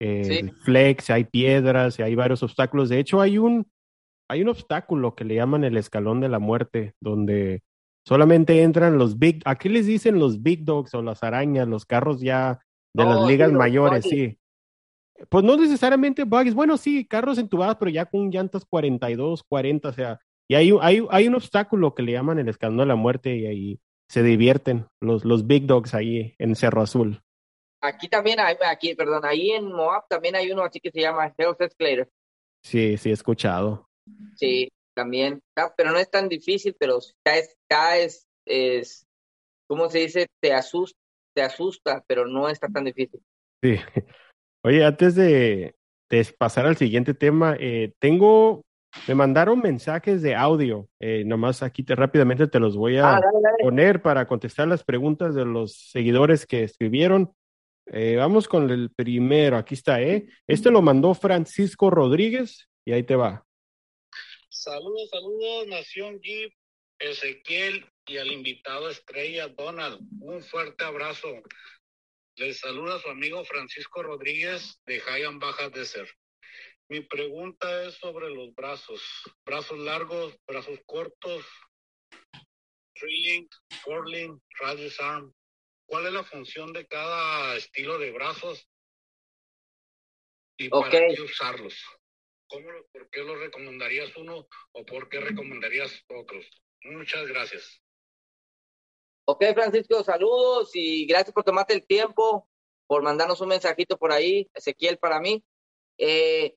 eh, 0.00 0.50
flex, 0.64 1.08
hay 1.10 1.24
piedras, 1.24 2.00
hay 2.00 2.14
varios 2.16 2.42
obstáculos. 2.42 2.88
De 2.88 2.98
hecho, 2.98 3.20
hay 3.20 3.38
un, 3.38 3.68
hay 4.28 4.42
un 4.42 4.48
obstáculo 4.48 5.14
que 5.14 5.24
le 5.24 5.36
llaman 5.36 5.62
el 5.62 5.76
escalón 5.76 6.20
de 6.20 6.28
la 6.28 6.40
muerte, 6.40 6.94
donde 7.00 7.62
solamente 8.04 8.62
entran 8.62 8.98
los 8.98 9.18
big, 9.18 9.42
aquí 9.44 9.68
les 9.68 9.86
dicen 9.86 10.18
los 10.18 10.42
big 10.42 10.64
dogs 10.64 10.92
o 10.94 11.02
las 11.02 11.22
arañas, 11.22 11.68
los 11.68 11.86
carros 11.86 12.20
ya 12.20 12.58
de 12.94 13.04
las 13.04 13.26
ligas 13.28 13.52
mayores, 13.52 14.04
sí. 14.04 14.36
Pues 15.28 15.44
no 15.44 15.56
necesariamente 15.56 16.24
buggies, 16.24 16.54
bueno, 16.54 16.76
sí, 16.76 17.06
carros 17.06 17.38
entubados, 17.38 17.76
pero 17.76 17.92
ya 17.92 18.06
con 18.06 18.30
llantas 18.30 18.64
42, 18.64 19.44
40, 19.44 19.88
o 19.88 19.92
sea, 19.92 20.20
y 20.48 20.56
hay, 20.56 20.72
hay, 20.80 21.06
hay 21.10 21.28
un 21.28 21.36
obstáculo 21.36 21.94
que 21.94 22.02
le 22.02 22.12
llaman 22.12 22.40
el 22.40 22.48
escalón 22.48 22.78
de 22.78 22.86
la 22.86 22.96
muerte 22.96 23.36
y 23.36 23.46
ahí 23.46 23.80
se 24.14 24.22
divierten 24.22 24.86
los, 25.00 25.24
los 25.24 25.48
big 25.48 25.66
dogs 25.66 25.92
ahí 25.92 26.36
en 26.38 26.54
Cerro 26.54 26.82
Azul. 26.82 27.20
Aquí 27.82 28.08
también 28.08 28.38
hay, 28.38 28.54
aquí, 28.64 28.94
perdón, 28.94 29.24
ahí 29.24 29.50
en 29.50 29.72
Moab 29.72 30.06
también 30.08 30.36
hay 30.36 30.52
uno 30.52 30.62
así 30.62 30.78
que 30.78 30.92
se 30.92 31.00
llama 31.00 31.34
Hell's 31.36 31.60
Escalator. 31.60 32.08
Sí, 32.62 32.96
sí, 32.96 33.10
he 33.10 33.12
escuchado. 33.12 33.88
Sí, 34.36 34.70
también, 34.94 35.40
pero 35.76 35.90
no 35.90 35.98
es 35.98 36.08
tan 36.08 36.28
difícil, 36.28 36.76
pero 36.78 36.98
está, 36.98 37.96
es, 37.98 38.28
es, 38.46 39.04
¿cómo 39.66 39.90
se 39.90 39.98
dice? 39.98 40.28
Te 40.40 40.52
asusta, 40.52 40.96
te 41.34 41.42
asusta, 41.42 42.04
pero 42.06 42.24
no 42.24 42.48
está 42.48 42.68
tan 42.68 42.84
difícil. 42.84 43.20
Sí. 43.64 43.78
Oye, 44.64 44.84
antes 44.84 45.16
de, 45.16 45.74
de 46.08 46.34
pasar 46.38 46.66
al 46.66 46.76
siguiente 46.76 47.14
tema, 47.14 47.56
eh, 47.58 47.92
tengo 47.98 48.62
me 49.06 49.14
mandaron 49.14 49.60
mensajes 49.60 50.22
de 50.22 50.34
audio, 50.34 50.88
eh, 51.00 51.24
nomás 51.24 51.62
aquí 51.62 51.82
te, 51.82 51.94
rápidamente 51.94 52.46
te 52.46 52.60
los 52.60 52.76
voy 52.76 52.96
a 52.96 53.16
ah, 53.16 53.20
poner 53.60 54.00
para 54.00 54.26
contestar 54.26 54.68
las 54.68 54.84
preguntas 54.84 55.34
de 55.34 55.44
los 55.44 55.74
seguidores 55.90 56.46
que 56.46 56.62
escribieron. 56.62 57.34
Eh, 57.86 58.16
vamos 58.16 58.48
con 58.48 58.70
el 58.70 58.90
primero, 58.90 59.58
aquí 59.58 59.74
está, 59.74 60.00
¿eh? 60.00 60.26
Este 60.46 60.70
lo 60.70 60.80
mandó 60.80 61.14
Francisco 61.14 61.90
Rodríguez 61.90 62.68
y 62.84 62.92
ahí 62.92 63.02
te 63.02 63.16
va. 63.16 63.44
Saludos, 64.48 65.10
saludos, 65.10 65.66
Nación 65.66 66.18
Jeep, 66.20 66.52
Ezequiel 66.98 67.86
y 68.06 68.16
al 68.16 68.32
invitado 68.32 68.88
estrella 68.88 69.48
Donald. 69.48 70.00
Un 70.20 70.42
fuerte 70.42 70.84
abrazo. 70.84 71.28
Les 72.36 72.58
saluda 72.58 72.98
su 72.98 73.08
amigo 73.10 73.44
Francisco 73.44 74.02
Rodríguez 74.02 74.80
de 74.86 75.02
Hayan 75.08 75.38
Baja 75.38 75.68
Desert. 75.68 76.08
Mi 76.88 77.00
pregunta 77.00 77.84
es 77.84 77.94
sobre 77.94 78.28
los 78.30 78.54
brazos. 78.54 79.02
Brazos 79.44 79.78
largos, 79.78 80.36
brazos 80.46 80.78
cortos, 80.84 81.46
drilling, 83.00 83.48
curling, 83.84 84.40
radius 84.60 85.00
arm. 85.00 85.32
¿Cuál 85.86 86.06
es 86.06 86.12
la 86.12 86.24
función 86.24 86.72
de 86.72 86.86
cada 86.86 87.56
estilo 87.56 87.98
de 87.98 88.12
brazos? 88.12 88.68
¿Y 90.58 90.68
para 90.68 90.90
qué 90.90 91.22
usarlos? 91.22 91.74
¿Cómo, 92.48 92.68
¿Por 92.92 93.08
qué 93.10 93.22
los 93.22 93.38
recomendarías 93.38 94.14
uno 94.16 94.46
o 94.72 94.84
por 94.84 95.08
qué 95.08 95.20
recomendarías 95.20 96.04
otros? 96.08 96.46
Muchas 96.82 97.26
gracias. 97.26 97.82
Ok, 99.26 99.42
Francisco, 99.54 100.04
saludos 100.04 100.70
y 100.74 101.06
gracias 101.06 101.32
por 101.32 101.44
tomarte 101.44 101.72
el 101.72 101.86
tiempo, 101.86 102.46
por 102.86 103.02
mandarnos 103.02 103.40
un 103.40 103.48
mensajito 103.48 103.96
por 103.96 104.12
ahí, 104.12 104.50
Ezequiel, 104.52 104.98
para 104.98 105.18
mí. 105.18 105.42
Eh, 105.96 106.54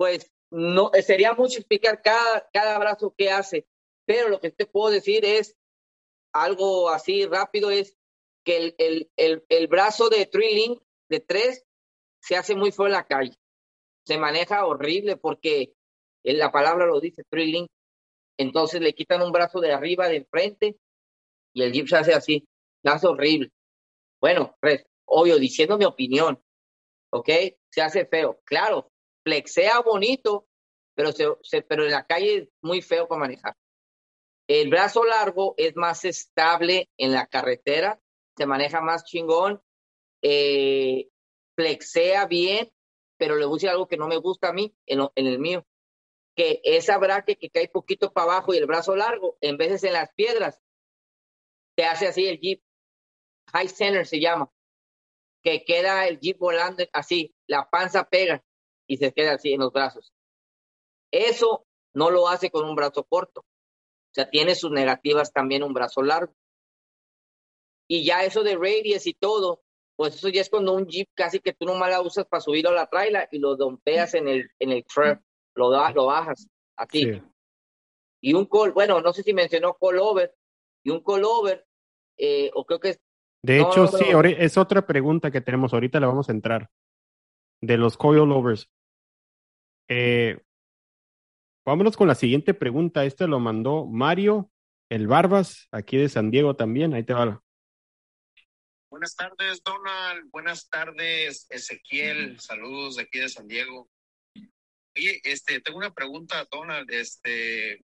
pues 0.00 0.32
no 0.50 0.90
eh, 0.94 1.02
sería 1.02 1.34
mucho 1.34 1.58
explicar 1.58 2.00
cada, 2.00 2.48
cada 2.54 2.78
brazo 2.78 3.14
que 3.14 3.30
hace, 3.30 3.66
pero 4.06 4.30
lo 4.30 4.40
que 4.40 4.50
te 4.50 4.64
puedo 4.64 4.88
decir 4.88 5.26
es 5.26 5.58
algo 6.32 6.88
así 6.88 7.26
rápido, 7.26 7.70
es 7.70 7.98
que 8.42 8.56
el, 8.56 8.74
el, 8.78 9.10
el, 9.18 9.44
el 9.50 9.66
brazo 9.66 10.08
de 10.08 10.24
Trilling 10.24 10.80
de 11.10 11.20
tres 11.20 11.66
se 12.18 12.34
hace 12.34 12.54
muy 12.54 12.72
feo 12.72 12.86
en 12.86 12.92
la 12.92 13.06
calle. 13.06 13.36
Se 14.06 14.16
maneja 14.16 14.64
horrible 14.64 15.18
porque 15.18 15.74
la 16.22 16.50
palabra 16.50 16.86
lo 16.86 16.98
dice, 16.98 17.22
Trilling. 17.28 17.66
Entonces 18.38 18.80
le 18.80 18.94
quitan 18.94 19.20
un 19.20 19.32
brazo 19.32 19.60
de 19.60 19.74
arriba, 19.74 20.08
de 20.08 20.16
enfrente, 20.16 20.78
y 21.52 21.62
el 21.62 21.72
jeep 21.72 21.88
se 21.88 21.96
hace 21.98 22.14
así. 22.14 22.48
Se 22.82 22.88
hace 22.88 23.06
horrible. 23.06 23.50
Bueno, 24.18 24.56
pues, 24.62 24.82
obvio, 25.04 25.36
diciendo 25.36 25.76
mi 25.76 25.84
opinión, 25.84 26.42
¿ok? 27.12 27.28
Se 27.70 27.82
hace 27.82 28.06
feo. 28.06 28.40
Claro, 28.46 28.90
flexea 29.24 29.80
bonito, 29.80 30.46
pero, 30.94 31.12
se, 31.12 31.62
pero 31.62 31.84
en 31.84 31.92
la 31.92 32.06
calle 32.06 32.36
es 32.36 32.48
muy 32.60 32.82
feo 32.82 33.08
para 33.08 33.20
manejar. 33.20 33.56
El 34.48 34.68
brazo 34.68 35.04
largo 35.04 35.54
es 35.56 35.76
más 35.76 36.04
estable 36.04 36.90
en 36.96 37.12
la 37.12 37.26
carretera, 37.26 38.00
se 38.36 38.46
maneja 38.46 38.80
más 38.80 39.04
chingón, 39.04 39.62
eh, 40.22 41.08
flexea 41.54 42.26
bien, 42.26 42.72
pero 43.16 43.36
le 43.36 43.44
voy 43.44 43.54
a 43.54 43.56
decir 43.56 43.68
algo 43.68 43.86
que 43.86 43.96
no 43.96 44.08
me 44.08 44.16
gusta 44.16 44.48
a 44.48 44.52
mí 44.52 44.74
en, 44.86 45.00
en 45.14 45.26
el 45.26 45.38
mío, 45.38 45.66
que 46.34 46.60
esa 46.64 46.98
braque 46.98 47.36
que 47.36 47.50
cae 47.50 47.68
poquito 47.68 48.12
para 48.12 48.32
abajo 48.32 48.52
y 48.52 48.56
el 48.56 48.66
brazo 48.66 48.96
largo, 48.96 49.36
en 49.40 49.56
veces 49.56 49.84
en 49.84 49.92
las 49.92 50.12
piedras, 50.14 50.60
te 51.76 51.84
hace 51.84 52.08
así 52.08 52.26
el 52.26 52.40
jeep, 52.40 52.62
high 53.52 53.68
center 53.68 54.06
se 54.06 54.20
llama, 54.20 54.50
que 55.42 55.64
queda 55.64 56.08
el 56.08 56.18
jeep 56.18 56.38
volando 56.38 56.84
así, 56.92 57.34
la 57.46 57.68
panza 57.70 58.08
pega 58.08 58.44
y 58.90 58.96
se 58.96 59.12
queda 59.12 59.34
así 59.34 59.52
en 59.52 59.60
los 59.60 59.72
brazos. 59.72 60.12
Eso 61.12 61.64
no 61.94 62.10
lo 62.10 62.26
hace 62.26 62.50
con 62.50 62.68
un 62.68 62.74
brazo 62.74 63.04
corto. 63.04 63.42
O 63.42 64.12
sea, 64.12 64.28
tiene 64.28 64.56
sus 64.56 64.72
negativas 64.72 65.32
también 65.32 65.62
un 65.62 65.72
brazo 65.72 66.02
largo. 66.02 66.34
Y 67.88 68.04
ya 68.04 68.24
eso 68.24 68.42
de 68.42 68.56
radius 68.56 69.06
y 69.06 69.14
todo, 69.14 69.62
pues 69.94 70.16
eso 70.16 70.28
ya 70.28 70.40
es 70.40 70.50
cuando 70.50 70.72
un 70.72 70.88
jeep 70.88 71.08
casi 71.14 71.38
que 71.38 71.52
tú 71.52 71.66
nomás 71.66 71.90
la 71.90 72.02
usas 72.02 72.26
para 72.26 72.40
subirlo 72.40 72.70
a 72.70 72.74
la 72.74 72.86
trailer 72.88 73.28
y 73.30 73.38
lo 73.38 73.54
dompeas 73.54 74.14
en 74.14 74.26
el, 74.26 74.50
en 74.58 74.72
el 74.72 74.84
truck, 74.84 75.20
lo, 75.54 75.70
da, 75.70 75.92
lo 75.92 76.06
bajas 76.06 76.48
a 76.76 76.84
ti. 76.86 77.22
Y 78.20 78.34
un 78.34 78.46
call, 78.46 78.72
bueno, 78.72 79.00
no 79.00 79.12
sé 79.12 79.22
si 79.22 79.32
mencionó 79.32 79.76
call 79.80 80.00
over, 80.00 80.34
y 80.84 80.90
un 80.90 81.00
call 81.04 81.22
over, 81.24 81.64
eh, 82.18 82.50
o 82.54 82.64
creo 82.64 82.80
que 82.80 82.88
es... 82.88 83.00
De 83.42 83.60
hecho, 83.60 83.86
sí, 83.86 84.04
es 84.36 84.58
otra 84.58 84.84
pregunta 84.84 85.30
que 85.30 85.40
tenemos, 85.40 85.72
ahorita 85.72 86.00
le 86.00 86.06
vamos 86.06 86.28
a 86.28 86.32
entrar, 86.32 86.70
de 87.60 87.76
los 87.76 87.96
coilovers. 87.96 88.68
Eh, 89.92 90.38
vámonos 91.66 91.96
con 91.96 92.06
la 92.06 92.14
siguiente 92.14 92.54
pregunta. 92.54 93.04
Este 93.04 93.26
lo 93.26 93.40
mandó 93.40 93.86
Mario, 93.86 94.52
el 94.88 95.08
Barbas, 95.08 95.66
aquí 95.72 95.96
de 95.96 96.08
San 96.08 96.30
Diego 96.30 96.54
también. 96.54 96.94
Ahí 96.94 97.02
te 97.02 97.12
va. 97.12 97.42
buenas 98.88 99.16
tardes, 99.16 99.60
Donald. 99.64 100.30
Buenas 100.30 100.68
tardes, 100.68 101.48
Ezequiel. 101.50 102.38
Saludos 102.38 102.96
de 102.96 103.02
aquí 103.02 103.18
de 103.18 103.28
San 103.28 103.48
Diego. 103.48 103.90
Oye, 104.96 105.20
este, 105.24 105.60
tengo 105.60 105.78
una 105.78 105.92
pregunta, 105.92 106.46
Donald. 106.52 106.88
Este, 106.88 107.84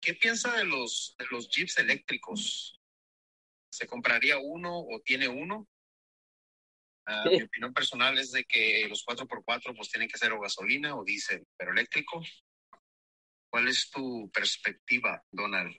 ¿qué 0.00 0.14
piensa 0.14 0.56
de 0.56 0.64
los 0.64 1.14
de 1.20 1.26
los 1.30 1.48
jeeps 1.48 1.78
eléctricos? 1.78 2.80
¿Se 3.70 3.86
compraría 3.86 4.38
uno 4.38 4.80
o 4.80 5.00
tiene 5.04 5.28
uno? 5.28 5.68
Uh, 7.06 7.28
Mi 7.28 7.42
opinión 7.42 7.74
personal 7.74 8.18
es 8.18 8.32
de 8.32 8.44
que 8.44 8.86
los 8.88 9.04
4x4 9.04 9.76
pues 9.76 9.90
tienen 9.90 10.08
que 10.08 10.16
ser 10.16 10.32
o 10.32 10.40
gasolina 10.40 10.96
o 10.96 11.04
diésel, 11.04 11.46
pero 11.56 11.72
eléctrico. 11.72 12.22
¿Cuál 13.50 13.68
es 13.68 13.90
tu 13.90 14.30
perspectiva, 14.30 15.22
Donald, 15.30 15.76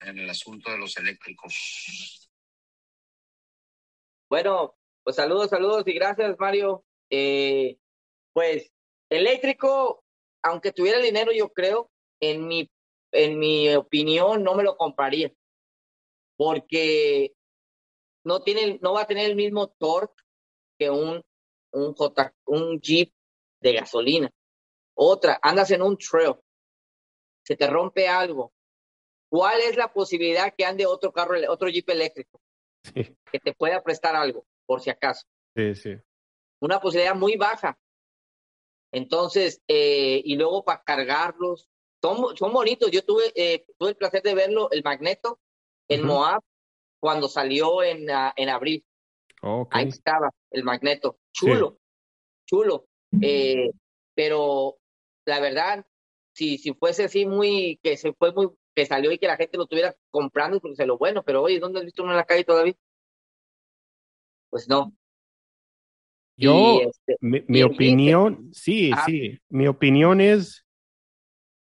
en 0.00 0.18
el 0.18 0.28
asunto 0.28 0.70
de 0.70 0.78
los 0.78 0.96
eléctricos? 0.98 2.30
Bueno, 4.28 4.76
pues 5.02 5.16
saludos, 5.16 5.50
saludos 5.50 5.84
y 5.86 5.92
gracias, 5.94 6.36
Mario. 6.38 6.84
Eh, 7.10 7.78
pues 8.34 8.70
eléctrico, 9.08 10.04
aunque 10.42 10.72
tuviera 10.72 10.98
dinero, 10.98 11.32
yo 11.32 11.52
creo, 11.52 11.90
en 12.20 12.46
mi, 12.46 12.70
en 13.12 13.38
mi 13.38 13.74
opinión, 13.74 14.44
no 14.44 14.54
me 14.54 14.62
lo 14.62 14.76
compraría. 14.76 15.32
Porque 16.36 17.32
no, 18.24 18.42
tiene, 18.42 18.78
no 18.82 18.92
va 18.92 19.02
a 19.02 19.06
tener 19.06 19.24
el 19.30 19.36
mismo 19.36 19.68
torque 19.68 20.25
que 20.78 20.90
un, 20.90 21.22
un, 21.72 21.94
J, 21.94 22.34
un 22.46 22.80
Jeep 22.80 23.12
de 23.60 23.72
gasolina. 23.72 24.30
Otra, 24.94 25.38
andas 25.42 25.70
en 25.70 25.82
un 25.82 25.96
trail, 25.98 26.34
se 27.44 27.56
te 27.56 27.66
rompe 27.66 28.08
algo. 28.08 28.52
¿Cuál 29.28 29.60
es 29.60 29.76
la 29.76 29.92
posibilidad 29.92 30.54
que 30.56 30.64
ande 30.64 30.86
otro 30.86 31.12
carro, 31.12 31.36
otro 31.48 31.68
Jeep 31.68 31.88
eléctrico? 31.90 32.40
Sí. 32.82 33.16
Que 33.30 33.40
te 33.40 33.52
pueda 33.52 33.82
prestar 33.82 34.14
algo, 34.14 34.46
por 34.66 34.80
si 34.80 34.90
acaso. 34.90 35.26
Sí, 35.54 35.74
sí. 35.74 35.96
Una 36.60 36.80
posibilidad 36.80 37.14
muy 37.14 37.36
baja. 37.36 37.78
Entonces, 38.92 39.60
eh, 39.68 40.22
y 40.24 40.36
luego 40.36 40.64
para 40.64 40.82
cargarlos, 40.82 41.68
son, 42.00 42.36
son 42.36 42.52
bonitos. 42.52 42.90
Yo 42.90 43.04
tuve, 43.04 43.32
eh, 43.34 43.66
tuve 43.78 43.90
el 43.90 43.96
placer 43.96 44.22
de 44.22 44.34
verlo, 44.34 44.70
el 44.70 44.82
Magneto, 44.82 45.40
en 45.88 46.02
uh 46.02 46.04
-huh. 46.04 46.06
Moab, 46.06 46.42
cuando 47.00 47.28
salió 47.28 47.82
en, 47.82 48.08
uh, 48.08 48.32
en 48.36 48.48
abril. 48.48 48.86
Okay. 49.40 49.82
Ahí 49.82 49.88
estaba 49.88 50.30
el 50.50 50.64
magneto, 50.64 51.18
chulo, 51.32 51.78
sí. 51.78 52.46
chulo. 52.46 52.86
Eh, 53.20 53.70
pero 54.14 54.76
la 55.24 55.40
verdad, 55.40 55.86
si, 56.32 56.58
si 56.58 56.72
fuese 56.74 57.04
así 57.04 57.26
muy, 57.26 57.78
que 57.82 57.96
se 57.96 58.12
fue 58.12 58.32
muy, 58.32 58.50
que 58.74 58.86
salió 58.86 59.12
y 59.12 59.18
que 59.18 59.26
la 59.26 59.36
gente 59.36 59.56
lo 59.56 59.64
estuviera 59.64 59.94
comprando, 60.10 60.60
porque 60.60 60.76
se 60.76 60.86
lo 60.86 60.98
bueno, 60.98 61.22
pero 61.22 61.42
oye, 61.42 61.58
¿dónde 61.58 61.80
has 61.80 61.84
visto 61.84 62.02
uno 62.02 62.12
en 62.12 62.18
la 62.18 62.24
calle 62.24 62.44
todavía? 62.44 62.74
Pues 64.50 64.68
no. 64.68 64.94
Yo, 66.38 66.80
este, 66.82 67.16
mi, 67.20 67.42
mi 67.48 67.62
opinión, 67.62 68.50
sí, 68.52 68.90
ah, 68.94 69.04
sí, 69.06 69.40
mi 69.48 69.66
opinión 69.68 70.20
es, 70.20 70.66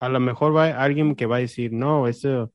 a 0.00 0.10
lo 0.10 0.20
mejor 0.20 0.54
va 0.54 0.82
alguien 0.82 1.16
que 1.16 1.24
va 1.24 1.36
a 1.36 1.40
decir, 1.40 1.72
no, 1.72 2.06
eso 2.06 2.52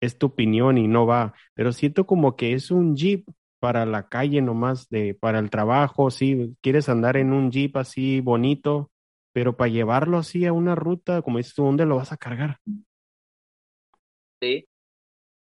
es 0.00 0.16
tu 0.16 0.26
opinión 0.26 0.78
y 0.78 0.88
no 0.88 1.06
va, 1.06 1.34
pero 1.52 1.72
siento 1.72 2.06
como 2.06 2.36
que 2.36 2.54
es 2.54 2.70
un 2.70 2.96
Jeep 2.96 3.26
para 3.62 3.86
la 3.86 4.08
calle 4.08 4.42
nomás, 4.42 4.88
de, 4.88 5.14
para 5.14 5.38
el 5.38 5.48
trabajo, 5.48 6.10
si 6.10 6.56
quieres 6.60 6.88
andar 6.88 7.16
en 7.16 7.32
un 7.32 7.52
jeep 7.52 7.76
así 7.76 8.20
bonito, 8.20 8.90
pero 9.32 9.56
para 9.56 9.70
llevarlo 9.70 10.18
así 10.18 10.44
a 10.46 10.52
una 10.52 10.74
ruta, 10.74 11.22
como 11.22 11.38
dices 11.38 11.54
tú, 11.54 11.62
¿dónde 11.62 11.86
lo 11.86 11.94
vas 11.94 12.10
a 12.10 12.16
cargar? 12.16 12.58
Sí. 14.40 14.66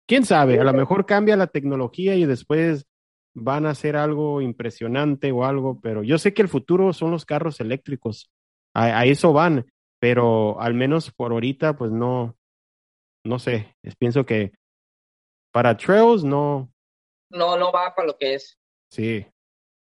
¿Quién 0.07 0.23
sabe? 0.23 0.57
A 0.57 0.63
lo 0.63 0.71
mejor 0.71 1.05
cambia 1.05 1.35
la 1.35 1.47
tecnología 1.47 2.15
y 2.15 2.23
después 2.23 2.88
van 3.35 3.65
a 3.65 3.71
hacer 3.71 3.97
algo 3.97 4.39
impresionante 4.39 5.34
o 5.34 5.43
algo, 5.43 5.81
pero 5.81 6.01
yo 6.01 6.17
sé 6.17 6.34
que 6.34 6.41
el 6.41 6.47
futuro 6.47 6.93
son 6.93 7.11
los 7.11 7.25
carros 7.25 7.59
eléctricos, 7.59 8.31
a, 8.73 8.85
a 8.99 9.05
eso 9.05 9.34
van, 9.34 9.65
pero 9.99 10.61
al 10.61 10.75
menos 10.75 11.11
por 11.11 11.34
ahorita, 11.34 11.75
pues 11.75 11.91
no, 11.91 12.38
no 13.25 13.38
sé, 13.38 13.75
pienso 13.99 14.25
que 14.25 14.53
para 15.51 15.75
trails 15.75 16.23
no, 16.23 16.71
no, 17.29 17.57
no 17.57 17.71
va 17.71 17.93
para 17.95 18.07
lo 18.07 18.17
que 18.17 18.35
es. 18.35 18.57
Sí. 18.89 19.25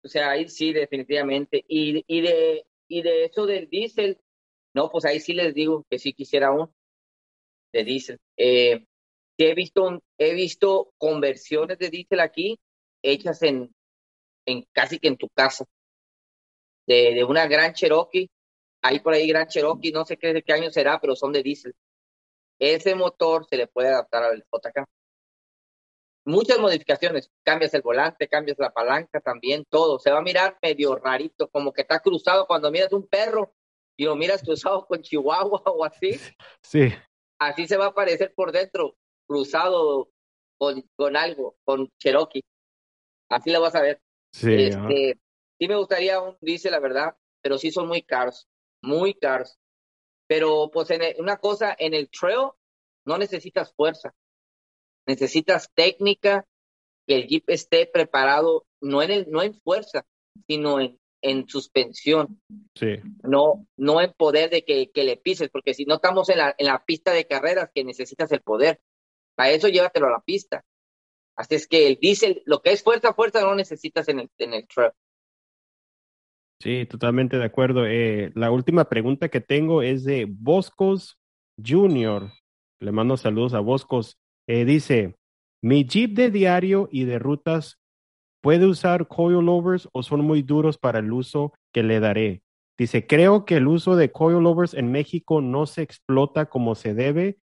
O 0.02 0.09
sea, 0.09 0.31
ahí 0.31 0.48
sí, 0.48 0.73
definitivamente. 0.73 1.65
Y, 1.69 2.05
y, 2.07 2.20
de, 2.23 2.66
y 2.89 3.02
de 3.02 3.24
eso 3.24 3.47
del 3.47 3.69
diésel, 3.69 4.20
no, 4.74 4.90
pues 4.90 5.05
ahí 5.05 5.20
sí 5.20 5.32
les 5.32 5.55
digo 5.55 5.85
que 5.90 5.98
sí 5.98 6.12
quisiera 6.12 6.52
uno 6.52 6.73
de 7.73 7.85
diésel. 7.85 8.19
Eh, 8.36 8.86
he 9.39 9.55
visto, 9.55 10.02
he 10.19 10.35
visto 10.35 10.93
conversiones 10.98 11.78
de 11.78 11.90
diésel 11.90 12.20
aquí 12.20 12.59
hechas 13.02 13.43
en, 13.43 13.74
en 14.47 14.66
casi 14.73 14.98
que 14.98 15.09
en 15.09 15.16
tu 15.16 15.28
casa. 15.28 15.65
De, 16.86 17.15
de 17.15 17.24
una 17.24 17.47
gran 17.47 17.73
Cherokee, 17.73 18.28
hay 18.82 19.01
por 19.01 19.15
ahí 19.15 19.28
gran 19.28 19.47
Cherokee, 19.47 19.93
no 19.93 20.05
sé 20.05 20.16
qué 20.16 20.32
de 20.32 20.43
qué 20.43 20.52
año 20.52 20.70
será, 20.70 21.01
pero 21.01 21.15
son 21.15 21.32
de 21.32 21.43
diésel. 21.43 21.74
Ese 22.59 22.94
motor 22.94 23.47
se 23.48 23.57
le 23.57 23.66
puede 23.66 23.89
adaptar 23.89 24.24
al 24.24 24.43
JK 24.43 24.86
muchas 26.25 26.59
modificaciones. 26.59 27.31
Cambias 27.43 27.75
el 27.75 27.83
volante, 27.83 28.29
cambias 28.29 28.59
la 28.59 28.73
palanca 28.73 29.21
también, 29.21 29.65
todo. 29.69 29.99
Se 29.99 30.11
va 30.11 30.19
a 30.19 30.23
mirar 30.23 30.59
medio 30.63 30.97
rarito, 30.97 31.49
como 31.49 31.73
que 31.73 31.83
está 31.83 32.01
cruzado 32.01 32.47
cuando 32.47 32.71
miras 32.71 32.93
un 32.93 33.07
perro 33.07 33.55
y 33.97 34.05
lo 34.05 34.17
miras 34.17 34.43
cruzado 34.43 34.87
con 34.89 35.03
Chihuahua 35.03 35.63
o 35.67 35.85
así. 35.85 36.19
Sí. 36.63 36.93
Así 37.39 37.67
se 37.67 37.77
va 37.77 37.87
a 37.87 37.95
parecer 37.95 38.35
por 38.35 38.53
dentro, 38.53 38.97
cruzado 39.27 40.11
con, 40.59 40.85
con 40.97 41.17
algo, 41.17 41.57
con 41.65 41.89
Cherokee. 41.99 42.45
Así 43.31 43.51
lo 43.51 43.61
vas 43.61 43.75
a 43.75 43.83
ver. 43.83 44.01
Sí. 44.33 44.55
Este, 44.55 45.19
sí 45.59 45.69
me 45.69 45.77
gustaría 45.77 46.21
un 46.21 46.37
dice 46.41 46.71
la 46.71 46.81
verdad, 46.81 47.17
pero 47.43 47.57
sí 47.57 47.71
son 47.71 47.89
muy 47.89 48.03
caros, 48.03 48.47
muy 48.83 49.15
caros. 49.15 49.59
Pero 50.29 50.71
pues 50.71 50.91
en 50.91 51.03
el, 51.03 51.17
una 51.19 51.39
cosa, 51.39 51.75
en 51.79 51.95
el 51.95 52.11
trail 52.11 52.51
no 53.07 53.19
necesitas 53.19 53.73
fuerza 53.73 54.15
necesitas 55.06 55.70
técnica, 55.74 56.47
que 57.06 57.16
el 57.16 57.27
jeep 57.27 57.48
esté 57.48 57.86
preparado, 57.86 58.66
no 58.81 59.02
en, 59.02 59.10
el, 59.10 59.31
no 59.31 59.43
en 59.43 59.55
fuerza, 59.55 60.06
sino 60.47 60.81
en, 60.81 60.98
en 61.22 61.48
suspensión. 61.48 62.40
Sí. 62.74 62.97
No, 63.22 63.66
no 63.77 64.01
en 64.01 64.12
poder 64.12 64.51
de 64.51 64.64
que, 64.64 64.90
que 64.90 65.05
le 65.05 65.16
pises, 65.16 65.51
porque 65.51 65.74
si 65.74 65.85
no 65.85 65.97
estamos 65.97 66.28
en 66.28 66.39
la, 66.39 66.55
en 66.56 66.66
la 66.66 66.85
pista 66.85 67.12
de 67.12 67.27
carreras 67.27 67.70
que 67.74 67.85
necesitas 67.85 68.31
el 68.32 68.43
poder. 68.43 68.81
Para 69.35 69.51
eso 69.51 69.68
llévatelo 69.68 70.06
a 70.06 70.12
la 70.12 70.20
pista. 70.20 70.64
Así 71.36 71.55
es 71.55 71.66
que 71.66 71.86
el 71.86 71.97
diésel, 71.97 72.43
lo 72.44 72.60
que 72.60 72.72
es 72.72 72.82
fuerza, 72.82 73.14
fuerza 73.14 73.40
no 73.40 73.55
necesitas 73.55 74.09
en 74.09 74.20
el, 74.20 74.31
en 74.39 74.55
el 74.55 74.66
truck. 74.68 74.94
Sí, 76.62 76.85
totalmente 76.85 77.39
de 77.39 77.44
acuerdo. 77.44 77.86
Eh, 77.86 78.31
la 78.35 78.51
última 78.51 78.85
pregunta 78.90 79.31
que 79.31 79.40
tengo 79.40 79.81
es 79.81 80.05
de 80.05 80.27
Boscos 80.28 81.18
Junior. 81.56 82.31
Le 82.81 82.93
mando 82.93 83.16
saludos 83.16 83.55
a 83.55 83.60
Boscos. 83.60 84.20
Eh, 84.52 84.64
dice, 84.64 85.14
mi 85.62 85.85
Jeep 85.85 86.16
de 86.16 86.28
diario 86.28 86.89
y 86.90 87.05
de 87.05 87.20
rutas 87.20 87.78
puede 88.43 88.66
usar 88.66 89.06
coilovers 89.06 89.89
o 89.93 90.02
son 90.02 90.22
muy 90.22 90.43
duros 90.43 90.77
para 90.77 90.98
el 90.98 91.12
uso 91.12 91.52
que 91.72 91.85
le 91.85 92.01
daré. 92.01 92.43
Dice, 92.77 93.06
creo 93.06 93.44
que 93.44 93.59
el 93.59 93.68
uso 93.68 93.94
de 93.94 94.10
coilovers 94.10 94.74
en 94.74 94.90
México 94.90 95.40
no 95.40 95.66
se 95.66 95.82
explota 95.82 96.47
como 96.47 96.74
se 96.74 96.94
debe 96.94 97.39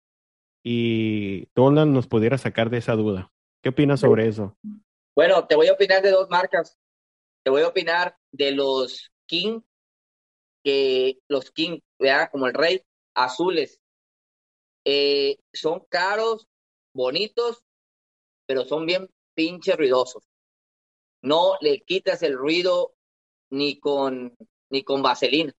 y 0.65 1.47
Donald 1.55 1.93
nos 1.93 2.07
pudiera 2.07 2.37
sacar 2.37 2.69
de 2.69 2.79
esa 2.79 2.97
duda. 2.97 3.31
¿Qué 3.63 3.69
opinas 3.69 4.01
sobre 4.01 4.27
eso? 4.27 4.57
Bueno, 5.15 5.47
te 5.47 5.55
voy 5.55 5.67
a 5.67 5.73
opinar 5.75 6.01
de 6.01 6.11
dos 6.11 6.29
marcas. 6.29 6.77
Te 7.41 7.51
voy 7.51 7.61
a 7.61 7.69
opinar 7.69 8.17
de 8.33 8.51
los 8.51 9.13
King, 9.27 9.61
que 10.61 11.19
los 11.29 11.51
King, 11.51 11.79
¿verdad? 11.97 12.27
como 12.33 12.47
el 12.47 12.53
rey, 12.53 12.81
azules. 13.13 13.79
Eh, 14.83 15.37
son 15.53 15.85
caros, 15.89 16.49
bonitos, 16.97 17.63
pero 18.45 18.65
son 18.65 18.85
bien 18.85 19.09
pinche 19.33 19.75
ruidosos. 19.75 20.23
No 21.21 21.53
le 21.61 21.81
quitas 21.81 22.23
el 22.23 22.35
ruido 22.37 22.95
ni 23.49 23.79
con, 23.79 24.35
ni 24.69 24.83
con 24.83 25.01
vaselina. 25.01 25.53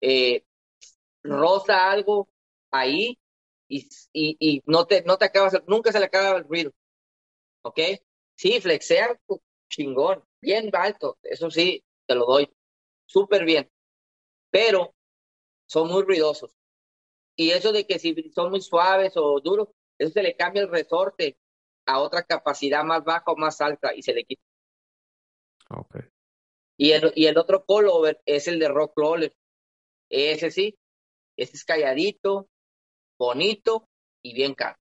Eh, 0.00 0.44
roza 1.22 1.90
algo 1.90 2.28
ahí 2.70 3.18
y, 3.68 3.88
y, 4.12 4.36
y, 4.40 4.62
no, 4.66 4.86
te, 4.86 5.02
no 5.02 5.18
te 5.18 5.26
acabas, 5.26 5.62
nunca 5.66 5.92
se 5.92 6.00
le 6.00 6.06
acaba 6.06 6.38
el 6.38 6.44
ruido. 6.44 6.72
¿Ok? 7.62 7.78
Sí, 8.34 8.60
flexean 8.60 9.18
chingón, 9.68 10.24
bien 10.40 10.70
alto, 10.74 11.18
eso 11.22 11.50
sí, 11.50 11.84
te 12.06 12.14
lo 12.14 12.26
doy, 12.26 12.50
súper 13.06 13.44
bien. 13.44 13.70
Pero 14.50 14.94
son 15.66 15.88
muy 15.88 16.02
ruidosos. 16.02 16.56
Y 17.36 17.50
eso 17.50 17.72
de 17.72 17.86
que 17.86 17.98
si 17.98 18.14
son 18.34 18.50
muy 18.50 18.60
suaves 18.60 19.16
o 19.16 19.40
duros, 19.40 19.68
eso 20.00 20.12
se 20.12 20.22
le 20.22 20.34
cambia 20.34 20.62
el 20.62 20.70
resorte 20.70 21.36
a 21.86 22.00
otra 22.00 22.22
capacidad 22.22 22.82
más 22.84 23.04
baja 23.04 23.24
o 23.26 23.36
más 23.36 23.60
alta 23.60 23.94
y 23.94 24.02
se 24.02 24.14
le 24.14 24.24
quita. 24.24 24.42
Okay. 25.68 26.02
Y 26.78 26.92
el, 26.92 27.12
y 27.14 27.26
el 27.26 27.36
otro 27.36 27.64
coilover 27.66 28.20
es 28.24 28.48
el 28.48 28.58
de 28.58 28.68
Rock 28.68 28.94
Roller. 28.96 29.34
Ese 30.08 30.50
sí, 30.50 30.74
ese 31.36 31.54
es 31.54 31.64
calladito, 31.64 32.48
bonito 33.18 33.88
y 34.24 34.32
bien 34.32 34.54
caro. 34.54 34.78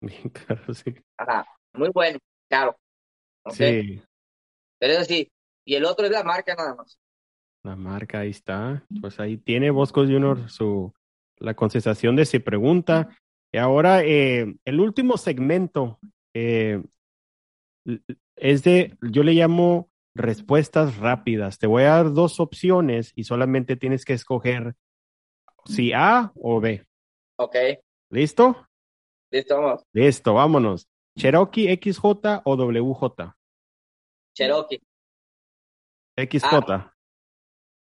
Bien 0.00 0.30
caro, 0.46 0.72
sí. 0.72 0.94
Ajá, 1.18 1.46
muy 1.74 1.90
bueno, 1.90 2.18
caro. 2.48 2.76
Okay. 3.44 3.82
Sí. 3.82 4.02
Pero 4.78 4.94
eso 4.94 5.04
sí, 5.04 5.30
y 5.66 5.74
el 5.74 5.84
otro 5.84 6.06
es 6.06 6.12
la 6.12 6.24
marca 6.24 6.54
nada 6.54 6.74
más. 6.74 6.98
La 7.62 7.76
marca, 7.76 8.20
ahí 8.20 8.30
está. 8.30 8.82
Pues 9.00 9.20
ahí 9.20 9.36
tiene 9.36 9.70
Bosco 9.70 10.00
Junior 10.00 10.48
su, 10.48 10.92
la 11.36 11.54
contestación 11.54 12.16
de 12.16 12.24
su 12.24 12.42
pregunta. 12.42 13.10
Y 13.52 13.58
ahora, 13.58 14.02
eh, 14.02 14.54
el 14.64 14.80
último 14.80 15.18
segmento 15.18 15.98
eh, 16.34 16.82
es 18.36 18.64
de, 18.64 18.96
yo 19.02 19.22
le 19.22 19.32
llamo 19.32 19.90
respuestas 20.14 20.96
rápidas. 20.96 21.58
Te 21.58 21.66
voy 21.66 21.82
a 21.82 21.90
dar 21.90 22.12
dos 22.12 22.40
opciones 22.40 23.12
y 23.14 23.24
solamente 23.24 23.76
tienes 23.76 24.04
que 24.04 24.14
escoger 24.14 24.74
si 25.66 25.92
A 25.92 26.32
o 26.34 26.60
B. 26.60 26.86
Ok, 27.38 27.56
¿Listo? 28.10 28.66
listo, 29.30 29.60
vamos. 29.60 29.82
Listo, 29.92 30.34
vámonos. 30.34 30.88
Cherokee 31.18 31.74
XJ 31.76 32.42
o 32.44 32.56
WJ. 32.56 33.34
Cherokee, 34.34 34.80
XJ. 36.16 36.92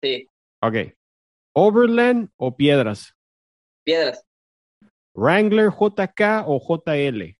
sí. 0.03 0.29
Ok. 0.61 0.75
Overland 1.53 2.29
o 2.37 2.55
Piedras. 2.55 3.15
Piedras, 3.83 4.26
Wrangler 5.17 5.71
JK 5.71 6.45
o 6.45 6.59
JL. 6.59 7.35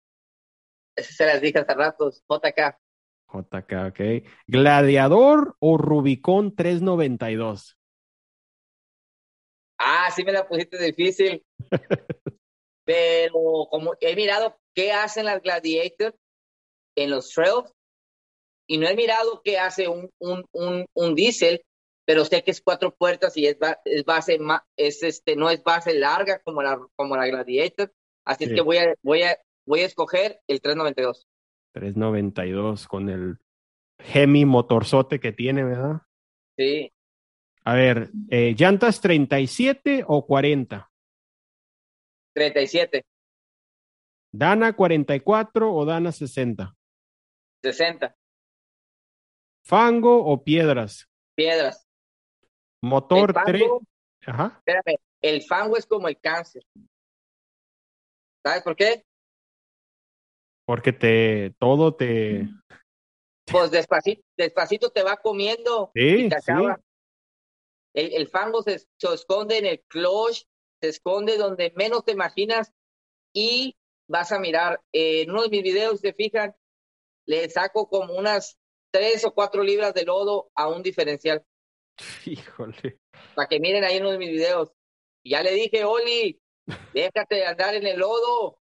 esas 0.95 1.15
se 1.15 1.25
las 1.27 1.39
dije 1.39 1.59
hace 1.59 1.73
ratos. 1.75 2.23
JK, 2.27 2.75
JK, 3.31 3.73
ok. 3.89 3.99
Gladiador 4.47 5.55
o 5.59 5.77
Rubicon 5.77 6.55
392. 6.55 7.77
Ah, 9.77 10.09
sí 10.15 10.23
me 10.23 10.31
la 10.31 10.47
pusiste 10.47 10.83
difícil. 10.83 11.45
Pero 12.83 13.67
como 13.69 13.93
he 13.99 14.15
mirado 14.15 14.57
qué 14.73 14.91
hacen 14.91 15.25
las 15.25 15.41
Gladiator 15.43 16.15
en 16.95 17.11
los 17.11 17.29
trails 17.31 17.71
y 18.65 18.79
no 18.79 18.87
he 18.87 18.95
mirado 18.95 19.41
qué 19.43 19.59
hace 19.59 19.87
un, 19.87 20.09
un, 20.19 20.43
un, 20.51 20.85
un 20.93 21.13
diésel, 21.15 21.61
pero 22.07 22.23
sé 22.23 22.41
que 22.41 22.51
es 22.51 22.61
cuatro 22.61 22.95
puertas 22.95 23.35
y 23.35 23.45
es, 23.47 23.59
ba- 23.59 23.81
es 23.84 24.05
base 24.05 24.39
es 24.77 25.03
este 25.03 25.35
no 25.35 25.49
es 25.49 25.61
base 25.61 25.93
larga 25.93 26.39
como 26.39 26.61
la 26.63 26.79
como 26.95 27.17
la 27.17 27.27
Gladiator, 27.27 27.93
así 28.25 28.45
Sí. 28.45 28.49
es 28.51 28.55
que 28.55 28.61
voy 28.61 28.77
a 28.77 28.95
voy 29.03 29.23
a 29.23 29.38
voy 29.65 29.81
a 29.81 29.85
escoger 29.85 30.39
el 30.47 30.61
392. 30.61 31.27
392 31.73 32.88
con 32.88 33.09
el 33.09 33.38
Hemi 33.99 34.45
motorzote 34.45 35.19
que 35.19 35.34
tiene, 35.34 35.63
¿verdad? 35.65 36.01
Sí, 36.57 36.91
A 37.65 37.73
ver, 37.73 38.09
eh, 38.29 38.55
llantas 38.57 39.01
37 39.01 40.05
o 40.07 40.25
40. 40.25 40.89
37, 42.34 43.03
Dana 44.31 44.73
44 44.73 45.73
o 45.73 45.85
Dana 45.85 46.11
60. 46.13 46.73
60, 47.63 48.15
Fango 49.65 50.23
o 50.25 50.43
piedras. 50.43 51.09
piedras. 51.35 51.86
Motor 52.81 53.33
El 53.35 53.45
3. 53.45 53.61
fango, 53.61 53.81
Ajá. 54.25 54.55
espérame, 54.59 54.99
el 55.21 55.41
fango 55.43 55.77
es 55.77 55.85
como 55.85 56.07
el 56.07 56.19
cáncer. 56.19 56.63
¿Sabes 58.45 58.63
por 58.63 58.75
qué? 58.75 59.03
Porque 60.65 60.93
te 60.93 61.55
todo 61.59 61.95
te. 61.95 62.47
Pues 63.49 63.71
despacito, 63.71 64.21
despacito 64.37 64.89
te 64.89 65.03
va 65.03 65.17
comiendo 65.17 65.91
Sí, 65.95 66.25
y 66.25 66.29
te 66.29 66.41
sí. 66.41 66.51
El, 67.93 68.13
el 68.13 68.27
fango 68.27 68.61
se, 68.61 68.79
se 68.79 69.13
esconde 69.13 69.57
en 69.57 69.65
el 69.65 69.81
clutch, 69.87 70.43
se 70.81 70.89
esconde 70.89 71.37
donde 71.37 71.71
menos 71.75 72.03
te 72.03 72.11
imaginas 72.11 72.73
y 73.33 73.75
vas 74.09 74.31
a 74.31 74.39
mirar. 74.39 74.81
eh, 74.91 75.21
en 75.21 75.31
uno 75.31 75.43
de 75.43 75.49
mis 75.49 75.63
videos, 75.63 75.99
se 76.01 76.13
fijan, 76.13 76.55
le 77.25 77.49
saco 77.49 77.87
como 77.89 78.13
unas 78.13 78.57
tres 78.91 79.25
o 79.25 79.33
cuatro 79.33 79.63
libras 79.63 79.93
de 79.93 80.03
lodo 80.05 80.51
a 80.55 80.67
un 80.69 80.83
diferencial, 80.83 81.43
Híjole. 82.25 82.99
para 83.35 83.47
que 83.47 83.59
miren 83.59 83.83
ahí 83.83 83.97
en 83.97 84.03
uno 84.03 84.11
de 84.11 84.17
mis 84.17 84.31
videos. 84.31 84.71
Y 85.23 85.31
ya 85.31 85.43
le 85.43 85.51
dije, 85.51 85.83
Oli, 85.83 86.39
déjate 86.93 87.35
de 87.35 87.45
andar 87.45 87.75
en 87.75 87.85
el 87.85 87.99
lodo. 87.99 88.59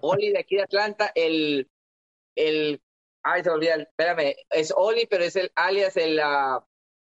Oli 0.00 0.30
de 0.30 0.38
aquí 0.38 0.56
de 0.56 0.62
Atlanta, 0.62 1.12
el, 1.14 1.68
el, 2.34 2.80
ay, 3.22 3.42
se 3.42 3.50
me 3.50 3.56
olvida, 3.56 3.74
espérame, 3.74 4.34
es 4.50 4.72
Oli, 4.74 5.06
pero 5.06 5.24
es 5.24 5.36
el 5.36 5.52
alias, 5.54 5.96
el, 5.96 6.18
ah, 6.20 6.64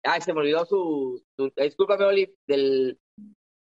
ay, 0.04 0.20
se 0.20 0.32
me 0.32 0.40
olvidó 0.40 0.64
su, 0.64 1.22
su 1.36 1.52
discúlpame, 1.56 2.04
Oli, 2.04 2.34
del, 2.46 2.98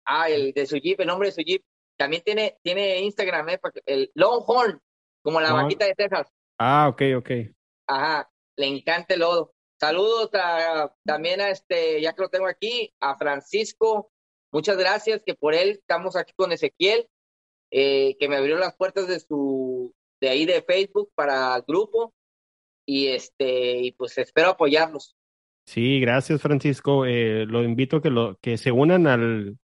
ah, 0.05 0.29
el 0.29 0.53
de 0.53 0.67
su 0.67 0.77
Jeep, 0.77 1.01
el 1.01 1.07
nombre 1.07 1.29
de 1.29 1.33
su 1.33 1.41
Jeep. 1.41 1.63
También 1.99 2.23
tiene, 2.23 2.59
tiene 2.63 3.01
Instagram, 3.01 3.49
eh, 3.49 3.61
el 3.87 4.11
Longhorn, 4.15 4.81
como 5.23 5.41
la 5.41 5.53
vaquita 5.53 5.87
de 5.87 5.95
Texas. 5.95 6.29
Ah, 6.59 6.89
ok, 6.89 7.03
ok. 7.17 7.31
Ajá, 7.89 8.31
le 8.57 8.67
encanta 8.67 9.15
el 9.15 9.21
lodo. 9.21 9.56
Saludos 9.79 10.31
a- 10.35 10.93
también 11.05 11.41
a 11.41 11.51
este, 11.51 12.01
ya 12.01 12.13
que 12.15 12.23
lo 12.23 12.29
tengo 12.29 12.47
aquí, 12.47 12.93
a 13.01 13.17
Francisco. 13.17 14.11
Muchas 14.53 14.77
gracias, 14.79 15.23
que 15.25 15.35
por 15.35 15.55
él 15.55 15.71
estamos 15.71 16.17
aquí 16.17 16.33
con 16.37 16.53
Ezequiel, 16.53 17.07
eh, 17.71 18.17
que 18.19 18.29
me 18.29 18.37
abrió 18.37 18.57
las 18.59 18.77
puertas 18.77 19.07
de 19.09 19.21
su, 19.21 19.95
de 20.21 20.29
ahí 20.31 20.47
de 20.47 20.63
Facebook 20.63 21.11
para 21.15 21.55
el 21.57 21.63
grupo. 21.67 22.15
Y 22.89 23.09
este, 23.09 23.79
y 23.79 23.93
pues 23.93 24.17
espero 24.17 24.51
apoyarlos. 24.51 25.17
Sí, 25.67 25.99
gracias, 26.01 26.41
Francisco. 26.41 27.05
Eh, 27.05 27.45
lo 27.47 27.65
invito 27.65 27.97
a 27.97 28.03
que, 28.03 28.11
lo, 28.11 28.39
que 28.41 28.57
se 28.57 28.71
unan 28.71 29.09
al 29.09 29.59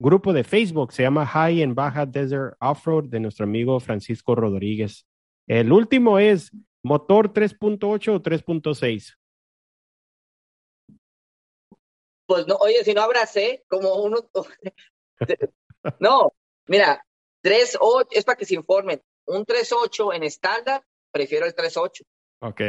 grupo 0.00 0.32
de 0.32 0.42
Facebook. 0.42 0.92
Se 0.92 1.02
llama 1.02 1.26
High 1.26 1.62
and 1.62 1.74
Baja 1.74 2.06
Desert 2.06 2.56
Offroad 2.60 3.04
de 3.04 3.20
nuestro 3.20 3.44
amigo 3.44 3.78
Francisco 3.78 4.34
Rodríguez. 4.34 5.06
El 5.46 5.70
último 5.70 6.18
es 6.18 6.50
motor 6.82 7.32
3.8 7.34 8.14
o 8.14 8.22
3.6. 8.22 9.14
Pues 12.26 12.46
no, 12.46 12.56
oye, 12.56 12.82
si 12.84 12.92
no 12.92 13.02
abracé, 13.02 13.64
como 13.68 13.94
uno. 14.02 14.28
no, 16.00 16.32
mira, 16.66 17.04
3.8, 17.42 18.08
es 18.10 18.24
para 18.24 18.36
que 18.36 18.44
se 18.44 18.54
informen. 18.54 19.02
Un 19.26 19.44
3.8 19.44 20.14
en 20.14 20.22
estándar, 20.24 20.84
prefiero 21.12 21.46
el 21.46 21.54
3.8. 21.54 22.02
Ok. 22.40 22.60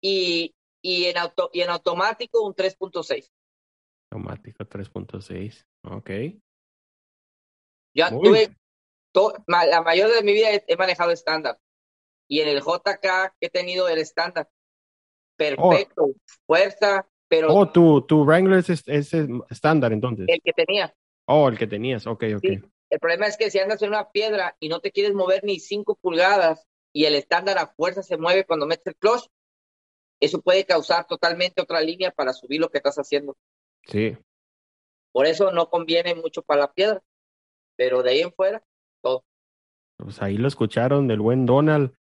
Y, 0.00 0.54
y, 0.82 1.04
en 1.06 1.18
auto, 1.18 1.50
y 1.52 1.60
en 1.62 1.70
automático, 1.70 2.42
un 2.42 2.54
3.6. 2.54 3.30
Automático 4.10 4.64
3.6. 4.64 5.64
Ok. 5.84 6.10
Yo 7.96 8.06
tuve, 8.22 8.56
to- 9.12 9.34
la 9.46 9.82
mayor 9.82 10.10
de 10.12 10.22
mi 10.22 10.32
vida 10.32 10.50
he, 10.50 10.64
he 10.66 10.76
manejado 10.76 11.10
estándar. 11.10 11.58
Y 12.28 12.40
en 12.40 12.48
el 12.48 12.60
JK 12.60 13.34
he 13.40 13.50
tenido 13.50 13.88
el 13.88 13.98
estándar. 13.98 14.48
Perfecto, 15.36 16.06
fuerza, 16.46 17.08
pero 17.34 17.52
Oh, 17.52 17.68
tu, 17.68 18.02
tu 18.02 18.24
Wrangler 18.24 18.58
es, 18.58 18.70
es, 18.70 18.86
es 18.86 19.12
estándar 19.50 19.92
entonces. 19.92 20.26
el 20.28 20.40
que 20.42 20.52
tenía. 20.52 20.94
Oh, 21.26 21.48
el 21.48 21.58
que 21.58 21.66
tenías. 21.66 22.06
Ok, 22.06 22.24
ok. 22.36 22.40
Sí. 22.42 22.60
El 22.90 23.00
problema 23.00 23.26
es 23.26 23.36
que 23.36 23.50
si 23.50 23.58
andas 23.58 23.82
en 23.82 23.88
una 23.88 24.10
piedra 24.10 24.56
y 24.60 24.68
no 24.68 24.80
te 24.80 24.92
quieres 24.92 25.14
mover 25.14 25.42
ni 25.42 25.58
5 25.58 25.98
pulgadas 26.00 26.66
y 26.92 27.06
el 27.06 27.14
estándar 27.16 27.58
a 27.58 27.66
fuerza 27.66 28.02
se 28.02 28.16
mueve 28.16 28.44
cuando 28.44 28.66
metes 28.66 28.86
el 28.86 28.96
clutch, 28.96 29.26
eso 30.20 30.40
puede 30.40 30.64
causar 30.64 31.06
totalmente 31.06 31.60
otra 31.60 31.80
línea 31.80 32.12
para 32.12 32.32
subir 32.32 32.60
lo 32.60 32.68
que 32.68 32.78
estás 32.78 32.96
haciendo. 32.96 33.36
Sí. 33.86 34.16
Por 35.12 35.26
eso 35.26 35.50
no 35.50 35.68
conviene 35.70 36.14
mucho 36.14 36.42
para 36.42 36.62
la 36.62 36.72
piedra. 36.72 37.02
Pero 37.76 38.02
de 38.02 38.10
ahí 38.10 38.20
en 38.20 38.32
fuera, 38.32 38.62
todo. 39.02 39.24
Pues 39.96 40.22
ahí 40.22 40.36
lo 40.36 40.46
escucharon 40.46 41.08
del 41.08 41.20
buen 41.20 41.46
Donald. 41.46 41.94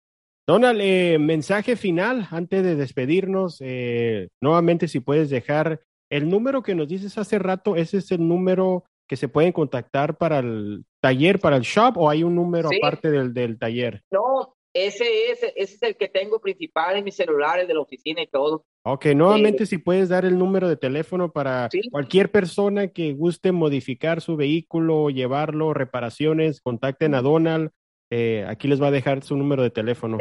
Donald, 0.46 0.80
eh, 0.82 1.18
mensaje 1.20 1.76
final 1.76 2.26
antes 2.30 2.62
de 2.64 2.74
despedirnos. 2.76 3.58
Eh, 3.60 4.28
nuevamente, 4.42 4.88
si 4.88 5.00
puedes 5.00 5.30
dejar 5.30 5.80
el 6.10 6.28
número 6.28 6.62
que 6.62 6.74
nos 6.74 6.88
dices 6.88 7.16
hace 7.18 7.38
rato, 7.38 7.76
ese 7.76 7.98
es 7.98 8.10
el 8.10 8.26
número 8.26 8.84
que 9.08 9.16
se 9.16 9.28
pueden 9.28 9.52
contactar 9.52 10.16
para 10.16 10.38
el 10.40 10.84
taller, 11.00 11.38
para 11.40 11.56
el 11.56 11.62
shop, 11.62 11.96
o 11.98 12.08
hay 12.10 12.22
un 12.22 12.34
número 12.34 12.68
Sí. 12.68 12.78
aparte 12.78 13.10
del, 13.10 13.32
del 13.34 13.58
taller. 13.58 14.02
No, 14.10 14.54
ese 14.72 15.30
es, 15.32 15.42
ese 15.42 15.74
es 15.74 15.82
el 15.82 15.96
que 15.96 16.08
tengo 16.08 16.40
principal 16.40 16.96
en 16.96 17.04
mi 17.04 17.10
celular, 17.10 17.58
el 17.58 17.66
de 17.66 17.74
la 17.74 17.80
oficina 17.80 18.22
y 18.22 18.28
todo. 18.28 18.64
Ok, 18.84 19.06
nuevamente, 19.14 19.66
si 19.66 19.78
puedes 19.78 20.08
dar 20.08 20.24
el 20.24 20.38
número 20.38 20.68
de 20.68 20.76
teléfono 20.76 21.30
para 21.32 21.68
Sí. 21.70 21.82
cualquier 21.90 22.30
persona 22.30 22.88
que 22.88 23.12
guste 23.12 23.52
modificar 23.52 24.20
su 24.20 24.36
vehículo, 24.36 25.10
llevarlo, 25.10 25.74
reparaciones, 25.74 26.60
contacten 26.60 27.14
a 27.14 27.20
Donald. 27.22 27.70
Eh, 28.10 28.44
aquí 28.48 28.68
les 28.68 28.82
va 28.82 28.88
a 28.88 28.92
dejar 28.92 29.22
su 29.22 29.36
número 29.36 29.62
de 29.62 29.70
teléfono. 29.70 30.18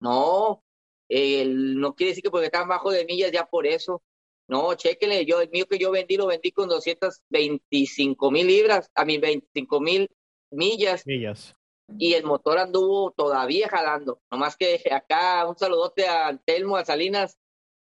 No, 0.00 0.62
no 1.08 1.94
quiere 1.94 2.10
decir 2.10 2.22
que 2.22 2.30
porque 2.30 2.46
está 2.46 2.60
abajo 2.60 2.90
de 2.90 3.04
millas 3.04 3.32
ya 3.32 3.46
por 3.46 3.66
eso. 3.66 4.02
No, 4.48 4.74
chéquenle, 4.74 5.26
yo, 5.26 5.40
el 5.40 5.50
mío 5.50 5.66
que 5.66 5.78
yo 5.78 5.90
vendí, 5.90 6.16
lo 6.16 6.26
vendí 6.26 6.52
con 6.52 6.68
225 6.68 8.30
mil 8.30 8.46
libras, 8.46 8.90
a 8.94 9.04
mí 9.04 9.18
25 9.18 9.80
mil 9.80 10.10
millas. 10.50 11.06
Millas. 11.06 11.54
Y 11.98 12.14
el 12.14 12.24
motor 12.24 12.58
anduvo 12.58 13.12
todavía 13.12 13.68
jalando. 13.68 14.20
Nomás 14.30 14.56
que 14.56 14.82
acá 14.90 15.46
un 15.46 15.56
saludote 15.56 16.06
a 16.06 16.38
Telmo, 16.44 16.76
a 16.76 16.84
Salinas, 16.84 17.38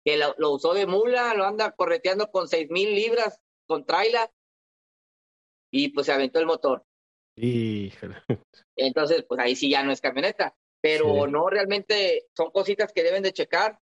que 0.04 0.16
lo, 0.16 0.34
lo 0.38 0.52
usó 0.52 0.74
de 0.74 0.86
mula, 0.86 1.34
lo 1.34 1.44
anda 1.44 1.72
correteando 1.72 2.30
con 2.30 2.48
6 2.48 2.70
mil 2.70 2.94
libras 2.94 3.40
con 3.66 3.84
trailer 3.84 4.30
y 5.70 5.90
pues 5.90 6.06
se 6.06 6.12
aventó 6.12 6.40
el 6.40 6.46
motor. 6.46 6.84
Híjole. 7.36 8.16
Entonces, 8.76 9.24
pues 9.28 9.40
ahí 9.40 9.54
sí 9.54 9.70
ya 9.70 9.82
no 9.82 9.92
es 9.92 10.00
camioneta, 10.00 10.56
pero 10.80 11.24
sí. 11.24 11.30
no 11.30 11.48
realmente 11.48 12.26
son 12.36 12.50
cositas 12.50 12.92
que 12.92 13.02
deben 13.02 13.22
de 13.22 13.32
checar 13.32 13.78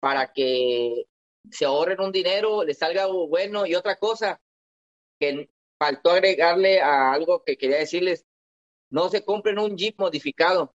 para 0.00 0.32
que 0.32 1.06
se 1.50 1.64
ahorren 1.64 2.00
un 2.00 2.12
dinero, 2.12 2.64
les 2.64 2.78
salga 2.78 3.06
bueno 3.06 3.66
y 3.66 3.74
otra 3.74 3.96
cosa 3.96 4.40
que 5.18 5.50
faltó 5.78 6.10
agregarle 6.10 6.80
a 6.80 7.12
algo 7.12 7.42
que 7.44 7.56
quería 7.56 7.78
decirles, 7.78 8.24
no 8.90 9.08
se 9.08 9.24
compren 9.24 9.58
un 9.58 9.76
Jeep 9.76 9.98
modificado. 9.98 10.74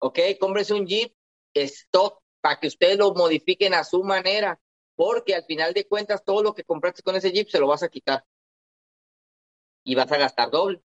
Ok, 0.00 0.18
cómprese 0.38 0.74
un 0.74 0.86
Jeep 0.86 1.12
stock 1.54 2.22
para 2.40 2.60
que 2.60 2.68
ustedes 2.68 2.98
lo 2.98 3.12
modifiquen 3.14 3.74
a 3.74 3.84
su 3.84 4.02
manera, 4.04 4.60
porque 4.94 5.34
al 5.34 5.44
final 5.44 5.74
de 5.74 5.86
cuentas 5.86 6.24
todo 6.24 6.42
lo 6.42 6.54
que 6.54 6.64
compraste 6.64 7.02
con 7.02 7.16
ese 7.16 7.32
Jeep 7.32 7.48
se 7.48 7.58
lo 7.58 7.66
vas 7.66 7.82
a 7.82 7.88
quitar 7.88 8.24
y 9.84 9.94
vas 9.94 10.10
a 10.12 10.18
gastar 10.18 10.50
doble. 10.50 10.82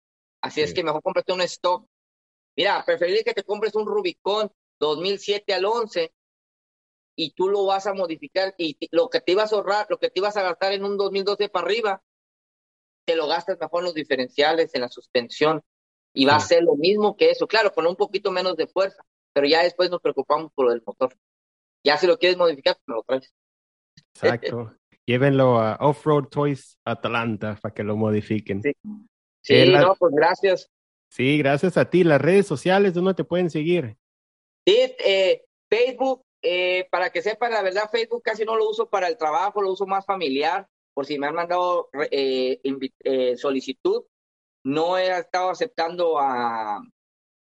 Así 0.41 0.55
sí. 0.55 0.61
es 0.61 0.73
que 0.73 0.83
mejor 0.83 1.01
cómprate 1.01 1.33
un 1.33 1.41
stock. 1.41 1.87
Mira, 2.55 2.83
preferible 2.85 3.23
que 3.23 3.33
te 3.33 3.43
compres 3.43 3.75
un 3.75 3.85
Rubicon 3.85 4.51
2007 4.79 5.53
al 5.53 5.65
11 5.65 6.13
y 7.19 7.31
tú 7.31 7.49
lo 7.49 7.65
vas 7.65 7.87
a 7.87 7.93
modificar 7.93 8.53
y 8.59 8.77
lo 8.91 9.09
que 9.09 9.19
te 9.19 9.31
ibas 9.31 9.51
a 9.51 9.55
ahorrar, 9.55 9.87
lo 9.89 9.97
que 9.97 10.09
te 10.09 10.19
ibas 10.19 10.37
a 10.37 10.43
gastar 10.43 10.71
en 10.73 10.85
un 10.85 10.97
2012 10.97 11.49
para 11.49 11.65
arriba, 11.65 12.03
te 13.05 13.15
lo 13.15 13.27
gastas 13.27 13.57
mejor 13.59 13.81
en 13.81 13.85
los 13.85 13.95
diferenciales, 13.95 14.73
en 14.75 14.81
la 14.81 14.89
suspensión 14.89 15.63
y 16.13 16.25
va 16.25 16.39
sí. 16.39 16.45
a 16.45 16.47
ser 16.47 16.63
lo 16.63 16.75
mismo 16.75 17.17
que 17.17 17.31
eso, 17.31 17.47
claro, 17.47 17.73
con 17.73 17.87
un 17.87 17.95
poquito 17.95 18.31
menos 18.31 18.55
de 18.55 18.67
fuerza, 18.67 19.03
pero 19.33 19.47
ya 19.47 19.63
después 19.63 19.89
nos 19.89 19.99
preocupamos 19.99 20.51
por 20.53 20.71
el 20.71 20.83
motor. 20.85 21.17
Ya 21.83 21.97
si 21.97 22.05
lo 22.05 22.19
quieres 22.19 22.37
modificar, 22.37 22.75
pues 22.75 22.83
me 22.87 22.95
lo 22.95 23.03
traes. 23.03 23.33
Exacto. 24.13 24.75
Llévenlo 25.07 25.59
a 25.59 25.77
Off-Road 25.79 26.25
Toys 26.25 26.77
Atlanta 26.85 27.57
para 27.59 27.73
que 27.73 27.83
lo 27.83 27.95
modifiquen. 27.95 28.61
Sí, 28.61 28.73
sí 29.41 29.65
la... 29.65 29.81
no, 29.81 29.95
pues 29.95 30.13
gracias. 30.13 30.69
Sí, 31.09 31.37
gracias 31.39 31.77
a 31.77 31.89
ti. 31.89 32.03
Las 32.03 32.21
redes 32.21 32.45
sociales, 32.45 32.93
¿dónde 32.93 33.13
te 33.15 33.23
pueden 33.23 33.49
seguir? 33.49 33.97
Sí, 34.67 34.77
eh, 34.99 35.45
Facebook, 35.69 36.26
eh, 36.41 36.87
para 36.91 37.09
que 37.09 37.21
sepan, 37.21 37.51
la 37.51 37.61
verdad, 37.61 37.89
Facebook 37.91 38.21
casi 38.23 38.45
no 38.45 38.55
lo 38.55 38.69
uso 38.69 38.89
para 38.89 39.07
el 39.07 39.17
trabajo, 39.17 39.61
lo 39.61 39.71
uso 39.71 39.85
más 39.85 40.05
familiar, 40.05 40.67
por 40.93 41.05
si 41.05 41.17
me 41.17 41.27
han 41.27 41.35
mandado 41.35 41.89
eh, 42.11 42.59
eh, 43.03 43.37
solicitud. 43.37 44.03
No 44.63 44.97
he 44.97 45.09
estado 45.17 45.49
aceptando 45.49 46.19
a, 46.19 46.81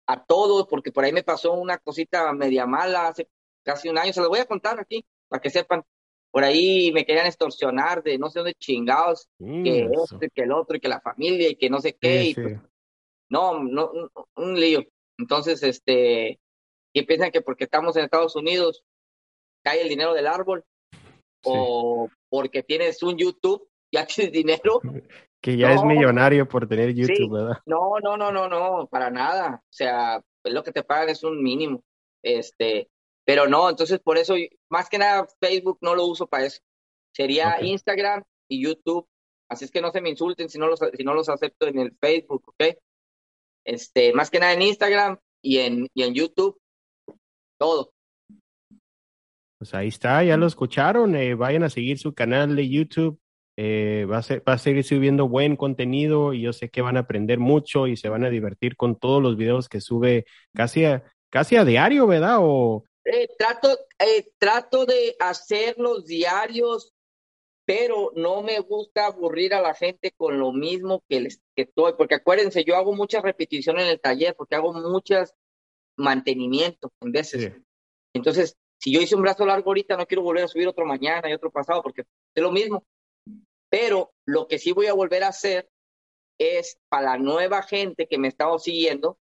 a 0.06 0.24
todos, 0.24 0.66
porque 0.68 0.92
por 0.92 1.04
ahí 1.04 1.12
me 1.12 1.22
pasó 1.22 1.52
una 1.52 1.78
cosita 1.78 2.32
media 2.32 2.66
mala 2.66 3.08
hace 3.08 3.28
casi 3.64 3.88
un 3.88 3.98
año. 3.98 4.12
Se 4.12 4.20
lo 4.20 4.28
voy 4.28 4.40
a 4.40 4.46
contar 4.46 4.78
aquí, 4.78 5.04
para 5.28 5.40
que 5.40 5.50
sepan. 5.50 5.84
Por 6.30 6.44
ahí 6.44 6.92
me 6.92 7.04
querían 7.04 7.26
extorsionar 7.26 8.04
de 8.04 8.16
no 8.16 8.30
sé 8.30 8.38
dónde 8.38 8.54
chingados, 8.54 9.28
mm, 9.38 9.64
que 9.64 9.80
eso. 9.84 10.04
este, 10.12 10.30
que 10.30 10.42
el 10.42 10.52
otro, 10.52 10.76
y 10.76 10.80
que 10.80 10.88
la 10.88 11.00
familia, 11.00 11.48
y 11.48 11.56
que 11.56 11.68
no 11.68 11.80
sé 11.80 11.96
qué. 12.00 12.22
Sí, 12.22 12.30
y, 12.30 12.34
pues, 12.34 12.60
no, 13.28 13.62
no, 13.64 13.90
un, 13.90 14.10
un 14.36 14.60
lío. 14.60 14.84
Entonces, 15.18 15.62
este, 15.62 16.40
y 16.92 17.02
piensan 17.02 17.30
que 17.30 17.40
porque 17.40 17.64
estamos 17.64 17.96
en 17.96 18.04
Estados 18.04 18.36
Unidos 18.36 18.84
cae 19.62 19.82
el 19.82 19.88
dinero 19.88 20.14
del 20.14 20.26
árbol 20.26 20.64
sí. 20.92 20.98
o 21.44 22.08
porque 22.28 22.62
tienes 22.62 23.02
un 23.02 23.16
YouTube 23.16 23.68
ya 23.92 24.06
tienes 24.06 24.32
dinero. 24.32 24.80
Que 25.40 25.56
ya 25.56 25.68
no, 25.68 25.74
es 25.74 25.84
millonario 25.84 26.46
por 26.46 26.68
tener 26.68 26.94
YouTube, 26.94 27.16
sí. 27.16 27.28
¿verdad? 27.28 27.56
No, 27.66 27.98
no, 28.02 28.16
no, 28.16 28.30
no, 28.30 28.48
no, 28.48 28.86
para 28.88 29.10
nada. 29.10 29.62
O 29.62 29.72
sea, 29.72 30.22
lo 30.44 30.62
que 30.62 30.72
te 30.72 30.84
pagan 30.84 31.08
es 31.08 31.24
un 31.24 31.42
mínimo. 31.42 31.82
Este, 32.22 32.90
pero 33.24 33.48
no, 33.48 33.70
entonces 33.70 34.00
por 34.00 34.18
eso, 34.18 34.34
más 34.68 34.88
que 34.88 34.98
nada, 34.98 35.26
Facebook 35.40 35.78
no 35.80 35.94
lo 35.94 36.04
uso 36.06 36.26
para 36.26 36.44
eso. 36.44 36.60
Sería 37.14 37.54
okay. 37.56 37.70
Instagram 37.70 38.22
y 38.48 38.62
YouTube. 38.62 39.08
Así 39.48 39.64
es 39.64 39.70
que 39.70 39.80
no 39.80 39.90
se 39.90 40.00
me 40.00 40.10
insulten 40.10 40.48
si 40.48 40.58
no 40.58 40.68
los, 40.68 40.78
si 40.78 41.02
no 41.02 41.14
los 41.14 41.28
acepto 41.28 41.66
en 41.66 41.78
el 41.78 41.96
Facebook, 41.98 42.44
¿ok? 42.48 42.76
Este, 43.64 44.12
más 44.12 44.30
que 44.30 44.38
nada 44.38 44.52
en 44.52 44.62
Instagram 44.62 45.18
y 45.42 45.58
en, 45.58 45.88
y 45.94 46.02
en 46.02 46.14
YouTube 46.14 46.59
todo. 47.60 47.92
Pues 49.58 49.74
ahí 49.74 49.88
está, 49.88 50.24
ya 50.24 50.38
lo 50.38 50.46
escucharon. 50.46 51.14
Eh, 51.14 51.34
vayan 51.34 51.62
a 51.62 51.70
seguir 51.70 51.98
su 51.98 52.14
canal 52.14 52.56
de 52.56 52.68
YouTube. 52.68 53.20
Eh, 53.56 54.06
va, 54.10 54.18
a 54.18 54.22
ser, 54.22 54.42
va 54.48 54.54
a 54.54 54.58
seguir 54.58 54.84
subiendo 54.84 55.28
buen 55.28 55.56
contenido 55.56 56.32
y 56.32 56.40
yo 56.40 56.54
sé 56.54 56.70
que 56.70 56.80
van 56.80 56.96
a 56.96 57.00
aprender 57.00 57.38
mucho 57.38 57.86
y 57.86 57.98
se 57.98 58.08
van 58.08 58.24
a 58.24 58.30
divertir 58.30 58.74
con 58.74 58.98
todos 58.98 59.22
los 59.22 59.36
videos 59.36 59.68
que 59.68 59.82
sube 59.82 60.24
casi 60.54 60.86
a, 60.86 61.04
casi 61.28 61.56
a 61.56 61.66
diario, 61.66 62.06
¿verdad? 62.06 62.38
O... 62.40 62.84
Eh, 63.04 63.28
trato, 63.36 63.76
eh, 63.98 64.30
trato 64.38 64.86
de 64.86 65.14
hacer 65.20 65.74
los 65.76 66.06
diarios, 66.06 66.94
pero 67.66 68.12
no 68.16 68.40
me 68.40 68.60
gusta 68.60 69.06
aburrir 69.06 69.52
a 69.52 69.60
la 69.60 69.74
gente 69.74 70.12
con 70.16 70.38
lo 70.38 70.52
mismo 70.52 71.02
que 71.06 71.20
les 71.20 71.42
que 71.54 71.62
estoy, 71.62 71.92
porque 71.98 72.14
acuérdense, 72.14 72.64
yo 72.64 72.76
hago 72.76 72.94
muchas 72.94 73.22
repeticiones 73.22 73.84
en 73.84 73.90
el 73.90 74.00
taller, 74.00 74.34
porque 74.36 74.54
hago 74.54 74.72
muchas 74.72 75.34
mantenimiento 76.00 76.92
en 77.00 77.12
veces. 77.12 77.42
Sí. 77.42 77.62
Entonces, 78.14 78.56
si 78.78 78.92
yo 78.92 79.00
hice 79.00 79.14
un 79.14 79.22
brazo 79.22 79.44
largo 79.44 79.70
ahorita, 79.70 79.96
no 79.96 80.06
quiero 80.06 80.22
volver 80.22 80.44
a 80.44 80.48
subir 80.48 80.66
otro 80.66 80.86
mañana 80.86 81.28
y 81.28 81.34
otro 81.34 81.50
pasado, 81.50 81.82
porque 81.82 82.02
es 82.34 82.42
lo 82.42 82.50
mismo. 82.50 82.84
Pero 83.68 84.12
lo 84.26 84.48
que 84.48 84.58
sí 84.58 84.72
voy 84.72 84.86
a 84.86 84.94
volver 84.94 85.22
a 85.22 85.28
hacer 85.28 85.68
es 86.38 86.78
para 86.88 87.12
la 87.12 87.18
nueva 87.18 87.62
gente 87.62 88.08
que 88.08 88.18
me 88.18 88.28
estaba 88.28 88.58
siguiendo, 88.58 89.18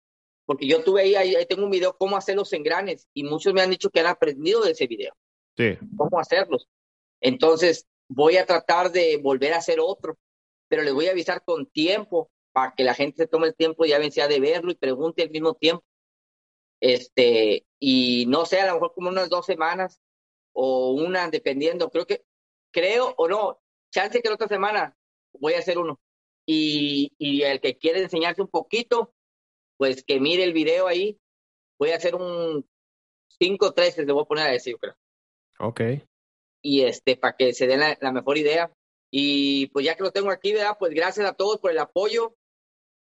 porque 0.44 0.66
yo 0.66 0.82
tuve 0.82 1.02
ahí, 1.02 1.14
ahí, 1.14 1.46
tengo 1.46 1.64
un 1.64 1.70
video 1.70 1.96
cómo 1.96 2.16
hacer 2.16 2.36
los 2.36 2.52
engranes 2.52 3.08
y 3.14 3.22
muchos 3.22 3.54
me 3.54 3.62
han 3.62 3.70
dicho 3.70 3.88
que 3.88 4.00
han 4.00 4.06
aprendido 4.06 4.62
de 4.62 4.72
ese 4.72 4.86
video. 4.86 5.14
Sí. 5.56 5.78
Cómo 5.96 6.18
hacerlos. 6.18 6.68
Entonces, 7.20 7.86
voy 8.08 8.36
a 8.36 8.44
tratar 8.44 8.90
de 8.90 9.16
volver 9.18 9.54
a 9.54 9.58
hacer 9.58 9.78
otro, 9.80 10.18
pero 10.68 10.82
les 10.82 10.92
voy 10.92 11.06
a 11.06 11.12
avisar 11.12 11.42
con 11.44 11.66
tiempo 11.66 12.28
para 12.52 12.74
que 12.76 12.84
la 12.84 12.94
gente 12.94 13.18
se 13.18 13.28
tome 13.28 13.46
el 13.46 13.54
tiempo 13.54 13.84
ya 13.84 13.98
vencía 13.98 14.28
de 14.28 14.40
verlo 14.40 14.72
y 14.72 14.76
pregunte 14.76 15.22
al 15.22 15.30
mismo 15.30 15.54
tiempo 15.54 15.84
este, 16.84 17.66
y 17.80 18.26
no 18.26 18.44
sé, 18.44 18.60
a 18.60 18.66
lo 18.66 18.74
mejor 18.74 18.92
como 18.92 19.08
unas 19.08 19.30
dos 19.30 19.46
semanas 19.46 20.02
o 20.52 20.92
una, 20.92 21.30
dependiendo, 21.30 21.88
creo 21.88 22.06
que, 22.06 22.26
creo 22.70 23.14
o 23.16 23.26
no, 23.26 23.58
chance 23.90 24.20
que 24.20 24.28
la 24.28 24.34
otra 24.34 24.48
semana 24.48 24.94
voy 25.32 25.54
a 25.54 25.60
hacer 25.60 25.78
uno, 25.78 25.98
y, 26.44 27.14
y 27.16 27.40
el 27.40 27.62
que 27.62 27.78
quiere 27.78 28.02
enseñarse 28.02 28.42
un 28.42 28.48
poquito, 28.48 29.14
pues 29.78 30.04
que 30.04 30.20
mire 30.20 30.44
el 30.44 30.52
video 30.52 30.86
ahí. 30.86 31.18
Voy 31.78 31.92
a 31.92 31.96
hacer 31.96 32.14
un 32.14 32.68
5-13, 33.40 34.04
le 34.04 34.12
voy 34.12 34.22
a 34.22 34.26
poner 34.28 34.46
a 34.46 34.52
decir, 34.52 34.76
creo. 34.78 34.94
Ok. 35.60 35.80
Y 36.62 36.82
este, 36.82 37.16
para 37.16 37.34
que 37.34 37.54
se 37.54 37.66
den 37.66 37.80
la, 37.80 37.96
la, 37.98 38.12
mejor 38.12 38.36
idea. 38.36 38.70
Y 39.10 39.68
pues 39.68 39.86
ya 39.86 39.96
que 39.96 40.02
lo 40.02 40.12
tengo 40.12 40.30
aquí, 40.30 40.52
¿verdad? 40.52 40.76
Pues 40.78 40.92
gracias 40.92 41.26
a 41.26 41.32
todos 41.32 41.60
por 41.60 41.70
el 41.70 41.78
apoyo. 41.78 42.36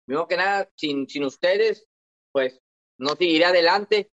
Primero 0.06 0.26
que 0.26 0.38
nada, 0.38 0.70
sin, 0.74 1.06
sin 1.06 1.24
ustedes, 1.24 1.86
pues 2.32 2.62
no 2.98 3.14
seguiré 3.16 3.46
adelante. 3.46 4.10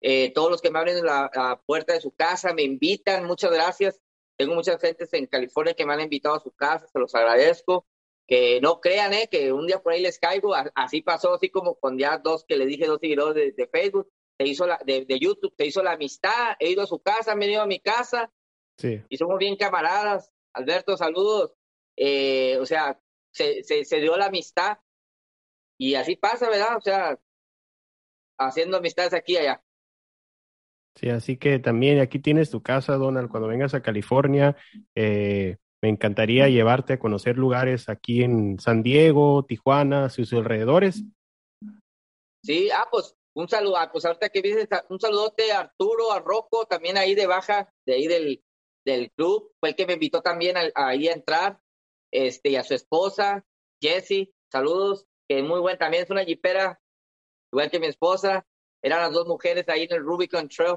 Eh, 0.00 0.32
todos 0.32 0.50
los 0.50 0.62
que 0.62 0.70
me 0.70 0.78
abren 0.78 1.04
la, 1.04 1.30
la, 1.34 1.60
puerta 1.64 1.92
de 1.92 2.00
su 2.00 2.12
casa, 2.12 2.52
me 2.52 2.62
invitan, 2.62 3.24
muchas 3.24 3.50
gracias. 3.50 4.00
Tengo 4.36 4.54
muchas 4.54 4.80
gentes 4.80 5.12
en 5.14 5.26
California 5.26 5.74
que 5.74 5.84
me 5.84 5.94
han 5.94 6.00
invitado 6.00 6.36
a 6.36 6.40
su 6.40 6.52
casa, 6.52 6.86
se 6.86 6.98
los 6.98 7.14
agradezco. 7.14 7.86
Que 8.26 8.60
no 8.60 8.80
crean, 8.80 9.14
eh, 9.14 9.28
que 9.30 9.52
un 9.52 9.66
día 9.66 9.82
por 9.82 9.94
ahí 9.94 10.02
les 10.02 10.18
caigo. 10.18 10.54
Así 10.74 11.00
pasó, 11.00 11.34
así 11.34 11.48
como 11.48 11.76
con 11.76 11.98
ya 11.98 12.18
dos 12.18 12.44
que 12.46 12.56
le 12.56 12.66
dije, 12.66 12.86
dos 12.86 13.00
seguidores 13.00 13.34
de, 13.34 13.52
de 13.52 13.68
Facebook, 13.68 14.12
se 14.38 14.46
hizo 14.46 14.66
la, 14.66 14.78
de, 14.84 15.06
de, 15.06 15.18
YouTube, 15.18 15.54
se 15.56 15.66
hizo 15.66 15.82
la 15.82 15.92
amistad. 15.92 16.54
He 16.60 16.70
ido 16.70 16.82
a 16.82 16.86
su 16.86 17.00
casa, 17.00 17.34
me 17.34 17.46
he 17.46 17.52
ido 17.52 17.62
a 17.62 17.66
mi 17.66 17.80
casa. 17.80 18.30
Sí. 18.76 19.02
Y 19.08 19.16
somos 19.16 19.38
bien 19.38 19.56
camaradas. 19.56 20.30
Alberto, 20.52 20.96
saludos. 20.96 21.54
Eh, 21.96 22.58
o 22.60 22.66
sea, 22.66 23.00
se, 23.32 23.64
se, 23.64 23.84
se 23.84 24.00
dio 24.00 24.16
la 24.16 24.26
amistad. 24.26 24.78
Y 25.78 25.94
así 25.94 26.14
pasa, 26.14 26.50
¿verdad? 26.50 26.76
O 26.76 26.80
sea, 26.80 27.18
haciendo 28.38 28.78
amistades 28.78 29.12
aquí 29.12 29.34
y 29.34 29.38
allá. 29.38 29.62
Sí, 30.96 31.10
así 31.10 31.36
que 31.36 31.58
también 31.58 32.00
aquí 32.00 32.18
tienes 32.18 32.50
tu 32.50 32.62
casa, 32.62 32.94
Donald. 32.94 33.30
Cuando 33.30 33.48
vengas 33.48 33.74
a 33.74 33.82
California, 33.82 34.56
eh, 34.96 35.58
me 35.80 35.88
encantaría 35.88 36.48
llevarte 36.48 36.94
a 36.94 36.98
conocer 36.98 37.36
lugares 37.36 37.88
aquí 37.88 38.22
en 38.24 38.58
San 38.58 38.82
Diego, 38.82 39.44
Tijuana, 39.44 40.08
sus 40.08 40.32
alrededores. 40.32 41.04
Sí, 42.44 42.68
ah, 42.70 42.88
pues 42.90 43.14
un 43.34 43.48
saludo, 43.48 43.76
pues 43.92 44.04
ahorita 44.04 44.30
que 44.30 44.42
vienes, 44.42 44.66
un 44.88 44.98
saludote 44.98 45.52
a 45.52 45.60
Arturo, 45.60 46.12
a 46.12 46.18
Rocco, 46.18 46.66
también 46.66 46.96
ahí 46.96 47.14
de 47.14 47.26
baja, 47.26 47.72
de 47.86 47.94
ahí 47.94 48.08
del, 48.08 48.42
del 48.84 49.12
club, 49.12 49.52
fue 49.60 49.70
el 49.70 49.76
que 49.76 49.86
me 49.86 49.92
invitó 49.92 50.22
también 50.22 50.56
a, 50.56 50.62
a 50.74 50.88
ahí 50.88 51.06
a 51.06 51.12
entrar, 51.12 51.60
este, 52.12 52.50
y 52.50 52.56
a 52.56 52.64
su 52.64 52.74
esposa, 52.74 53.44
Jessie, 53.80 54.32
saludos, 54.50 55.06
que 55.28 55.38
es 55.38 55.44
muy 55.44 55.60
buena, 55.60 55.78
también 55.78 56.02
es 56.02 56.10
una 56.10 56.24
jipera, 56.24 56.80
igual 57.52 57.70
que 57.70 57.80
mi 57.80 57.86
esposa, 57.86 58.46
eran 58.82 59.00
las 59.00 59.12
dos 59.12 59.26
mujeres 59.26 59.68
ahí 59.68 59.84
en 59.84 59.92
el 59.92 60.04
Rubicon 60.04 60.48
Trail, 60.48 60.76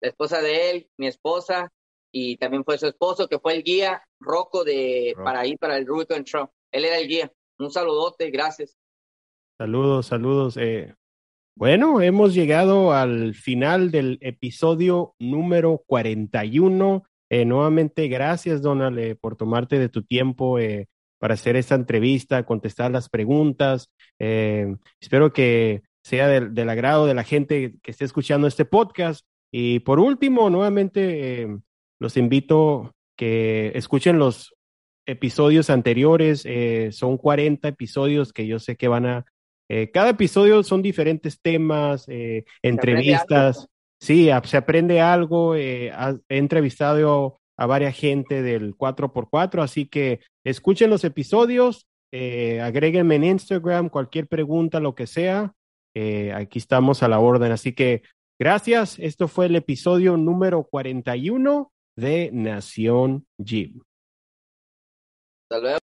la 0.00 0.08
esposa 0.08 0.40
de 0.40 0.70
él, 0.70 0.90
mi 0.96 1.06
esposa, 1.06 1.72
y 2.12 2.36
también 2.36 2.64
fue 2.64 2.78
su 2.78 2.86
esposo, 2.86 3.28
que 3.28 3.38
fue 3.38 3.54
el 3.54 3.62
guía 3.62 4.02
Rocco 4.20 4.64
de, 4.64 5.12
Rocco. 5.14 5.24
para 5.24 5.46
ir 5.46 5.58
para 5.58 5.76
el 5.76 5.86
Rubicon 5.86 6.24
Trail, 6.24 6.46
él 6.72 6.84
era 6.84 6.98
el 6.98 7.08
guía, 7.08 7.32
un 7.58 7.70
saludote, 7.70 8.30
gracias. 8.30 8.76
Saludos, 9.58 10.06
saludos. 10.06 10.56
Eh, 10.56 10.94
bueno, 11.58 12.00
hemos 12.00 12.34
llegado 12.34 12.92
al 12.92 13.34
final 13.34 13.90
del 13.90 14.18
episodio 14.20 15.16
número 15.18 15.82
41. 15.88 17.02
Eh, 17.30 17.44
nuevamente, 17.44 18.06
gracias, 18.06 18.62
Donald, 18.62 18.96
eh, 19.00 19.16
por 19.16 19.34
tomarte 19.34 19.76
de 19.80 19.88
tu 19.88 20.04
tiempo 20.04 20.60
eh, 20.60 20.88
para 21.18 21.34
hacer 21.34 21.56
esta 21.56 21.74
entrevista, 21.74 22.44
contestar 22.44 22.90
las 22.90 23.08
preguntas. 23.08 23.90
Eh, 24.18 24.74
espero 25.00 25.32
que 25.32 25.82
sea 26.02 26.28
del, 26.28 26.54
del, 26.54 26.68
agrado 26.68 27.06
de 27.06 27.14
la 27.14 27.24
gente 27.24 27.76
que 27.82 27.90
esté 27.90 28.04
escuchando 28.04 28.46
este 28.46 28.64
podcast. 28.64 29.26
Y 29.52 29.80
por 29.80 29.98
último, 29.98 30.48
nuevamente, 30.50 31.42
eh, 31.42 31.58
los 31.98 32.16
invito 32.16 32.94
que 33.16 33.72
escuchen 33.74 34.18
los 34.18 34.54
episodios 35.06 35.70
anteriores. 35.70 36.42
Eh, 36.44 36.90
son 36.92 37.16
40 37.16 37.68
episodios 37.68 38.32
que 38.32 38.46
yo 38.46 38.58
sé 38.58 38.76
que 38.76 38.88
van 38.88 39.06
a 39.06 39.24
cada 39.92 40.08
episodio 40.08 40.62
son 40.62 40.80
diferentes 40.80 41.42
temas, 41.42 42.06
entrevistas. 42.62 43.68
Sí, 44.00 44.30
se 44.44 44.56
aprende 44.56 45.02
algo. 45.02 45.54
He 45.56 45.92
entrevistado 46.30 47.37
a 47.58 47.66
varias 47.66 47.94
gente 47.96 48.42
del 48.42 48.74
4x4, 48.76 49.62
así 49.62 49.86
que 49.86 50.20
escuchen 50.44 50.88
los 50.88 51.04
episodios, 51.04 51.88
eh, 52.12 52.60
agréguenme 52.60 53.16
en 53.16 53.24
Instagram, 53.24 53.90
cualquier 53.90 54.28
pregunta, 54.28 54.80
lo 54.80 54.94
que 54.94 55.06
sea. 55.06 55.54
Eh, 55.94 56.32
aquí 56.32 56.58
estamos 56.58 57.02
a 57.02 57.08
la 57.08 57.18
orden. 57.18 57.52
Así 57.52 57.74
que 57.74 58.02
gracias. 58.38 58.98
Esto 58.98 59.28
fue 59.28 59.46
el 59.46 59.56
episodio 59.56 60.16
número 60.16 60.64
41 60.64 61.72
de 61.96 62.30
Nación 62.32 63.26
Jeep. 63.38 63.82
Hasta 65.50 65.60
luego. 65.60 65.87